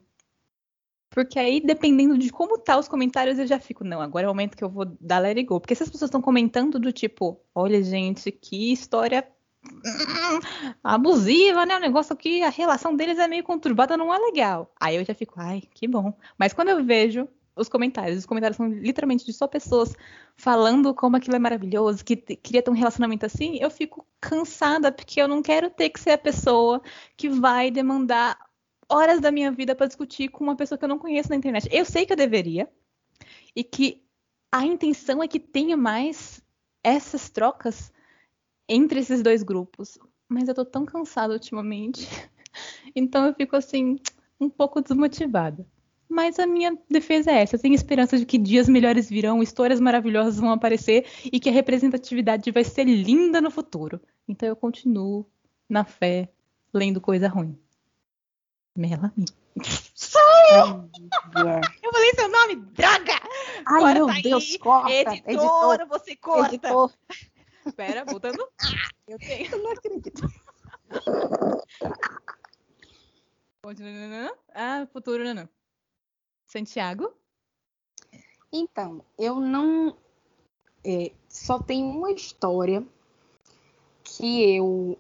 Porque 1.11 1.41
aí, 1.41 1.61
dependendo 1.61 2.17
de 2.17 2.31
como 2.31 2.57
tá 2.57 2.79
os 2.79 2.87
comentários, 2.87 3.37
eu 3.37 3.49
já 3.49 3.59
fico, 3.59 3.83
não, 3.83 4.01
agora 4.01 4.27
é 4.27 4.29
o 4.29 4.31
momento 4.31 4.57
que 4.57 4.63
eu 4.63 4.71
vou 4.71 4.85
dar 5.01 5.19
let 5.19 5.39
it 5.39 5.43
go. 5.43 5.59
Porque 5.59 5.75
se 5.75 5.83
as 5.83 5.91
pessoas 5.91 6.09
estão 6.09 6.23
comentando 6.23 6.79
do 6.79 6.93
tipo, 6.93 7.41
olha, 7.53 7.83
gente, 7.83 8.31
que 8.31 8.73
história 8.73 9.27
hum, 9.65 10.39
abusiva, 10.85 11.67
né? 11.67 11.79
O 11.79 11.81
negócio 11.81 12.13
aqui, 12.13 12.41
a 12.45 12.49
relação 12.49 12.95
deles 12.95 13.19
é 13.19 13.27
meio 13.27 13.43
conturbada, 13.43 13.97
não 13.97 14.15
é 14.15 14.19
legal. 14.19 14.73
Aí 14.81 14.95
eu 14.95 15.05
já 15.05 15.15
fico, 15.15 15.35
ai, 15.39 15.63
que 15.75 15.89
bom. 15.89 16.17
Mas 16.39 16.53
quando 16.53 16.69
eu 16.69 16.85
vejo 16.85 17.29
os 17.57 17.69
comentários, 17.69 18.19
os 18.19 18.27
comentários 18.27 18.57
são 18.57 18.69
literalmente 18.69 19.25
de 19.25 19.33
só 19.33 19.47
pessoas 19.47 19.95
falando 20.37 20.95
como 20.95 21.17
aquilo 21.17 21.37
é 21.37 21.39
maravilhoso, 21.39 22.05
que 22.05 22.15
queria 22.17 22.63
ter 22.63 22.71
um 22.71 22.75
relacionamento 22.75 23.25
assim, 23.25 23.57
eu 23.61 23.71
fico 23.71 24.07
cansada, 24.21 24.93
porque 24.93 25.21
eu 25.21 25.27
não 25.27 25.43
quero 25.43 25.71
ter 25.71 25.89
que 25.89 25.99
ser 25.99 26.11
a 26.11 26.19
pessoa 26.19 26.83
que 27.17 27.29
vai 27.29 27.71
demandar 27.71 28.39
horas 28.89 29.21
da 29.21 29.33
minha 29.33 29.51
vida 29.51 29.75
para 29.75 29.87
discutir 29.87 30.29
com 30.29 30.45
uma 30.45 30.55
pessoa 30.57 30.79
que 30.79 30.85
eu 30.85 30.89
não 30.89 30.99
conheço 30.99 31.31
na 31.31 31.37
internet. 31.37 31.69
Eu 31.73 31.85
sei 31.85 32.05
que 32.05 32.13
eu 32.13 32.17
deveria 32.17 32.69
e 33.55 33.65
que 33.65 34.05
a 34.53 34.65
intenção 34.65 35.23
é 35.23 35.27
que 35.27 35.41
tenha 35.41 35.77
mais 35.77 36.43
essas 36.85 37.31
trocas 37.31 37.91
entre 38.69 39.01
esses 39.01 39.23
dois 39.23 39.43
grupos, 39.43 39.99
mas 40.29 40.49
eu 40.49 40.55
tô 40.55 40.65
tão 40.65 40.85
cansada 40.85 41.33
ultimamente. 41.33 42.07
Então 42.95 43.27
eu 43.27 43.35
fico 43.35 43.55
assim 43.55 43.99
um 44.41 44.49
pouco 44.49 44.81
desmotivada. 44.81 45.67
Mas 46.09 46.39
a 46.39 46.47
minha 46.47 46.77
defesa 46.89 47.31
é 47.31 47.43
essa. 47.43 47.57
Eu 47.57 47.61
tenho 47.61 47.75
esperança 47.75 48.17
de 48.19 48.25
que 48.25 48.39
dias 48.39 48.69
melhores 48.69 49.09
virão, 49.09 49.43
histórias 49.43 49.81
maravilhosas 49.81 50.39
vão 50.39 50.51
aparecer 50.51 51.05
e 51.25 51.41
que 51.41 51.49
a 51.49 51.53
representatividade 51.53 52.51
vai 52.51 52.65
ser 52.65 52.85
linda 52.85 53.41
no 53.41 53.51
futuro. 53.51 54.01
Então 54.29 54.49
eu 54.49 54.57
continuo 54.57 55.27
na 55.69 55.85
fé, 55.85 56.29
lendo 56.73 57.01
coisa 57.01 57.29
ruim. 57.29 57.59
Melanie. 58.77 59.27
Eu 61.83 61.93
falei 61.93 62.13
seu 62.15 62.29
nome, 62.31 62.57
droga! 62.73 63.13
Ai, 63.67 63.81
Corta 63.81 63.95
meu 63.95 64.09
aí. 64.09 64.23
Deus, 64.23 64.57
corta. 64.59 64.91
Editora, 64.91 65.83
Editor, 65.83 65.87
você 65.89 66.17
corta. 66.17 66.55
editor. 66.55 66.93
Espera, 67.67 68.05
voltando. 68.05 68.47
Eu 69.09 69.19
tenho. 69.19 69.51
Eu 69.53 69.63
não 69.63 69.73
acredito. 69.73 70.29
Continuando. 73.63 74.35
Ah, 74.55 74.87
futuro, 74.93 75.25
não, 75.25 75.35
não. 75.35 75.49
Santiago? 76.47 77.13
Então, 78.53 79.03
eu 79.19 79.41
não. 79.41 79.95
é, 80.85 81.13
só 81.29 81.59
tem 81.59 81.83
uma 81.85 82.13
história 82.13 82.83
que 84.05 84.55
eu. 84.55 84.97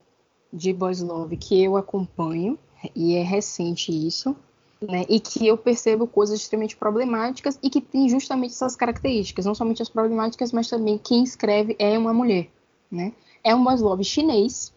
de 0.52 0.72
Boys 0.72 1.00
Love 1.00 1.36
que 1.36 1.62
eu 1.62 1.76
acompanho, 1.76 2.58
e 2.94 3.14
é 3.14 3.22
recente 3.22 3.92
isso, 3.92 4.36
né? 4.80 5.06
E 5.08 5.20
que 5.20 5.46
eu 5.46 5.56
percebo 5.56 6.06
coisas 6.06 6.40
extremamente 6.40 6.76
problemáticas 6.76 7.58
e 7.62 7.70
que 7.70 7.80
tem 7.80 8.08
justamente 8.08 8.50
essas 8.50 8.76
características. 8.76 9.46
Não 9.46 9.54
somente 9.54 9.80
as 9.80 9.88
problemáticas, 9.88 10.52
mas 10.52 10.68
também 10.68 10.98
quem 10.98 11.22
escreve 11.22 11.76
é 11.78 11.96
uma 11.96 12.12
mulher, 12.12 12.50
né? 12.90 13.12
É 13.42 13.54
um 13.54 13.62
Boys 13.62 13.80
Love 13.80 14.04
chinês. 14.04 14.74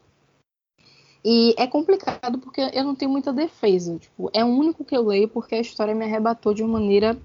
E 1.31 1.53
é 1.57 1.67
complicado 1.67 2.39
porque 2.39 2.59
eu 2.73 2.83
não 2.83 2.95
tenho 2.95 3.11
muita 3.11 3.31
defesa. 3.31 3.99
Tipo, 3.99 4.31
é 4.33 4.43
o 4.43 4.47
único 4.47 4.83
que 4.83 4.97
eu 4.97 5.05
leio 5.05 5.27
porque 5.27 5.53
a 5.53 5.61
história 5.61 5.93
me 5.93 6.03
arrebatou 6.03 6.55
de 6.55 6.63
uma 6.63 6.79
maneira 6.79 7.15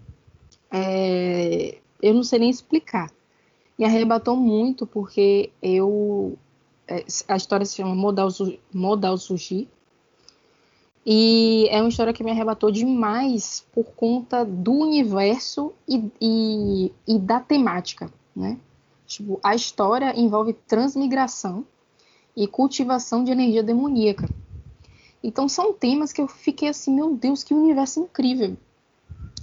é, 0.70 1.78
eu 2.02 2.12
não 2.12 2.22
sei 2.22 2.38
nem 2.38 2.50
explicar. 2.50 3.10
Me 3.78 3.86
arrebatou 3.86 4.36
muito 4.36 4.86
porque 4.86 5.50
eu. 5.62 6.36
é, 6.86 7.02
a 7.28 7.34
história 7.34 7.64
se 7.64 7.76
chama 7.76 7.94
Modal, 7.94 8.28
Modal 8.74 9.16
Sushi. 9.16 9.70
E 11.06 11.66
é 11.70 11.80
uma 11.80 11.88
história 11.88 12.12
que 12.12 12.22
me 12.22 12.30
arrebatou 12.30 12.70
demais 12.70 13.66
por 13.72 13.84
conta 13.84 14.44
do 14.44 14.72
universo 14.72 15.72
e, 15.88 16.10
e, 16.20 16.92
e 17.08 17.18
da 17.18 17.40
temática, 17.40 18.12
né? 18.36 18.58
Tipo, 19.06 19.40
a 19.42 19.54
história 19.54 20.12
envolve 20.14 20.52
transmigração 20.52 21.64
e 22.36 22.46
cultivação 22.46 23.24
de 23.24 23.30
energia 23.30 23.62
demoníaca. 23.62 24.28
Então 25.22 25.48
são 25.48 25.72
temas 25.72 26.12
que 26.12 26.20
eu 26.20 26.28
fiquei 26.28 26.68
assim, 26.68 26.94
meu 26.94 27.14
Deus, 27.14 27.42
que 27.42 27.54
universo 27.54 28.00
incrível. 28.00 28.56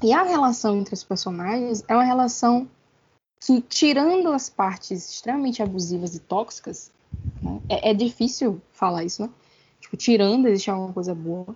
E 0.04 0.14
a 0.14 0.24
relação 0.24 0.78
entre 0.78 0.94
os 0.94 1.04
personagens 1.04 1.84
é 1.88 1.96
uma 1.96 2.04
relação 2.04 2.68
que, 3.40 3.62
tirando 3.62 4.30
as 4.30 4.50
partes 4.50 5.10
extremamente 5.10 5.62
abusivas 5.64 6.16
e 6.16 6.20
tóxicas, 6.20 6.92
né, 7.42 7.60
é, 7.68 7.92
é 7.92 7.94
difícil 7.94 8.62
falar 8.72 9.04
isso, 9.04 9.24
né? 9.24 9.30
Tipo, 9.80 9.98
tirando, 9.98 10.48
existe 10.48 10.70
alguma 10.70 10.94
coisa 10.94 11.16
boa. 11.16 11.56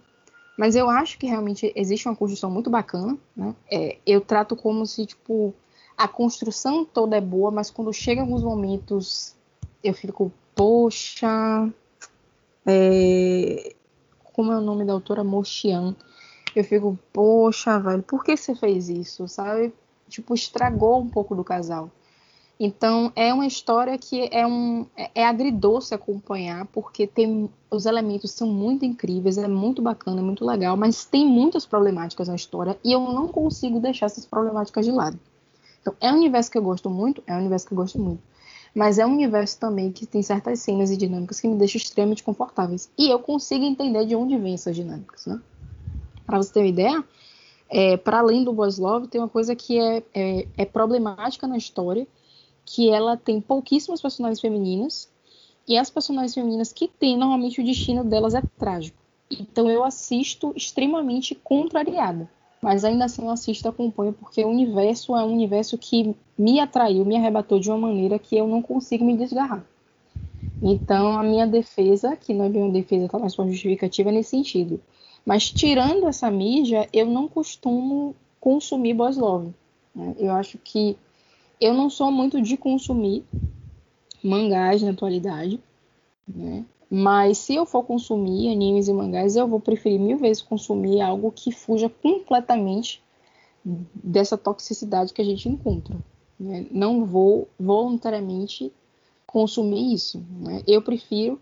Mas 0.57 0.75
eu 0.75 0.89
acho 0.89 1.17
que 1.17 1.27
realmente 1.27 1.71
existe 1.75 2.07
uma 2.07 2.15
construção 2.15 2.49
muito 2.49 2.69
bacana, 2.69 3.17
né? 3.35 3.55
É, 3.69 3.97
eu 4.05 4.21
trato 4.21 4.55
como 4.55 4.85
se, 4.85 5.05
tipo, 5.05 5.53
a 5.97 6.07
construção 6.07 6.83
toda 6.85 7.17
é 7.17 7.21
boa, 7.21 7.51
mas 7.51 7.69
quando 7.69 7.93
chega 7.93 8.21
alguns 8.21 8.43
momentos, 8.43 9.35
eu 9.83 9.93
fico, 9.93 10.31
poxa. 10.55 11.69
é, 12.65 13.75
Como 14.33 14.51
é 14.51 14.57
o 14.57 14.61
nome 14.61 14.85
da 14.85 14.93
autora? 14.93 15.23
Moxian 15.23 15.95
eu 16.55 16.63
fico, 16.63 16.97
poxa, 17.11 17.77
velho, 17.79 18.01
por 18.01 18.23
que 18.23 18.37
você 18.37 18.55
fez 18.55 18.87
isso, 18.87 19.27
sabe? 19.27 19.73
Tipo, 20.07 20.33
estragou 20.33 21.01
um 21.01 21.09
pouco 21.09 21.35
do 21.35 21.43
casal. 21.43 21.91
Então, 22.57 23.11
é 23.17 23.33
uma 23.33 23.45
história 23.45 23.97
que 23.97 24.29
é 24.31 24.47
um 24.47 24.85
é 24.95 25.11
é 25.15 25.25
agridoce 25.25 25.93
acompanhar, 25.93 26.65
porque 26.67 27.05
tem 27.05 27.49
os 27.69 27.85
elementos 27.85 28.31
são 28.31 28.47
muito 28.47 28.85
incríveis, 28.85 29.37
é 29.37 29.47
muito 29.47 29.81
bacana, 29.81 30.21
é 30.21 30.23
muito 30.23 30.45
legal, 30.45 30.77
mas 30.77 31.03
tem 31.03 31.25
muitas 31.25 31.65
problemáticas 31.65 32.29
na 32.29 32.35
história 32.35 32.79
e 32.81 32.93
eu 32.93 33.01
não 33.01 33.27
consigo 33.27 33.81
deixar 33.81 34.05
essas 34.05 34.25
problemáticas 34.25 34.85
de 34.85 34.91
lado. 34.93 35.19
Então, 35.81 35.93
é 35.99 36.11
um 36.11 36.15
universo 36.15 36.49
que 36.49 36.57
eu 36.57 36.63
gosto 36.63 36.89
muito, 36.89 37.21
é 37.27 37.33
um 37.33 37.39
universo 37.39 37.67
que 37.67 37.73
eu 37.73 37.77
gosto 37.77 37.99
muito. 37.99 38.23
Mas 38.75 38.99
é 38.99 39.05
um 39.05 39.13
universo 39.13 39.57
também 39.57 39.89
que 39.89 40.05
tem 40.05 40.21
certas 40.21 40.59
cenas 40.59 40.91
e 40.91 40.97
dinâmicas 40.97 41.39
que 41.39 41.47
me 41.47 41.55
deixam 41.55 41.79
extremamente 41.79 42.21
confortáveis. 42.21 42.91
E 42.97 43.09
eu 43.09 43.19
consigo 43.19 43.63
entender 43.63 44.05
de 44.05 44.15
onde 44.17 44.37
vêm 44.37 44.53
essas 44.53 44.75
dinâmicas, 44.75 45.25
né? 45.25 45.39
Para 46.25 46.37
você 46.37 46.51
ter 46.51 46.59
uma 46.59 46.67
ideia, 46.67 47.03
é, 47.69 47.95
para 47.95 48.19
além 48.19 48.43
do 48.43 48.51
Boys 48.51 48.77
Love, 48.77 49.07
tem 49.07 49.21
uma 49.21 49.29
coisa 49.29 49.55
que 49.55 49.79
é, 49.79 50.03
é, 50.13 50.47
é 50.57 50.65
problemática 50.65 51.47
na 51.47 51.55
história, 51.55 52.05
que 52.65 52.89
ela 52.89 53.15
tem 53.15 53.39
pouquíssimas 53.39 54.01
personagens 54.01 54.41
femininas, 54.41 55.09
e 55.67 55.77
as 55.77 55.89
personagens 55.89 56.33
femininas 56.33 56.73
que 56.73 56.87
tem, 56.87 57.17
normalmente 57.17 57.61
o 57.61 57.65
destino 57.65 58.03
delas 58.03 58.35
é 58.35 58.41
trágico. 58.57 58.97
Então 59.31 59.69
eu 59.69 59.83
assisto 59.83 60.53
extremamente 60.55 61.33
contrariada. 61.33 62.29
Mas 62.61 62.83
ainda 62.83 63.05
assim 63.05 63.23
eu 63.23 63.29
assisto 63.29 63.67
e 63.67 63.69
acompanho, 63.69 64.13
porque 64.13 64.43
o 64.43 64.49
universo 64.49 65.15
é 65.15 65.23
um 65.23 65.33
universo 65.33 65.77
que 65.77 66.15
me 66.37 66.59
atraiu, 66.59 67.05
me 67.05 67.15
arrebatou 67.15 67.59
de 67.59 67.69
uma 67.69 67.77
maneira 67.77 68.17
que 68.17 68.35
eu 68.35 68.47
não 68.47 68.61
consigo 68.61 69.05
me 69.05 69.15
desgarrar. 69.15 69.63
Então 70.61 71.17
a 71.17 71.23
minha 71.23 71.45
defesa, 71.45 72.15
que 72.15 72.33
não 72.33 72.45
é 72.45 72.49
bem 72.49 72.63
uma 72.63 72.71
defesa, 72.71 73.07
tá 73.07 73.19
mais 73.19 73.37
uma 73.37 73.47
justificativa 73.47 74.11
nesse 74.11 74.31
sentido. 74.31 74.81
Mas 75.25 75.51
tirando 75.51 76.07
essa 76.07 76.29
mídia, 76.29 76.87
eu 76.93 77.05
não 77.05 77.27
costumo 77.27 78.15
consumir 78.39 78.93
boys 78.93 79.17
love. 79.17 79.53
né? 79.93 80.15
Eu 80.17 80.31
acho 80.33 80.57
que 80.57 80.97
eu 81.59 81.73
não 81.73 81.89
sou 81.89 82.11
muito 82.11 82.41
de 82.41 82.57
consumir 82.57 83.23
mangás 84.23 84.81
na 84.81 84.91
atualidade, 84.91 85.59
né? 86.27 86.65
Mas 86.89 87.39
se 87.39 87.55
eu 87.55 87.65
for 87.65 87.83
consumir 87.83 88.51
animes 88.51 88.87
e 88.87 88.93
mangás, 88.93 89.35
eu 89.35 89.47
vou 89.47 89.59
preferir 89.59 89.99
mil 89.99 90.17
vezes 90.17 90.41
consumir 90.41 91.01
algo 91.01 91.31
que 91.31 91.51
fuja 91.51 91.89
completamente 91.89 93.03
dessa 93.63 94.37
toxicidade 94.37 95.13
que 95.13 95.21
a 95.21 95.25
gente 95.25 95.49
encontra. 95.49 95.97
né? 96.39 96.67
Não 96.69 97.05
vou 97.05 97.47
voluntariamente 97.59 98.71
consumir 99.25 99.93
isso. 99.93 100.23
né? 100.39 100.61
Eu 100.67 100.81
prefiro, 100.81 101.39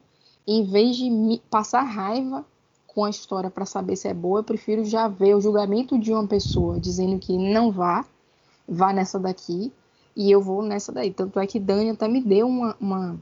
em 0.48 0.64
vez 0.64 0.96
de 0.96 1.10
me 1.10 1.40
passar 1.50 1.82
raiva 1.84 2.46
com 2.88 3.04
a 3.04 3.10
história 3.10 3.50
para 3.50 3.66
saber 3.66 3.96
se 3.96 4.08
é 4.08 4.14
boa, 4.14 4.40
eu 4.40 4.44
prefiro 4.44 4.86
já 4.86 5.08
ver 5.08 5.36
o 5.36 5.42
julgamento 5.42 5.98
de 5.98 6.14
uma 6.14 6.28
pessoa 6.28 6.80
dizendo 6.80 7.20
que 7.20 7.38
não 7.38 7.72
vá, 7.72 8.06
vá 8.68 8.94
nessa 8.94 9.20
daqui, 9.20 9.72
e 10.16 10.30
eu 10.32 10.40
vou 10.42 10.62
nessa 10.62 10.92
daí. 10.92 11.12
Tanto 11.12 11.40
é 11.40 11.48
que 11.48 11.60
Dani 11.60 11.90
até 11.90 12.08
me 12.08 12.22
deu 12.22 12.48
uma, 12.48 12.78
uma- 12.80 13.20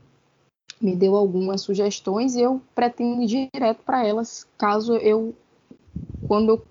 me 0.81 0.95
deu 0.95 1.15
algumas 1.15 1.61
sugestões 1.61 2.35
e 2.35 2.41
eu 2.41 2.61
pretendo 2.73 3.21
ir 3.21 3.49
direto 3.53 3.83
para 3.85 4.05
elas, 4.05 4.47
caso 4.57 4.95
eu 4.95 5.33
quando 6.27 6.49
eu, 6.49 6.65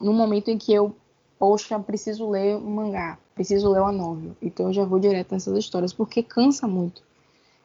no 0.00 0.12
momento 0.12 0.50
em 0.50 0.58
que 0.58 0.72
eu 0.72 0.94
poxa, 1.38 1.78
preciso 1.78 2.30
ler 2.30 2.56
um 2.56 2.70
mangá, 2.70 3.18
preciso 3.34 3.70
ler 3.70 3.80
uma 3.80 3.92
novel. 3.92 4.34
Então 4.40 4.66
eu 4.66 4.72
já 4.72 4.84
vou 4.84 4.98
direto 4.98 5.32
nessas 5.32 5.56
histórias, 5.58 5.92
porque 5.92 6.22
cansa 6.22 6.66
muito 6.66 7.02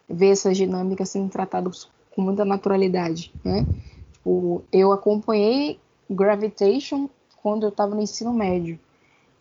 ver 0.10 0.32
essas 0.32 0.58
dinâmicas 0.58 1.10
sendo 1.10 1.30
tratadas 1.30 1.88
com 2.14 2.22
muita 2.22 2.44
naturalidade, 2.44 3.32
né? 3.44 3.66
Tipo, 4.12 4.64
eu 4.72 4.92
acompanhei 4.92 5.80
Gravitation 6.10 7.08
quando 7.42 7.64
eu 7.64 7.70
estava 7.70 7.96
no 7.96 8.02
ensino 8.02 8.34
médio. 8.34 8.80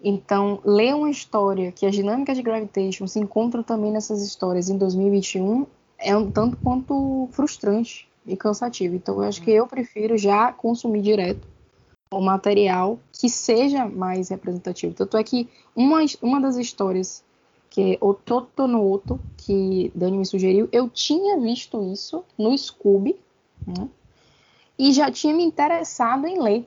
Então, 0.03 0.61
ler 0.65 0.95
uma 0.95 1.11
história 1.11 1.73
que 1.73 1.85
as 1.85 1.95
dinâmicas 1.95 2.37
de 2.37 2.43
Gravitation 2.43 3.07
se 3.07 3.19
encontram 3.19 3.63
também 3.63 3.91
nessas 3.91 4.23
histórias 4.23 4.69
em 4.69 4.79
2021 4.79 5.67
é 5.99 6.17
um 6.17 6.31
tanto 6.31 6.57
quanto 6.59 7.29
frustrante 7.33 8.09
e 8.27 8.37
cansativo. 8.37 8.95
Então, 8.95 9.17
eu 9.17 9.29
acho 9.29 9.43
que 9.43 9.51
eu 9.51 9.67
prefiro 9.67 10.17
já 10.17 10.53
consumir 10.53 11.03
direto 11.03 11.47
o 12.11 12.21
material 12.21 12.99
que 13.13 13.29
seja 13.29 13.87
mais 13.87 14.29
representativo. 14.29 14.95
Tanto 14.95 15.17
é 15.17 15.25
que 15.25 15.49
uma, 15.75 15.99
uma 16.23 16.41
das 16.41 16.57
histórias 16.57 17.23
que 17.71 17.95
é 17.95 17.99
o 18.01 18.15
Totonoto, 18.15 19.21
que 19.37 19.93
Dani 19.95 20.19
me 20.19 20.27
sugeriu, 20.27 20.69
eu 20.73 20.89
tinha 20.89 21.39
visto 21.39 21.93
isso 21.93 22.25
no 22.37 22.57
Scooby, 22.57 23.17
né? 23.67 23.89
E 24.79 24.93
já 24.93 25.11
tinha 25.11 25.35
me 25.35 25.45
interessado 25.45 26.27
em 26.27 26.41
ler. 26.41 26.67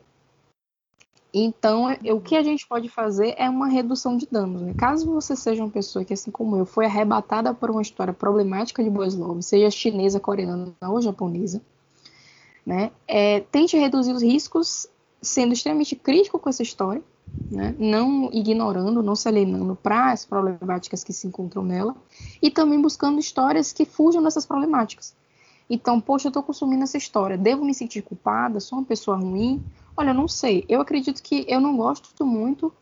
Então, 1.34 1.95
eu- 2.03 2.18
o 2.18 2.22
que 2.22 2.36
a 2.36 2.44
gente 2.44 2.68
pode 2.68 2.90
fazer 2.90 3.34
é 3.38 3.49
uma 3.49 3.68
redução 3.68 4.18
de 4.18 4.28
danos. 4.30 4.62
Né? 4.62 4.74
Caso 4.78 5.10
você 5.12 5.36
seja 5.36 5.64
uma 5.64 5.70
pessoa 5.70 6.03
que, 6.03 6.14
assim 6.14 6.30
como 6.30 6.58
eu, 6.58 6.66
foi 6.66 6.86
arrebatada 6.86 7.53
por 7.53 7.72
uma 7.72 7.82
história 7.82 8.14
problemática 8.14 8.84
de 8.84 8.90
boys 8.90 9.16
love, 9.16 9.41
seja 9.41 9.72
chinesa, 9.72 10.20
coreana 10.20 10.74
ou 10.82 11.02
japonesa, 11.02 11.62
né? 12.66 12.91
É, 13.08 13.40
tente 13.52 13.78
reduzir 13.78 14.12
os 14.12 14.22
riscos 14.22 14.88
sendo 15.22 15.53
extremamente 15.53 15.95
crítico 15.95 16.38
com 16.38 16.49
essa 16.49 16.64
história, 16.64 17.02
né? 17.49 17.76
não 17.80 18.30
ignorando, 18.34 19.02
não 19.02 19.16
se 19.16 19.28
alienando 19.28 19.76
para 19.76 20.12
as 20.12 20.26
problemáticas 20.26 21.03
que 21.03 21.14
se 21.14 21.28
encontram 21.28 21.64
nela, 21.64 21.95
e 22.41 22.49
também 22.49 22.82
buscando 22.82 23.20
histórias 23.20 23.72
que 23.72 23.86
fujam 23.86 24.22
dessas 24.22 24.45
problemáticas. 24.45 25.16
Então, 25.70 26.02
poxa, 26.02 26.28
eu 26.28 26.30
estou 26.30 26.44
consumindo 26.44 26.84
essa 26.84 26.98
história, 26.98 27.38
devo 27.38 27.64
me 27.64 27.74
sentir 27.74 28.02
culpada? 28.02 28.60
Sou 28.60 28.80
uma 28.80 28.86
pessoa 28.86 29.16
ruim? 29.16 29.64
Olha, 29.95 30.09
eu 30.09 30.15
não 30.15 30.27
sei. 30.27 30.65
Eu 30.68 30.81
acredito 30.81 31.22
que 31.22 31.45
eu 31.47 31.59
não 31.59 31.76
gosto 31.76 32.26
muito 32.26 32.73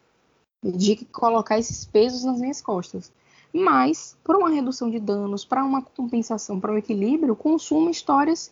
de 0.63 1.05
colocar 1.05 1.57
esses 1.57 1.85
pesos 1.85 2.23
nas 2.23 2.39
minhas 2.39 2.61
costas. 2.61 3.11
Mas, 3.53 4.15
por 4.23 4.35
uma 4.35 4.49
redução 4.49 4.89
de 4.89 4.99
danos, 4.99 5.43
para 5.43 5.63
uma 5.63 5.81
compensação, 5.81 6.59
para 6.59 6.71
um 6.71 6.77
equilíbrio, 6.77 7.35
consumo 7.35 7.89
histórias 7.89 8.51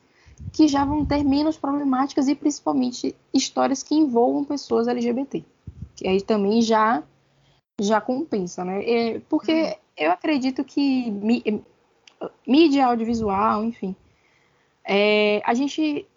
que 0.51 0.67
já 0.67 0.85
vão 0.85 1.05
ter 1.05 1.23
menos 1.23 1.57
problemáticas 1.57 2.27
e 2.27 2.35
principalmente 2.35 3.15
histórias 3.33 3.83
que 3.83 3.95
envolvam 3.95 4.43
pessoas 4.43 4.87
LGBT. 4.87 5.43
Que 5.95 6.07
aí 6.07 6.21
também 6.21 6.61
já 6.61 7.03
já 7.79 8.01
compensa, 8.01 8.65
né? 8.65 8.83
É, 8.83 9.19
porque 9.29 9.53
uhum. 9.53 9.73
eu 9.97 10.11
acredito 10.11 10.63
que 10.63 11.13
mídia 12.47 12.87
audiovisual, 12.87 13.63
enfim, 13.63 13.95
é, 14.83 15.41
a 15.45 15.53
gente 15.53 16.07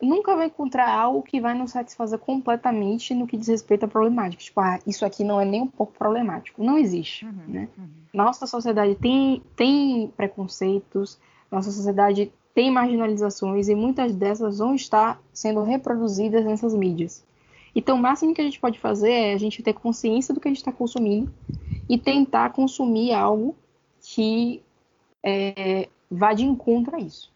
nunca 0.00 0.34
vai 0.34 0.46
encontrar 0.46 0.88
algo 0.88 1.22
que 1.22 1.40
vai 1.40 1.54
nos 1.54 1.72
satisfazer 1.72 2.18
completamente 2.18 3.14
no 3.14 3.26
que 3.26 3.36
diz 3.36 3.48
respeito 3.48 3.84
à 3.84 3.88
problemática. 3.88 4.42
Tipo, 4.42 4.60
ah, 4.60 4.78
isso 4.86 5.04
aqui 5.04 5.24
não 5.24 5.40
é 5.40 5.44
nem 5.44 5.62
um 5.62 5.66
pouco 5.66 5.92
problemático. 5.92 6.62
Não 6.62 6.78
existe, 6.78 7.24
uhum, 7.24 7.32
né? 7.46 7.68
Uhum. 7.76 7.88
Nossa 8.12 8.46
sociedade 8.46 8.94
tem, 8.96 9.42
tem 9.54 10.12
preconceitos, 10.16 11.18
nossa 11.50 11.70
sociedade 11.70 12.32
tem 12.54 12.70
marginalizações 12.70 13.68
e 13.68 13.74
muitas 13.74 14.14
dessas 14.14 14.58
vão 14.58 14.74
estar 14.74 15.20
sendo 15.32 15.62
reproduzidas 15.62 16.44
nessas 16.44 16.74
mídias. 16.74 17.24
Então, 17.74 17.96
o 17.96 18.00
máximo 18.00 18.34
que 18.34 18.40
a 18.40 18.44
gente 18.44 18.58
pode 18.58 18.78
fazer 18.78 19.12
é 19.12 19.32
a 19.32 19.38
gente 19.38 19.62
ter 19.62 19.72
consciência 19.72 20.34
do 20.34 20.40
que 20.40 20.48
a 20.48 20.50
gente 20.50 20.58
está 20.58 20.72
consumindo 20.72 21.32
e 21.88 21.96
tentar 21.96 22.50
consumir 22.50 23.12
algo 23.12 23.54
que 24.00 24.60
é, 25.22 25.88
vá 26.10 26.32
de 26.32 26.44
encontro 26.44 26.96
a 26.96 26.98
isso. 26.98 27.32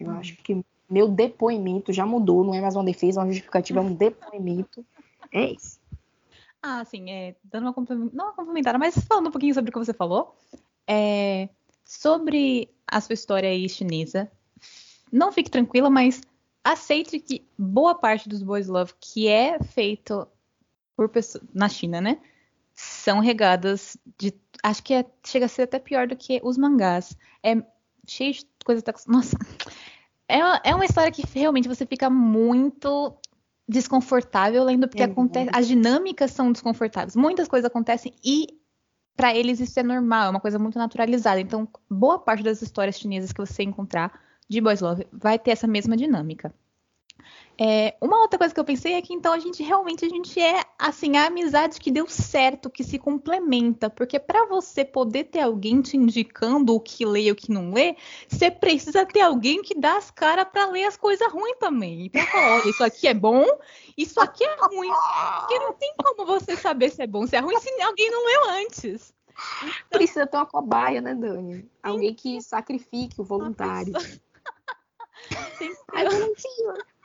Eu 0.00 0.10
acho 0.12 0.36
que 0.36 0.64
meu 0.88 1.08
depoimento 1.08 1.92
já 1.92 2.06
mudou, 2.06 2.44
não 2.44 2.54
é 2.54 2.60
mais 2.60 2.74
uma 2.74 2.84
defesa, 2.84 3.20
uma 3.20 3.28
justificativa, 3.28 3.80
é 3.80 3.82
um 3.82 3.94
depoimento. 3.94 4.84
É 5.32 5.52
isso. 5.52 5.78
Ah, 6.62 6.84
sim, 6.84 7.10
é, 7.10 7.36
dando 7.44 7.70
uma 7.70 7.74
não 8.12 8.24
uma 8.26 8.32
complementada, 8.32 8.78
mas 8.78 8.98
falando 9.06 9.28
um 9.28 9.30
pouquinho 9.30 9.54
sobre 9.54 9.70
o 9.70 9.72
que 9.72 9.78
você 9.78 9.92
falou, 9.92 10.36
é, 10.86 11.48
sobre 11.84 12.68
a 12.86 13.00
sua 13.00 13.12
história 13.12 13.48
aí 13.48 13.68
chinesa, 13.68 14.30
não 15.12 15.30
fique 15.30 15.50
tranquila, 15.50 15.88
mas 15.88 16.20
aceite 16.64 17.20
que 17.20 17.46
boa 17.56 17.94
parte 17.94 18.28
dos 18.28 18.42
boys 18.42 18.66
love 18.66 18.92
que 19.00 19.28
é 19.28 19.62
feito 19.62 20.26
por 20.96 21.08
pessoas 21.08 21.44
na 21.54 21.68
China, 21.68 22.00
né, 22.00 22.20
são 22.74 23.20
regadas 23.20 23.96
de, 24.18 24.34
acho 24.62 24.82
que 24.82 24.94
é, 24.94 25.04
chega 25.24 25.46
a 25.46 25.48
ser 25.48 25.62
até 25.62 25.78
pior 25.78 26.06
do 26.08 26.16
que 26.16 26.40
os 26.42 26.56
mangás. 26.56 27.16
É 27.42 27.56
cheio 28.06 28.32
de 28.32 28.46
coisa, 28.64 28.82
nossa, 29.06 29.36
é, 30.28 30.70
é 30.70 30.74
uma 30.74 30.84
história 30.84 31.10
que 31.10 31.24
realmente 31.34 31.68
você 31.68 31.86
fica 31.86 32.10
muito 32.10 33.16
desconfortável 33.66 34.64
lendo, 34.64 34.88
porque 34.88 35.02
é, 35.02 35.06
acontece, 35.06 35.50
as 35.52 35.66
dinâmicas 35.66 36.30
são 36.30 36.52
desconfortáveis. 36.52 37.16
Muitas 37.16 37.48
coisas 37.48 37.66
acontecem 37.66 38.14
e 38.24 38.58
para 39.16 39.34
eles 39.34 39.58
isso 39.58 39.78
é 39.80 39.82
normal, 39.82 40.26
é 40.26 40.30
uma 40.30 40.40
coisa 40.40 40.58
muito 40.58 40.78
naturalizada. 40.78 41.40
Então, 41.40 41.68
boa 41.90 42.18
parte 42.18 42.42
das 42.42 42.62
histórias 42.62 42.98
chinesas 42.98 43.32
que 43.32 43.40
você 43.40 43.62
encontrar 43.62 44.20
de 44.48 44.60
Boys 44.60 44.80
Love 44.80 45.06
vai 45.12 45.38
ter 45.38 45.50
essa 45.50 45.66
mesma 45.66 45.96
dinâmica. 45.96 46.54
É, 47.60 47.96
uma 48.00 48.20
outra 48.20 48.38
coisa 48.38 48.54
que 48.54 48.60
eu 48.60 48.64
pensei 48.64 48.92
é 48.94 49.02
que 49.02 49.12
então 49.12 49.32
a 49.32 49.38
gente 49.40 49.64
realmente 49.64 50.04
a 50.04 50.08
gente 50.08 50.40
é 50.40 50.62
assim 50.78 51.16
a 51.16 51.26
amizade 51.26 51.80
que 51.80 51.90
deu 51.90 52.06
certo, 52.06 52.70
que 52.70 52.84
se 52.84 53.00
complementa, 53.00 53.90
porque 53.90 54.16
para 54.20 54.46
você 54.46 54.84
poder 54.84 55.24
ter 55.24 55.40
alguém 55.40 55.82
te 55.82 55.96
indicando 55.96 56.72
o 56.72 56.78
que 56.78 57.04
lê 57.04 57.22
e 57.22 57.32
o 57.32 57.34
que 57.34 57.50
não 57.50 57.72
lê, 57.72 57.96
você 58.28 58.48
precisa 58.48 59.04
ter 59.04 59.22
alguém 59.22 59.60
que 59.60 59.74
dá 59.74 59.96
as 59.96 60.08
caras 60.08 60.46
para 60.52 60.66
ler 60.66 60.84
as 60.84 60.96
coisas 60.96 61.32
ruins 61.32 61.58
também. 61.58 62.04
E 62.04 62.10
para 62.10 62.24
falar, 62.26 62.60
olha, 62.60 62.70
isso 62.70 62.84
aqui 62.84 63.08
é 63.08 63.14
bom, 63.14 63.44
isso 63.96 64.20
aqui 64.20 64.44
é 64.44 64.56
ruim. 64.60 64.92
Porque 65.40 65.58
não 65.58 65.72
tem 65.72 65.92
como 65.96 66.24
você 66.24 66.54
saber 66.54 66.90
se 66.90 67.02
é 67.02 67.08
bom, 67.08 67.26
se 67.26 67.34
é 67.34 67.40
ruim 67.40 67.58
se 67.58 67.82
alguém 67.82 68.08
não 68.08 68.24
leu 68.24 68.50
antes. 68.66 69.12
Então... 69.58 69.98
Precisa 69.98 70.28
ter 70.28 70.36
uma 70.36 70.46
cobaia, 70.46 71.00
né, 71.00 71.12
Dani? 71.12 71.68
Alguém 71.82 72.14
que 72.14 72.40
sacrifique 72.40 73.20
o 73.20 73.24
voluntário. 73.24 73.92
Tem 75.58 75.74
que. 75.74 76.97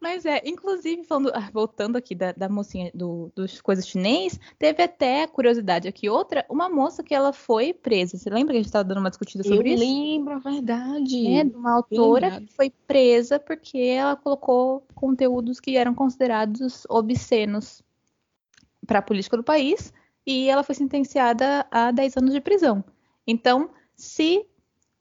Mas 0.00 0.24
é, 0.24 0.42
inclusive, 0.44 1.04
falando, 1.04 1.30
ah, 1.34 1.50
voltando 1.52 1.96
aqui 1.96 2.14
da, 2.14 2.32
da 2.32 2.48
mocinha 2.48 2.90
do, 2.94 3.30
dos 3.34 3.60
coisas 3.60 3.86
chinês, 3.86 4.38
teve 4.58 4.82
até 4.82 5.26
curiosidade 5.26 5.88
aqui 5.88 6.08
outra, 6.08 6.44
uma 6.48 6.68
moça 6.68 7.02
que 7.02 7.14
ela 7.14 7.32
foi 7.32 7.72
presa. 7.72 8.16
Você 8.16 8.30
lembra 8.30 8.52
que 8.52 8.58
a 8.58 8.60
gente 8.60 8.66
estava 8.66 8.84
dando 8.84 8.98
uma 8.98 9.10
discutida 9.10 9.42
sobre 9.44 9.70
Eu 9.70 9.74
isso? 9.74 9.84
Eu 9.84 9.88
lembro, 9.88 10.34
é 10.34 10.38
verdade. 10.40 11.26
É, 11.28 11.44
de 11.44 11.56
uma 11.56 11.76
autora 11.76 12.40
que 12.40 12.52
foi 12.52 12.70
presa 12.86 13.38
porque 13.38 13.78
ela 13.78 14.16
colocou 14.16 14.86
conteúdos 14.94 15.60
que 15.60 15.76
eram 15.76 15.94
considerados 15.94 16.84
obscenos 16.88 17.82
para 18.86 19.00
a 19.00 19.02
política 19.02 19.36
do 19.36 19.42
país 19.42 19.92
e 20.26 20.48
ela 20.48 20.62
foi 20.62 20.74
sentenciada 20.74 21.66
a 21.70 21.90
10 21.90 22.16
anos 22.16 22.32
de 22.32 22.40
prisão. 22.40 22.84
Então, 23.26 23.70
se 23.94 24.46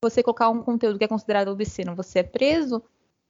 você 0.01 0.22
colocar 0.22 0.49
um 0.49 0.61
conteúdo 0.61 0.97
que 0.97 1.03
é 1.03 1.07
considerado 1.07 1.49
obsceno, 1.49 1.95
você 1.95 2.19
é 2.19 2.23
preso, 2.23 2.84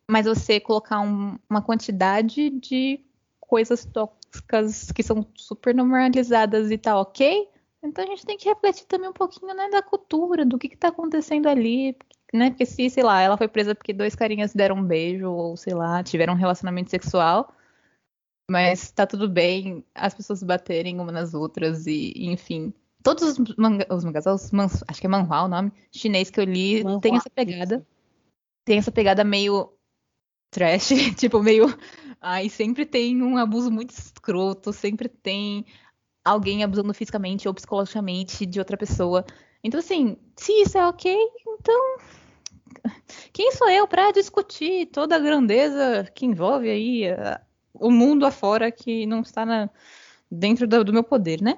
mas 0.10 0.26
você 0.26 0.60
colocar 0.60 1.00
um, 1.00 1.38
uma 1.50 1.62
quantidade 1.62 2.50
de 2.50 3.00
coisas 3.40 3.86
tóxicas 3.86 4.92
que 4.92 5.04
são 5.04 5.26
super 5.36 5.74
normalizadas 5.74 6.72
e 6.72 6.78
tá 6.78 7.00
ok, 7.00 7.48
então 7.84 8.04
a 8.04 8.08
gente 8.08 8.26
tem 8.26 8.38
que 8.38 8.50
refletir 8.50 8.86
também 8.86 9.10
um 9.10 9.14
pouquinho 9.14 9.54
né, 9.54 9.70
da 9.70 9.82
cultura, 9.82 10.46
do 10.46 10.58
que, 10.58 10.70
que 10.70 10.78
tá 10.78 10.88
acontecendo 10.90 11.48
ali, 11.48 11.96
né? 12.34 12.50
Porque 12.50 12.66
se, 12.66 12.90
sei 12.90 13.04
lá, 13.04 13.22
ela 13.22 13.38
foi 13.38 13.48
presa 13.48 13.76
porque 13.76 13.94
dois 13.94 14.16
carinhas 14.16 14.54
deram 14.54 14.78
um 14.78 14.84
beijo, 14.84 15.30
ou 15.30 15.56
sei 15.56 15.74
lá, 15.74 16.04
tiveram 16.04 16.34
um 16.34 16.38
relacionamento 16.38 16.90
sexual, 16.90 17.54
mas 18.50 18.92
tá 18.92 19.06
tudo 19.06 19.30
bem 19.30 19.84
as 19.94 20.14
pessoas 20.14 20.44
baterem 20.44 21.00
uma 21.00 21.12
nas 21.12 21.34
outras 21.34 21.86
e, 21.88 22.14
enfim. 22.16 22.74
Todos 23.04 23.24
os, 23.24 23.56
manga, 23.56 23.86
os 23.94 24.04
mangás, 24.04 24.26
os 24.26 24.52
mans, 24.52 24.84
acho 24.88 25.00
que 25.00 25.06
é 25.06 25.10
manhua 25.10 25.44
o 25.44 25.48
nome, 25.48 25.72
chinês 25.92 26.30
que 26.32 26.40
eu 26.40 26.44
li, 26.44 26.84
manhua. 26.84 27.02
tem 27.02 27.16
essa 27.16 27.30
pegada. 27.30 27.86
Tem 28.66 28.80
essa 28.80 28.92
pegada 28.92 29.24
meio 29.24 29.72
trash, 30.56 30.90
tipo, 31.20 31.44
meio. 31.44 31.68
Ai, 32.22 32.48
sempre 32.48 32.86
tem 32.86 33.22
um 33.22 33.38
abuso 33.38 33.70
muito 33.70 33.92
escroto, 33.92 34.72
sempre 34.72 35.10
tem 35.10 35.66
alguém 36.24 36.64
abusando 36.64 36.94
fisicamente 36.94 37.48
ou 37.48 37.54
psicologicamente 37.54 38.46
de 38.46 38.58
outra 38.58 38.78
pessoa. 38.78 39.26
Então, 39.62 39.80
assim, 39.80 40.18
se 40.38 40.54
isso 40.62 40.78
é 40.78 40.88
ok, 40.88 41.14
então. 41.46 41.98
Quem 43.34 43.52
sou 43.52 43.70
eu 43.70 43.88
para 43.88 44.12
discutir 44.12 44.88
toda 44.88 45.16
a 45.16 45.20
grandeza 45.20 46.10
que 46.16 46.26
envolve 46.26 46.70
aí 46.70 47.12
uh, 47.12 47.40
o 47.74 47.92
mundo 47.92 48.26
afora 48.26 48.72
que 48.72 49.06
não 49.06 49.22
está 49.22 49.46
na, 49.46 49.70
dentro 50.32 50.68
do, 50.68 50.84
do 50.84 50.94
meu 50.94 51.04
poder, 51.04 51.42
né? 51.42 51.58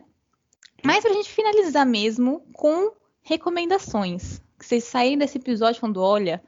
Mas 0.83 1.03
pra 1.03 1.13
gente 1.13 1.29
finalizar 1.29 1.85
mesmo 1.85 2.41
com 2.53 2.93
recomendações. 3.21 4.41
Que 4.57 4.65
vocês 4.65 4.85
saírem 4.85 5.17
desse 5.17 5.37
episódio 5.37 5.79
falando, 5.79 6.01
olha, 6.01 6.41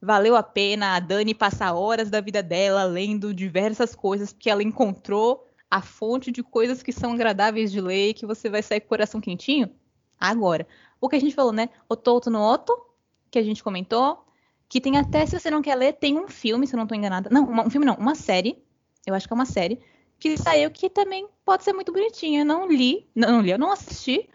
valeu 0.00 0.36
a 0.36 0.42
pena 0.42 0.94
a 0.94 1.00
Dani 1.00 1.34
passar 1.34 1.74
horas 1.74 2.10
da 2.10 2.20
vida 2.20 2.42
dela 2.42 2.84
lendo 2.84 3.34
diversas 3.34 3.94
coisas, 3.94 4.32
porque 4.32 4.50
ela 4.50 4.62
encontrou 4.62 5.46
a 5.70 5.82
fonte 5.82 6.30
de 6.30 6.42
coisas 6.42 6.82
que 6.82 6.92
são 6.92 7.12
agradáveis 7.12 7.70
de 7.70 7.80
ler 7.80 8.10
e 8.10 8.14
que 8.14 8.26
você 8.26 8.48
vai 8.48 8.62
sair 8.62 8.80
com 8.80 8.86
o 8.86 8.88
coração 8.88 9.20
quentinho? 9.20 9.70
Agora, 10.18 10.66
o 11.00 11.08
que 11.08 11.16
a 11.16 11.20
gente 11.20 11.34
falou, 11.34 11.52
né? 11.52 11.68
O 11.88 11.94
Toto 11.94 12.30
no 12.30 12.40
Otto, 12.40 12.72
que 13.30 13.38
a 13.38 13.42
gente 13.42 13.62
comentou, 13.62 14.24
que 14.68 14.80
tem 14.80 14.96
até, 14.96 15.26
se 15.26 15.38
você 15.38 15.50
não 15.50 15.62
quer 15.62 15.74
ler, 15.74 15.94
tem 15.94 16.18
um 16.18 16.28
filme, 16.28 16.66
se 16.66 16.74
eu 16.74 16.78
não 16.78 16.84
estou 16.84 16.96
enganada. 16.96 17.28
Não, 17.30 17.44
uma, 17.44 17.66
um 17.66 17.70
filme 17.70 17.86
não, 17.86 17.94
uma 17.94 18.14
série, 18.14 18.62
eu 19.06 19.14
acho 19.14 19.26
que 19.26 19.32
é 19.32 19.36
uma 19.36 19.44
série, 19.44 19.80
que 20.18 20.36
saiu 20.36 20.70
que 20.70 20.88
também 20.88 21.28
pode 21.44 21.64
ser 21.64 21.72
muito 21.72 21.92
bonitinha. 21.92 22.40
Eu 22.40 22.46
não 22.46 22.66
li, 22.66 23.08
não, 23.14 23.32
não 23.32 23.40
li, 23.40 23.50
eu 23.50 23.58
não 23.58 23.70
assisti, 23.70 24.28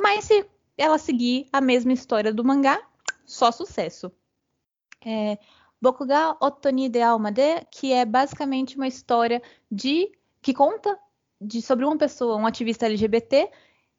mas 0.00 0.24
se 0.24 0.46
ela 0.76 0.98
seguir 0.98 1.46
a 1.52 1.60
mesma 1.60 1.92
história 1.92 2.32
do 2.32 2.44
mangá, 2.44 2.80
só 3.24 3.52
sucesso 3.52 4.10
é, 5.04 5.38
Bokuga 5.80 6.36
Otoni 6.40 6.88
de 6.88 7.00
Almade, 7.00 7.66
que 7.70 7.92
é 7.92 8.04
basicamente 8.04 8.76
uma 8.76 8.86
história 8.86 9.42
de 9.70 10.10
que 10.40 10.54
conta 10.54 10.98
de, 11.40 11.60
sobre 11.60 11.84
uma 11.84 11.96
pessoa, 11.96 12.36
um 12.36 12.46
ativista 12.46 12.86
LGBT, 12.86 13.50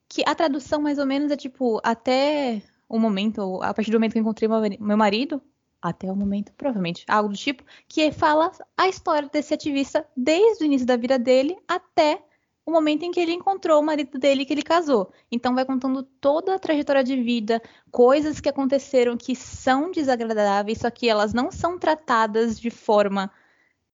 que 0.07 0.23
a 0.25 0.35
tradução 0.35 0.81
mais 0.81 0.97
ou 0.97 1.05
menos 1.05 1.31
é 1.31 1.35
tipo 1.35 1.81
até 1.83 2.61
o 2.87 2.99
momento, 2.99 3.61
a 3.61 3.73
partir 3.73 3.91
do 3.91 3.95
momento 3.95 4.13
que 4.13 4.19
eu 4.19 4.21
encontrei 4.21 4.47
meu 4.79 4.97
marido, 4.97 5.41
até 5.81 6.09
o 6.09 6.15
momento, 6.15 6.53
provavelmente, 6.53 7.03
algo 7.09 7.29
do 7.29 7.35
tipo, 7.35 7.63
que 7.87 8.11
fala 8.11 8.51
a 8.77 8.87
história 8.87 9.27
desse 9.27 9.53
ativista 9.53 10.07
desde 10.15 10.63
o 10.63 10.65
início 10.65 10.87
da 10.87 10.95
vida 10.95 11.19
dele 11.19 11.57
até 11.67 12.23
o 12.65 12.71
momento 12.71 13.03
em 13.03 13.11
que 13.11 13.19
ele 13.19 13.33
encontrou 13.33 13.79
o 13.79 13.85
marido 13.85 14.17
dele 14.17 14.45
que 14.45 14.53
ele 14.53 14.63
casou. 14.63 15.11
Então 15.31 15.53
vai 15.53 15.65
contando 15.65 16.03
toda 16.03 16.55
a 16.55 16.59
trajetória 16.59 17.03
de 17.03 17.21
vida, 17.21 17.61
coisas 17.91 18.39
que 18.39 18.49
aconteceram 18.49 19.17
que 19.17 19.35
são 19.35 19.91
desagradáveis, 19.91 20.79
só 20.79 20.89
que 20.89 21.09
elas 21.09 21.33
não 21.33 21.51
são 21.51 21.77
tratadas 21.77 22.59
de 22.59 22.69
forma 22.69 23.31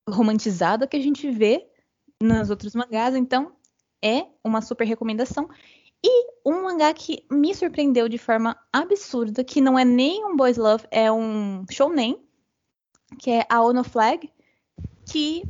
romantizada 0.07 0.87
que 0.87 0.97
a 0.97 1.01
gente 1.01 1.29
vê 1.31 1.67
nos 2.21 2.49
outros 2.49 2.75
mangás. 2.75 3.15
Então 3.15 3.53
é 4.03 4.27
uma 4.43 4.61
super 4.61 4.85
recomendação. 4.85 5.49
E 6.03 6.27
um 6.45 6.63
mangá 6.63 6.93
que 6.93 7.25
me 7.29 7.53
surpreendeu 7.53 8.07
de 8.07 8.17
forma 8.17 8.57
absurda, 8.71 9.43
que 9.43 9.59
não 9.59 9.77
é 9.77 9.83
nem 9.83 10.23
um 10.23 10.35
boys 10.35 10.55
love, 10.55 10.85
é 10.89 11.11
um 11.11 11.65
shounen, 11.69 12.23
que 13.17 13.31
é 13.31 13.45
a 13.49 13.61
Ono 13.61 13.83
Flag, 13.83 14.31
que 15.05 15.43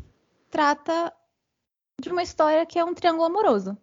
trata 0.50 1.14
de 2.00 2.10
uma 2.10 2.24
história 2.24 2.66
que 2.66 2.80
é 2.80 2.84
um 2.84 2.94
triângulo 2.94 3.26
amoroso. 3.26 3.78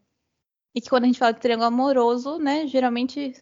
E 0.74 0.80
que 0.80 0.88
quando 0.88 1.04
a 1.04 1.06
gente 1.06 1.18
fala 1.18 1.32
de 1.32 1.40
triângulo 1.40 1.68
amoroso, 1.68 2.38
né, 2.38 2.66
geralmente 2.66 3.34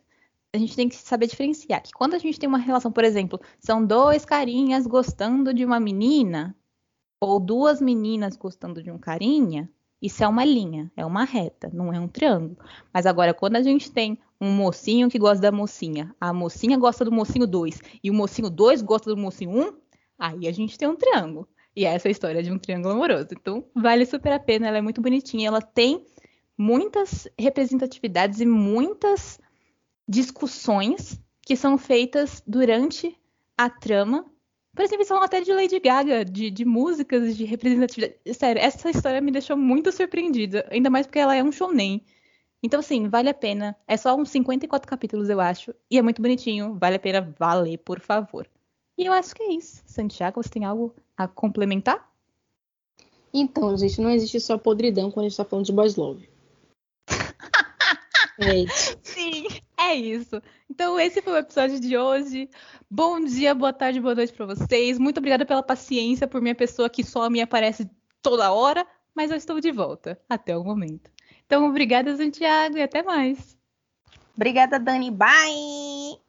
a 0.52 0.58
gente 0.58 0.76
tem 0.76 0.88
que 0.88 0.94
saber 0.94 1.26
diferenciar 1.26 1.82
que 1.82 1.92
quando 1.92 2.14
a 2.14 2.18
gente 2.18 2.38
tem 2.38 2.48
uma 2.48 2.58
relação, 2.58 2.92
por 2.92 3.02
exemplo, 3.02 3.40
são 3.58 3.84
dois 3.84 4.24
carinhas 4.24 4.86
gostando 4.86 5.52
de 5.52 5.64
uma 5.64 5.80
menina, 5.80 6.56
ou 7.20 7.40
duas 7.40 7.80
meninas 7.80 8.36
gostando 8.36 8.82
de 8.82 8.90
um 8.90 8.98
carinha, 8.98 9.68
isso 10.00 10.22
é 10.22 10.28
uma 10.28 10.44
linha, 10.44 10.92
é 10.96 11.04
uma 11.04 11.24
reta, 11.24 11.70
não 11.72 11.92
é 11.92 11.98
um 11.98 12.06
triângulo. 12.06 12.58
Mas 12.92 13.06
agora, 13.06 13.32
quando 13.32 13.56
a 13.56 13.62
gente 13.62 13.90
tem 13.90 14.18
um 14.40 14.52
mocinho 14.52 15.08
que 15.08 15.18
gosta 15.18 15.40
da 15.40 15.50
mocinha, 15.50 16.14
a 16.20 16.32
mocinha 16.32 16.76
gosta 16.78 17.04
do 17.04 17.10
mocinho 17.10 17.46
2 17.46 17.80
e 18.02 18.10
o 18.10 18.14
mocinho 18.14 18.50
2 18.50 18.82
gosta 18.82 19.08
do 19.08 19.16
mocinho 19.16 19.50
1, 19.50 19.60
um, 19.60 19.72
aí 20.18 20.46
a 20.46 20.52
gente 20.52 20.76
tem 20.76 20.86
um 20.86 20.94
triângulo. 20.94 21.48
E 21.76 21.84
essa 21.84 22.08
é 22.08 22.10
a 22.10 22.12
história 22.12 22.42
de 22.42 22.52
um 22.52 22.58
triângulo 22.58 22.94
amoroso. 22.94 23.28
Então, 23.32 23.64
vale 23.74 24.06
super 24.06 24.32
a 24.32 24.38
pena, 24.38 24.68
ela 24.68 24.78
é 24.78 24.82
muito 24.82 25.00
bonitinha, 25.00 25.48
ela 25.48 25.60
tem 25.60 26.04
muitas 26.56 27.28
representatividades 27.38 28.40
e 28.40 28.46
muitas 28.46 29.40
discussões 30.08 31.20
que 31.42 31.56
são 31.56 31.76
feitas 31.76 32.42
durante 32.46 33.16
a 33.56 33.68
trama 33.68 34.24
por 34.74 34.84
exemplo, 34.84 35.04
são 35.04 35.22
até 35.22 35.40
de 35.40 35.52
Lady 35.52 35.78
Gaga, 35.78 36.24
de, 36.24 36.50
de 36.50 36.64
músicas, 36.64 37.36
de 37.36 37.44
representatividade. 37.44 38.18
Sério, 38.34 38.60
essa 38.60 38.90
história 38.90 39.20
me 39.20 39.30
deixou 39.30 39.56
muito 39.56 39.92
surpreendida. 39.92 40.66
Ainda 40.70 40.90
mais 40.90 41.06
porque 41.06 41.20
ela 41.20 41.36
é 41.36 41.42
um 41.42 41.52
shounen. 41.52 42.04
Então, 42.60 42.80
assim, 42.80 43.08
vale 43.08 43.28
a 43.28 43.34
pena. 43.34 43.76
É 43.86 43.96
só 43.96 44.16
uns 44.16 44.30
54 44.30 44.88
capítulos, 44.88 45.28
eu 45.28 45.40
acho. 45.40 45.72
E 45.88 45.96
é 45.96 46.02
muito 46.02 46.20
bonitinho. 46.20 46.76
Vale 46.80 46.96
a 46.96 46.98
pena 46.98 47.34
valer, 47.38 47.78
por 47.78 48.00
favor. 48.00 48.48
E 48.96 49.06
eu 49.06 49.12
acho 49.12 49.34
que 49.34 49.42
é 49.42 49.52
isso. 49.52 49.82
Santiago, 49.86 50.42
você 50.42 50.48
tem 50.48 50.64
algo 50.64 50.94
a 51.16 51.26
complementar? 51.26 52.08
Então, 53.32 53.76
gente, 53.76 54.00
não 54.00 54.10
existe 54.10 54.40
só 54.40 54.56
podridão 54.56 55.10
quando 55.10 55.26
a 55.26 55.28
gente 55.28 55.36
tá 55.36 55.44
falando 55.44 55.66
de 55.66 55.72
Boys 55.72 55.96
Love. 55.96 56.28
é 58.38 58.58
isso. 58.58 58.96
Sim, 59.02 59.46
é 59.76 59.94
isso. 59.94 60.40
Então, 60.70 60.98
esse 61.00 61.20
foi 61.20 61.32
o 61.32 61.38
episódio 61.38 61.80
de 61.80 61.98
hoje. 61.98 62.48
Bom 62.88 63.20
dia, 63.20 63.52
boa 63.52 63.72
tarde, 63.72 64.00
boa 64.00 64.14
noite 64.14 64.32
para 64.32 64.46
vocês. 64.46 64.98
Muito 64.98 65.18
obrigada 65.18 65.44
pela 65.44 65.64
paciência 65.64 66.28
por 66.28 66.40
minha 66.40 66.54
pessoa 66.54 66.88
que 66.88 67.02
só 67.02 67.28
me 67.28 67.40
aparece 67.40 67.90
toda 68.22 68.52
hora, 68.52 68.86
mas 69.12 69.32
eu 69.32 69.36
estou 69.36 69.60
de 69.60 69.72
volta 69.72 70.20
até 70.28 70.56
o 70.56 70.62
momento. 70.62 71.10
Então, 71.44 71.68
obrigada, 71.68 72.16
Santiago, 72.16 72.78
e 72.78 72.82
até 72.82 73.02
mais. 73.02 73.56
Obrigada, 74.36 74.78
Dani. 74.78 75.10
Bye! 75.10 76.23